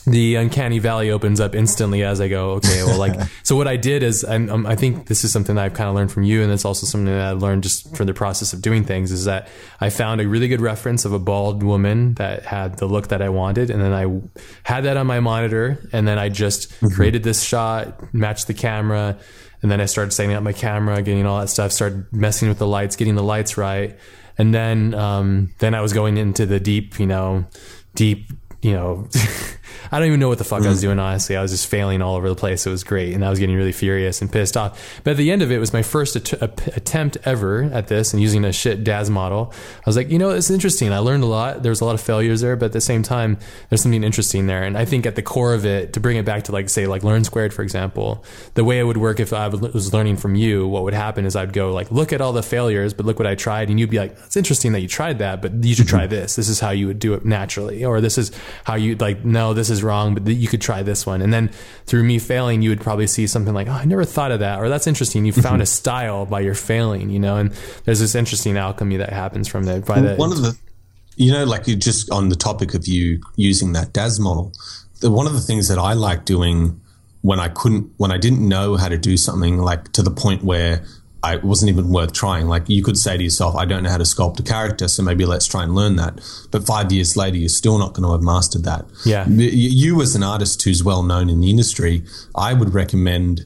[0.07, 3.77] the uncanny valley opens up instantly as I go, okay, well, like, so what I
[3.77, 6.23] did is, and um, I think this is something that I've kind of learned from
[6.23, 9.13] you, and it's also something that I've learned just from the process of doing things,
[9.13, 9.49] is that
[9.81, 13.21] I found a really good reference of a bald woman that had the look that
[13.21, 14.07] I wanted, and then I
[14.63, 19.19] had that on my monitor, and then I just created this shot, matched the camera,
[19.63, 22.59] and then I started setting up my camera, getting all that stuff, started messing with
[22.59, 23.99] the lights, getting the lights right,
[24.39, 27.45] and then, um, then I was going into the deep, you know,
[27.95, 28.31] deep,
[28.63, 29.07] you know,
[29.91, 30.83] I don't even know what the fuck I was mm.
[30.83, 31.37] doing, honestly.
[31.37, 32.67] I was just failing all over the place.
[32.67, 33.15] It was great.
[33.15, 35.01] And I was getting really furious and pissed off.
[35.05, 38.13] But at the end of it, it was my first att- attempt ever at this
[38.13, 39.53] and using a shit DAZ model.
[39.79, 40.93] I was like, you know, it's interesting.
[40.93, 41.63] I learned a lot.
[41.63, 44.47] There was a lot of failures there, but at the same time, there's something interesting
[44.47, 44.63] there.
[44.63, 46.87] And I think at the core of it, to bring it back to like, say,
[46.87, 50.35] like Learn Squared, for example, the way it would work if I was learning from
[50.35, 53.19] you, what would happen is I'd go like, look at all the failures, but look
[53.19, 53.71] what I tried.
[53.71, 56.11] And you'd be like, it's interesting that you tried that, but you should try mm-hmm.
[56.11, 56.37] this.
[56.37, 57.85] This is how you would do it naturally.
[57.85, 58.33] Or this is
[58.65, 61.23] how you like, no, this is wrong, but you could try this one.
[61.23, 61.49] And then
[61.87, 64.61] through me failing, you would probably see something like, oh, I never thought of that.
[64.61, 65.25] Or that's interesting.
[65.25, 67.53] You found a style by your failing, you know, and
[67.85, 69.87] there's this interesting alchemy that happens from that.
[69.87, 70.59] By the, one of the
[71.17, 74.53] you know like you just on the topic of you using that DAZ model
[75.01, 76.81] the, one of the things that I like doing
[77.23, 80.45] when I couldn't when I didn't know how to do something like to the point
[80.45, 80.85] where
[81.23, 83.91] I it wasn't even worth trying like you could say to yourself I don't know
[83.91, 87.17] how to sculpt a character so maybe let's try and learn that but 5 years
[87.17, 89.27] later you're still not going to have mastered that Yeah.
[89.29, 93.43] You as an artist who's well known in the industry I would recommend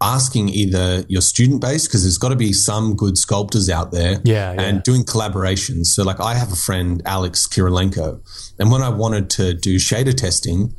[0.00, 4.20] asking either your student base because there's got to be some good sculptors out there
[4.24, 4.60] Yeah, yeah.
[4.62, 8.20] and doing collaborations so like i have a friend alex kirilenko
[8.58, 10.74] and when i wanted to do shader testing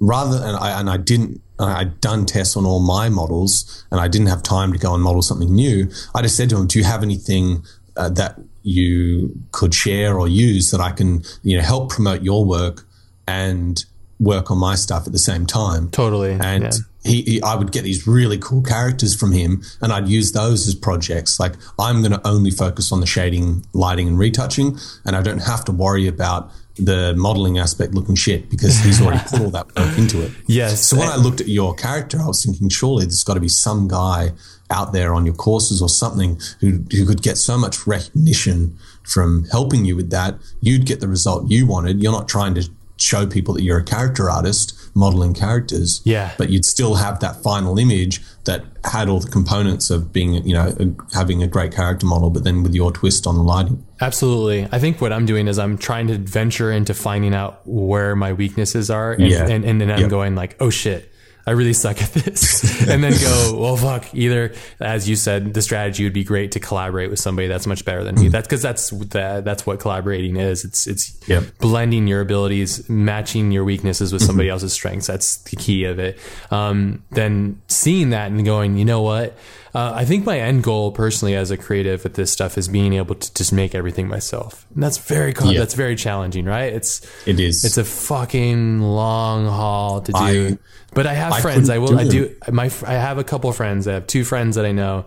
[0.00, 4.08] rather and i, and I didn't i'd done tests on all my models and i
[4.08, 6.78] didn't have time to go and model something new i just said to him do
[6.78, 7.64] you have anything
[7.96, 12.44] uh, that you could share or use that i can you know help promote your
[12.44, 12.86] work
[13.26, 13.84] and
[14.20, 16.70] work on my stuff at the same time Totally, and yeah.
[17.04, 20.66] he, he, I would get these really cool characters from him, and I'd use those
[20.66, 21.38] as projects.
[21.38, 25.42] Like I'm going to only focus on the shading, lighting, and retouching, and I don't
[25.42, 29.66] have to worry about the modeling aspect looking shit because he's already put all that
[29.76, 30.32] work into it.
[30.46, 30.84] Yes.
[30.86, 33.48] So when I looked at your character, I was thinking, surely there's got to be
[33.48, 34.32] some guy
[34.70, 39.44] out there on your courses or something who who could get so much recognition from
[39.50, 40.36] helping you with that.
[40.60, 42.02] You'd get the result you wanted.
[42.02, 42.68] You're not trying to
[43.00, 46.32] show people that you're a character artist modeling characters Yeah.
[46.36, 50.54] but you'd still have that final image that had all the components of being, you
[50.54, 53.84] know, having a great character model, but then with your twist on the lighting.
[54.00, 54.66] Absolutely.
[54.72, 58.32] I think what I'm doing is I'm trying to venture into finding out where my
[58.32, 59.12] weaknesses are.
[59.12, 59.46] And, Yeah.
[59.46, 60.10] and, and then I'm Yep.
[60.10, 61.12] going like, oh shit,
[61.48, 62.82] I really suck at this.
[62.88, 66.60] and then go, well, fuck, either, as you said, the strategy would be great to
[66.60, 68.28] collaborate with somebody that's much better than me.
[68.28, 70.64] That's because that's, the, that's what collaborating is.
[70.64, 71.44] It's, it's Yep.
[71.58, 75.06] blending your abilities, matching your weaknesses with somebody else's strengths.
[75.06, 76.18] That's the key of it.
[76.50, 79.34] Um, then seeing that and going, you know what?
[79.74, 82.94] uh, I think my end goal personally as a creative with this stuff is being
[82.94, 84.66] able to just make everything myself.
[84.74, 85.60] And that's very con- Yeah.
[85.60, 86.72] that's very challenging, right?
[86.72, 87.64] It's It is.
[87.64, 90.18] it's a fucking long haul to do.
[90.18, 90.58] I-
[90.94, 91.70] but I have I friends.
[91.70, 91.88] I will.
[91.88, 92.10] do I it.
[92.10, 92.34] do.
[92.50, 93.86] My I have a couple of friends.
[93.86, 95.06] I have two friends that I know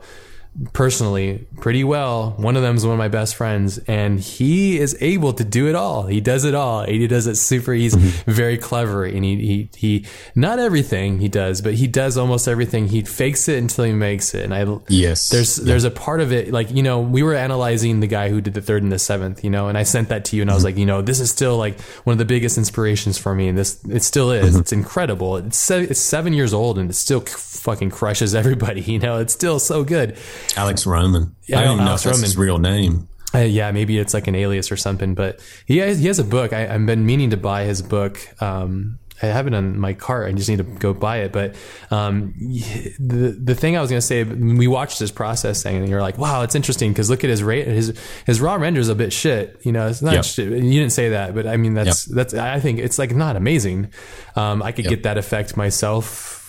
[0.73, 2.31] personally pretty well.
[2.37, 5.67] One of them is one of my best friends, and he is able to do
[5.69, 6.07] it all.
[6.07, 6.83] He does it all.
[6.85, 7.73] He does it super.
[7.73, 8.31] He's Mm-hmm.
[8.31, 10.05] very clever, and he, he he
[10.35, 12.87] not everything he does, but he does almost everything.
[12.87, 15.29] He fakes it until he makes it, and I Yes.
[15.29, 18.39] There's there's a part of it like you know we were analyzing the guy who
[18.41, 20.51] did the third and the seventh, you know, and I sent that to you, and
[20.51, 23.33] I was like, you know, this is still like one of the biggest inspirations for
[23.35, 24.55] me, and this it still is.
[24.55, 25.37] It's incredible.
[25.37, 28.81] It's se- it's seven years old, and it still c- fucking crushes everybody.
[28.91, 30.17] You know, it's still so good.
[30.55, 31.35] Alex Roman.
[31.45, 32.25] Yeah, I don't even know Alex if that's Roman.
[32.25, 33.07] his real name.
[33.33, 36.23] Uh, yeah, maybe it's like an alias or something, but he has, he has a
[36.23, 36.51] book.
[36.51, 38.19] I, I've been meaning to buy his book.
[38.41, 40.27] Um, I have it on my cart.
[40.27, 41.31] I just need to go buy it.
[41.31, 41.55] But
[41.91, 42.33] um,
[42.99, 46.01] the the thing I was going to say, we watched this process thing, and you're
[46.01, 47.67] like, "Wow, it's interesting." Because look at his rate.
[47.67, 47.93] His
[48.25, 49.61] his raw render is a bit shit.
[49.63, 50.13] You know, it's not.
[50.13, 50.25] Yep.
[50.25, 50.49] Shit.
[50.49, 52.33] You didn't say that, but I mean, that's that's.
[52.33, 53.91] I think it's like not amazing.
[54.35, 56.39] Um, I could get that effect myself.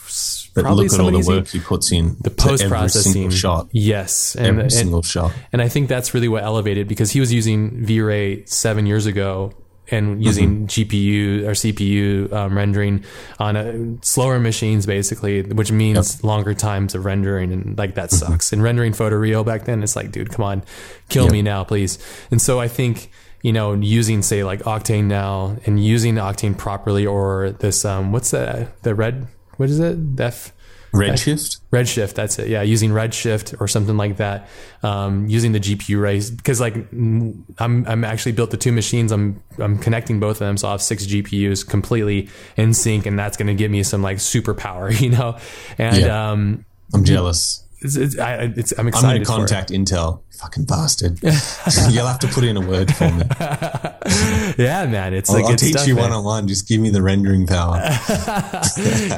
[0.54, 2.16] But probably look at all the work he puts in.
[2.20, 3.68] The post processing shot.
[3.72, 5.32] yes, and, Every and- single shot.
[5.52, 9.52] and I think that's really what elevated because he was using V-Ray seven years ago
[9.90, 13.04] and using GPU or CPU um, rendering
[13.38, 18.52] on a, slower machines, basically, which means longer times of rendering, and like that sucks.
[18.52, 20.62] And rendering photoreal back then, it's like, dude, come on,
[21.08, 21.98] kill me now, please.
[22.30, 23.10] And so I think
[23.42, 28.30] you know using say like Octane now and using Octane properly, or this um, what's
[28.30, 30.52] that the red what is it the F
[30.92, 31.60] Redshift.
[31.72, 32.48] Redshift, that's it.
[32.48, 34.46] Yeah, using Redshift or something like that.
[34.82, 39.10] Um, using the GPU raise because like I'm I'm actually built the two machines.
[39.10, 43.18] I'm I'm connecting both of them, so I have six GPUs completely in sync, and
[43.18, 45.38] that's going to give me some like superpower, you know.
[45.78, 46.30] And Yeah.
[46.30, 47.64] um, I'm jealous.
[47.80, 50.20] it's, it's, I, it's I'm I'm going to contact Intel.
[50.34, 51.20] Fucking bastard.
[51.90, 53.24] You'll have to put in a word for me.
[54.58, 56.48] Yeah, man, it's I'll, like I'll teach stuff, you one on one.
[56.48, 57.76] Just give me the rendering power.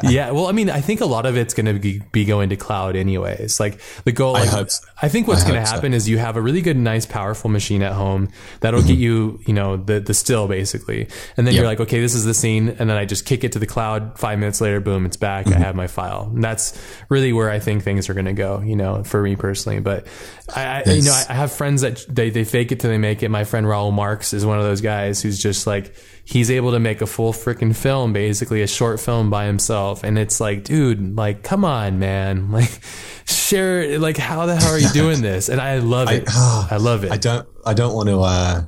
[0.04, 2.50] yeah, well, I mean, I think a lot of it's going to be, be going
[2.50, 3.58] to cloud anyways.
[3.60, 4.84] Like the goal, like, I, hope so.
[5.08, 5.74] think what's going to hope so.
[5.74, 8.28] happen is you have a really good, nice, powerful machine at home
[8.60, 12.14] that'll get you, you know, the the still basically, and then you're like, okay, this
[12.14, 14.18] is the scene, and then I just kick it to the cloud.
[14.18, 15.46] Five minutes later, boom, it's back.
[15.46, 15.58] Mm-hmm.
[15.60, 16.30] I have my file.
[16.34, 16.78] And that's
[17.08, 18.60] really where I think things are going to go.
[18.60, 20.06] You know, for me personally, but
[20.54, 22.98] I, I you know, I I have friends that they they fake it till they
[22.98, 23.28] make it.
[23.28, 26.80] My friend Raoul Marks is one of those guys who's just like he's able to
[26.80, 31.16] make a full freaking film, basically a short film by himself, and it's like, dude,
[31.16, 32.80] like, come on, man, like,
[33.26, 35.48] share, like, how the hell are you doing this?
[35.48, 36.24] And I love it.
[36.28, 37.12] I, love it.
[37.12, 37.48] I don't.
[37.66, 38.20] I don't want to.
[38.20, 38.62] Uh,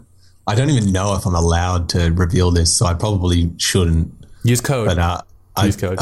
[0.46, 4.12] I don't even know if I'm allowed to reveal this, so I probably shouldn't.
[4.44, 4.86] Use code.
[4.86, 5.22] But uh,
[5.56, 5.98] I, Use code.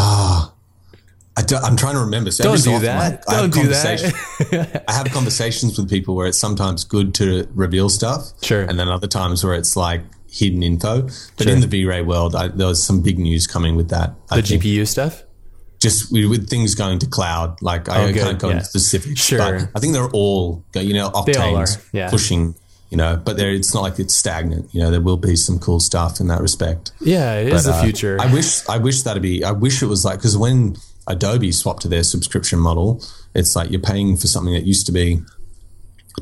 [1.37, 2.31] I I'm trying to remember.
[2.31, 3.25] So Don't do that.
[3.29, 4.85] I, I have Don't do that.
[4.89, 8.63] I have conversations with people where it's sometimes good to reveal stuff, Sure.
[8.63, 11.03] and then other times where it's like hidden info.
[11.03, 11.53] But Sure.
[11.53, 14.15] in the V-Ray world, I, there was some big news coming with that.
[14.31, 14.43] I the.
[14.59, 15.23] GPU stuff.
[15.81, 18.55] just with, with things going to cloud, like I Oh, can't go Yeah.
[18.55, 19.21] into specifics.
[19.21, 19.39] Sure.
[19.39, 22.11] but I think they're all, you know, octanes yeah.
[22.11, 22.55] pushing,
[22.91, 24.73] you know, but there, it's not like it's stagnant.
[24.73, 26.93] You know, there will be some cool stuff in that respect.
[27.01, 28.17] Yeah, it is But, the uh, future.
[28.21, 30.77] I wish, I wish that'd be, I wish it was like, because when
[31.07, 34.93] Adobe swapped to their subscription model, it's like you're paying for something that used to
[34.93, 35.21] be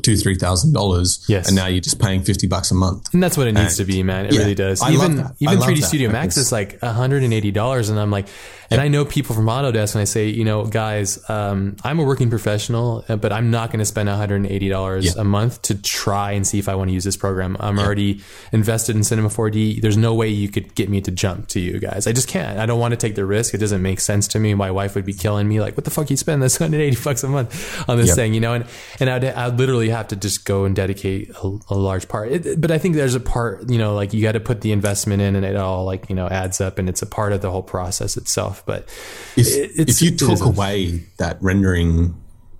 [0.01, 1.47] two, three thousand dollars, Yes.
[1.47, 3.13] and now you're just paying fifty bucks a month.
[3.13, 4.25] and that's what it needs And- to be, man.
[4.25, 4.81] It yeah, really does.
[4.81, 5.25] I even.
[5.39, 5.87] Even love 3D that.
[5.87, 8.27] Studio Max is like $180 and I'm like
[8.71, 12.03] and I know people from Autodesk and I say, you know, guys, um, I'm a
[12.03, 15.11] working professional, uh, but I'm not going to spend $180 Yeah.
[15.21, 17.55] a month to try and see if I want to use this program.
[17.59, 19.79] I'm already invested in Cinema 4D.
[19.81, 22.07] There's no way you could get me to jump to you guys.
[22.07, 22.57] I just can't.
[22.57, 23.53] I don't want to take the risk.
[23.53, 24.55] It doesn't make sense to me.
[24.55, 27.23] My wife would be killing me like, what the fuck you spend this 180 bucks
[27.23, 28.53] a month on this thing, you know?
[28.53, 28.65] And
[28.99, 32.31] and I'd, I'd literally have to just go and dedicate a, a large part.
[32.31, 34.71] It, but I think there's a part, you know, like you got to put the
[34.71, 37.41] investment in, and it all like you know adds up, and it's a part of
[37.41, 38.63] the whole process itself.
[38.65, 38.87] But
[39.35, 42.15] If, it- if you took away that rendering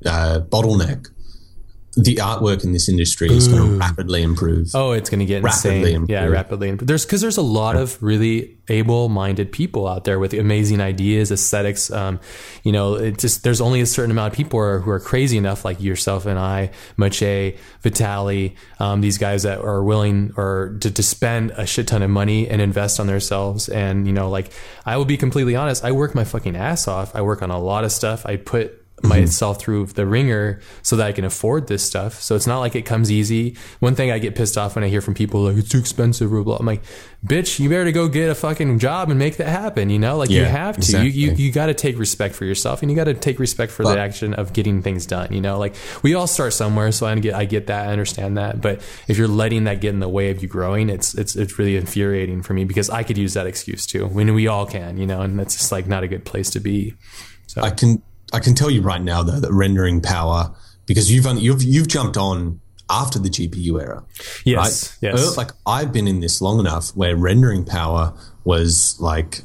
[0.06, 1.08] uh, bottleneck,
[1.96, 4.72] the artwork in this industry is going to rapidly improve.
[4.74, 6.06] Oh, it's going to get Rapidly insane.
[6.10, 6.70] Yeah, rapidly.
[6.70, 6.88] improve.
[6.88, 11.92] There's because there's a lot of really able-minded people out there with amazing ideas, aesthetics.
[11.92, 12.20] Um,
[12.64, 15.00] you know, it just there's only a certain amount of people who are, who are
[15.00, 20.78] crazy enough, like yourself and I, Maciej, Vitaly, um, these guys that are willing or
[20.82, 23.70] to, to spend a shit ton of money and invest on themselves.
[23.70, 24.52] And you know, like
[24.86, 27.16] I will be completely honest, I work my fucking ass off.
[27.16, 28.26] I work on a lot of stuff.
[28.26, 29.64] I put myself mm-hmm.
[29.64, 32.22] through the ringer so that I can afford this stuff.
[32.22, 33.58] So it's not like it comes easy.
[33.80, 36.34] One thing I get pissed off when I hear from people like it's too expensive
[36.34, 36.58] or blah.
[36.58, 36.84] I'm like,
[37.26, 39.90] bitch, you better go get a fucking job and make that happen.
[39.90, 40.82] You know, like you have to.
[40.82, 41.10] exactly.
[41.10, 43.72] You you, you got to take respect for yourself and you got to take respect
[43.72, 45.34] for But- the action of getting things done.
[45.34, 48.38] You know, like we all start somewhere, so I get I get that, I understand
[48.38, 48.62] that.
[48.62, 51.60] But if you're letting that get in the way of you growing, it's it's it's
[51.60, 54.08] really infuriating for me because I could use that excuse too.
[54.08, 56.60] When we all can, you know, and that's just like not a good place to
[56.60, 56.96] be.
[57.48, 58.02] So I can
[58.34, 60.54] I can tell you right now though that rendering power
[60.86, 64.04] because you've only, you've you've jumped on after the GPU era.
[64.44, 65.14] Yes, right?
[65.14, 65.28] yes.
[65.28, 68.14] Uh, Like I've been in this long enough where rendering power
[68.44, 69.42] was like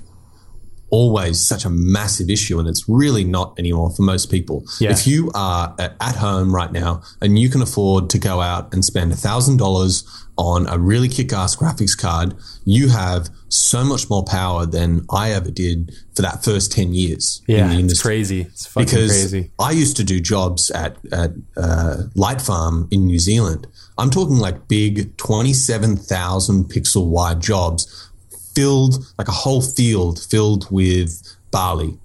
[0.90, 4.64] always such a massive issue and it's really not anymore for most people.
[4.80, 4.90] Yeah.
[4.90, 8.84] If you are at home right now and you can afford to go out and
[8.84, 12.34] spend $1,000 on a really kick-ass graphics card,
[12.64, 17.42] you have so much more power than I ever did for that first 10 years
[17.48, 18.42] in Yeah, the it's crazy.
[18.42, 19.50] It's fucking because crazy.
[19.58, 23.66] I used to do jobs at at uh, Light Farm in New Zealand.
[23.96, 28.07] I'm talking like big, twenty-seven thousand pixel wide jobs,
[28.58, 31.96] filled like a whole field filled with barley,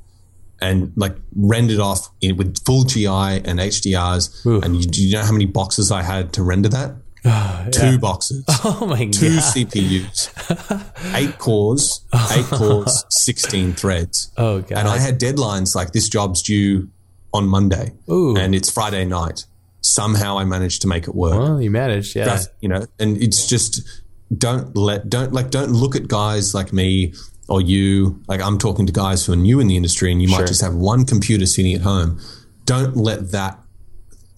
[0.62, 4.46] and like rendered off in, with full GI and HDRs.
[4.46, 4.64] Oof.
[4.64, 6.96] And you, do you know how many boxes I had to render that?
[7.72, 9.44] Two boxes Oh my two god.
[9.56, 12.02] CPUs, eight cores,
[12.32, 14.32] eight cores, 16 threads.
[14.38, 14.78] Oh, God.
[14.78, 16.90] And I had deadlines like this job's due
[17.34, 18.36] on Monday Ooh.
[18.38, 19.46] and it's Friday night.
[19.82, 21.34] Somehow I managed to make it work.
[21.40, 22.26] Well, you managed, yeah.
[22.26, 23.82] That's- you know, and it's just
[24.38, 27.14] don't let don't like don't look at guys like me
[27.50, 28.22] or you.
[28.28, 30.40] Like I'm talking to guys who are new in the industry and you Sure.
[30.40, 32.20] might just have one computer sitting at home.
[32.66, 33.60] Don't let that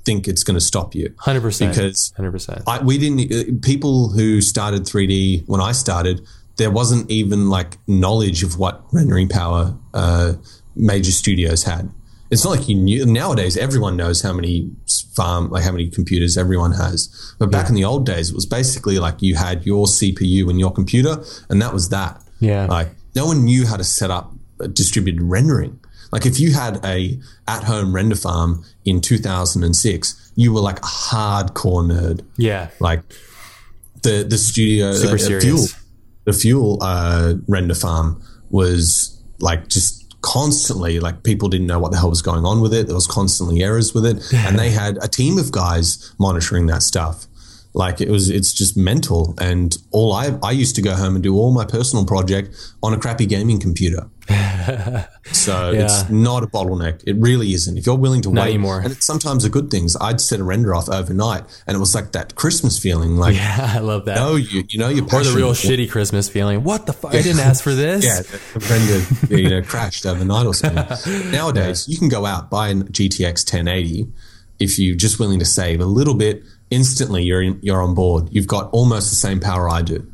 [0.04, 1.14] think it's going to stop you.
[1.20, 1.74] Hundred percent.
[1.74, 2.62] Because hundred percent.
[2.68, 3.32] I, we didn't.
[3.32, 6.22] uh, People who started 3D when I started,
[6.58, 10.34] there wasn't even like knowledge of what rendering power uh,
[10.76, 11.90] major studios had.
[12.32, 13.06] It's not like you knew.
[13.06, 14.70] Nowadays, everyone knows how many
[15.16, 17.10] farm, like how many computers everyone has.
[17.40, 20.60] But back in the old days, it was basically like you had your CPU and
[20.60, 22.22] your computer, and that was that.
[22.40, 22.66] Yeah.
[22.66, 24.34] Like no one knew how to set up
[24.74, 25.80] distributed rendering.
[26.12, 31.84] Like if you had a at-home render farm in 2006, you were like a hardcore
[31.86, 32.70] nerd Yeah.
[32.80, 33.02] like
[34.04, 35.44] the the studio Super uh, serious.
[35.44, 35.66] fuel
[36.26, 41.98] the fuel uh, render farm was like just constantly like people didn't know what the
[41.98, 42.88] hell was going on with it.
[42.88, 44.18] There was constantly errors with it.
[44.48, 47.28] And they had a team of guys monitoring that stuff
[47.76, 51.24] like it was it's just mental and all i i used to go home and
[51.24, 54.10] do all my personal project on a crappy gaming computer
[55.32, 58.80] so it's not a bottleneck it really isn't if you're willing to wait anymore.
[58.80, 61.94] and it's sometimes a good things i'd set a render off overnight and it was
[61.94, 64.16] like that christmas feeling like Yeah, I love that.
[64.16, 66.64] know you you know you're or the real shitty Christmas feeling.
[66.64, 67.14] What the fuck?
[67.14, 68.04] I didn't ask for this.
[68.06, 72.70] yeah the render you know crashed overnight or something nowadays you can go out buy
[72.70, 74.08] a GTX 1080
[74.60, 78.28] if you're just willing to save a little bit instantly you're in, you're on board
[78.32, 80.06] you've got almost the same power I do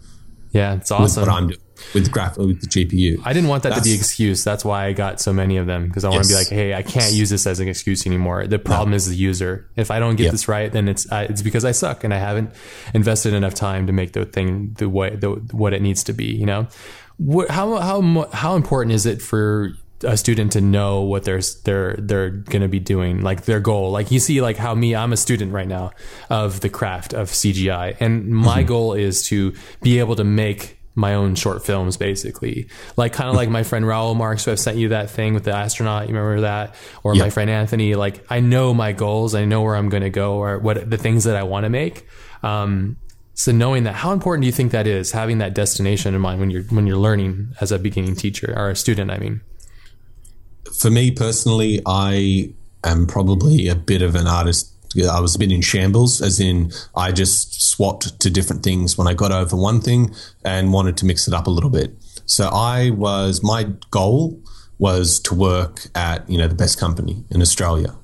[0.51, 1.21] Yeah, it's with awesome.
[1.25, 1.59] what I'm doing
[1.95, 4.43] with graph with the GPU I didn't want that to be That's- excuse.
[4.43, 6.75] That's why I got so many of them because I want to be like, hey,
[6.75, 8.45] I can't use this as an excuse anymore.
[8.45, 9.67] The problem is the user.
[9.75, 10.31] If I don't get Yeah.
[10.31, 12.51] this right, then it's uh, it's because I suck and I haven't
[12.93, 16.25] invested enough time to make the thing the way the what it needs to be.
[16.25, 16.67] You know,
[17.17, 19.71] what, how how how important is it for
[20.03, 23.91] a student to know what they're they're they're going to be doing like their goal.
[23.91, 25.91] Like you see like how me I'm a student right now
[26.29, 31.13] of the craft of CGI and my goal is to be able to make my
[31.13, 32.67] own short films basically.
[32.97, 35.43] Like kind of like my friend Raoul Marks who I've sent you that thing with
[35.45, 36.75] the astronaut you remember that?
[37.03, 37.23] Or Yeah.
[37.23, 39.33] my friend Anthony like I know my goals.
[39.35, 41.69] I know where I'm going to go or what the things that I want to
[41.69, 42.05] make.
[42.43, 42.97] Um
[43.33, 46.39] so knowing that how important do you think that is having that destination in mind
[46.41, 49.41] when you're when you're learning as a beginning teacher or a student I mean
[50.73, 54.73] for me personally, I am probably a bit of an artist.
[55.09, 59.07] I was a bit in shambles, as in I just swapped to different things when
[59.07, 61.93] I got over one thing and wanted to mix it up a little bit.
[62.25, 64.41] So I was my goal
[64.79, 67.95] was to work at you know the best company in Australia.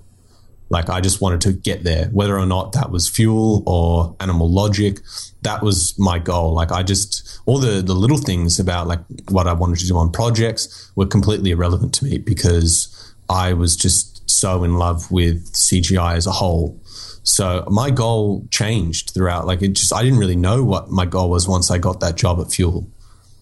[0.70, 4.52] Like I just wanted to get there, whether or not that was fuel or animal
[4.52, 5.00] logic.
[5.44, 6.54] That was my goal.
[6.54, 9.98] Like I just all the the little things about like what I wanted to do
[9.98, 15.54] on projects were completely irrelevant to me because I was just so in love with
[15.54, 16.82] CGI as a whole.
[17.24, 19.48] So my goal changed throughout.
[19.48, 22.16] Like it just I didn't really know what my goal was once I got that
[22.16, 22.90] job at Fuel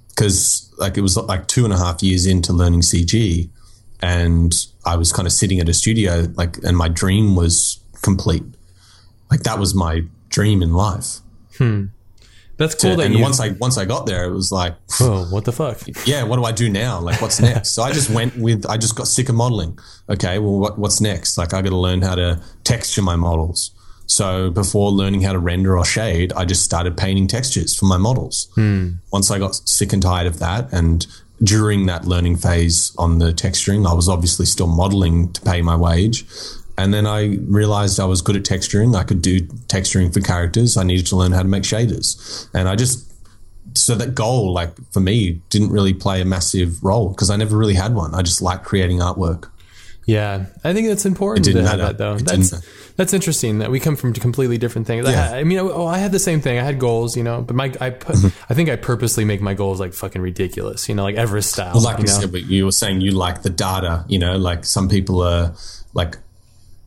[0.10, 3.50] because like it was like two and a half years into learning CG,
[4.06, 4.54] and
[4.86, 8.44] I was kind of sitting at a studio like, and my dream was complete.
[9.32, 11.22] Like that was my dream in life.
[11.58, 11.86] Hmm.
[12.58, 12.92] That's cool.
[12.92, 15.44] to- that and you, once I once I got there, it was like, oh, what
[15.44, 15.80] the fuck?
[16.06, 17.00] yeah, what do I do now?
[17.00, 17.72] Like, what's next?
[17.72, 19.78] so I just went with, I just got sick of modeling.
[20.08, 21.38] Okay, well, what, what's next?
[21.38, 23.72] Like, I got to learn how to texture my models.
[24.08, 27.98] So before learning how to render or shade, I just started painting textures for my
[27.98, 28.50] models.
[28.56, 28.90] Hmm.
[29.12, 31.08] Once I got sick and tired of that, and
[31.44, 35.76] during that learning phase on the texturing, I was obviously still modeling to pay my
[35.76, 36.26] wage.
[36.78, 38.96] And then I realized I was good at texturing.
[38.96, 40.76] I could do texturing for characters.
[40.76, 42.50] I needed to learn how to make shaders.
[42.54, 43.12] And I just
[43.78, 47.58] so that goal, like for me, didn't really play a massive role because I never
[47.58, 48.16] really had one.
[48.16, 49.50] I just liked creating artwork.
[50.06, 52.18] Yeah, I think that's important to have that though.
[52.18, 55.08] That's that's interesting that we come from completely different things.
[55.10, 55.32] Yeah.
[55.32, 56.60] I, I mean, oh, I had the same thing.
[56.60, 58.52] I had goals, you know, but my I put Mm-hmm.
[58.52, 61.74] I think I purposely make my goals like fucking ridiculous, you know, like Everest style.
[61.74, 62.14] Well, like you know?
[62.14, 64.06] said, but you were saying you like the data.
[64.08, 65.54] You know, like some people are
[65.94, 66.18] like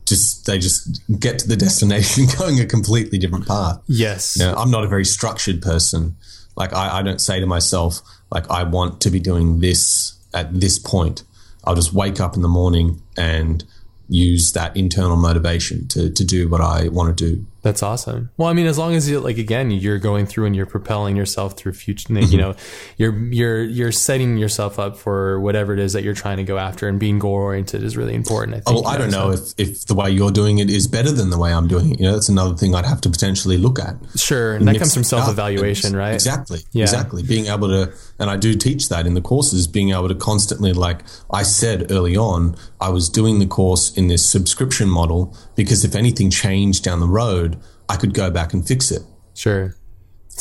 [0.05, 3.79] just they just get to the destination going a completely different path.
[3.87, 6.15] yes, You know, I'm not a very structured person.
[6.55, 10.59] Like I, I don't say to myself like I want to be doing this at
[10.59, 11.23] this point.
[11.63, 13.63] I'll just wake up in the morning and
[14.07, 17.45] use that internal motivation to, to do what I want to do.
[17.61, 18.29] That's awesome.
[18.37, 21.17] Well, I mean, as long as you like again, you're going through and you're propelling
[21.17, 22.07] yourself through future.
[22.09, 22.31] Mm-hmm.
[22.31, 22.55] You know,
[22.97, 26.57] you're you're you're setting yourself up for whatever it is that you're trying to go
[26.57, 28.55] after, and being goal oriented is really important.
[28.55, 28.83] I think.
[28.83, 31.29] Well, I don't know so- if, if the way you're doing it is better than
[31.29, 31.99] the way I'm doing it.
[31.99, 33.95] You know, that's another thing I'd have to potentially look at.
[34.15, 36.13] Sure, and that comes from self evaluation, right?
[36.13, 36.59] Exactly.
[36.71, 36.83] Yeah.
[36.83, 37.23] Exactly.
[37.23, 40.73] Being able to, and I do teach that in the courses, being able to constantly,
[40.73, 45.83] like I said early on, I was doing the course in this subscription model because
[45.83, 47.48] if anything changed down the road,
[47.89, 49.01] I could go back and fix it.
[49.33, 49.75] Sure.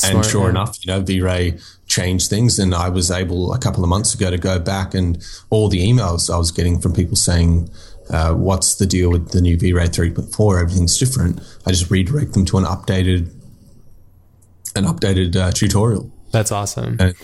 [0.05, 0.51] and sure yeah.
[0.51, 4.31] enough, you know, V-Ray changed things, and I was able a couple of months ago
[4.31, 7.71] to go back and all the emails I was getting from people saying,
[8.11, 10.61] uh, "What's the deal with the new V-Ray 3.4?
[10.61, 13.33] Everything's different." I just redirect them to an updated,
[14.77, 16.13] an updated uh, tutorial.
[16.31, 16.97] That's awesome.
[17.01, 17.15] And,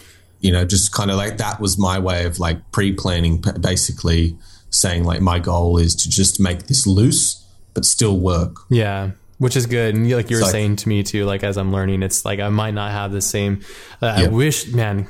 [0.41, 4.37] you know, just kind of like that was my way of like pre-planning, basically
[4.71, 7.45] saying like my goal is to just make this loose
[7.75, 8.57] but still work.
[8.71, 9.11] Yeah,
[9.45, 9.95] which is good.
[9.95, 12.41] And you- like you were saying to me too, like as I'm learning, it's like
[12.41, 13.61] I might not have the same.
[14.01, 15.07] Uh, I wish, man.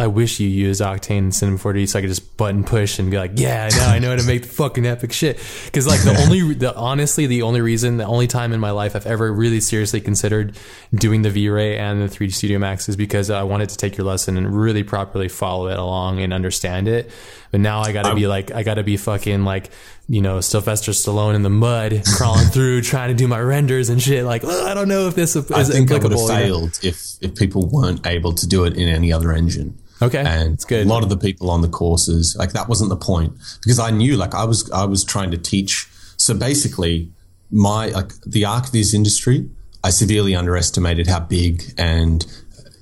[0.00, 3.08] I wish you used Octane and Cinema 4D so I could just button push and
[3.08, 5.38] be like, yeah, now I know how to make the fucking epic shit.
[5.66, 8.96] Because like the only, the honestly, the only reason, the only time in my life
[8.96, 10.56] I've ever really seriously considered
[10.92, 14.08] doing the V-Ray and the 3D Studio Max is because I wanted to take your
[14.08, 17.08] lesson and really properly follow it along and understand it.
[17.50, 19.70] But now I gotta be like, I gotta be fucking like,
[20.08, 24.00] you know, Sylvester Stallone in the mud, crawling through, trying to do my renders and
[24.02, 24.24] shit.
[24.24, 27.34] Like, I don't know if this is I think I would have failed if if
[27.34, 29.78] people weren't able to do it in any other engine.
[30.02, 30.86] Okay, and that's good.
[30.86, 33.90] a lot of the people on the courses like that wasn't the point because i
[33.90, 37.10] knew like i was i was trying to teach so basically
[37.50, 39.48] my like the archviz industry
[39.82, 42.26] i severely underestimated how big and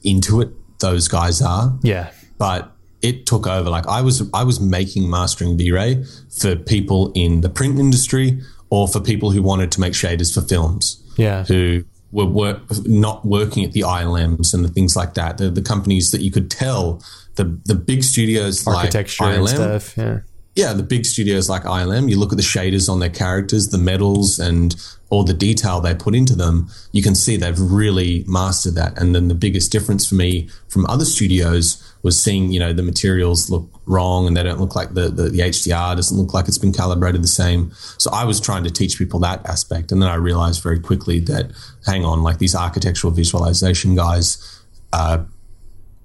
[0.02, 0.48] into it
[0.80, 2.73] those guys are yeah, but
[3.04, 6.02] it took over like i was i was making mastering v-ray
[6.40, 10.40] for people in the print industry or for people who wanted to make shaders for
[10.40, 15.38] films yeah, who were work, not working at the ILMs and the things like that.
[15.38, 17.02] The, the companies that you could tell,
[17.36, 19.96] the the big studios architecture like and stuff.
[19.96, 20.20] Yeah,
[20.56, 23.78] yeah, the big studios like ILM, you look at the shaders on their characters, the
[23.78, 24.76] metals, and
[25.10, 26.70] all the detail they put into them.
[26.92, 28.96] You can see they've really mastered that.
[28.96, 32.84] And then the biggest difference for me from other studios was seeing, you know, the
[32.84, 36.46] materials look wrong and they don't look like the, the, the HDR doesn't look like
[36.46, 37.72] it's been calibrated the same.
[37.98, 39.90] So I was trying to teach people that aspect.
[39.90, 41.50] And then I realized very quickly that,
[41.84, 45.24] hang on, like these architectural visualization guys, uh,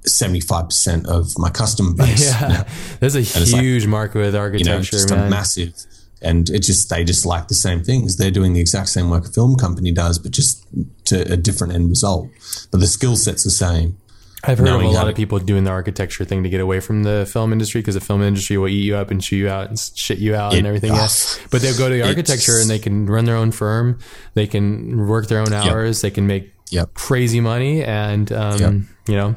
[0.10, 2.26] 75% of my customer base.
[2.26, 2.48] yeah.
[2.48, 2.66] now
[3.00, 5.28] There's a like, huge market with you know, architecture, just man.
[5.28, 5.74] a massive.
[6.22, 8.18] And it just they just like the same things.
[8.18, 10.66] They're doing the exact same work a film company does, but just
[11.06, 12.28] to a different end result.
[12.72, 13.98] But the skill set's the same.
[14.44, 17.04] I've heard of a lot of people doing the architecture thing to get away from
[17.04, 19.68] the film industry because the film industry will eat you up and chew you out
[19.68, 21.40] and shit you out and everything else.
[21.52, 24.00] But they'll go to the architecture and they can run their own firm.
[24.36, 26.02] They can work their own hours.
[26.02, 26.94] They can make Yep.
[26.94, 27.84] crazy money.
[27.84, 28.74] And, um, Yep.
[29.08, 29.36] you know,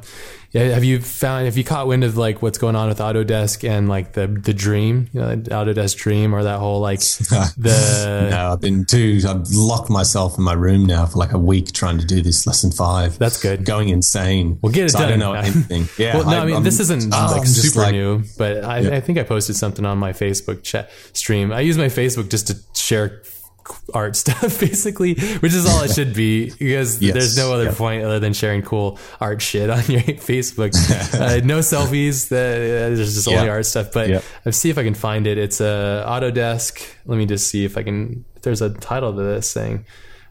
[0.52, 3.66] yeah, have you found, have you caught wind of like what's going on with Autodesk
[3.66, 6.98] and like the, the dream, you know, Autodesk dream or that whole like
[7.56, 9.20] the, No, I've been too.
[9.26, 12.46] I've locked myself in my room now for like a week trying to do this
[12.46, 13.18] lesson five.
[13.18, 13.64] That's good.
[13.64, 14.58] Going insane.
[14.60, 15.06] Well, get it So done.
[15.06, 15.88] I don't know anything.
[15.96, 16.16] Yeah.
[16.18, 19.00] well, no, I, mean, I'm- this isn't oh, like super like- new, but I, I
[19.00, 21.50] think I posted something on my Facebook chat stream.
[21.50, 23.22] I use my Facebook just to share
[23.94, 27.14] art stuff, basically, which is all it should be because Yes.
[27.14, 27.74] there's no other Yep.
[27.76, 30.00] point other than sharing cool art shit on your
[30.30, 30.74] Facebook.
[31.14, 32.26] uh, no selfies.
[32.26, 32.34] Uh,
[32.94, 33.50] there's just only Yeah.
[33.52, 33.92] art stuff.
[33.92, 34.24] But Yep.
[34.44, 35.38] let's see if I can find it.
[35.38, 36.82] It's a Autodesk.
[37.06, 38.24] Let me just see if I can.
[38.36, 39.84] If there's a title to this thing.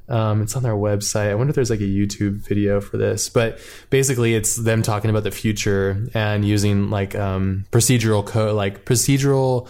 [0.10, 1.30] Um, it's on their website.
[1.30, 5.10] I wonder if there's like a YouTube video for this, but basically it's them talking
[5.10, 9.70] about the future and using like um, procedural code, like procedural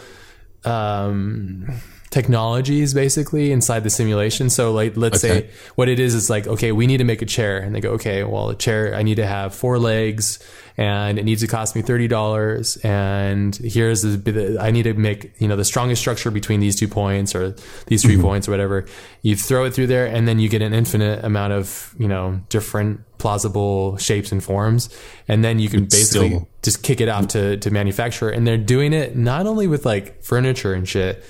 [0.65, 1.67] um,
[2.11, 4.49] technologies basically inside the simulation.
[4.49, 5.41] So like let's Okay.
[5.41, 7.79] say what it is is like okay, we need to make a chair and they
[7.79, 10.39] go okay, well a chair I need to have four legs
[10.77, 15.47] and it needs to cost me $30 and here's the, I need to make, you
[15.47, 17.55] know, the strongest structure between these two points or
[17.87, 18.21] these 3 mm-hmm.
[18.21, 18.85] points or whatever.
[19.21, 22.39] You throw it through there and then you get an infinite amount of, you know,
[22.49, 24.89] different plausible shapes and forms
[25.27, 28.29] and then you can basically still- just kick it off to, to manufacture.
[28.29, 31.23] And they're doing it not only with like furniture and shit,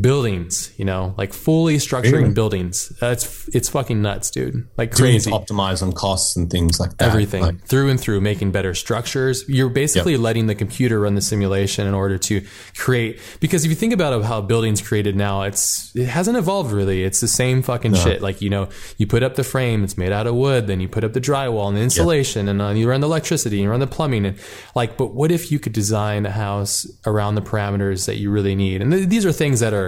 [0.00, 2.32] buildings, you know, like fully structuring Really?
[2.32, 2.88] buildings.
[3.00, 4.66] That's it's fucking nuts, dude.
[4.76, 5.30] Like crazy.
[5.30, 7.08] to optimize on costs and things like that.
[7.08, 9.44] Everything Like, through and through, making better structures.
[9.48, 12.42] You're basically letting the computer run the simulation in order to
[12.76, 13.20] create.
[13.40, 17.04] Because if you think about how buildings created now, it's it hasn't evolved really.
[17.04, 18.22] It's the same fucking shit.
[18.22, 18.68] Like you know,
[18.98, 20.66] you put up the frame, it's made out of wood.
[20.66, 23.56] Then you put up the drywall and the insulation, and uh, you run the electricity,
[23.56, 24.38] and you run the plumbing, and
[24.74, 24.96] like.
[24.96, 28.82] But what if you could design a house around the parameters that you really need?
[28.82, 29.85] And th- these are things that are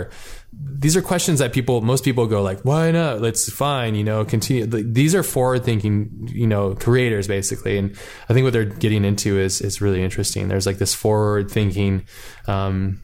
[0.53, 3.21] these are questions that people most people go like why not?
[3.21, 4.67] Let's fine you know continue.
[4.67, 7.79] These are forward thinking you know creators basically.
[7.79, 7.97] And
[8.29, 10.49] i think what they're getting into is is really interesting.
[10.49, 12.07] There's like this forward thinking
[12.47, 13.01] um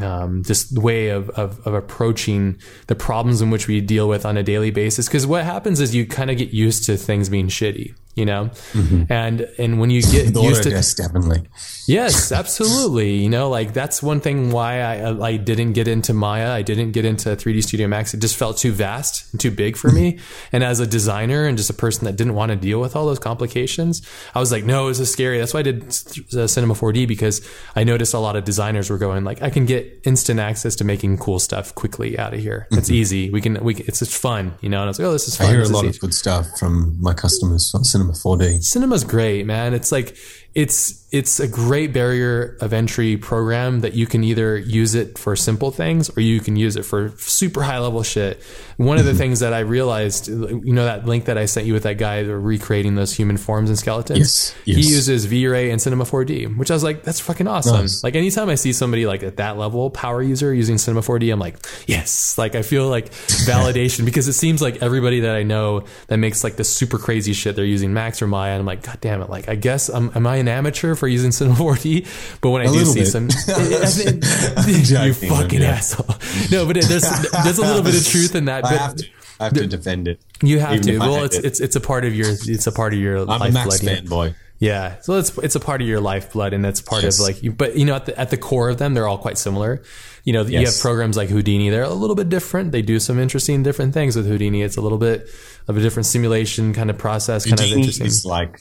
[0.00, 2.58] um, just way of, of, of approaching
[2.88, 5.06] the problems in which we deal with on a daily basis.
[5.06, 8.46] Because what happens is you kind of get used to things being shitty, you know,
[8.72, 9.12] mm-hmm.
[9.12, 11.48] and and when you get the used to Autodesk, definitely.
[11.86, 13.16] Yes, absolutely.
[13.16, 16.50] You know, like that's one thing why I uh, I didn't get into Maya.
[16.50, 18.14] I didn't get into 3D Studio Max.
[18.14, 20.14] It just felt too vast and too big for me.
[20.14, 20.56] Mm-hmm.
[20.56, 23.06] and as a designer and just a person that didn't want to deal with all
[23.06, 25.38] those complications, I was like, no, this is scary.
[25.38, 28.98] That's why I did uh, Cinema 4D because I noticed a lot of designers were
[28.98, 32.66] going like, I can get instant access to making cool stuff quickly out of here.
[32.70, 32.94] It's mm-hmm.
[32.94, 33.30] easy.
[33.30, 34.78] We can we can- it's just fun, you know.
[34.78, 35.46] And I was like, oh, this is fun.
[35.46, 35.96] I hear a This is lot easy.
[35.96, 38.62] of good stuff from my customers on Cinema 4D.
[38.62, 39.74] Cinema's great, man.
[39.74, 40.16] It's like
[40.54, 45.36] it's it's a great barrier of entry program that you can either use it for
[45.36, 48.42] simple things or you can use it for super high level shit.
[48.78, 51.72] One of the things that I realized, you know, that link that I sent you
[51.72, 54.18] with that guy recreating those human forms and skeletons.
[54.18, 57.82] Yes, He uses V-Ray and Cinema 4D, which I was like, that's fucking awesome.
[57.82, 58.02] Nice.
[58.02, 61.38] Like anytime I see somebody like at that level, power user using Cinema 4D, I'm
[61.38, 62.36] like, yes.
[62.36, 63.12] Like I feel like
[63.46, 67.34] validation because it seems like everybody that I know that makes like the super crazy
[67.34, 68.52] shit, they're using Max or Maya.
[68.54, 69.30] And I'm like, God damn it.
[69.30, 72.38] Like, I guess, um, am I an amateur for using Cinema 4D?
[72.40, 73.06] But when I do see bit.
[73.06, 73.28] some,
[74.68, 75.68] you joking, fucking yeah.
[75.68, 76.16] asshole.
[76.50, 77.02] No, but it, there's,
[77.42, 78.64] there's a little bit of truth in that.
[78.64, 79.06] I have to,
[79.40, 80.20] I have to defend it.
[80.42, 80.98] you have to.
[80.98, 81.44] Well, it's, it.
[81.44, 83.82] it's, it's a part of your, it's a part of your I'm a lifeblood.
[83.82, 84.34] Max fanboy.
[84.60, 87.18] Yeah, so it's it's a part of your lifeblood, and that's part Yes.
[87.18, 87.50] of like you.
[87.52, 89.82] But you know, at the at the core of them, they're all quite similar.
[90.22, 92.70] You know, you have programs like Houdini; they're a little bit different.
[92.72, 94.62] They do some interesting, different things with Houdini.
[94.62, 95.28] It's a little bit
[95.66, 98.06] of a different simulation kind of process, kind of Houdini interesting.
[98.06, 98.60] is like,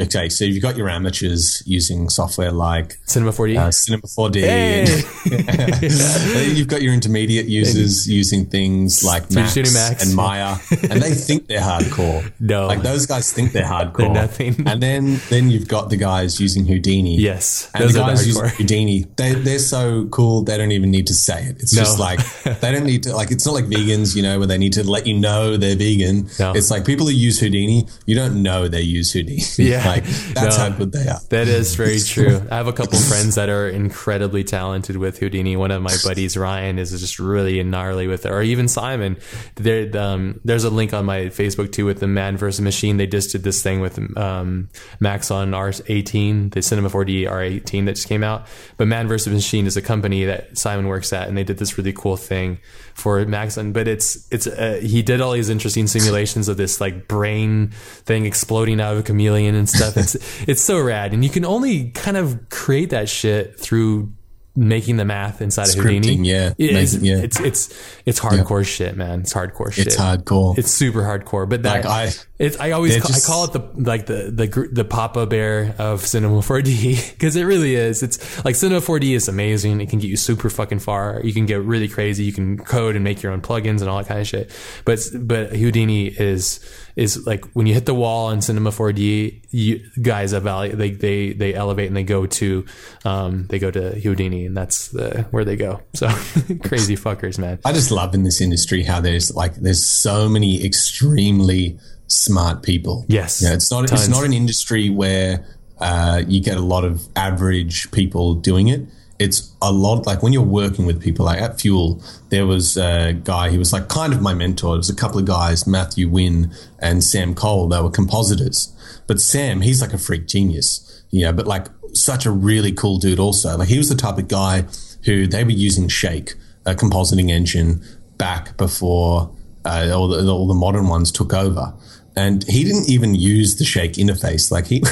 [0.00, 3.58] okay, so you've got your amateurs using software like Cinema 4D.
[3.58, 4.40] uh, Cinema 4D.
[4.40, 5.02] Hey!
[6.48, 10.06] and you've got your intermediate users using things like 3D Max, Max.
[10.06, 10.56] and Maya,
[10.90, 12.30] and they think they're hardcore.
[12.40, 12.66] No.
[12.66, 13.98] like those guys think they're hardcore.
[13.98, 14.66] They're nothing.
[14.66, 17.16] And then then you've got the guys using Houdini.
[17.18, 18.48] yes, And those the guys using.
[18.48, 21.62] Houdini, they, they're so cool, they don't even need to say it.
[21.62, 21.82] It's No.
[21.82, 22.18] just like,
[22.60, 24.82] they don't need to, like, it's not like vegans, you know, where they need to
[24.88, 26.28] let you know they're vegan.
[26.38, 26.52] No.
[26.52, 29.42] It's like people who use Houdini, you don't know they use Houdini.
[29.58, 29.81] Yeah.
[29.86, 30.04] like,
[30.34, 30.62] that's No.
[30.64, 31.20] how good they are.
[31.30, 32.40] That is very true.
[32.50, 35.56] I have a couple friends that are incredibly talented with Houdini.
[35.56, 39.16] One of my buddies, Ryan, is just really gnarly with it, or even Simon.
[39.56, 42.96] There, um, there's a link on my Facebook too with the Man vs Machine.
[42.96, 44.68] They just did this thing with um,
[45.00, 48.46] Maxon R18, the Cinema 4D R18 that just came out.
[48.76, 51.78] But Man vs Machine is a company that Simon works at, and they did this
[51.78, 52.58] really cool thing
[52.94, 53.56] for Max.
[53.58, 57.68] on- But it's it's uh, he did all these interesting simulations of this like brain
[58.04, 59.96] thing exploding out of a chameleon and stuff.
[59.96, 60.16] It's
[60.48, 64.12] it's so rad, and you can only kind of create that shit through
[64.54, 66.28] making the math inside of Houdini.
[66.28, 66.52] Yeah.
[66.58, 67.16] It is- yeah.
[67.16, 69.20] It's it's it's hardcore shit, man.
[69.20, 69.86] It's hardcore shit.
[69.86, 70.58] It's hardcore.
[70.58, 71.48] It's super hardcore.
[71.48, 72.12] But that Like, I-
[72.42, 75.76] it's I always call, just- I call it the like the the the Papa Bear
[75.78, 78.02] of Cinema 4D because it really is.
[78.02, 79.80] It's like Cinema 4D is amazing.
[79.80, 81.20] It can get you super fucking far.
[81.22, 82.24] You can get really crazy.
[82.24, 84.50] You can code and make your own plugins and all that kind of shit.
[84.84, 86.58] But but Houdini is
[86.96, 91.32] is like when you hit the wall in Cinema 4D, you guys evaluate they they
[91.32, 92.66] they elevate and they go to
[93.04, 95.80] um they go to Houdini and that's the where they go.
[95.94, 96.08] So
[96.64, 97.60] crazy fuckers, man.
[97.64, 101.78] I just love in this industry how there's like there's so many extremely
[102.12, 103.04] smart people.
[103.08, 103.42] Yes.
[103.42, 103.54] yeah.
[103.54, 104.02] It's not Tons.
[104.02, 105.44] it's not an industry where
[105.78, 108.82] uh, you get a lot of average people doing it.
[109.18, 113.12] it's a lot like when you're working with people like at Fuel, there was a
[113.12, 114.70] guy, he was like kind of my mentor.
[114.72, 118.72] There was a couple of guys, Matthew Wynn and Sam Cole, they were compositors.
[119.06, 122.98] But Sam, he's like a freak genius, you know, but like such a really cool
[122.98, 123.56] dude also.
[123.56, 124.64] Like he was the type of guy
[125.04, 126.34] who they were using Shake,
[126.64, 127.82] a compositing engine,
[128.18, 129.34] back before
[129.64, 131.74] uh, all, the, all the modern ones took over
[132.16, 134.50] and he didn't even use the shake interface.
[134.50, 134.82] Like he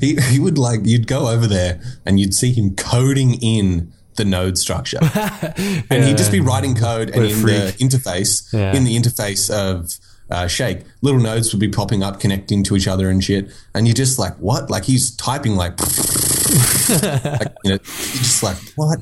[0.06, 4.24] he, he would like you'd go over there and you'd see him coding in the
[4.24, 5.00] node structure.
[5.90, 7.56] And he'd just be writing code and in freak.
[7.56, 8.74] the interface yeah.
[8.74, 9.98] in the interface of
[10.30, 10.80] uh, shake.
[11.02, 13.50] Little nodes would be popping up connecting to each other and shit.
[13.74, 14.70] And you're just like what?
[14.70, 19.00] Like he's typing like, like you know just like what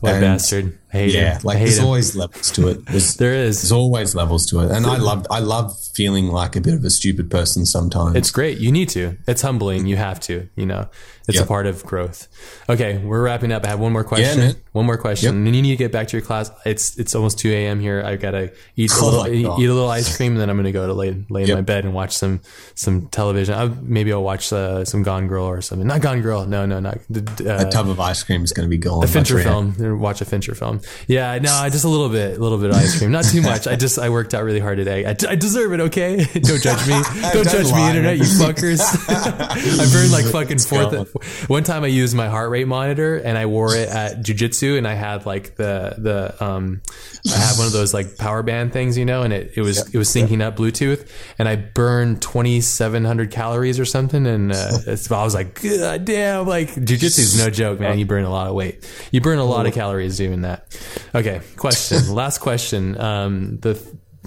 [0.00, 1.84] what and bastard hate yeah like there's him.
[1.84, 5.26] always levels to it there's, there is there's always levels to it and i love
[5.30, 8.16] i love feeling like a bit of a stupid person sometimes.
[8.16, 8.58] It's great.
[8.58, 9.18] You need to.
[9.26, 9.86] It's humbling.
[9.86, 10.88] You have to, you know,
[11.28, 11.44] it's yep.
[11.44, 12.26] a part of growth.
[12.68, 12.96] Okay.
[12.98, 13.64] We're wrapping up.
[13.64, 14.38] I have one more question.
[14.38, 15.34] Yeah, one more question.
[15.34, 15.46] Yep.
[15.46, 16.50] And you need to get back to your class.
[16.64, 17.80] It's, it's almost 2 a.m.
[17.80, 18.02] here.
[18.02, 20.56] I've got to eat, a little, eat, eat, a little ice cream and then I'm
[20.56, 21.50] going to go to lay, lay yep.
[21.50, 22.40] in my bed and watch some,
[22.74, 23.54] some television.
[23.54, 25.86] I, maybe I'll watch uh, some Gone Girl or something.
[25.86, 26.46] Not Gone Girl.
[26.46, 29.04] No, no, not uh, a tub of ice cream is going to be gone.
[29.04, 29.74] A Fincher film.
[29.96, 30.80] Watch a Fincher film.
[31.06, 31.38] Yeah.
[31.38, 33.10] No, just a little bit, a little bit of ice cream.
[33.10, 33.66] Not too much.
[33.66, 35.06] I just, I worked out really hard today.
[35.06, 35.80] I, I deserve it.
[35.80, 36.16] Okay.
[36.32, 36.94] Don't judge me.
[37.32, 37.80] Don't, judge lie.
[37.80, 38.80] me, internet, you fuckers.
[39.08, 41.48] I burned like fucking fourth.
[41.48, 44.86] One time I used my heart rate monitor and I wore it at jujitsu and
[44.86, 46.82] I had like the, the, um,
[47.26, 49.78] I had one of those like power band things, you know, and it, it was,
[49.78, 49.86] yep.
[49.92, 50.54] it was syncing yep.
[50.54, 54.26] up Bluetooth and I burned 2,700 calories or something.
[54.26, 57.98] And, uh, I was like, God damn, like jujitsu is no joke, man.
[57.98, 58.88] You burn a lot of weight.
[59.10, 60.78] You burn a lot of calories doing that.
[61.14, 61.40] Okay.
[61.56, 62.14] Question.
[62.22, 63.00] Last question.
[63.00, 63.74] Um, the,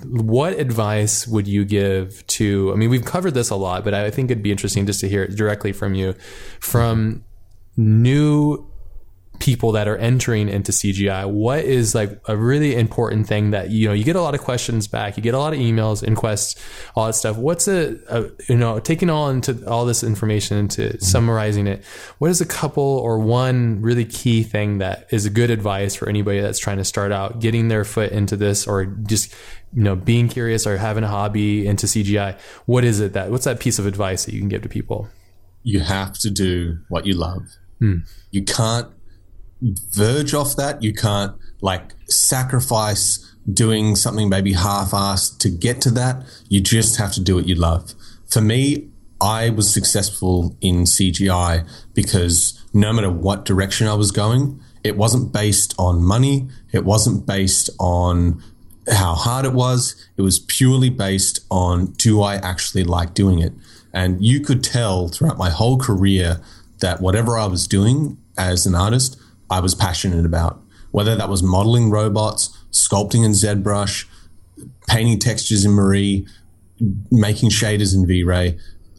[0.03, 4.09] what advice would you give to i mean we've covered this a lot but i
[4.09, 6.13] think it'd be interesting just to hear it directly from you
[6.59, 7.23] from
[7.77, 8.67] new
[9.43, 13.89] people that are entering into CGI, what is like a really important thing that you
[13.89, 16.55] know you get a lot of questions back, you get a lot of emails, inquests,
[16.95, 17.35] all that stuff.
[17.35, 20.97] What's a, a you know taking all into all this information into mm-hmm.
[20.99, 21.83] summarizing it?
[22.19, 26.07] What is a couple or one really key thing that is a good advice for
[26.07, 29.35] anybody that's trying to start out, getting their foot into this, or just
[29.73, 32.39] you know being curious or having a hobby into CGI?
[32.65, 35.09] What is it that what's that piece of advice that you can give to people?
[35.63, 37.57] You have to do what you love.
[37.79, 37.99] Hmm.
[38.31, 38.87] You can't
[39.63, 40.83] verge off that.
[40.83, 46.23] You can't like sacrifice doing something maybe half-assed to get to that.
[46.49, 47.93] You just have to do what you love.
[48.27, 48.89] For me,
[49.21, 55.31] I was successful in CGI because no matter what direction I was going, it wasn't
[55.31, 56.49] based on money.
[56.71, 58.43] It wasn't based on
[58.91, 59.95] how hard it was.
[60.17, 63.53] It was purely based on do I actually like doing it?
[63.93, 66.41] And you could tell throughout my whole career
[66.79, 69.17] that whatever I was doing as an artist,
[69.53, 70.59] I was passionate about.
[70.89, 74.05] Whether that was modeling robots, sculpting in ZBrush,
[74.87, 76.25] painting textures in Mari,
[77.11, 78.57] making shaders in V-Ray.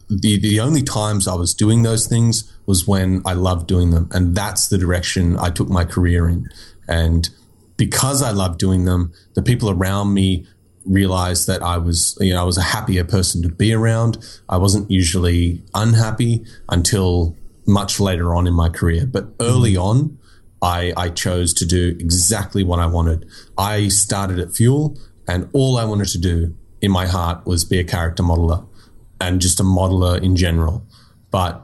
[0.09, 4.09] The, the only times I was doing those things was when I loved doing them.
[4.11, 6.49] And that's the direction I took my career in.
[6.87, 7.29] And
[7.75, 10.47] because I loved doing them, the people around me
[10.85, 14.17] realized that I was, you know, I was a happier person to be around.
[14.47, 17.35] I wasn't usually unhappy until
[17.67, 19.05] much later on in my career.
[19.05, 19.81] But early mm-hmm.
[19.81, 20.17] on,
[20.65, 23.27] I, I chose to do exactly what I wanted.
[23.55, 27.77] I started at Fuel, and all I wanted to do in my heart was be
[27.77, 28.65] a character modeler
[29.21, 30.83] and just a modeler in general.
[31.29, 31.61] But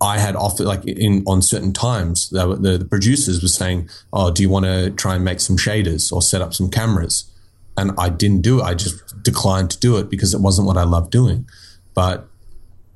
[0.00, 4.30] I had offered, like in on certain times, the, the, the producers were saying, "Oh,
[4.30, 7.30] do you want to try and make some shaders or set up some cameras?"
[7.76, 8.62] And I didn't do it.
[8.62, 11.46] I just declined to do it because it wasn't what I loved doing.
[11.92, 12.26] But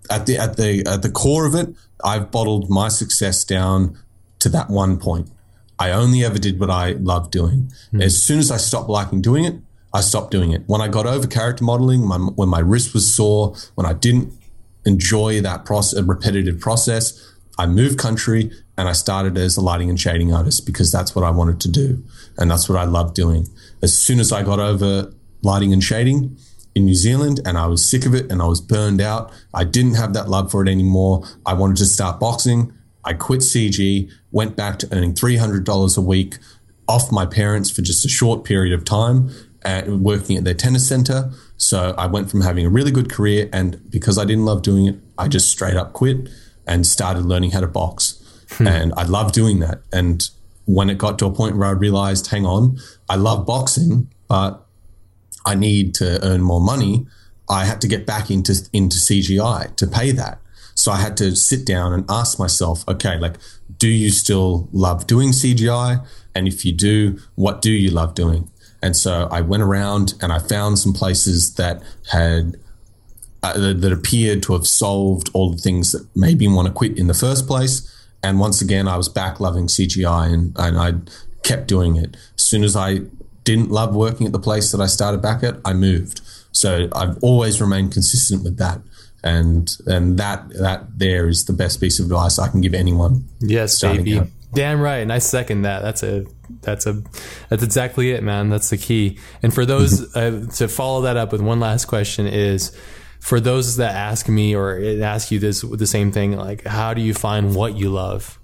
[0.08, 1.68] at the at the at the core of it,
[2.02, 3.98] I've bottled my success down
[4.42, 5.30] to that one point.
[5.78, 7.72] I only ever did what I loved doing.
[7.92, 8.04] Mm.
[8.04, 9.56] As soon as I stopped liking doing it,
[9.94, 10.62] I stopped doing it.
[10.66, 14.32] When I got over character modeling, my, when my wrist was sore, when I didn't
[14.84, 19.90] enjoy that process, a repetitive process, I moved country and I started as a lighting
[19.90, 22.02] and shading artist because that's what I wanted to do.
[22.38, 23.48] And that's what I loved doing.
[23.82, 25.12] As soon as I got over
[25.42, 26.36] lighting and shading
[26.74, 29.64] in New Zealand and I was sick of it and I was burned out, I
[29.64, 31.24] didn't have that love for it anymore.
[31.44, 32.72] I wanted to start boxing.
[33.04, 36.38] I quit CG, went back to earning $300 a week
[36.88, 39.30] off my parents for just a short period of time
[39.62, 41.30] and working at their tennis center.
[41.56, 44.86] So I went from having a really good career and because I didn't love doing
[44.86, 46.28] it, I just straight up quit
[46.66, 48.18] and started learning how to box.
[48.50, 48.66] Hmm.
[48.66, 49.82] And I love doing that.
[49.92, 50.28] And
[50.64, 54.66] when it got to a point where I realized, hang on, I love boxing, but
[55.44, 57.06] I need to earn more money,
[57.48, 60.38] I had to get back into into CGI to pay that.
[60.74, 63.36] So I had to sit down and ask myself, okay, like,
[63.78, 66.04] do you still love doing CGI?
[66.34, 68.50] And if you do, what do you love doing?
[68.82, 72.56] And so I went around and I found some places that had
[73.42, 76.96] uh, that appeared to have solved all the things that made me want to quit
[76.96, 77.88] in the first place.
[78.22, 80.92] And once again, I was back loving CGI and, and I
[81.42, 82.16] kept doing it.
[82.36, 83.00] As soon as I
[83.42, 86.20] didn't love working at the place that I started back at, I moved.
[86.52, 88.80] So I've always remained consistent with that.
[89.24, 93.28] And and that that there is the best piece of advice I can give anyone.
[93.40, 94.18] Yes, baby.
[94.18, 94.28] Out.
[94.54, 94.98] Damn right.
[94.98, 95.82] And I second that.
[95.82, 96.26] That's a
[96.60, 97.02] that's a
[97.48, 98.50] that's exactly it, man.
[98.50, 99.18] That's the key.
[99.42, 102.76] And for those uh, to follow that up with one last question is
[103.22, 107.00] for those that ask me or ask you this the same thing like how do
[107.00, 108.38] you find what you love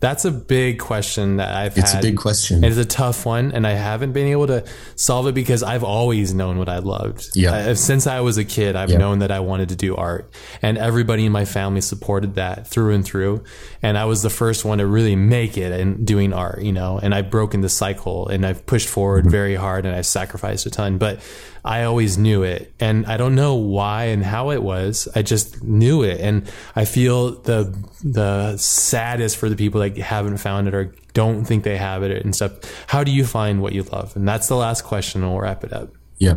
[0.00, 2.04] that's a big question that I've it's had.
[2.04, 2.62] a big question.
[2.62, 5.82] It is a tough one, and I haven't been able to solve it because I've
[5.82, 7.30] always known what I loved.
[7.34, 7.52] Yeah.
[7.52, 8.98] Uh, since I was a kid, I've yeah.
[8.98, 12.94] known that I wanted to do art, and everybody in my family supported that through
[12.94, 13.42] and through.
[13.82, 17.00] And I was the first one to really make it in doing art, you know.
[17.02, 19.30] And I've broken the cycle, and I've pushed forward mm-hmm.
[19.30, 20.98] very hard, and I sacrificed a ton.
[20.98, 21.20] But
[21.64, 22.72] I always knew it.
[22.80, 25.08] And I don't know why and how it was.
[25.14, 26.20] I just knew it.
[26.20, 31.44] And I feel the the saddest for the people that haven't found it or don't
[31.44, 32.52] think they have it and stuff.
[32.86, 34.14] How do you find what you love?
[34.16, 35.90] And that's the last question and we'll wrap it up.
[36.18, 36.34] Yeah.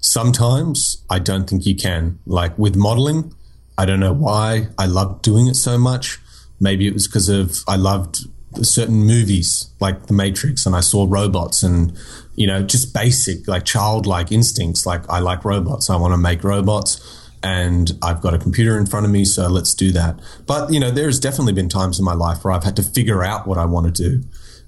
[0.00, 2.18] Sometimes I don't think you can.
[2.26, 3.34] Like with modeling,
[3.76, 6.18] I don't know why I loved doing it so much.
[6.60, 8.20] Maybe it was because of I loved
[8.62, 11.96] certain movies like The Matrix and I saw robots and
[12.34, 14.86] you know, just basic, like childlike instincts.
[14.86, 15.90] Like, I like robots.
[15.90, 17.18] I want to make robots.
[17.44, 20.20] And I've got a computer in front of me, so let's do that.
[20.46, 23.24] But, you know, there's definitely been times in my life where I've had to figure
[23.24, 24.22] out what I want to do.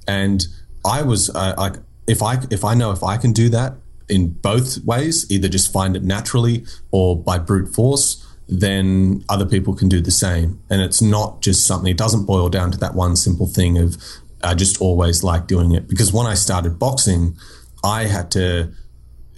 [0.09, 0.45] And
[0.85, 1.77] I was uh, like,
[2.07, 3.75] if I, if I know if I can do that
[4.09, 9.75] in both ways, either just find it naturally or by brute force, then other people
[9.75, 10.61] can do the same.
[10.69, 13.97] And it's not just something, it doesn't boil down to that one simple thing of,
[14.45, 17.37] I just always liked doing it because when I started boxing,
[17.83, 18.73] I had to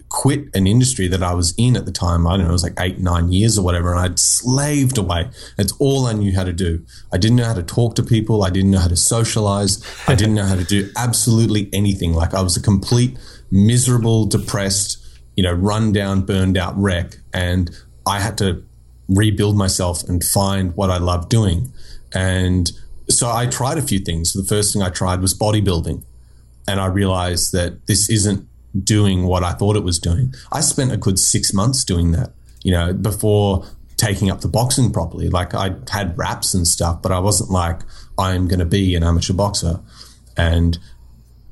[0.09, 2.27] quit an industry that I was in at the time.
[2.27, 3.93] I don't know, it was like eight, nine years or whatever.
[3.93, 5.31] And I'd slaved away.
[5.59, 6.85] It's all I knew how to do.
[7.13, 8.45] I didn't know how to talk to people.
[8.45, 9.83] I didn't know how to socialize.
[10.07, 12.13] I didn't know how to do absolutely anything.
[12.13, 13.19] Like I was a complete
[13.51, 15.05] miserable, depressed,
[15.37, 17.17] you know, run down, burned out wreck.
[17.33, 17.71] And
[18.07, 18.65] I had to
[19.09, 21.73] rebuild myself and find what I loved doing.
[22.13, 22.71] And
[23.09, 24.33] so I tried a few things.
[24.33, 26.03] The first thing I tried was bodybuilding.
[26.69, 28.49] And I realized that this isn't
[28.83, 30.35] doing what I thought it was doing.
[30.53, 33.65] I spent a good six months doing that, you know, before
[33.97, 35.29] taking up the boxing properly.
[35.29, 37.81] Like I had wraps and stuff, but I wasn't like,
[38.19, 39.81] I'm going to be an amateur boxer.
[40.37, 40.79] And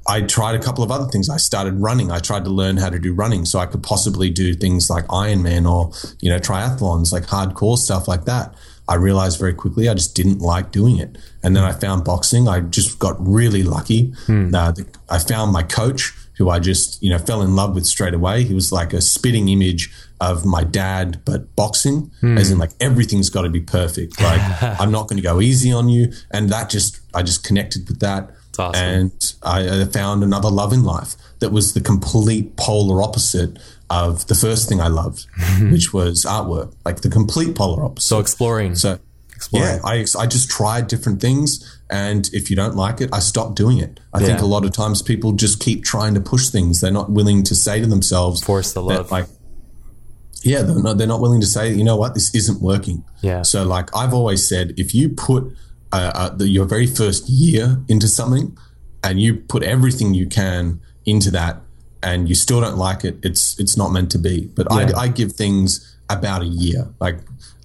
[0.07, 1.31] I tried a couple of other things.
[1.31, 2.11] I started running.
[2.11, 5.07] I tried to learn how to do running so I could possibly do things like
[5.07, 8.55] Ironman or, you know, triathlons, like hardcore stuff like that.
[8.89, 11.17] I realized very quickly I just didn't like doing it.
[11.43, 12.49] And then I found boxing.
[12.49, 14.13] I just got really lucky.
[14.27, 14.55] Hmm.
[14.55, 17.87] Uh, the, I found my coach who I just, you know, fell in love with
[17.87, 18.43] straight away.
[18.43, 22.37] He was like a spitting image of my dad, but boxing, hmm.
[22.37, 24.21] as in like everything's got to be perfect.
[24.21, 26.13] Like I'm not going to go easy on you.
[26.31, 28.31] And that just, I just connected with that.
[28.59, 28.85] Awesome.
[28.85, 33.59] And I, I found another love in life that was the complete polar opposite
[33.91, 35.27] of the first thing I loved,
[35.71, 38.07] which was artwork, like the complete polar opposite.
[38.07, 38.75] So exploring.
[38.75, 38.99] So
[39.35, 39.77] exploring.
[39.77, 41.81] yeah, I, I just tried different things.
[41.91, 44.01] And if you don't like it, I stopped doing it.
[44.13, 44.27] I yeah.
[44.27, 46.81] think a lot of times people just keep trying to push things.
[46.81, 49.11] They're not willing to say to themselves, force the love.
[49.11, 49.27] Like,
[50.43, 53.05] yeah, they're not, they're not willing to say, you know what, this isn't working.
[53.23, 53.43] Yeah.
[53.43, 55.45] So, like I've always said, if you put
[55.93, 58.57] uh, uh, the, your very first year into something
[59.03, 61.61] and you put everything you can into that
[62.05, 64.47] and you still don't like it, it's it's not meant to be.
[64.55, 64.93] But yeah.
[64.97, 67.19] I, I give things about a year, like,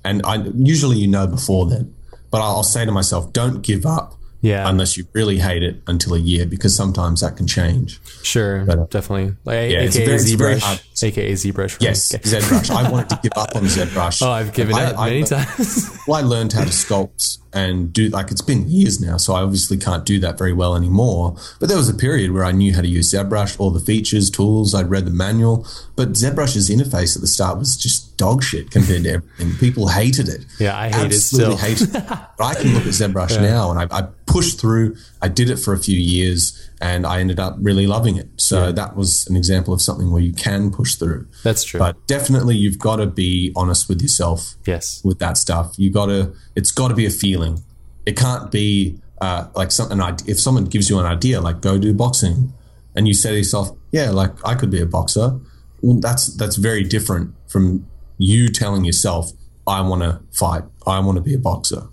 [0.03, 1.93] and I usually you know before then.
[2.32, 4.69] But I'll say to myself, don't give up yeah.
[4.69, 8.00] Unless you really hate it until a year, because sometimes that can change.
[8.24, 8.64] Sure.
[8.66, 9.35] But, uh, definitely.
[9.43, 11.03] Like, yeah, AKA very, ZBrush.
[11.03, 11.82] AKA ZBrush.
[11.82, 12.16] Yes.
[12.16, 12.24] Okay.
[12.24, 12.69] ZBrush.
[12.72, 14.22] I wanted to give up on ZBrush.
[14.30, 15.98] Oh, I've given up many I, times.
[16.08, 19.42] well, I learned how to sculpt and do like it's been years now, so I
[19.42, 21.36] obviously can't do that very well anymore.
[21.60, 24.30] But there was a period where I knew how to use ZBrush, all the features,
[24.30, 24.76] tools.
[24.76, 29.03] I'd read the manual, but ZBrush's interface at the start was just dog shit compared
[29.03, 29.58] to everything.
[29.58, 30.45] People hated it.
[30.60, 31.58] Yeah, I hate Absolutely it still.
[31.58, 31.92] hate it.
[32.38, 33.42] But I can look at ZBrush yeah.
[33.42, 34.95] now, and I, I, pushed through.
[35.22, 38.30] I did it for a few years, and I ended up really loving it.
[38.38, 38.72] So yeah.
[38.72, 41.28] that was an example of something where you can push through.
[41.44, 41.80] That's true.
[41.80, 44.56] But definitely, you've got to be honest with yourself.
[44.66, 45.02] Yes.
[45.04, 46.34] With that stuff, you got to.
[46.56, 47.64] It's got to be a feeling.
[48.06, 50.00] It can't be uh, like something.
[50.28, 52.54] If someone gives you an idea, like go do boxing,
[52.96, 55.40] and you say to yourself, "Yeah, like I could be a boxer,"
[55.82, 57.86] well, that's that's very different from
[58.18, 59.32] you telling yourself,
[59.66, 60.64] I want to fight.
[60.86, 61.90] I want to be a boxer.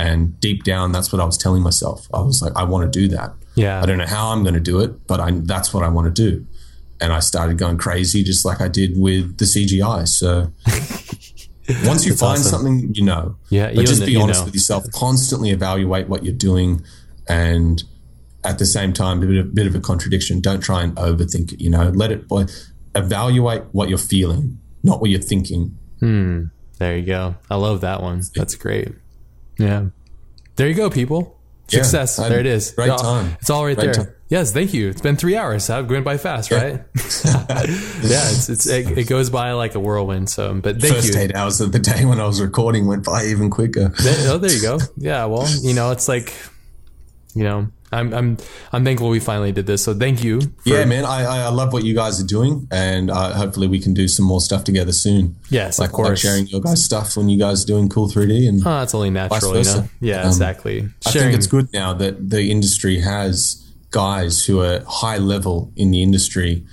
[0.00, 2.08] And deep down, that's what I was telling myself.
[2.14, 3.34] I was like, I want to do that.
[3.54, 3.82] Yeah.
[3.82, 6.06] I don't know how I'm going to do it, but I, that's what I want
[6.06, 6.46] to do.
[7.02, 10.08] And I started going crazy, just like I did with the CGI.
[10.08, 10.52] So
[11.86, 12.50] once you find awesome.
[12.50, 13.36] something, you know.
[13.50, 13.72] Yeah.
[13.74, 14.46] But just be honest know.
[14.46, 14.84] with yourself.
[14.90, 16.82] Constantly evaluate what you're doing,
[17.28, 17.82] and
[18.42, 20.40] at the same time, a bit, of, a bit of a contradiction.
[20.40, 21.60] Don't try and overthink it.
[21.60, 22.26] You know, let it.
[22.26, 22.46] Boy,
[22.94, 25.76] evaluate what you're feeling, not what you're thinking.
[26.00, 26.44] Hmm.
[26.78, 27.34] There you go.
[27.50, 28.22] I love that one.
[28.34, 28.88] That's great.
[29.60, 29.86] Yeah.
[30.56, 31.36] There you go, people.
[31.68, 32.18] Success.
[32.18, 32.74] Yeah, there it is.
[32.76, 33.36] Right time.
[33.40, 33.92] It's all right there.
[33.92, 34.08] Time.
[34.28, 34.88] Yes, thank you.
[34.88, 35.68] It's been three hours.
[35.68, 36.74] It went by fast, right?
[36.94, 40.30] yeah, it's, it's it, it, goes by like a whirlwind.
[40.30, 41.20] So, but thank First you.
[41.20, 43.88] eight hours of the day when I was recording went by even quicker.
[43.88, 44.78] There, oh, there you go.
[44.96, 46.32] Yeah, well, you know, it's like,
[47.34, 48.36] you know, I'm I'm
[48.72, 49.84] I'm thankful we finally did this.
[49.84, 50.40] So thank you.
[50.64, 53.94] yeah, man, I I love what you guys are doing, and uh, hopefully we can
[53.94, 55.36] do some more stuff together soon.
[55.50, 56.08] Yes, like, of course.
[56.08, 58.94] Like sharing your guys' stuff when you guys are doing cool 3D, and oh, that's
[58.94, 59.88] only natural, you know?
[60.00, 60.88] Yeah, um, exactly.
[61.06, 65.90] I think it's good now that the industry has guys who are high level in
[65.90, 66.64] the industry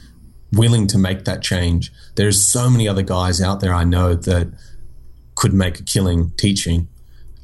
[0.53, 1.91] willing to make that change.
[2.15, 4.53] There's so many other guys out there I know that
[5.35, 6.87] could make a killing teaching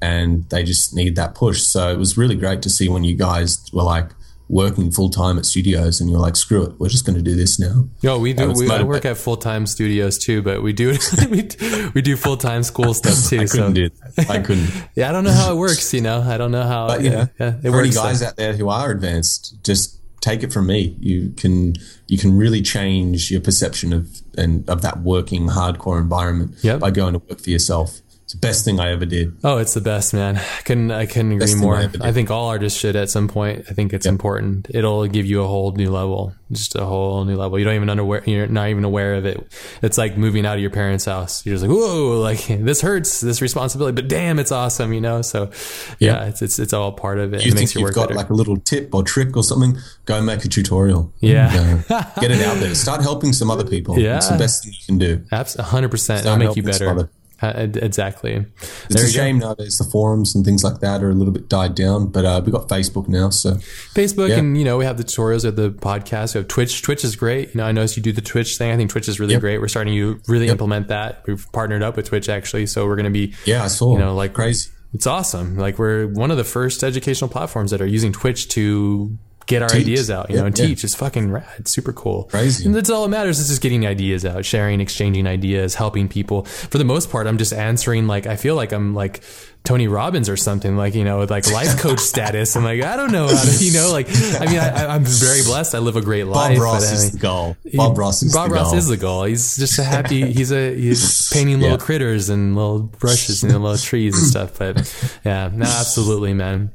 [0.03, 1.61] and they just need that push.
[1.61, 4.09] So it was really great to see when you guys were like
[4.49, 7.35] working full time at studios and you're like, screw it, we're just going to do
[7.35, 7.87] this now.
[8.03, 8.51] No, we do.
[8.51, 10.97] We, I work at full time studios too, but we do
[11.29, 11.47] we,
[11.93, 13.39] we do full time school stuff too.
[13.39, 13.73] I couldn't so.
[13.73, 14.29] do it.
[14.29, 14.69] I couldn't.
[14.95, 15.93] yeah, I don't know how it works.
[15.93, 16.87] You know, I don't know how.
[16.87, 17.87] But yeah, yeah, it for works.
[17.87, 20.97] any guys out there who are advanced, just take it from me.
[20.99, 21.75] You can
[22.07, 26.81] you can really change your perception of and of that working hardcore environment yep.
[26.81, 28.01] by going to work for yourself.
[28.33, 29.37] It's the best thing I ever did.
[29.43, 30.37] Oh, it's the best, man.
[30.37, 31.75] I couldn't I couldn't agree more.
[31.75, 33.65] I, I, think all artists should at some point.
[33.69, 34.11] I think it's yep.
[34.11, 34.67] important.
[34.71, 37.59] It'll give you a whole new level, just a whole new level.
[37.59, 38.23] You don't even underwear.
[38.25, 39.45] You're not even aware of it.
[39.83, 41.45] It's like moving out of your parents' house.
[41.45, 45.21] You're just like, whoa, like this hurts, this responsibility, but damn, it's awesome, you know.
[45.21, 45.51] So
[45.99, 47.45] yeah, it's it's it's all part of it.
[47.45, 48.15] You it think you've got better.
[48.15, 49.77] like a little tip or trick or something?
[50.05, 51.13] Go make a tutorial.
[51.19, 51.83] Yeah,
[52.19, 52.73] get it out there.
[52.73, 53.99] Start helping some other people.
[54.03, 55.23] Yeah, it's the best thing you can do.
[55.31, 56.25] Absolutely, hundred percent.
[56.25, 57.09] It'll make you better.
[57.43, 58.45] Uh, exactly.
[58.61, 59.47] It's there a shame go.
[59.47, 62.41] nowadays the forums and things like that are a little bit died down, but uh,
[62.43, 63.29] we've got Facebook now.
[63.31, 63.55] So
[63.93, 64.37] Facebook, yeah.
[64.37, 66.35] and you know, we have the tutorials of the podcast.
[66.35, 66.81] We have Twitch.
[66.81, 67.53] Twitch is great.
[67.53, 68.71] You know, I noticed you do the Twitch thing.
[68.71, 69.41] I think Twitch is really yep.
[69.41, 69.59] great.
[69.59, 70.53] We're starting to really yep.
[70.53, 71.23] implement that.
[71.27, 73.99] We've partnered up with Twitch actually, so we're going to be yeah, I saw you
[73.99, 74.69] know like crazy.
[74.93, 75.57] It's awesome.
[75.57, 79.69] Like we're one of the first educational platforms that are using Twitch to get our
[79.69, 79.81] teach.
[79.81, 80.83] ideas out, you yep, know, and teach.
[80.83, 81.47] It's fucking rad.
[81.57, 82.25] It's super cool.
[82.25, 82.65] Crazy.
[82.65, 86.43] And that's all that matters is just getting ideas out, sharing, exchanging ideas, helping people.
[86.43, 89.23] For the most part, I'm just answering like I feel like I'm like
[89.63, 92.55] Tony Robbins or something, like, you know, with like life coach status.
[92.57, 95.41] I'm like, I don't know how to, you know, like, I mean, I, am very
[95.41, 95.73] blessed.
[95.73, 96.57] I live a great life.
[96.57, 97.55] Bob Ross is the goal.
[97.73, 98.77] Bob Ross is Bob the Ross goal.
[98.77, 99.23] is the goal.
[99.23, 101.85] He's just a happy, he's a, he's painting little yeah.
[101.85, 104.59] critters and little brushes and little trees and stuff.
[104.59, 106.71] But yeah, no, absolutely, man.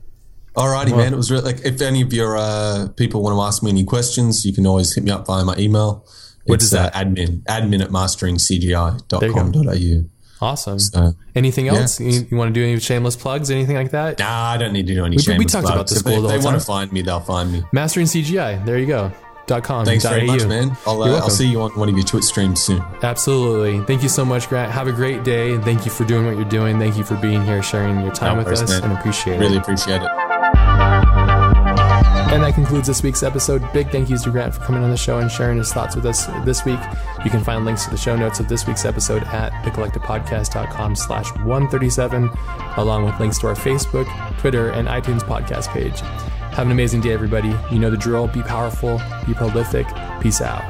[0.58, 1.12] Alrighty, well, man.
[1.12, 3.84] It was really like if any of your uh, people want to ask me any
[3.84, 6.04] questions, you can always hit me up via my email.
[6.46, 6.96] What is that?
[6.96, 10.08] Uh, admin, admin at masteringcgi.com.au.
[10.40, 10.78] Awesome.
[10.78, 12.00] So, anything else?
[12.00, 12.10] Yeah.
[12.10, 14.18] You, you, want to do any shameless plugs, anything like that?
[14.18, 15.74] Nah, I don't need to do any we, shameless We talked plugs.
[15.74, 16.24] about the school.
[16.24, 17.62] If they, they want to find me, they'll find me.
[17.72, 18.64] Mastering CGI.
[18.64, 19.12] There you go.
[19.46, 19.84] Dot com.
[19.86, 20.76] Thanks very much, man.
[20.86, 22.82] I'll, uh, I'll see you on one of your Twitch streams soon.
[23.02, 23.80] Absolutely.
[23.86, 24.70] Thank you so much, Grant.
[24.70, 25.56] Have a great day.
[25.58, 26.78] Thank you for doing what you're doing.
[26.78, 28.90] Thank you for being here, sharing your time no with us, man.
[28.90, 29.48] and appreciate really it.
[29.48, 30.27] Really appreciate it.
[32.30, 33.62] And that concludes this week's episode.
[33.72, 36.04] Big thank yous to Grant for coming on the show and sharing his thoughts with
[36.04, 36.78] us this week.
[37.24, 41.34] You can find links to the show notes of this week's episode at thecollectivepodcast.com slash
[41.36, 42.30] 137,
[42.76, 44.06] along with links to our Facebook,
[44.38, 46.00] Twitter, and iTunes podcast page.
[46.00, 47.54] Have an amazing day, everybody.
[47.70, 48.28] You know the drill.
[48.28, 49.86] Be powerful, be prolific.
[50.20, 50.62] Peace out.